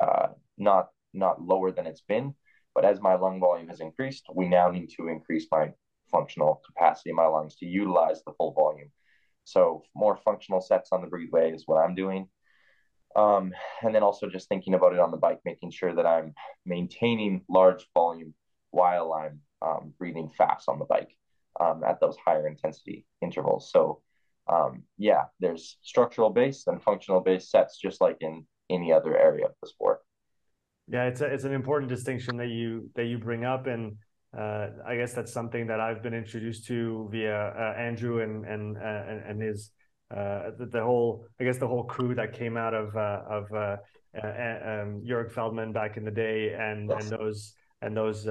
uh, 0.00 0.28
not 0.58 0.88
not 1.12 1.42
lower 1.42 1.72
than 1.72 1.86
it's 1.86 2.02
been, 2.02 2.34
but 2.74 2.84
as 2.84 3.00
my 3.00 3.14
lung 3.14 3.40
volume 3.40 3.68
has 3.68 3.80
increased, 3.80 4.26
we 4.34 4.48
now 4.48 4.70
need 4.70 4.90
to 4.96 5.08
increase 5.08 5.46
my 5.50 5.72
functional 6.10 6.62
capacity 6.66 7.10
in 7.10 7.16
my 7.16 7.26
lungs 7.26 7.56
to 7.56 7.66
utilize 7.66 8.22
the 8.24 8.32
full 8.32 8.52
volume. 8.52 8.90
So 9.44 9.82
more 9.94 10.16
functional 10.16 10.60
sets 10.60 10.90
on 10.92 11.00
the 11.00 11.08
breatheway 11.08 11.52
is 11.52 11.64
what 11.66 11.78
I'm 11.78 11.94
doing. 11.94 12.28
Um, 13.16 13.52
and 13.82 13.92
then 13.92 14.04
also 14.04 14.28
just 14.28 14.48
thinking 14.48 14.74
about 14.74 14.92
it 14.92 15.00
on 15.00 15.10
the 15.10 15.16
bike, 15.16 15.40
making 15.44 15.72
sure 15.72 15.94
that 15.94 16.06
I'm 16.06 16.34
maintaining 16.64 17.42
large 17.48 17.88
volume 17.92 18.34
while 18.70 19.12
I'm 19.12 19.40
um, 19.62 19.94
breathing 19.98 20.28
fast 20.28 20.68
on 20.68 20.78
the 20.78 20.84
bike 20.84 21.16
um, 21.58 21.82
at 21.82 22.00
those 22.00 22.16
higher 22.24 22.46
intensity 22.46 23.04
intervals. 23.20 23.70
So 23.72 24.02
um, 24.50 24.82
yeah, 24.98 25.24
there's 25.38 25.76
structural 25.82 26.30
based 26.30 26.66
and 26.66 26.82
functional 26.82 27.20
based 27.20 27.50
sets, 27.50 27.78
just 27.78 28.00
like 28.00 28.16
in 28.20 28.44
any 28.68 28.92
other 28.92 29.16
area 29.16 29.46
of 29.46 29.52
the 29.62 29.68
sport. 29.68 30.00
Yeah, 30.88 31.04
it's 31.04 31.20
a, 31.20 31.26
it's 31.26 31.44
an 31.44 31.52
important 31.52 31.88
distinction 31.88 32.36
that 32.38 32.48
you 32.48 32.90
that 32.96 33.04
you 33.04 33.18
bring 33.18 33.44
up, 33.44 33.66
and 33.66 33.96
uh, 34.36 34.68
I 34.86 34.96
guess 34.96 35.12
that's 35.12 35.32
something 35.32 35.68
that 35.68 35.80
I've 35.80 36.02
been 36.02 36.14
introduced 36.14 36.66
to 36.66 37.08
via 37.12 37.36
uh, 37.36 37.74
Andrew 37.78 38.22
and 38.22 38.44
and 38.44 38.76
uh, 38.76 39.28
and 39.28 39.40
his 39.40 39.70
uh, 40.10 40.50
the, 40.58 40.66
the, 40.66 40.82
whole 40.82 41.26
I 41.38 41.44
guess 41.44 41.58
the 41.58 41.68
whole 41.68 41.84
crew 41.84 42.16
that 42.16 42.32
came 42.32 42.56
out 42.56 42.74
of 42.74 42.96
uh, 42.96 43.22
of 43.28 43.52
uh, 43.52 43.76
um, 44.20 45.04
Juerg 45.06 45.32
Feldmann 45.32 45.72
back 45.72 45.96
in 45.96 46.04
the 46.04 46.10
day 46.10 46.54
and 46.58 46.90
yes. 46.90 47.02
and 47.02 47.18
those 47.18 47.54
and 47.82 47.96
those 47.96 48.26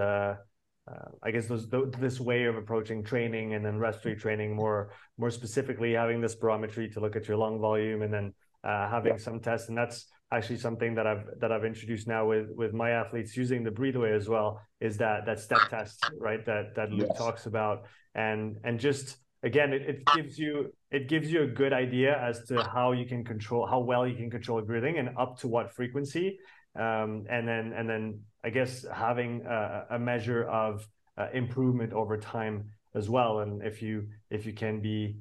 Uh, 0.89 1.09
I 1.21 1.31
guess 1.31 1.45
those 1.47 1.67
this 1.99 2.19
way 2.19 2.45
of 2.45 2.55
approaching 2.55 3.03
training 3.03 3.53
and 3.53 3.63
then 3.63 3.77
respiratory 3.77 4.15
training 4.19 4.55
more 4.55 4.91
more 5.17 5.29
specifically 5.29 5.93
having 5.93 6.21
this 6.21 6.35
spirometry 6.35 6.91
to 6.93 6.99
look 6.99 7.15
at 7.15 7.27
your 7.27 7.37
lung 7.37 7.59
volume 7.59 8.01
and 8.01 8.13
then 8.13 8.33
uh, 8.63 8.89
having 8.89 9.13
yeah. 9.13 9.17
some 9.17 9.39
tests 9.39 9.69
and 9.69 9.77
that's 9.77 10.07
actually 10.31 10.57
something 10.57 10.95
that 10.95 11.05
I've 11.05 11.25
that 11.39 11.51
I've 11.51 11.65
introduced 11.65 12.07
now 12.07 12.27
with 12.27 12.47
with 12.55 12.73
my 12.73 12.91
athletes 12.91 13.35
using 13.35 13.63
the 13.63 13.71
breatheway 13.71 14.13
as 14.13 14.29
well 14.29 14.61
is 14.79 14.97
that 14.97 15.25
that 15.25 15.39
step 15.39 15.69
test 15.69 16.03
right 16.17 16.45
that 16.45 16.75
that 16.75 16.91
Luke 16.91 17.09
yes. 17.09 17.17
talks 17.17 17.45
about 17.45 17.85
and 18.15 18.57
and 18.63 18.79
just 18.79 19.17
again 19.43 19.73
it, 19.73 19.83
it 19.83 20.03
gives 20.15 20.37
you 20.39 20.73
it 20.91 21.07
gives 21.07 21.31
you 21.31 21.43
a 21.43 21.47
good 21.47 21.73
idea 21.73 22.19
as 22.19 22.43
to 22.45 22.63
how 22.63 22.91
you 22.93 23.05
can 23.05 23.23
control 23.23 23.65
how 23.65 23.79
well 23.79 24.07
you 24.07 24.15
can 24.15 24.29
control 24.29 24.61
breathing 24.61 24.97
and 24.97 25.09
up 25.17 25.39
to 25.39 25.47
what 25.47 25.71
frequency 25.71 26.37
um, 26.79 27.25
and 27.29 27.47
then 27.47 27.73
and 27.73 27.89
then 27.89 28.21
I 28.43 28.49
guess 28.49 28.85
having 28.93 29.45
a, 29.45 29.85
a 29.91 29.99
measure 29.99 30.43
of 30.43 30.87
uh, 31.17 31.27
improvement 31.33 31.93
over 31.93 32.17
time 32.17 32.71
as 32.95 33.09
well 33.09 33.39
and 33.39 33.61
if 33.61 33.81
you 33.81 34.07
if 34.29 34.45
you 34.45 34.53
can 34.53 34.81
be 34.81 35.17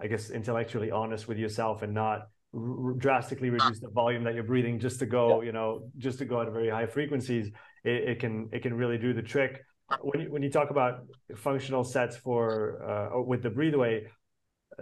I 0.00 0.06
guess 0.06 0.30
intellectually 0.30 0.90
honest 0.90 1.28
with 1.28 1.38
yourself 1.38 1.82
and 1.82 1.94
not 1.94 2.28
r- 2.54 2.92
drastically 2.94 3.50
reduce 3.50 3.80
the 3.80 3.88
volume 3.88 4.24
that 4.24 4.34
you're 4.34 4.44
breathing 4.44 4.78
just 4.78 4.98
to 5.00 5.06
go, 5.06 5.40
yeah. 5.40 5.46
you 5.46 5.52
know, 5.52 5.90
just 5.98 6.18
to 6.18 6.24
go 6.24 6.40
at 6.40 6.50
very 6.52 6.70
high 6.70 6.86
frequencies, 6.86 7.50
it, 7.84 8.08
it, 8.08 8.20
can 8.20 8.48
it 8.52 8.62
can 8.62 8.74
really 8.74 8.98
do 8.98 9.12
the 9.12 9.22
trick. 9.22 9.64
When 10.00 10.22
you, 10.22 10.32
when 10.32 10.42
you 10.42 10.50
talk 10.50 10.70
about 10.70 11.04
functional 11.36 11.84
sets 11.84 12.16
for 12.16 12.82
uh, 13.14 13.22
with 13.22 13.42
the 13.42 13.50
breatheway, 13.50 14.06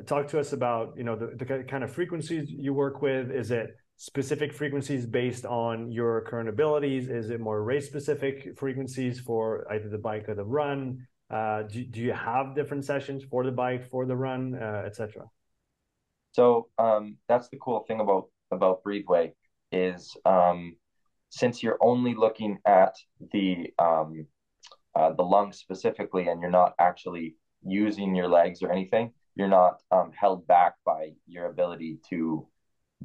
talk 0.06 0.28
to 0.28 0.38
us 0.38 0.52
about 0.52 0.94
you 0.96 1.04
know 1.04 1.16
the, 1.16 1.34
the 1.36 1.64
kind 1.64 1.82
of 1.82 1.92
frequencies 1.92 2.48
you 2.50 2.72
work 2.72 3.02
with. 3.02 3.30
Is 3.30 3.50
it 3.50 3.76
specific 4.00 4.50
frequencies 4.50 5.04
based 5.04 5.44
on 5.44 5.92
your 5.92 6.22
current 6.22 6.48
abilities? 6.48 7.10
Is 7.10 7.28
it 7.28 7.38
more 7.38 7.62
race 7.62 7.86
specific 7.86 8.58
frequencies 8.58 9.20
for 9.20 9.70
either 9.70 9.90
the 9.90 9.98
bike 9.98 10.26
or 10.26 10.34
the 10.34 10.42
run? 10.42 11.06
Uh, 11.28 11.64
do, 11.64 11.84
do 11.84 12.00
you 12.00 12.14
have 12.14 12.54
different 12.54 12.86
sessions 12.86 13.22
for 13.22 13.44
the 13.44 13.52
bike, 13.52 13.84
for 13.90 14.06
the 14.06 14.16
run, 14.16 14.54
uh, 14.54 14.84
etc.? 14.86 15.26
So 16.32 16.68
um, 16.78 17.18
that's 17.28 17.50
the 17.50 17.58
cool 17.58 17.80
thing 17.80 18.00
about 18.00 18.30
about 18.50 18.82
Breatheway 18.82 19.34
is 19.70 20.16
um, 20.24 20.76
since 21.28 21.62
you're 21.62 21.78
only 21.82 22.14
looking 22.14 22.56
at 22.64 22.96
the 23.32 23.70
um, 23.78 24.26
uh, 24.94 25.12
the 25.12 25.22
lungs 25.22 25.58
specifically, 25.58 26.28
and 26.28 26.40
you're 26.40 26.50
not 26.50 26.72
actually 26.78 27.36
using 27.62 28.14
your 28.14 28.28
legs 28.28 28.62
or 28.62 28.72
anything, 28.72 29.12
you're 29.34 29.46
not 29.46 29.82
um, 29.90 30.10
held 30.18 30.46
back 30.46 30.76
by 30.86 31.10
your 31.26 31.46
ability 31.50 31.98
to 32.08 32.46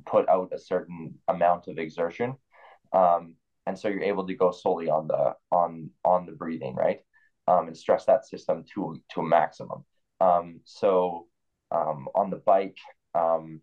put 0.05 0.27
out 0.29 0.53
a 0.53 0.59
certain 0.59 1.15
amount 1.27 1.67
of 1.67 1.77
exertion. 1.77 2.35
Um, 2.93 3.35
and 3.65 3.77
so 3.77 3.87
you're 3.87 4.03
able 4.03 4.27
to 4.27 4.35
go 4.35 4.51
solely 4.51 4.89
on 4.89 5.07
the 5.07 5.33
on 5.51 5.89
on 6.03 6.25
the 6.25 6.31
breathing, 6.33 6.75
right? 6.75 6.99
Um, 7.47 7.67
and 7.67 7.77
stress 7.77 8.05
that 8.05 8.25
system 8.25 8.63
to 8.73 9.01
to 9.13 9.21
a 9.21 9.23
maximum. 9.23 9.85
Um, 10.21 10.61
so 10.65 11.27
um, 11.71 12.07
on 12.15 12.29
the 12.29 12.37
bike, 12.37 12.77
um, 13.13 13.61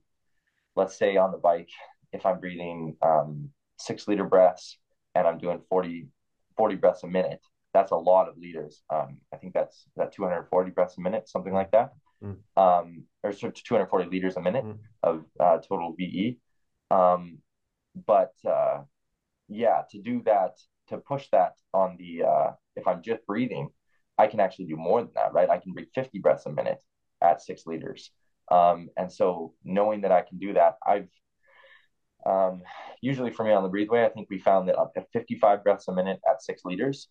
let's 0.77 0.99
say 0.99 1.17
on 1.17 1.33
the 1.33 1.39
bike, 1.39 1.71
if 2.13 2.27
I'm 2.27 2.41
breathing 2.41 2.97
um, 3.03 3.51
six 3.79 4.09
liter 4.09 4.25
breaths 4.25 4.79
and 5.15 5.27
I'm 5.27 5.39
doing 5.39 5.61
40, 5.69 6.09
40 6.57 6.77
breaths 6.77 7.05
a 7.05 7.09
minute, 7.09 7.41
that's 7.73 7.93
a 7.93 7.97
lot 7.97 8.29
of 8.29 8.37
liters. 8.39 8.83
I 8.91 9.07
think 9.41 9.55
that's 9.55 9.85
that 9.97 10.13
240 10.13 10.71
breaths 10.71 10.99
a 10.99 11.01
minute, 11.01 11.29
something 11.29 11.53
like 11.53 11.71
that. 11.73 11.93
Mm. 12.23 12.37
Um, 12.57 13.05
or 13.23 13.33
240 13.33 14.11
liters 14.11 14.37
a 14.37 14.41
minute 14.41 14.65
mm. 14.65 14.79
of 15.03 15.25
uh, 15.41 15.59
total 15.59 15.95
VE. 15.97 16.39
Um, 16.91 17.39
but 18.07 18.33
uh, 18.49 18.83
yeah, 19.49 19.83
to 19.91 20.01
do 20.01 20.23
that, 20.25 20.53
to 20.89 20.99
push 20.99 21.29
that 21.33 21.53
on 21.73 21.97
the, 21.99 22.25
uh, 22.25 22.51
if 22.77 22.87
I'm 22.87 23.03
just 23.03 23.27
breathing, 23.27 23.69
I 24.19 24.27
can 24.27 24.41
actually 24.41 24.67
do 24.67 24.77
more 24.77 25.03
than 25.03 25.13
that, 25.15 25.33
right? 25.33 25.51
I 25.51 25.59
can 25.59 25.73
breathe 25.73 25.89
50 25.95 26.19
breaths 26.19 26.47
a 26.47 26.51
minute 26.51 26.83
at 27.23 27.43
six 27.43 27.67
liters. 27.67 28.11
Um, 28.51 28.89
and 28.97 29.11
so 29.11 29.55
knowing 29.65 30.03
that 30.03 30.13
I 30.13 30.23
can 30.23 30.39
do 30.39 30.55
that, 30.55 30.77
I've 30.87 31.09
um, 32.25 32.63
usually 33.01 33.31
for 33.31 33.45
me 33.45 33.53
on 33.53 33.63
the 33.63 33.69
breatheway, 33.69 34.05
I 34.05 34.09
think 34.11 34.29
we 34.31 34.39
found 34.39 34.69
that 34.69 34.79
up 34.79 34.95
to 34.95 35.05
55 35.13 35.65
breaths 35.65 35.89
a 35.89 35.93
minute 35.93 36.21
at 36.29 36.43
six 36.43 36.63
liters 36.65 37.09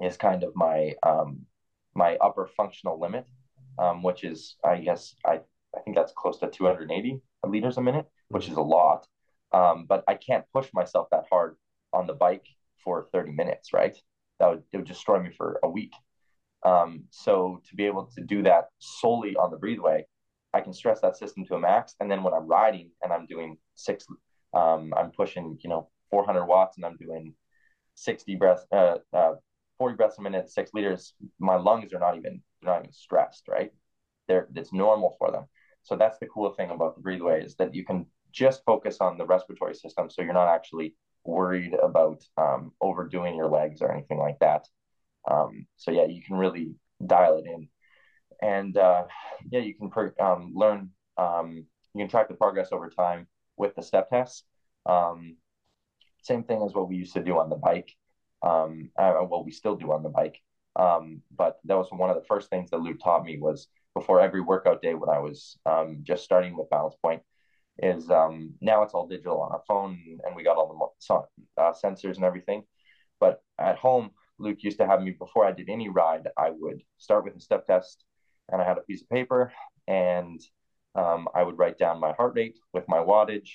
is 0.00 0.16
kind 0.16 0.42
of 0.42 0.52
my 0.54 0.94
um, 1.02 1.42
my 1.94 2.16
upper 2.16 2.46
functional 2.56 3.00
limit, 3.00 3.26
um, 3.78 4.02
which 4.02 4.24
is 4.24 4.56
I 4.64 4.78
guess 4.78 5.14
I 5.24 5.40
I 5.76 5.80
think 5.80 5.96
that's 5.96 6.12
close 6.12 6.38
to 6.38 6.48
280 6.50 7.20
liters 7.46 7.76
a 7.78 7.82
minute, 7.82 8.06
which 8.28 8.48
is 8.48 8.56
a 8.56 8.62
lot. 8.62 9.06
Um, 9.52 9.86
but 9.88 10.04
I 10.08 10.14
can't 10.14 10.44
push 10.52 10.68
myself 10.72 11.08
that 11.10 11.24
hard 11.30 11.56
on 11.92 12.06
the 12.06 12.14
bike 12.14 12.46
for 12.82 13.08
30 13.12 13.32
minutes, 13.32 13.72
right? 13.72 13.96
That 14.38 14.48
would 14.48 14.62
it 14.72 14.76
would 14.78 14.86
destroy 14.86 15.20
me 15.22 15.30
for 15.36 15.60
a 15.62 15.68
week. 15.68 15.92
Um, 16.64 17.04
so 17.10 17.60
to 17.68 17.76
be 17.76 17.84
able 17.84 18.06
to 18.14 18.22
do 18.22 18.42
that 18.44 18.68
solely 18.78 19.36
on 19.36 19.50
the 19.50 19.58
breatheway, 19.58 20.06
I 20.54 20.60
can 20.60 20.72
stress 20.72 21.00
that 21.00 21.16
system 21.16 21.44
to 21.46 21.54
a 21.56 21.60
max. 21.60 21.94
And 22.00 22.10
then 22.10 22.22
when 22.22 22.32
I'm 22.32 22.46
riding 22.46 22.90
and 23.02 23.12
I'm 23.12 23.26
doing 23.26 23.58
six, 23.74 24.06
um, 24.54 24.94
I'm 24.96 25.10
pushing, 25.10 25.58
you 25.62 25.68
know, 25.68 25.90
400 26.10 26.46
watts 26.46 26.76
and 26.76 26.86
I'm 26.86 26.96
doing 26.96 27.34
60 27.96 28.36
breaths, 28.36 28.64
uh, 28.72 28.98
uh, 29.12 29.34
40 29.78 29.96
breaths 29.96 30.18
a 30.18 30.22
minute, 30.22 30.50
six 30.50 30.70
liters, 30.72 31.14
my 31.38 31.56
lungs 31.56 31.92
are 31.92 31.98
not 31.98 32.16
even, 32.16 32.42
not 32.64 32.80
even 32.80 32.92
stressed, 32.92 33.48
right? 33.48 33.72
They're, 34.28 34.48
it's 34.54 34.72
normal 34.72 35.16
for 35.18 35.30
them. 35.30 35.46
So 35.82 35.96
that's 35.96 36.18
the 36.18 36.26
cool 36.26 36.50
thing 36.52 36.70
about 36.70 36.96
the 36.96 37.02
breatheway 37.02 37.44
is 37.44 37.56
that 37.56 37.74
you 37.74 37.84
can 37.84 38.06
just 38.32 38.64
focus 38.64 38.98
on 39.00 39.18
the 39.18 39.26
respiratory 39.26 39.74
system. 39.74 40.10
So 40.10 40.22
you're 40.22 40.32
not 40.32 40.48
actually 40.48 40.94
worried 41.24 41.74
about 41.74 42.22
um, 42.36 42.72
overdoing 42.80 43.36
your 43.36 43.48
legs 43.48 43.82
or 43.82 43.92
anything 43.92 44.18
like 44.18 44.38
that. 44.40 44.66
Um, 45.30 45.66
so 45.76 45.90
yeah, 45.90 46.06
you 46.06 46.22
can 46.22 46.36
really 46.36 46.74
dial 47.04 47.38
it 47.38 47.46
in, 47.46 47.68
and 48.42 48.76
uh, 48.76 49.04
yeah, 49.50 49.60
you 49.60 49.74
can 49.74 49.90
um, 50.20 50.52
learn. 50.54 50.90
Um, 51.16 51.66
you 51.94 52.00
can 52.00 52.08
track 52.08 52.28
the 52.28 52.34
progress 52.34 52.72
over 52.72 52.90
time 52.90 53.26
with 53.56 53.74
the 53.74 53.82
step 53.82 54.10
tests. 54.10 54.44
Um, 54.86 55.36
same 56.22 56.44
thing 56.44 56.62
as 56.62 56.74
what 56.74 56.88
we 56.88 56.96
used 56.96 57.14
to 57.14 57.22
do 57.22 57.38
on 57.38 57.50
the 57.50 57.56
bike. 57.56 57.94
Um, 58.42 58.90
uh, 58.98 59.14
what 59.14 59.44
we 59.44 59.52
still 59.52 59.76
do 59.76 59.92
on 59.92 60.02
the 60.02 60.10
bike. 60.10 60.42
Um, 60.76 61.22
but 61.36 61.58
that 61.64 61.76
was 61.76 61.88
one 61.90 62.10
of 62.10 62.16
the 62.16 62.26
first 62.26 62.50
things 62.50 62.70
that 62.70 62.80
Luke 62.80 62.98
taught 63.02 63.24
me 63.24 63.38
was 63.38 63.68
before 63.94 64.20
every 64.20 64.40
workout 64.40 64.82
day 64.82 64.94
when 64.94 65.08
I 65.08 65.18
was 65.18 65.56
um, 65.66 66.00
just 66.02 66.24
starting 66.24 66.56
with 66.56 66.70
Balance 66.70 66.96
Point 67.00 67.22
is 67.78 68.10
um, 68.10 68.54
now 68.60 68.82
it's 68.82 68.94
all 68.94 69.06
digital 69.06 69.40
on 69.40 69.52
our 69.52 69.62
phone 69.66 69.98
and 70.24 70.36
we 70.36 70.44
got 70.44 70.56
all 70.56 70.92
the 71.08 71.62
uh, 71.62 71.72
sensors 71.72 72.16
and 72.16 72.24
everything. 72.24 72.64
But 73.20 73.42
at 73.58 73.76
home, 73.76 74.10
Luke 74.38 74.62
used 74.62 74.78
to 74.78 74.86
have 74.86 75.02
me 75.02 75.12
before 75.12 75.44
I 75.44 75.52
did 75.52 75.68
any 75.68 75.88
ride, 75.88 76.28
I 76.36 76.50
would 76.50 76.82
start 76.98 77.24
with 77.24 77.36
a 77.36 77.40
step 77.40 77.66
test 77.66 78.04
and 78.50 78.60
I 78.60 78.64
had 78.64 78.78
a 78.78 78.82
piece 78.82 79.02
of 79.02 79.08
paper 79.08 79.52
and 79.86 80.40
um, 80.94 81.28
I 81.34 81.42
would 81.42 81.58
write 81.58 81.78
down 81.78 82.00
my 82.00 82.12
heart 82.12 82.34
rate 82.34 82.58
with 82.72 82.84
my 82.88 82.98
wattage. 82.98 83.48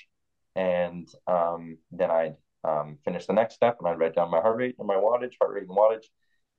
And 0.55 1.07
um, 1.27 1.77
then 1.91 2.11
I'd 2.11 2.35
um, 2.63 2.97
finish 3.05 3.25
the 3.25 3.33
next 3.33 3.55
step 3.55 3.77
and 3.79 3.87
I'd 3.87 3.99
write 3.99 4.15
down 4.15 4.31
my 4.31 4.41
heart 4.41 4.57
rate 4.57 4.75
and 4.79 4.87
my 4.87 4.95
wattage, 4.95 5.33
heart 5.39 5.53
rate 5.53 5.67
and 5.67 5.77
wattage. 5.77 6.05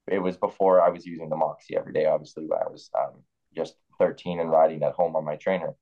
It 0.06 0.18
was 0.18 0.36
before 0.36 0.80
I 0.82 0.88
was 0.88 1.06
using 1.06 1.28
the 1.28 1.36
Moxy 1.36 1.76
every 1.76 1.92
day, 1.92 2.06
obviously, 2.06 2.46
when 2.46 2.58
I 2.58 2.68
was 2.68 2.90
um, 2.98 3.22
just 3.54 3.74
13 3.98 4.40
and 4.40 4.50
riding 4.50 4.82
at 4.82 4.92
home 4.92 5.16
on 5.16 5.24
my 5.24 5.36
trainer. 5.36 5.74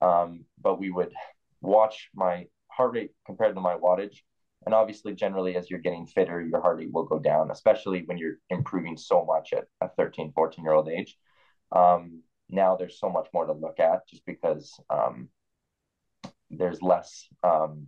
Um, 0.00 0.44
but 0.60 0.78
we 0.78 0.90
would 0.90 1.12
watch 1.60 2.08
my 2.14 2.46
heart 2.68 2.94
rate 2.94 3.10
compared 3.26 3.54
to 3.54 3.60
my 3.60 3.74
wattage 3.74 4.18
and 4.66 4.74
obviously, 4.74 5.14
generally, 5.14 5.56
as 5.56 5.70
you're 5.70 5.78
getting 5.78 6.06
fitter, 6.06 6.40
your 6.40 6.60
heart 6.60 6.78
rate 6.78 6.92
will 6.92 7.04
go 7.04 7.18
down, 7.18 7.50
especially 7.50 8.02
when 8.06 8.18
you're 8.18 8.38
improving 8.50 8.96
so 8.96 9.24
much 9.24 9.52
at 9.52 9.64
a 9.80 9.88
13, 9.88 10.32
14 10.34 10.64
year 10.64 10.74
old 10.74 10.88
age. 10.88 11.16
Um, 11.72 12.22
now 12.50 12.76
there's 12.76 12.98
so 12.98 13.08
much 13.08 13.28
more 13.32 13.46
to 13.46 13.52
look 13.52 13.78
at 13.78 14.08
just 14.08 14.24
because 14.26 14.78
um, 14.90 15.28
there's 16.50 16.82
less. 16.82 17.28
Um, 17.42 17.86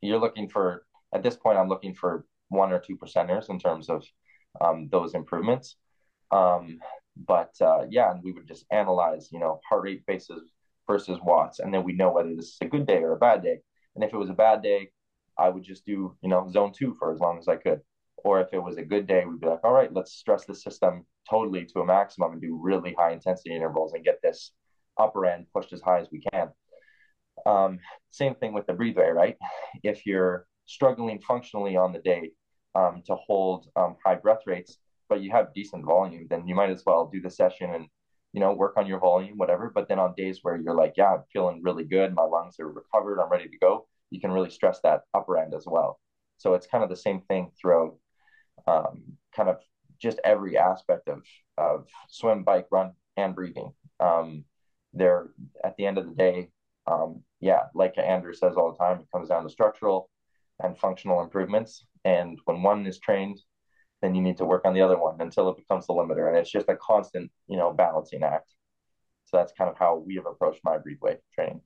you're 0.00 0.20
looking 0.20 0.48
for, 0.48 0.86
at 1.12 1.22
this 1.22 1.36
point, 1.36 1.58
I'm 1.58 1.68
looking 1.68 1.94
for 1.94 2.24
one 2.48 2.72
or 2.72 2.78
two 2.78 2.96
percenters 2.96 3.50
in 3.50 3.58
terms 3.58 3.88
of 3.88 4.04
um, 4.60 4.88
those 4.90 5.14
improvements. 5.14 5.76
Um, 6.30 6.78
but 7.16 7.52
uh, 7.60 7.84
yeah, 7.90 8.10
and 8.10 8.22
we 8.22 8.32
would 8.32 8.48
just 8.48 8.64
analyze, 8.70 9.28
you 9.32 9.38
know, 9.38 9.60
heart 9.68 9.82
rate 9.82 10.06
bases 10.06 10.50
versus 10.86 11.18
watts, 11.22 11.58
and 11.58 11.72
then 11.72 11.84
we 11.84 11.92
know 11.92 12.12
whether 12.12 12.34
this 12.34 12.46
is 12.46 12.58
a 12.62 12.66
good 12.66 12.86
day 12.86 12.98
or 12.98 13.12
a 13.12 13.18
bad 13.18 13.42
day. 13.42 13.58
And 13.94 14.02
if 14.02 14.12
it 14.12 14.16
was 14.16 14.30
a 14.30 14.34
bad 14.34 14.62
day, 14.62 14.90
I 15.38 15.48
would 15.48 15.62
just 15.62 15.84
do, 15.84 16.16
you 16.22 16.28
know, 16.28 16.48
zone 16.50 16.72
two 16.76 16.94
for 16.98 17.12
as 17.12 17.20
long 17.20 17.38
as 17.38 17.48
I 17.48 17.56
could. 17.56 17.80
Or 18.24 18.40
if 18.40 18.48
it 18.52 18.62
was 18.62 18.76
a 18.76 18.84
good 18.84 19.06
day, 19.06 19.24
we'd 19.24 19.40
be 19.40 19.48
like, 19.48 19.64
all 19.64 19.72
right, 19.72 19.92
let's 19.92 20.12
stress 20.12 20.44
the 20.44 20.54
system 20.54 21.04
totally 21.28 21.64
to 21.66 21.80
a 21.80 21.86
maximum 21.86 22.32
and 22.32 22.40
do 22.40 22.58
really 22.60 22.94
high 22.96 23.12
intensity 23.12 23.54
intervals 23.54 23.92
and 23.94 24.04
get 24.04 24.20
this 24.22 24.52
upper 24.98 25.26
end 25.26 25.46
pushed 25.54 25.72
as 25.72 25.80
high 25.80 26.00
as 26.00 26.08
we 26.12 26.22
can. 26.32 26.48
Um, 27.46 27.78
same 28.10 28.34
thing 28.34 28.52
with 28.52 28.66
the 28.66 28.74
breatheway, 28.74 29.08
right? 29.08 29.36
If 29.82 30.06
you're 30.06 30.46
struggling 30.66 31.20
functionally 31.20 31.76
on 31.76 31.92
the 31.92 31.98
day 31.98 32.30
um, 32.74 33.02
to 33.06 33.14
hold 33.14 33.68
um, 33.76 33.96
high 34.04 34.14
breath 34.14 34.42
rates, 34.46 34.78
but 35.08 35.22
you 35.22 35.30
have 35.30 35.54
decent 35.54 35.84
volume, 35.84 36.26
then 36.30 36.46
you 36.46 36.54
might 36.54 36.70
as 36.70 36.84
well 36.86 37.10
do 37.12 37.20
the 37.20 37.30
session 37.30 37.74
and 37.74 37.86
you 38.32 38.40
know 38.40 38.52
work 38.52 38.74
on 38.76 38.86
your 38.86 39.00
volume, 39.00 39.36
whatever. 39.36 39.70
But 39.74 39.88
then 39.88 39.98
on 39.98 40.14
days 40.16 40.40
where 40.42 40.56
you're 40.56 40.74
like, 40.74 40.94
yeah, 40.96 41.14
I'm 41.14 41.24
feeling 41.32 41.62
really 41.62 41.84
good, 41.84 42.14
my 42.14 42.22
lungs 42.22 42.58
are 42.60 42.70
recovered, 42.70 43.20
I'm 43.20 43.30
ready 43.30 43.48
to 43.48 43.58
go, 43.58 43.86
you 44.10 44.20
can 44.20 44.30
really 44.30 44.50
stress 44.50 44.80
that 44.82 45.02
upper 45.14 45.38
end 45.38 45.54
as 45.54 45.64
well. 45.66 45.98
So 46.38 46.54
it's 46.54 46.66
kind 46.66 46.82
of 46.82 46.90
the 46.90 46.96
same 46.96 47.20
thing 47.22 47.50
throughout 47.60 47.96
um, 48.66 49.02
kind 49.34 49.48
of 49.48 49.58
just 50.00 50.20
every 50.24 50.58
aspect 50.58 51.08
of, 51.08 51.22
of 51.56 51.86
swim, 52.08 52.42
bike, 52.42 52.66
run, 52.70 52.92
and 53.16 53.34
breathing. 53.34 53.72
Um, 54.00 54.44
they're 54.92 55.30
at 55.64 55.76
the 55.76 55.86
end 55.86 55.98
of 55.98 56.06
the 56.06 56.14
day, 56.14 56.50
um, 56.86 57.22
yeah, 57.40 57.64
like 57.74 57.96
Andrew 57.98 58.34
says 58.34 58.54
all 58.56 58.72
the 58.72 58.78
time, 58.78 59.00
it 59.00 59.06
comes 59.12 59.28
down 59.28 59.44
to 59.44 59.50
structural 59.50 60.10
and 60.62 60.78
functional 60.78 61.22
improvements. 61.22 61.86
And 62.04 62.38
when 62.44 62.62
one 62.62 62.86
is 62.86 62.98
trained, 62.98 63.40
then 64.00 64.14
you 64.14 64.22
need 64.22 64.36
to 64.38 64.44
work 64.44 64.64
on 64.64 64.74
the 64.74 64.82
other 64.82 64.98
one 64.98 65.20
until 65.20 65.48
it 65.48 65.56
becomes 65.56 65.86
the 65.86 65.92
limiter. 65.92 66.28
And 66.28 66.36
it's 66.36 66.50
just 66.50 66.68
a 66.68 66.76
constant, 66.76 67.30
you 67.46 67.56
know, 67.56 67.72
balancing 67.72 68.22
act. 68.22 68.52
So 69.26 69.36
that's 69.36 69.52
kind 69.52 69.70
of 69.70 69.78
how 69.78 70.02
we 70.04 70.16
have 70.16 70.26
approached 70.26 70.60
my 70.64 70.78
breatheway 70.78 71.18
training. 71.34 71.60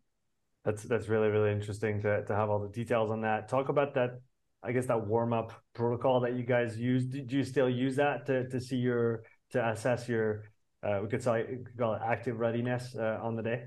That's 0.65 0.83
that's 0.83 1.09
really 1.09 1.29
really 1.29 1.53
interesting 1.53 2.03
to 2.03 2.25
to 2.25 2.35
have 2.35 2.51
all 2.51 2.59
the 2.59 2.69
details 2.69 3.11
on 3.11 3.23
that. 3.23 3.49
Talk 3.49 3.69
about 3.69 3.95
that. 3.95 4.21
I 4.63 4.73
guess 4.73 4.87
that 4.87 5.07
warm 5.07 5.33
up 5.33 5.53
protocol 5.75 6.21
that 6.21 6.35
you 6.35 6.43
guys 6.43 6.79
use. 6.79 7.07
Do 7.07 7.25
you 7.29 7.45
still 7.45 7.71
use 7.71 7.97
that 7.97 8.27
to 8.27 8.49
to 8.49 8.61
see 8.61 8.77
your 8.77 9.23
to 9.51 9.69
assess 9.69 10.09
your 10.09 10.45
uh, 10.83 11.01
we 11.03 11.09
could 11.09 11.23
call 11.23 11.35
it, 11.35 11.67
call 11.79 11.95
it 11.95 12.03
active 12.05 12.39
readiness 12.39 12.95
uh, 12.97 13.19
on 13.23 13.37
the 13.37 13.43
day? 13.43 13.65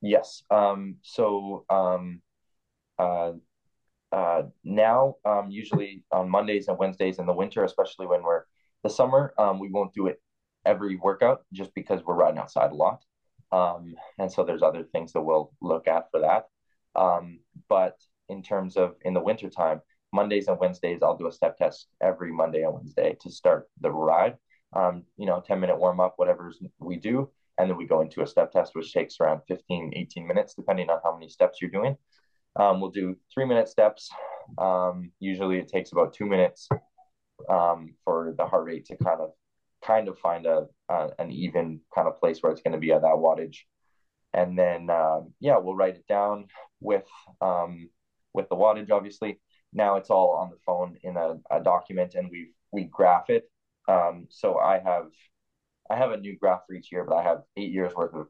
Yes. 0.00 0.42
Um, 0.50 0.96
so 1.02 1.64
um, 1.68 2.22
uh, 2.98 3.32
uh, 4.12 4.42
now, 4.64 5.16
um, 5.24 5.50
usually 5.50 6.04
on 6.12 6.30
Mondays 6.30 6.68
and 6.68 6.78
Wednesdays 6.78 7.18
in 7.18 7.26
the 7.26 7.32
winter, 7.32 7.64
especially 7.64 8.06
when 8.06 8.22
we're 8.22 8.44
the 8.82 8.90
summer, 8.90 9.34
um, 9.38 9.58
we 9.58 9.70
won't 9.70 9.94
do 9.94 10.06
it 10.06 10.20
every 10.64 10.96
workout 10.96 11.42
just 11.52 11.74
because 11.74 12.02
we're 12.04 12.14
riding 12.14 12.38
outside 12.38 12.72
a 12.72 12.74
lot. 12.74 13.02
Um, 13.52 13.94
and 14.18 14.30
so 14.30 14.44
there's 14.44 14.62
other 14.62 14.84
things 14.84 15.12
that 15.12 15.22
we'll 15.22 15.52
look 15.60 15.88
at 15.88 16.10
for 16.10 16.20
that. 16.20 16.46
Um, 16.98 17.40
but 17.68 17.96
in 18.28 18.42
terms 18.42 18.76
of 18.76 18.96
in 19.02 19.14
the 19.14 19.20
wintertime, 19.20 19.80
Mondays 20.12 20.48
and 20.48 20.58
Wednesdays, 20.58 21.00
I'll 21.02 21.16
do 21.16 21.26
a 21.26 21.32
step 21.32 21.56
test 21.58 21.88
every 22.02 22.32
Monday 22.32 22.62
and 22.62 22.74
Wednesday 22.74 23.16
to 23.20 23.30
start 23.30 23.68
the 23.80 23.90
ride. 23.90 24.36
Um, 24.74 25.04
you 25.16 25.26
know, 25.26 25.42
10 25.46 25.60
minute 25.60 25.78
warm 25.78 26.00
up, 26.00 26.14
whatever 26.16 26.52
we 26.78 26.96
do. 26.96 27.30
And 27.58 27.68
then 27.68 27.76
we 27.76 27.86
go 27.86 28.02
into 28.02 28.22
a 28.22 28.26
step 28.26 28.52
test, 28.52 28.74
which 28.74 28.92
takes 28.92 29.18
around 29.20 29.40
15, 29.48 29.92
18 29.96 30.26
minutes, 30.26 30.54
depending 30.54 30.90
on 30.90 31.00
how 31.02 31.12
many 31.14 31.28
steps 31.28 31.60
you're 31.60 31.70
doing. 31.70 31.96
Um, 32.58 32.80
we'll 32.80 32.90
do 32.90 33.16
three 33.32 33.44
minute 33.44 33.68
steps. 33.68 34.10
Um, 34.58 35.12
usually 35.20 35.58
it 35.58 35.68
takes 35.68 35.92
about 35.92 36.14
two 36.14 36.26
minutes 36.26 36.68
um, 37.48 37.94
for 38.04 38.34
the 38.36 38.46
heart 38.46 38.64
rate 38.64 38.86
to 38.86 38.96
kind 38.96 39.20
of 39.20 39.30
kind 39.84 40.08
of 40.08 40.18
find 40.18 40.46
a, 40.46 40.66
an 41.18 41.30
even 41.30 41.80
kind 41.94 42.08
of 42.08 42.18
place 42.18 42.40
where 42.42 42.52
it's 42.52 42.62
going 42.62 42.72
to 42.72 42.78
be 42.78 42.92
at 42.92 43.02
that 43.02 43.16
wattage 43.16 43.58
and 44.34 44.58
then 44.58 44.90
um, 44.90 45.32
yeah 45.40 45.56
we'll 45.58 45.76
write 45.76 45.96
it 45.96 46.06
down 46.08 46.46
with 46.80 47.04
um, 47.40 47.88
with 48.34 48.48
the 48.48 48.56
wattage 48.56 48.90
obviously 48.90 49.40
Now 49.72 49.96
it's 49.96 50.10
all 50.10 50.32
on 50.36 50.50
the 50.50 50.58
phone 50.66 50.96
in 51.02 51.16
a, 51.16 51.36
a 51.50 51.60
document, 51.62 52.14
and 52.14 52.30
we 52.30 52.52
we 52.72 52.84
graph 52.84 53.30
it. 53.30 53.44
Um, 53.88 54.26
so 54.30 54.58
I 54.58 54.78
have 54.80 55.06
I 55.90 55.96
have 55.96 56.12
a 56.12 56.16
new 56.18 56.36
graph 56.38 56.62
for 56.66 56.74
each 56.74 56.92
year, 56.92 57.04
but 57.04 57.16
I 57.16 57.22
have 57.22 57.42
eight 57.56 57.72
years 57.72 57.94
worth 57.94 58.14
of 58.14 58.28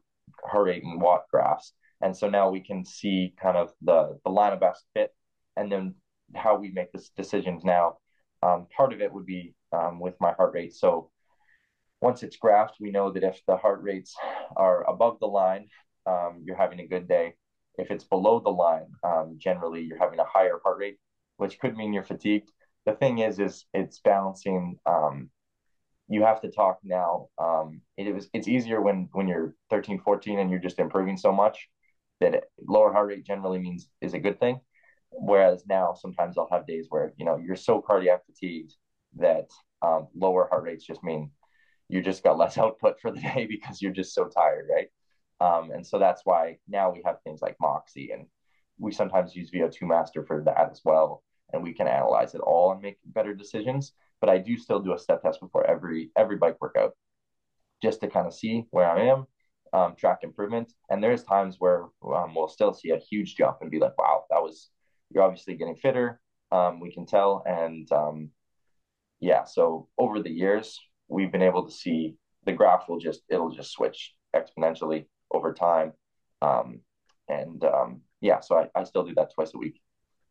heart 0.51 0.65
rate 0.67 0.83
and 0.83 1.01
watt 1.01 1.23
graphs, 1.31 1.73
and 2.01 2.15
so 2.15 2.29
now 2.29 2.49
we 2.49 2.61
can 2.61 2.85
see 2.85 3.33
kind 3.41 3.57
of 3.57 3.71
the 3.81 4.17
the 4.23 4.31
line 4.31 4.53
of 4.53 4.59
best 4.59 4.85
fit, 4.93 5.13
and 5.55 5.71
then 5.71 5.95
how 6.35 6.57
we 6.57 6.71
make 6.71 6.91
this 6.91 7.09
decisions 7.09 7.63
now. 7.63 7.97
Um, 8.41 8.67
part 8.75 8.93
of 8.93 9.01
it 9.01 9.11
would 9.11 9.25
be 9.25 9.53
um, 9.73 9.99
with 9.99 10.15
my 10.21 10.31
heart 10.33 10.53
rate. 10.53 10.73
So 10.73 11.11
once 12.01 12.23
it's 12.23 12.37
graphed, 12.37 12.79
we 12.79 12.91
know 12.91 13.11
that 13.11 13.23
if 13.23 13.41
the 13.45 13.57
heart 13.57 13.81
rates 13.83 14.15
are 14.55 14.89
above 14.89 15.19
the 15.19 15.27
line, 15.27 15.67
um, 16.05 16.41
you're 16.43 16.55
having 16.55 16.79
a 16.79 16.87
good 16.87 17.07
day. 17.07 17.33
If 17.77 17.91
it's 17.91 18.05
below 18.05 18.39
the 18.39 18.49
line, 18.49 18.87
um, 19.03 19.35
generally 19.37 19.81
you're 19.81 19.97
having 19.97 20.19
a 20.19 20.25
higher 20.25 20.59
heart 20.63 20.77
rate, 20.79 20.97
which 21.37 21.59
could 21.59 21.75
mean 21.75 21.93
you're 21.93 22.03
fatigued. 22.03 22.49
The 22.85 22.93
thing 22.93 23.19
is, 23.19 23.39
is 23.39 23.65
it's 23.73 23.99
balancing. 23.99 24.77
Um, 24.85 25.29
you 26.07 26.23
have 26.23 26.41
to 26.41 26.51
talk 26.51 26.79
now. 26.83 27.27
Um, 27.37 27.81
it 27.97 28.13
was 28.13 28.29
it's 28.33 28.47
easier 28.47 28.81
when 28.81 29.09
when 29.11 29.27
you're 29.27 29.53
13, 29.69 29.99
14 29.99 30.39
and 30.39 30.49
you're 30.49 30.59
just 30.59 30.79
improving 30.79 31.17
so 31.17 31.31
much 31.31 31.69
that 32.19 32.45
lower 32.67 32.91
heart 32.91 33.07
rate 33.07 33.25
generally 33.25 33.59
means 33.59 33.89
is 34.01 34.13
a 34.13 34.19
good 34.19 34.39
thing. 34.39 34.59
Whereas 35.11 35.65
now 35.67 35.93
sometimes 35.93 36.37
I'll 36.37 36.49
have 36.51 36.67
days 36.67 36.87
where 36.89 37.13
you 37.17 37.25
know 37.25 37.37
you're 37.37 37.55
so 37.55 37.81
cardiac 37.81 38.25
fatigued 38.25 38.73
that 39.17 39.49
um, 39.81 40.07
lower 40.15 40.47
heart 40.49 40.63
rates 40.63 40.85
just 40.85 41.03
mean 41.03 41.31
you 41.89 42.01
just 42.01 42.23
got 42.23 42.37
less 42.37 42.57
output 42.59 42.99
for 43.01 43.11
the 43.11 43.19
day 43.19 43.47
because 43.49 43.81
you're 43.81 43.91
just 43.91 44.13
so 44.13 44.25
tired, 44.27 44.67
right? 44.71 44.87
Um, 45.41 45.71
and 45.71 45.85
so 45.85 45.99
that's 45.99 46.21
why 46.25 46.57
now 46.67 46.91
we 46.91 47.01
have 47.05 47.21
things 47.23 47.41
like 47.41 47.55
Moxy, 47.61 48.11
and 48.11 48.27
we 48.77 48.91
sometimes 48.91 49.35
use 49.35 49.49
VO2 49.49 49.87
Master 49.87 50.25
for 50.25 50.43
that 50.43 50.69
as 50.71 50.81
well, 50.83 51.23
and 51.53 51.63
we 51.63 51.73
can 51.73 51.87
analyze 51.87 52.35
it 52.35 52.41
all 52.41 52.71
and 52.71 52.81
make 52.81 52.97
better 53.05 53.33
decisions. 53.33 53.93
But 54.21 54.29
I 54.29 54.37
do 54.37 54.57
still 54.57 54.79
do 54.81 54.93
a 54.93 54.99
step 54.99 55.21
test 55.21 55.39
before 55.39 55.65
every 55.65 56.11
every 56.17 56.35
bike 56.35 56.57
workout, 56.59 56.95
just 57.81 58.01
to 58.01 58.07
kind 58.09 58.27
of 58.27 58.33
see 58.33 58.65
where 58.71 58.89
I 58.89 59.05
am, 59.07 59.27
um, 59.73 59.95
track 59.95 60.19
improvement. 60.23 60.73
And 60.89 61.03
there's 61.03 61.23
times 61.23 61.57
where 61.59 61.85
um, 62.03 62.35
we'll 62.35 62.47
still 62.47 62.73
see 62.73 62.91
a 62.91 62.97
huge 62.97 63.35
jump 63.35 63.57
and 63.61 63.71
be 63.71 63.79
like, 63.79 63.97
"Wow, 63.97 64.25
that 64.29 64.41
was 64.41 64.69
you're 65.09 65.23
obviously 65.23 65.55
getting 65.55 65.75
fitter." 65.75 66.19
Um, 66.51 66.79
we 66.79 66.91
can 66.91 67.05
tell, 67.05 67.43
and 67.45 67.91
um, 67.91 68.29
yeah. 69.19 69.43
So 69.43 69.87
over 69.97 70.21
the 70.21 70.31
years, 70.31 70.79
we've 71.07 71.31
been 71.31 71.41
able 71.41 71.65
to 71.65 71.71
see 71.71 72.15
the 72.45 72.53
graph 72.53 72.87
will 72.87 72.99
just 72.99 73.21
it'll 73.29 73.51
just 73.51 73.71
switch 73.71 74.13
exponentially 74.35 75.05
over 75.31 75.53
time. 75.53 75.93
Um, 76.41 76.81
and 77.27 77.63
um, 77.63 78.01
yeah, 78.21 78.39
so 78.39 78.57
I, 78.57 78.79
I 78.79 78.83
still 78.83 79.03
do 79.03 79.13
that 79.15 79.33
twice 79.33 79.53
a 79.53 79.57
week 79.57 79.81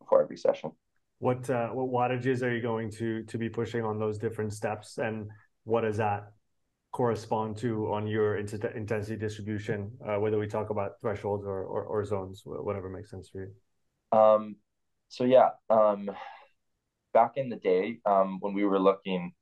before 0.00 0.22
every 0.22 0.36
session. 0.36 0.72
What 1.18 1.48
uh, 1.50 1.68
what 1.68 1.90
wattages 1.90 2.42
are 2.42 2.54
you 2.54 2.62
going 2.62 2.90
to 2.92 3.24
to 3.24 3.38
be 3.38 3.48
pushing 3.48 3.84
on 3.84 3.98
those 3.98 4.18
different 4.18 4.52
steps, 4.52 4.98
and 4.98 5.28
what 5.64 5.82
does 5.82 5.96
that 5.98 6.32
correspond 6.98 7.56
to 7.56 7.70
on 7.92 8.08
your 8.08 8.38
intensity 8.38 9.16
distribution? 9.16 9.78
Uh, 10.04 10.18
whether 10.18 10.36
we 10.36 10.48
talk 10.48 10.70
about 10.70 11.00
thresholds 11.00 11.44
or, 11.46 11.60
or, 11.62 11.84
or 11.84 12.04
zones, 12.04 12.42
whatever 12.44 12.88
makes 12.88 13.08
sense 13.08 13.28
for 13.30 13.38
you. 13.44 14.18
Um, 14.18 14.56
so 15.08 15.22
yeah, 15.22 15.50
um, 15.70 16.10
back 17.14 17.34
in 17.36 17.50
the 17.50 17.60
day, 17.72 18.00
um, 18.04 18.38
when 18.40 18.52
we 18.52 18.64
were 18.64 18.80
looking 18.80 19.32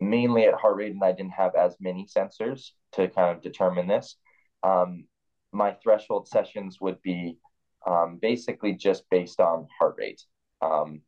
mainly 0.00 0.44
at 0.44 0.52
heart 0.52 0.76
rate, 0.76 0.92
and 0.92 1.02
I 1.02 1.12
didn't 1.12 1.32
have 1.32 1.54
as 1.54 1.74
many 1.80 2.06
sensors 2.14 2.72
to 2.92 3.08
kind 3.08 3.34
of 3.34 3.42
determine 3.42 3.88
this. 3.88 4.16
Um, 4.62 5.06
my 5.50 5.70
threshold 5.82 6.28
sessions 6.28 6.76
would 6.82 7.00
be 7.00 7.38
um, 7.86 8.18
basically 8.20 8.74
just 8.74 9.08
based 9.10 9.40
on 9.40 9.66
heart 9.78 9.94
rate, 9.96 10.22
um, 10.60 11.00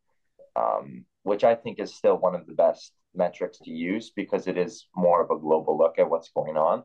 um, 0.57 1.05
which 1.25 1.45
I 1.45 1.55
think 1.55 1.79
is 1.79 1.95
still 1.95 2.17
one 2.17 2.35
of 2.35 2.47
the 2.47 2.55
best 2.55 2.95
metrics 3.15 3.59
to 3.59 3.71
use 3.71 4.11
because 4.15 4.47
it 4.47 4.59
is 4.59 4.87
more 4.95 5.23
of 5.23 5.31
a 5.31 5.41
global 5.41 5.79
look 5.79 5.99
at 5.99 6.09
what's 6.09 6.31
going 6.31 6.57
on. 6.57 6.83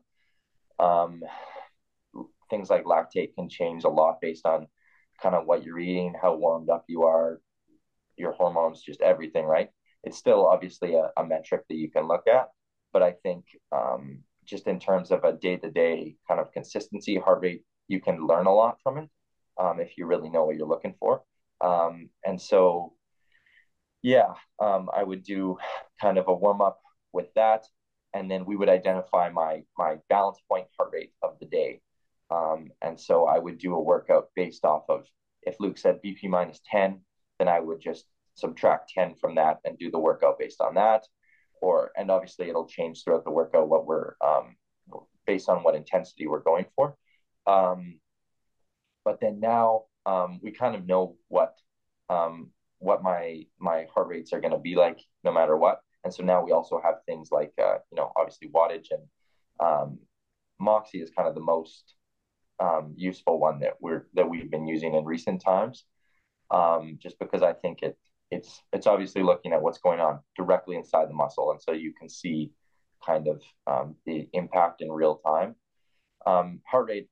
Um, 0.78 1.22
things 2.48 2.70
like 2.70 2.84
lactate 2.84 3.34
can 3.34 3.48
change 3.48 3.84
a 3.84 3.88
lot 3.88 4.20
based 4.20 4.46
on 4.46 4.66
kind 5.22 5.34
of 5.34 5.46
what 5.46 5.64
you're 5.64 5.78
eating, 5.78 6.14
how 6.20 6.34
warmed 6.34 6.70
up 6.70 6.84
you 6.88 7.02
are, 7.04 7.40
your 8.16 8.32
hormones, 8.32 8.82
just 8.82 9.00
everything, 9.00 9.44
right? 9.44 9.68
It's 10.02 10.16
still 10.16 10.46
obviously 10.46 10.94
a, 10.94 11.10
a 11.16 11.24
metric 11.24 11.62
that 11.68 11.76
you 11.76 11.90
can 11.90 12.08
look 12.08 12.26
at, 12.26 12.48
but 12.92 13.02
I 13.02 13.12
think 13.22 13.44
um, 13.72 14.20
just 14.44 14.66
in 14.66 14.80
terms 14.80 15.10
of 15.10 15.24
a 15.24 15.32
day 15.32 15.56
to 15.56 15.70
day 15.70 16.16
kind 16.26 16.40
of 16.40 16.52
consistency, 16.52 17.16
heart 17.18 17.40
rate, 17.42 17.62
you 17.88 18.00
can 18.00 18.26
learn 18.26 18.46
a 18.46 18.54
lot 18.54 18.78
from 18.82 18.98
it 18.98 19.08
um, 19.58 19.80
if 19.80 19.96
you 19.96 20.06
really 20.06 20.30
know 20.30 20.44
what 20.44 20.56
you're 20.56 20.66
looking 20.66 20.94
for. 20.98 21.22
Um, 21.60 22.08
and 22.24 22.40
so, 22.40 22.94
yeah, 24.02 24.34
um, 24.58 24.88
I 24.94 25.02
would 25.02 25.22
do 25.22 25.58
kind 26.00 26.18
of 26.18 26.28
a 26.28 26.34
warm 26.34 26.60
up 26.60 26.80
with 27.12 27.32
that, 27.34 27.66
and 28.14 28.30
then 28.30 28.44
we 28.44 28.56
would 28.56 28.68
identify 28.68 29.30
my 29.30 29.64
my 29.76 29.98
balance 30.08 30.38
point 30.48 30.66
heart 30.78 30.90
rate 30.92 31.12
of 31.22 31.38
the 31.40 31.46
day. 31.46 31.80
Um, 32.30 32.70
and 32.80 32.98
so 32.98 33.26
I 33.26 33.38
would 33.38 33.58
do 33.58 33.74
a 33.74 33.80
workout 33.82 34.28
based 34.36 34.64
off 34.64 34.84
of 34.88 35.06
if 35.42 35.56
Luke 35.58 35.78
said 35.78 36.00
BP 36.02 36.28
minus 36.28 36.60
10, 36.70 37.00
then 37.38 37.48
I 37.48 37.58
would 37.60 37.80
just 37.80 38.06
subtract 38.34 38.90
10 38.90 39.16
from 39.16 39.34
that 39.34 39.58
and 39.64 39.76
do 39.78 39.90
the 39.90 39.98
workout 39.98 40.38
based 40.38 40.60
on 40.60 40.74
that 40.74 41.06
or 41.60 41.92
and 41.96 42.10
obviously 42.10 42.48
it'll 42.48 42.66
change 42.66 43.04
throughout 43.04 43.24
the 43.24 43.30
workout 43.30 43.68
what 43.68 43.86
we're 43.86 44.14
um, 44.20 44.56
based 45.26 45.48
on 45.48 45.62
what 45.62 45.74
intensity 45.74 46.26
we're 46.26 46.40
going 46.40 46.66
for. 46.74 46.96
Um, 47.46 48.00
but 49.04 49.20
then 49.20 49.40
now 49.40 49.84
um, 50.06 50.40
we 50.42 50.50
kind 50.52 50.74
of 50.74 50.86
know 50.86 51.16
what 51.28 51.54
um, 52.08 52.50
what 52.80 53.02
my 53.02 53.44
my 53.58 53.86
heart 53.94 54.08
rates 54.08 54.32
are 54.32 54.40
going 54.40 54.52
to 54.52 54.58
be 54.58 54.74
like 54.74 54.98
no 55.22 55.32
matter 55.32 55.56
what. 55.56 55.80
And 56.02 56.12
so 56.12 56.22
now 56.24 56.42
we 56.42 56.50
also 56.50 56.80
have 56.82 56.96
things 57.06 57.28
like 57.30 57.52
uh, 57.58 57.76
you 57.90 57.96
know 57.96 58.12
obviously 58.16 58.48
wattage 58.48 58.88
and 58.90 59.02
um, 59.60 59.98
Moxy 60.58 61.00
is 61.00 61.10
kind 61.10 61.28
of 61.28 61.34
the 61.34 61.40
most 61.40 61.94
um, 62.58 62.94
useful 62.96 63.38
one 63.38 63.60
that 63.60 63.74
we're 63.80 64.06
that 64.14 64.28
we've 64.28 64.50
been 64.50 64.66
using 64.66 64.94
in 64.94 65.04
recent 65.04 65.42
times. 65.42 65.84
Um, 66.50 66.98
just 67.00 67.18
because 67.18 67.42
I 67.42 67.52
think 67.52 67.82
it 67.82 67.96
it's 68.30 68.62
it's 68.72 68.86
obviously 68.86 69.22
looking 69.22 69.52
at 69.52 69.62
what's 69.62 69.78
going 69.78 70.00
on 70.00 70.20
directly 70.36 70.76
inside 70.76 71.08
the 71.08 71.14
muscle, 71.14 71.50
and 71.50 71.60
so 71.60 71.72
you 71.72 71.92
can 71.92 72.08
see 72.08 72.52
kind 73.04 73.28
of 73.28 73.42
um, 73.66 73.96
the 74.06 74.28
impact 74.32 74.82
in 74.82 74.90
real 74.90 75.16
time. 75.16 75.54
Um, 76.26 76.60
heart 76.66 76.88
rate 76.88 77.08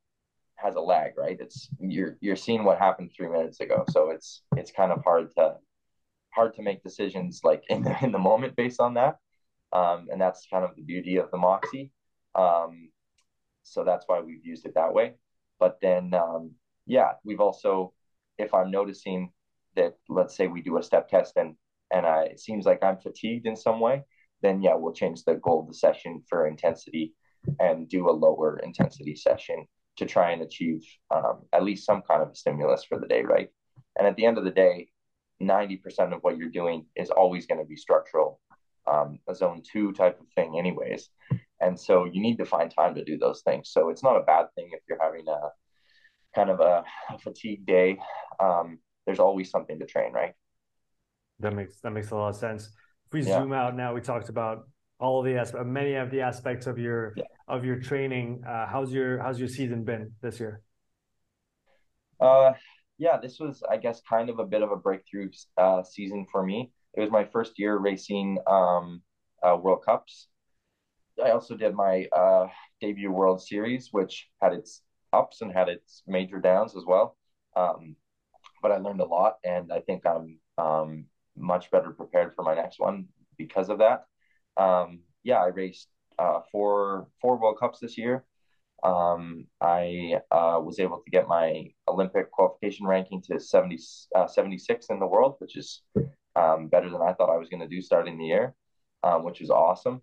has 0.59 0.75
a 0.75 0.81
lag, 0.81 1.13
right? 1.17 1.39
It's 1.41 1.69
you're 1.81 2.17
you're 2.21 2.37
seeing 2.37 2.65
what 2.65 2.79
happened 2.79 3.13
three 3.17 3.29
minutes 3.29 3.61
ago, 3.61 3.85
so 3.91 4.11
it's 4.11 4.43
it's 4.57 4.73
kind 4.73 4.93
of 4.93 5.03
hard 5.05 5.31
to 5.37 5.57
hard 6.31 6.55
to 6.55 6.63
make 6.63 6.83
decisions 6.83 7.41
like 7.45 7.63
in 7.69 7.83
the 7.83 7.97
in 8.03 8.13
the 8.13 8.19
moment 8.19 8.57
based 8.57 8.81
on 8.81 8.95
that, 8.95 9.19
um, 9.73 10.09
and 10.11 10.21
that's 10.21 10.47
kind 10.51 10.65
of 10.65 10.75
the 10.77 10.83
beauty 10.83 11.17
of 11.17 11.31
the 11.31 11.39
Moxy. 11.39 11.93
Um, 12.35 12.91
so 13.63 13.85
that's 13.85 14.05
why 14.07 14.21
we've 14.21 14.45
used 14.45 14.67
it 14.67 14.75
that 14.75 14.93
way. 14.93 15.15
But 15.61 15.79
then, 15.81 16.15
um, 16.15 16.53
yeah, 16.87 17.13
we've 17.25 17.41
also, 17.41 17.93
if 18.39 18.55
I'm 18.55 18.71
noticing 18.71 19.33
that 19.77 19.97
let's 20.09 20.37
say 20.37 20.47
we 20.49 20.63
do 20.63 20.79
a 20.79 20.83
step 20.83 21.09
test 21.09 21.37
and 21.37 21.55
and 21.93 22.05
I, 22.05 22.25
it 22.25 22.41
seems 22.41 22.67
like 22.67 22.83
I'm 22.83 22.99
fatigued 22.99 23.47
in 23.47 23.57
some 23.57 23.81
way, 23.81 24.03
then 24.43 24.61
yeah, 24.61 24.75
we'll 24.75 24.93
change 24.93 25.25
the 25.25 25.37
goal 25.37 25.61
of 25.61 25.69
the 25.69 25.75
session 25.75 26.23
for 26.29 26.47
intensity 26.47 27.15
and 27.61 27.89
do 27.89 28.11
a 28.11 28.13
lower 28.13 28.59
intensity 28.59 29.15
session 29.15 29.67
to 29.99 30.07
try 30.07 30.31
and 30.33 30.43
achieve 30.43 30.83
um, 31.11 31.43
at 31.53 31.63
least 31.63 31.87
some 31.87 32.03
kind 32.03 32.23
of 32.23 32.31
a 32.31 32.35
stimulus 32.35 32.85
for 32.85 32.99
the 32.99 33.07
day, 33.07 33.23
right? 33.23 33.49
And 33.99 34.07
at 34.07 34.17
the 34.17 34.27
end 34.27 34.39
of 34.39 34.45
the 34.45 34.51
day, 34.51 34.89
90% 35.43 36.15
of 36.15 36.21
what 36.23 36.37
you're 36.37 36.49
doing 36.49 36.87
is 36.97 37.11
always 37.11 37.47
going 37.47 37.61
to 37.61 37.67
be 37.67 37.77
structural, 37.77 38.41
um, 38.91 39.19
a 39.29 39.35
zone 39.35 39.63
two 39.71 39.93
type 39.93 40.21
of 40.21 40.27
thing, 40.35 40.59
anyways. 40.59 41.11
And 41.61 41.79
so 41.79 42.05
you 42.05 42.21
need 42.21 42.39
to 42.39 42.45
find 42.45 42.71
time 42.71 42.95
to 42.95 43.05
do 43.05 43.19
those 43.19 43.43
things. 43.43 43.71
So 43.71 43.91
it's 43.91 44.03
not 44.03 44.17
a 44.17 44.23
bad 44.23 44.47
thing 44.55 44.71
if 44.73 44.81
you're 44.89 45.03
having 45.03 45.27
a 45.29 45.49
kind 46.35 46.51
of 46.51 46.61
a, 46.61 46.85
a 47.13 47.19
fatigue 47.19 47.67
day. 47.67 47.99
Um, 48.41 48.79
there's 49.07 49.19
always 49.19 49.51
something 49.51 49.79
to 49.79 49.87
train, 49.87 50.13
right? 50.13 50.35
That 51.41 51.55
makes 51.55 51.81
that 51.81 51.93
makes 51.93 52.11
a 52.11 52.17
lot 52.17 52.31
of 52.31 52.37
sense. 52.37 52.67
If 53.07 53.13
we 53.13 53.23
yeah. 53.23 53.41
zoom 53.41 53.53
out 53.53 53.77
now, 53.77 53.95
we 53.95 54.01
talked 54.01 54.29
about 54.29 54.69
all 55.01 55.21
of 55.21 55.25
the 55.25 55.37
aspects, 55.37 55.67
many 55.67 55.95
of 55.95 56.11
the 56.11 56.21
aspects 56.21 56.67
of 56.67 56.79
your 56.79 57.15
yeah. 57.17 57.25
Of 57.49 57.65
your 57.65 57.79
training. 57.81 58.43
Uh, 58.47 58.67
how's 58.67 58.93
your 58.93 59.19
how's 59.23 59.39
your 59.39 59.49
season 59.49 59.85
been 59.85 60.13
this 60.23 60.39
year? 60.39 60.63
Uh, 62.21 62.53
yeah, 62.99 63.19
this 63.21 63.39
was 63.39 63.63
I 63.69 63.77
guess 63.77 64.01
kind 64.09 64.29
of 64.29 64.39
a 64.39 64.45
bit 64.45 64.63
of 64.63 64.71
a 64.71 64.77
breakthrough 64.77 65.31
uh, 65.57 65.83
season 65.83 66.27
for 66.31 66.45
me. 66.45 66.71
It 66.95 67.01
was 67.01 67.11
my 67.11 67.25
first 67.25 67.59
year 67.59 67.77
racing 67.77 68.39
um, 68.47 69.03
uh, 69.43 69.57
World 69.57 69.85
Cups. 69.85 70.29
I 71.25 71.31
also 71.31 71.57
did 71.57 71.75
my 71.75 72.07
uh, 72.13 72.47
debut 72.81 73.11
World 73.11 73.43
Series, 73.43 73.89
which 73.93 74.29
had 74.41 74.53
its 74.53 74.83
ups 75.13 75.41
and 75.41 75.53
had 75.53 75.69
its 75.69 76.03
major 76.07 76.39
downs 76.39 76.77
as 76.77 76.85
well. 76.87 77.17
Um, 77.57 77.97
but 78.63 78.73
I 78.73 78.79
learned 78.79 79.01
a 79.01 79.05
lot, 79.05 79.39
and 79.45 79.73
I 79.73 79.81
think 79.81 80.05
I'm 80.07 80.39
um, 80.59 81.07
much 81.37 81.71
better 81.71 81.91
prepared 81.91 82.35
for 82.35 82.43
my 82.43 82.55
next 82.55 82.79
one 82.79 83.07
because 83.37 83.69
of 83.69 83.79
that. 83.79 84.05
Um, 84.57 85.01
yeah, 85.23 85.39
I 85.39 85.47
raced 85.47 85.89
uh, 86.19 86.41
four 86.51 87.09
four 87.21 87.39
World 87.39 87.59
Cups 87.59 87.79
this 87.81 87.97
year. 87.97 88.25
Um, 88.83 89.47
I 89.61 90.21
uh, 90.31 90.61
was 90.63 90.79
able 90.79 90.99
to 90.99 91.11
get 91.11 91.27
my 91.27 91.67
Olympic 91.89 92.31
qualification 92.31 92.87
ranking 92.87 93.21
to 93.23 93.41
70, 93.41 93.79
uh, 94.15 94.29
76 94.29 94.87
in 94.91 95.01
the 95.01 95.07
world, 95.07 95.35
which 95.39 95.57
is 95.57 95.83
um, 96.37 96.69
better 96.69 96.89
than 96.89 97.03
I 97.03 97.13
thought 97.13 97.31
I 97.31 97.39
was 97.39 97.49
going 97.49 97.63
to 97.63 97.69
do 97.69 97.83
starting 97.83 98.19
the 98.19 98.27
year, 98.27 98.55
um, 99.03 99.25
which 99.25 99.41
is 99.41 99.51
awesome. 99.51 100.01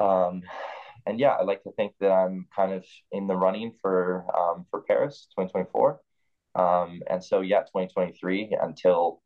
Um, 0.00 0.42
and 1.06 1.20
yeah, 1.20 1.30
I 1.30 1.44
like 1.44 1.62
to 1.62 1.70
think 1.72 1.92
that 2.00 2.10
I'm 2.10 2.48
kind 2.54 2.72
of 2.72 2.84
in 3.12 3.28
the 3.28 3.36
running 3.36 3.72
for 3.80 4.26
um, 4.36 4.66
for 4.70 4.82
Paris 4.82 5.28
2024. 5.38 6.00
Um, 6.56 7.02
and 7.08 7.22
so 7.22 7.42
yeah, 7.42 7.60
2023 7.60 8.56
until 8.60 9.22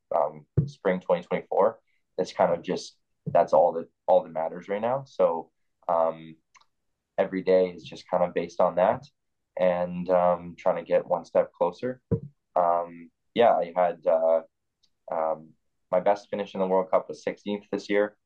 spring 0.66 1.01
2024, 1.01 1.78
it's 2.18 2.32
kind 2.32 2.52
of 2.52 2.62
just 2.62 2.97
that's 3.32 3.52
all 3.55 3.72
that 3.72 3.89
all 4.06 4.22
that 4.22 4.32
matters 4.32 4.68
right 4.68 4.82
now. 4.82 5.05
So 5.06 5.51
um, 5.89 6.36
every 7.19 7.43
day 7.43 7.69
is 7.69 7.85
just 7.85 8.09
kind 8.11 8.24
of 8.24 8.35
based 8.35 8.61
on 8.61 8.77
that 8.77 9.02
and 9.59 10.09
um, 10.11 10.55
trying 10.59 10.77
to 10.77 10.89
get 10.89 11.07
one 11.07 11.24
step 11.24 11.52
closer. 11.52 12.01
Um, 12.57 13.11
yeah, 13.35 13.55
I 13.55 13.73
had 13.77 13.98
uh, 14.07 14.40
um, 15.12 15.51
my 15.90 16.01
best 16.01 16.28
finish 16.31 16.55
in 16.55 16.61
the 16.61 16.66
World 16.66 16.90
Cup 16.90 17.09
was 17.09 17.24
16th 17.24 17.65
this 17.70 17.90
year. 17.90 18.16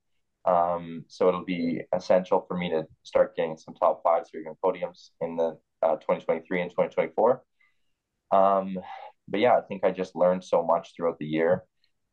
Um, 0.44 1.04
so 1.08 1.28
it'll 1.28 1.44
be 1.44 1.80
essential 1.94 2.44
for 2.46 2.56
me 2.56 2.68
to 2.70 2.86
start 3.02 3.34
getting 3.34 3.56
some 3.56 3.74
top 3.74 4.02
fives 4.02 4.30
or 4.34 4.40
even 4.40 4.54
podiums 4.62 5.10
in 5.20 5.36
the 5.36 5.58
uh, 5.82 5.96
2023 5.96 6.62
and 6.62 6.70
2024. 6.70 7.42
Um, 8.30 8.78
but 9.28 9.40
yeah, 9.40 9.56
I 9.56 9.62
think 9.62 9.84
I 9.84 9.90
just 9.90 10.14
learned 10.14 10.44
so 10.44 10.62
much 10.62 10.92
throughout 10.94 11.18
the 11.18 11.26
year. 11.26 11.64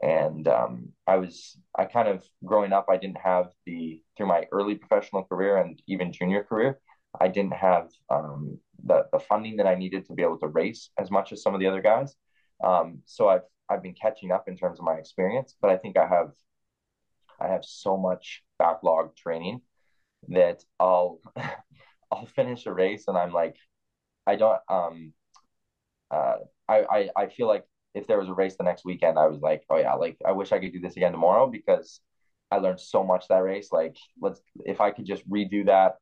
And 0.02 0.48
um, 0.48 0.90
I 1.08 1.18
was, 1.18 1.58
I 1.78 1.86
kind 1.86 2.08
of 2.08 2.26
growing 2.44 2.74
up, 2.74 2.88
I 2.90 2.98
didn't 2.98 3.20
have 3.20 3.52
the, 3.66 4.02
through 4.18 4.28
my 4.28 4.46
early 4.52 4.76
professional 4.76 5.24
career 5.24 5.58
and 5.58 5.82
even 5.88 6.12
junior 6.12 6.44
career, 6.44 6.80
I 7.20 7.28
didn't 7.28 7.54
have 7.54 7.90
um, 8.10 8.58
the, 8.84 9.06
the 9.12 9.20
funding 9.20 9.58
that 9.58 9.68
I 9.68 9.76
needed 9.76 10.06
to 10.08 10.14
be 10.14 10.24
able 10.24 10.40
to 10.40 10.48
race 10.48 10.90
as 10.98 11.12
much 11.12 11.32
as 11.32 11.44
some 11.44 11.54
of 11.54 11.60
the 11.60 11.68
other 11.68 11.82
guys. 11.82 12.16
Um, 12.64 13.02
so 13.06 13.30
I've, 13.30 13.42
I've 13.70 13.84
been 13.84 13.94
catching 13.94 14.32
up 14.32 14.48
in 14.48 14.58
terms 14.58 14.80
of 14.80 14.86
my 14.86 14.96
experience, 14.96 15.56
but 15.62 15.70
I 15.70 15.78
think 15.78 15.98
I 15.98 16.08
have 16.08 16.32
I 17.40 17.48
have 17.48 17.66
so 17.66 17.98
much 17.98 18.44
backlog 18.60 19.16
training 19.16 19.62
that 20.30 20.64
I'll 20.80 21.20
I'll 22.12 22.26
finish 22.28 22.66
a 22.66 22.74
race 22.74 23.06
and 23.08 23.18
I'm 23.18 23.34
like 23.34 23.58
I 24.28 24.36
don't 24.38 24.60
um 24.70 25.14
uh 26.12 26.38
I, 26.68 26.78
I 26.84 27.10
I 27.18 27.28
feel 27.28 27.48
like 27.48 27.66
if 27.94 28.08
there 28.08 28.20
was 28.20 28.30
a 28.30 28.34
race 28.34 28.56
the 28.58 28.64
next 28.64 28.86
weekend 28.86 29.18
I 29.20 29.28
was 29.28 29.40
like 29.42 29.64
oh 29.70 29.78
yeah 29.78 29.94
like 29.94 30.18
I 30.26 30.32
wish 30.32 30.52
I 30.52 30.60
could 30.60 30.74
do 30.74 30.80
this 30.80 30.96
again 30.98 31.12
tomorrow 31.12 31.48
because 31.48 32.00
I 32.52 32.58
learned 32.58 32.82
so 32.82 33.04
much 33.04 33.28
that 33.28 33.44
race. 33.44 33.72
Like 33.72 33.98
let's 34.22 34.42
if 34.66 34.82
I 34.82 34.92
could 34.92 35.06
just 35.06 35.28
redo 35.30 35.66
that 35.68 35.96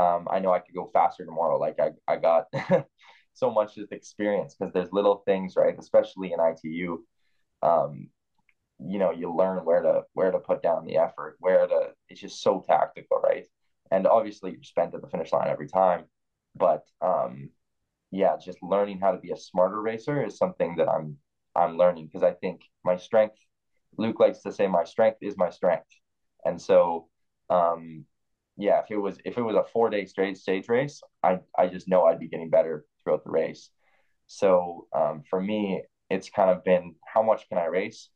um 0.00 0.28
I 0.30 0.38
know 0.40 0.52
I 0.52 0.60
could 0.60 0.74
go 0.74 0.86
faster 0.92 1.24
tomorrow. 1.24 1.58
Like 1.58 1.78
I 1.80 1.90
I 2.08 2.16
got 2.16 2.46
so 3.34 3.50
much 3.50 3.74
just 3.76 3.92
experience 3.92 4.54
because 4.54 4.72
there's 4.72 4.92
little 4.92 5.22
things 5.26 5.54
right? 5.56 5.76
Especially 5.78 6.32
in 6.32 6.40
ITU 6.40 7.04
um 7.62 8.08
you 8.78 8.98
know 8.98 9.10
you 9.10 9.34
learn 9.34 9.64
where 9.64 9.82
to 9.82 10.02
where 10.14 10.30
to 10.30 10.38
put 10.38 10.62
down 10.62 10.86
the 10.86 10.96
effort 10.96 11.36
where 11.38 11.66
to 11.66 11.88
it's 12.08 12.20
just 12.20 12.42
so 12.42 12.64
tactical 12.66 13.20
right? 13.20 13.46
And 13.90 14.06
obviously 14.06 14.52
you're 14.52 14.62
spent 14.62 14.94
at 14.94 15.02
the 15.02 15.08
finish 15.08 15.32
line 15.32 15.48
every 15.48 15.68
time 15.68 16.04
but 16.56 16.84
um 17.00 17.50
yeah 18.10 18.36
just 18.42 18.62
learning 18.62 18.98
how 19.00 19.12
to 19.12 19.18
be 19.18 19.30
a 19.32 19.36
smarter 19.36 19.80
racer 19.80 20.24
is 20.24 20.36
something 20.36 20.76
that 20.76 20.88
i'm 20.88 21.16
i'm 21.56 21.76
learning 21.76 22.06
because 22.06 22.22
i 22.22 22.32
think 22.32 22.60
my 22.84 22.96
strength 22.96 23.36
luke 23.96 24.20
likes 24.20 24.40
to 24.40 24.52
say 24.52 24.66
my 24.66 24.84
strength 24.84 25.18
is 25.20 25.36
my 25.36 25.50
strength. 25.50 25.88
And 26.44 26.60
so 26.60 27.08
um 27.50 28.04
yeah 28.56 28.80
if 28.80 28.90
it 28.90 28.96
was 28.96 29.18
if 29.24 29.36
it 29.38 29.42
was 29.42 29.56
a 29.56 29.64
four 29.72 29.90
day 29.90 30.04
straight 30.04 30.36
stage 30.36 30.68
race 30.68 31.02
i 31.22 31.40
i 31.58 31.66
just 31.66 31.88
know 31.88 32.04
i'd 32.04 32.20
be 32.20 32.28
getting 32.28 32.50
better 32.50 32.84
throughout 33.02 33.24
the 33.24 33.30
race. 33.30 33.70
So 34.26 34.86
um 34.96 35.22
for 35.28 35.40
me 35.40 35.82
it's 36.10 36.28
kind 36.28 36.50
of 36.50 36.64
been 36.64 36.94
how 37.06 37.22
much 37.22 37.48
can 37.48 37.58
i 37.58 37.66
race? 37.66 38.08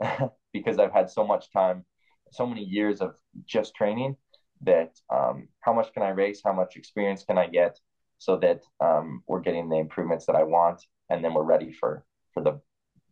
Because 0.52 0.78
I've 0.78 0.92
had 0.92 1.10
so 1.10 1.26
much 1.26 1.50
time, 1.52 1.84
so 2.30 2.46
many 2.46 2.62
years 2.62 3.00
of 3.00 3.16
just 3.44 3.74
training 3.74 4.16
that 4.62 4.92
um, 5.12 5.48
how 5.60 5.72
much 5.72 5.92
can 5.92 6.02
I 6.02 6.10
race? 6.10 6.40
How 6.44 6.52
much 6.52 6.76
experience 6.76 7.24
can 7.24 7.38
I 7.38 7.48
get 7.48 7.78
so 8.18 8.36
that 8.38 8.62
um, 8.80 9.22
we're 9.26 9.40
getting 9.40 9.68
the 9.68 9.78
improvements 9.78 10.26
that 10.26 10.36
I 10.36 10.44
want, 10.44 10.80
and 11.10 11.24
then 11.24 11.34
we're 11.34 11.42
ready 11.42 11.72
for 11.72 12.04
for 12.32 12.42
the 12.42 12.60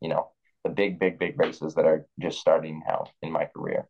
you 0.03 0.09
know 0.09 0.31
the 0.65 0.71
big 0.71 0.99
big 0.99 1.19
big 1.19 1.39
races 1.39 1.75
that 1.75 1.87
are 1.87 2.07
just 2.21 2.39
starting 2.39 2.83
now 2.87 3.05
in 3.23 3.33
my 3.33 3.47
career. 3.47 3.89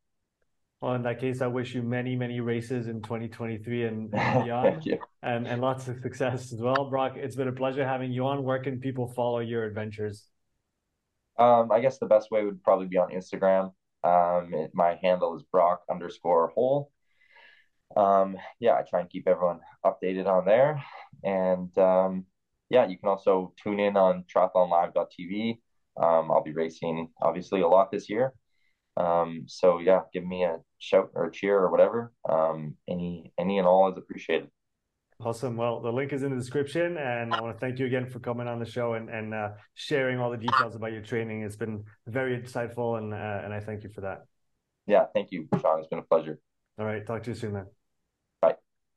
Well, 0.80 0.94
in 0.94 1.02
that 1.02 1.20
case, 1.20 1.40
I 1.40 1.46
wish 1.46 1.76
you 1.76 1.82
many, 1.82 2.16
many 2.16 2.40
races 2.40 2.88
in 2.88 3.02
2023 3.02 3.84
and, 3.84 4.12
and 4.12 4.44
beyond, 4.44 4.84
and, 5.22 5.46
and 5.46 5.60
lots 5.60 5.86
of 5.86 6.00
success 6.00 6.52
as 6.52 6.60
well. 6.60 6.90
Brock, 6.90 7.12
it's 7.14 7.36
been 7.36 7.46
a 7.46 7.52
pleasure 7.52 7.86
having 7.86 8.10
you 8.10 8.26
on. 8.26 8.42
Where 8.42 8.58
can 8.58 8.80
people 8.80 9.06
follow 9.06 9.38
your 9.38 9.64
adventures? 9.64 10.26
Um, 11.38 11.70
I 11.70 11.78
guess 11.78 11.98
the 11.98 12.06
best 12.06 12.32
way 12.32 12.44
would 12.44 12.64
probably 12.64 12.88
be 12.88 12.98
on 12.98 13.10
Instagram. 13.10 13.72
Um, 14.02 14.52
it, 14.52 14.72
my 14.74 14.98
handle 15.00 15.36
is 15.36 15.44
Brock 15.52 15.82
underscore 15.88 16.50
Hoel. 16.52 16.90
Um, 17.96 18.36
yeah, 18.58 18.72
I 18.72 18.82
try 18.82 19.00
and 19.00 19.10
keep 19.10 19.28
everyone 19.28 19.60
updated 19.86 20.26
on 20.26 20.44
there. 20.44 20.82
And 21.22 21.76
um, 21.78 22.26
yeah, 22.70 22.86
you 22.86 22.98
can 22.98 23.08
also 23.08 23.52
tune 23.62 23.78
in 23.78 23.96
on 23.96 24.24
triathlonlive.tv. 24.34 25.58
Um, 25.96 26.30
I'll 26.30 26.42
be 26.42 26.52
racing 26.52 27.08
obviously 27.20 27.60
a 27.60 27.68
lot 27.68 27.90
this 27.90 28.08
year. 28.08 28.32
Um, 28.96 29.44
so 29.46 29.78
yeah, 29.78 30.00
give 30.12 30.24
me 30.24 30.44
a 30.44 30.58
shout 30.78 31.10
or 31.14 31.26
a 31.26 31.32
cheer 31.32 31.58
or 31.58 31.70
whatever. 31.70 32.12
Um, 32.28 32.76
any 32.88 33.32
any 33.38 33.58
and 33.58 33.66
all 33.66 33.90
is 33.90 33.96
appreciated. 33.96 34.48
Awesome. 35.20 35.56
Well, 35.56 35.80
the 35.80 35.92
link 35.92 36.12
is 36.12 36.24
in 36.24 36.30
the 36.30 36.36
description, 36.36 36.96
and 36.96 37.32
I 37.32 37.40
want 37.40 37.56
to 37.56 37.60
thank 37.60 37.78
you 37.78 37.86
again 37.86 38.06
for 38.06 38.18
coming 38.18 38.48
on 38.48 38.58
the 38.58 38.66
show 38.66 38.94
and 38.94 39.08
and 39.08 39.32
uh, 39.32 39.50
sharing 39.74 40.18
all 40.18 40.30
the 40.30 40.36
details 40.36 40.74
about 40.74 40.92
your 40.92 41.02
training. 41.02 41.42
It's 41.42 41.56
been 41.56 41.84
very 42.06 42.38
insightful, 42.38 42.98
and 42.98 43.14
uh, 43.14 43.42
and 43.44 43.54
I 43.54 43.60
thank 43.60 43.84
you 43.84 43.90
for 43.90 44.00
that. 44.00 44.24
Yeah, 44.86 45.06
thank 45.14 45.28
you, 45.30 45.48
Sean. 45.60 45.78
It's 45.78 45.88
been 45.88 46.00
a 46.00 46.02
pleasure. 46.02 46.38
All 46.78 46.86
right, 46.86 47.06
talk 47.06 47.22
to 47.24 47.30
you 47.30 47.36
soon, 47.36 47.52
man. 47.52 47.66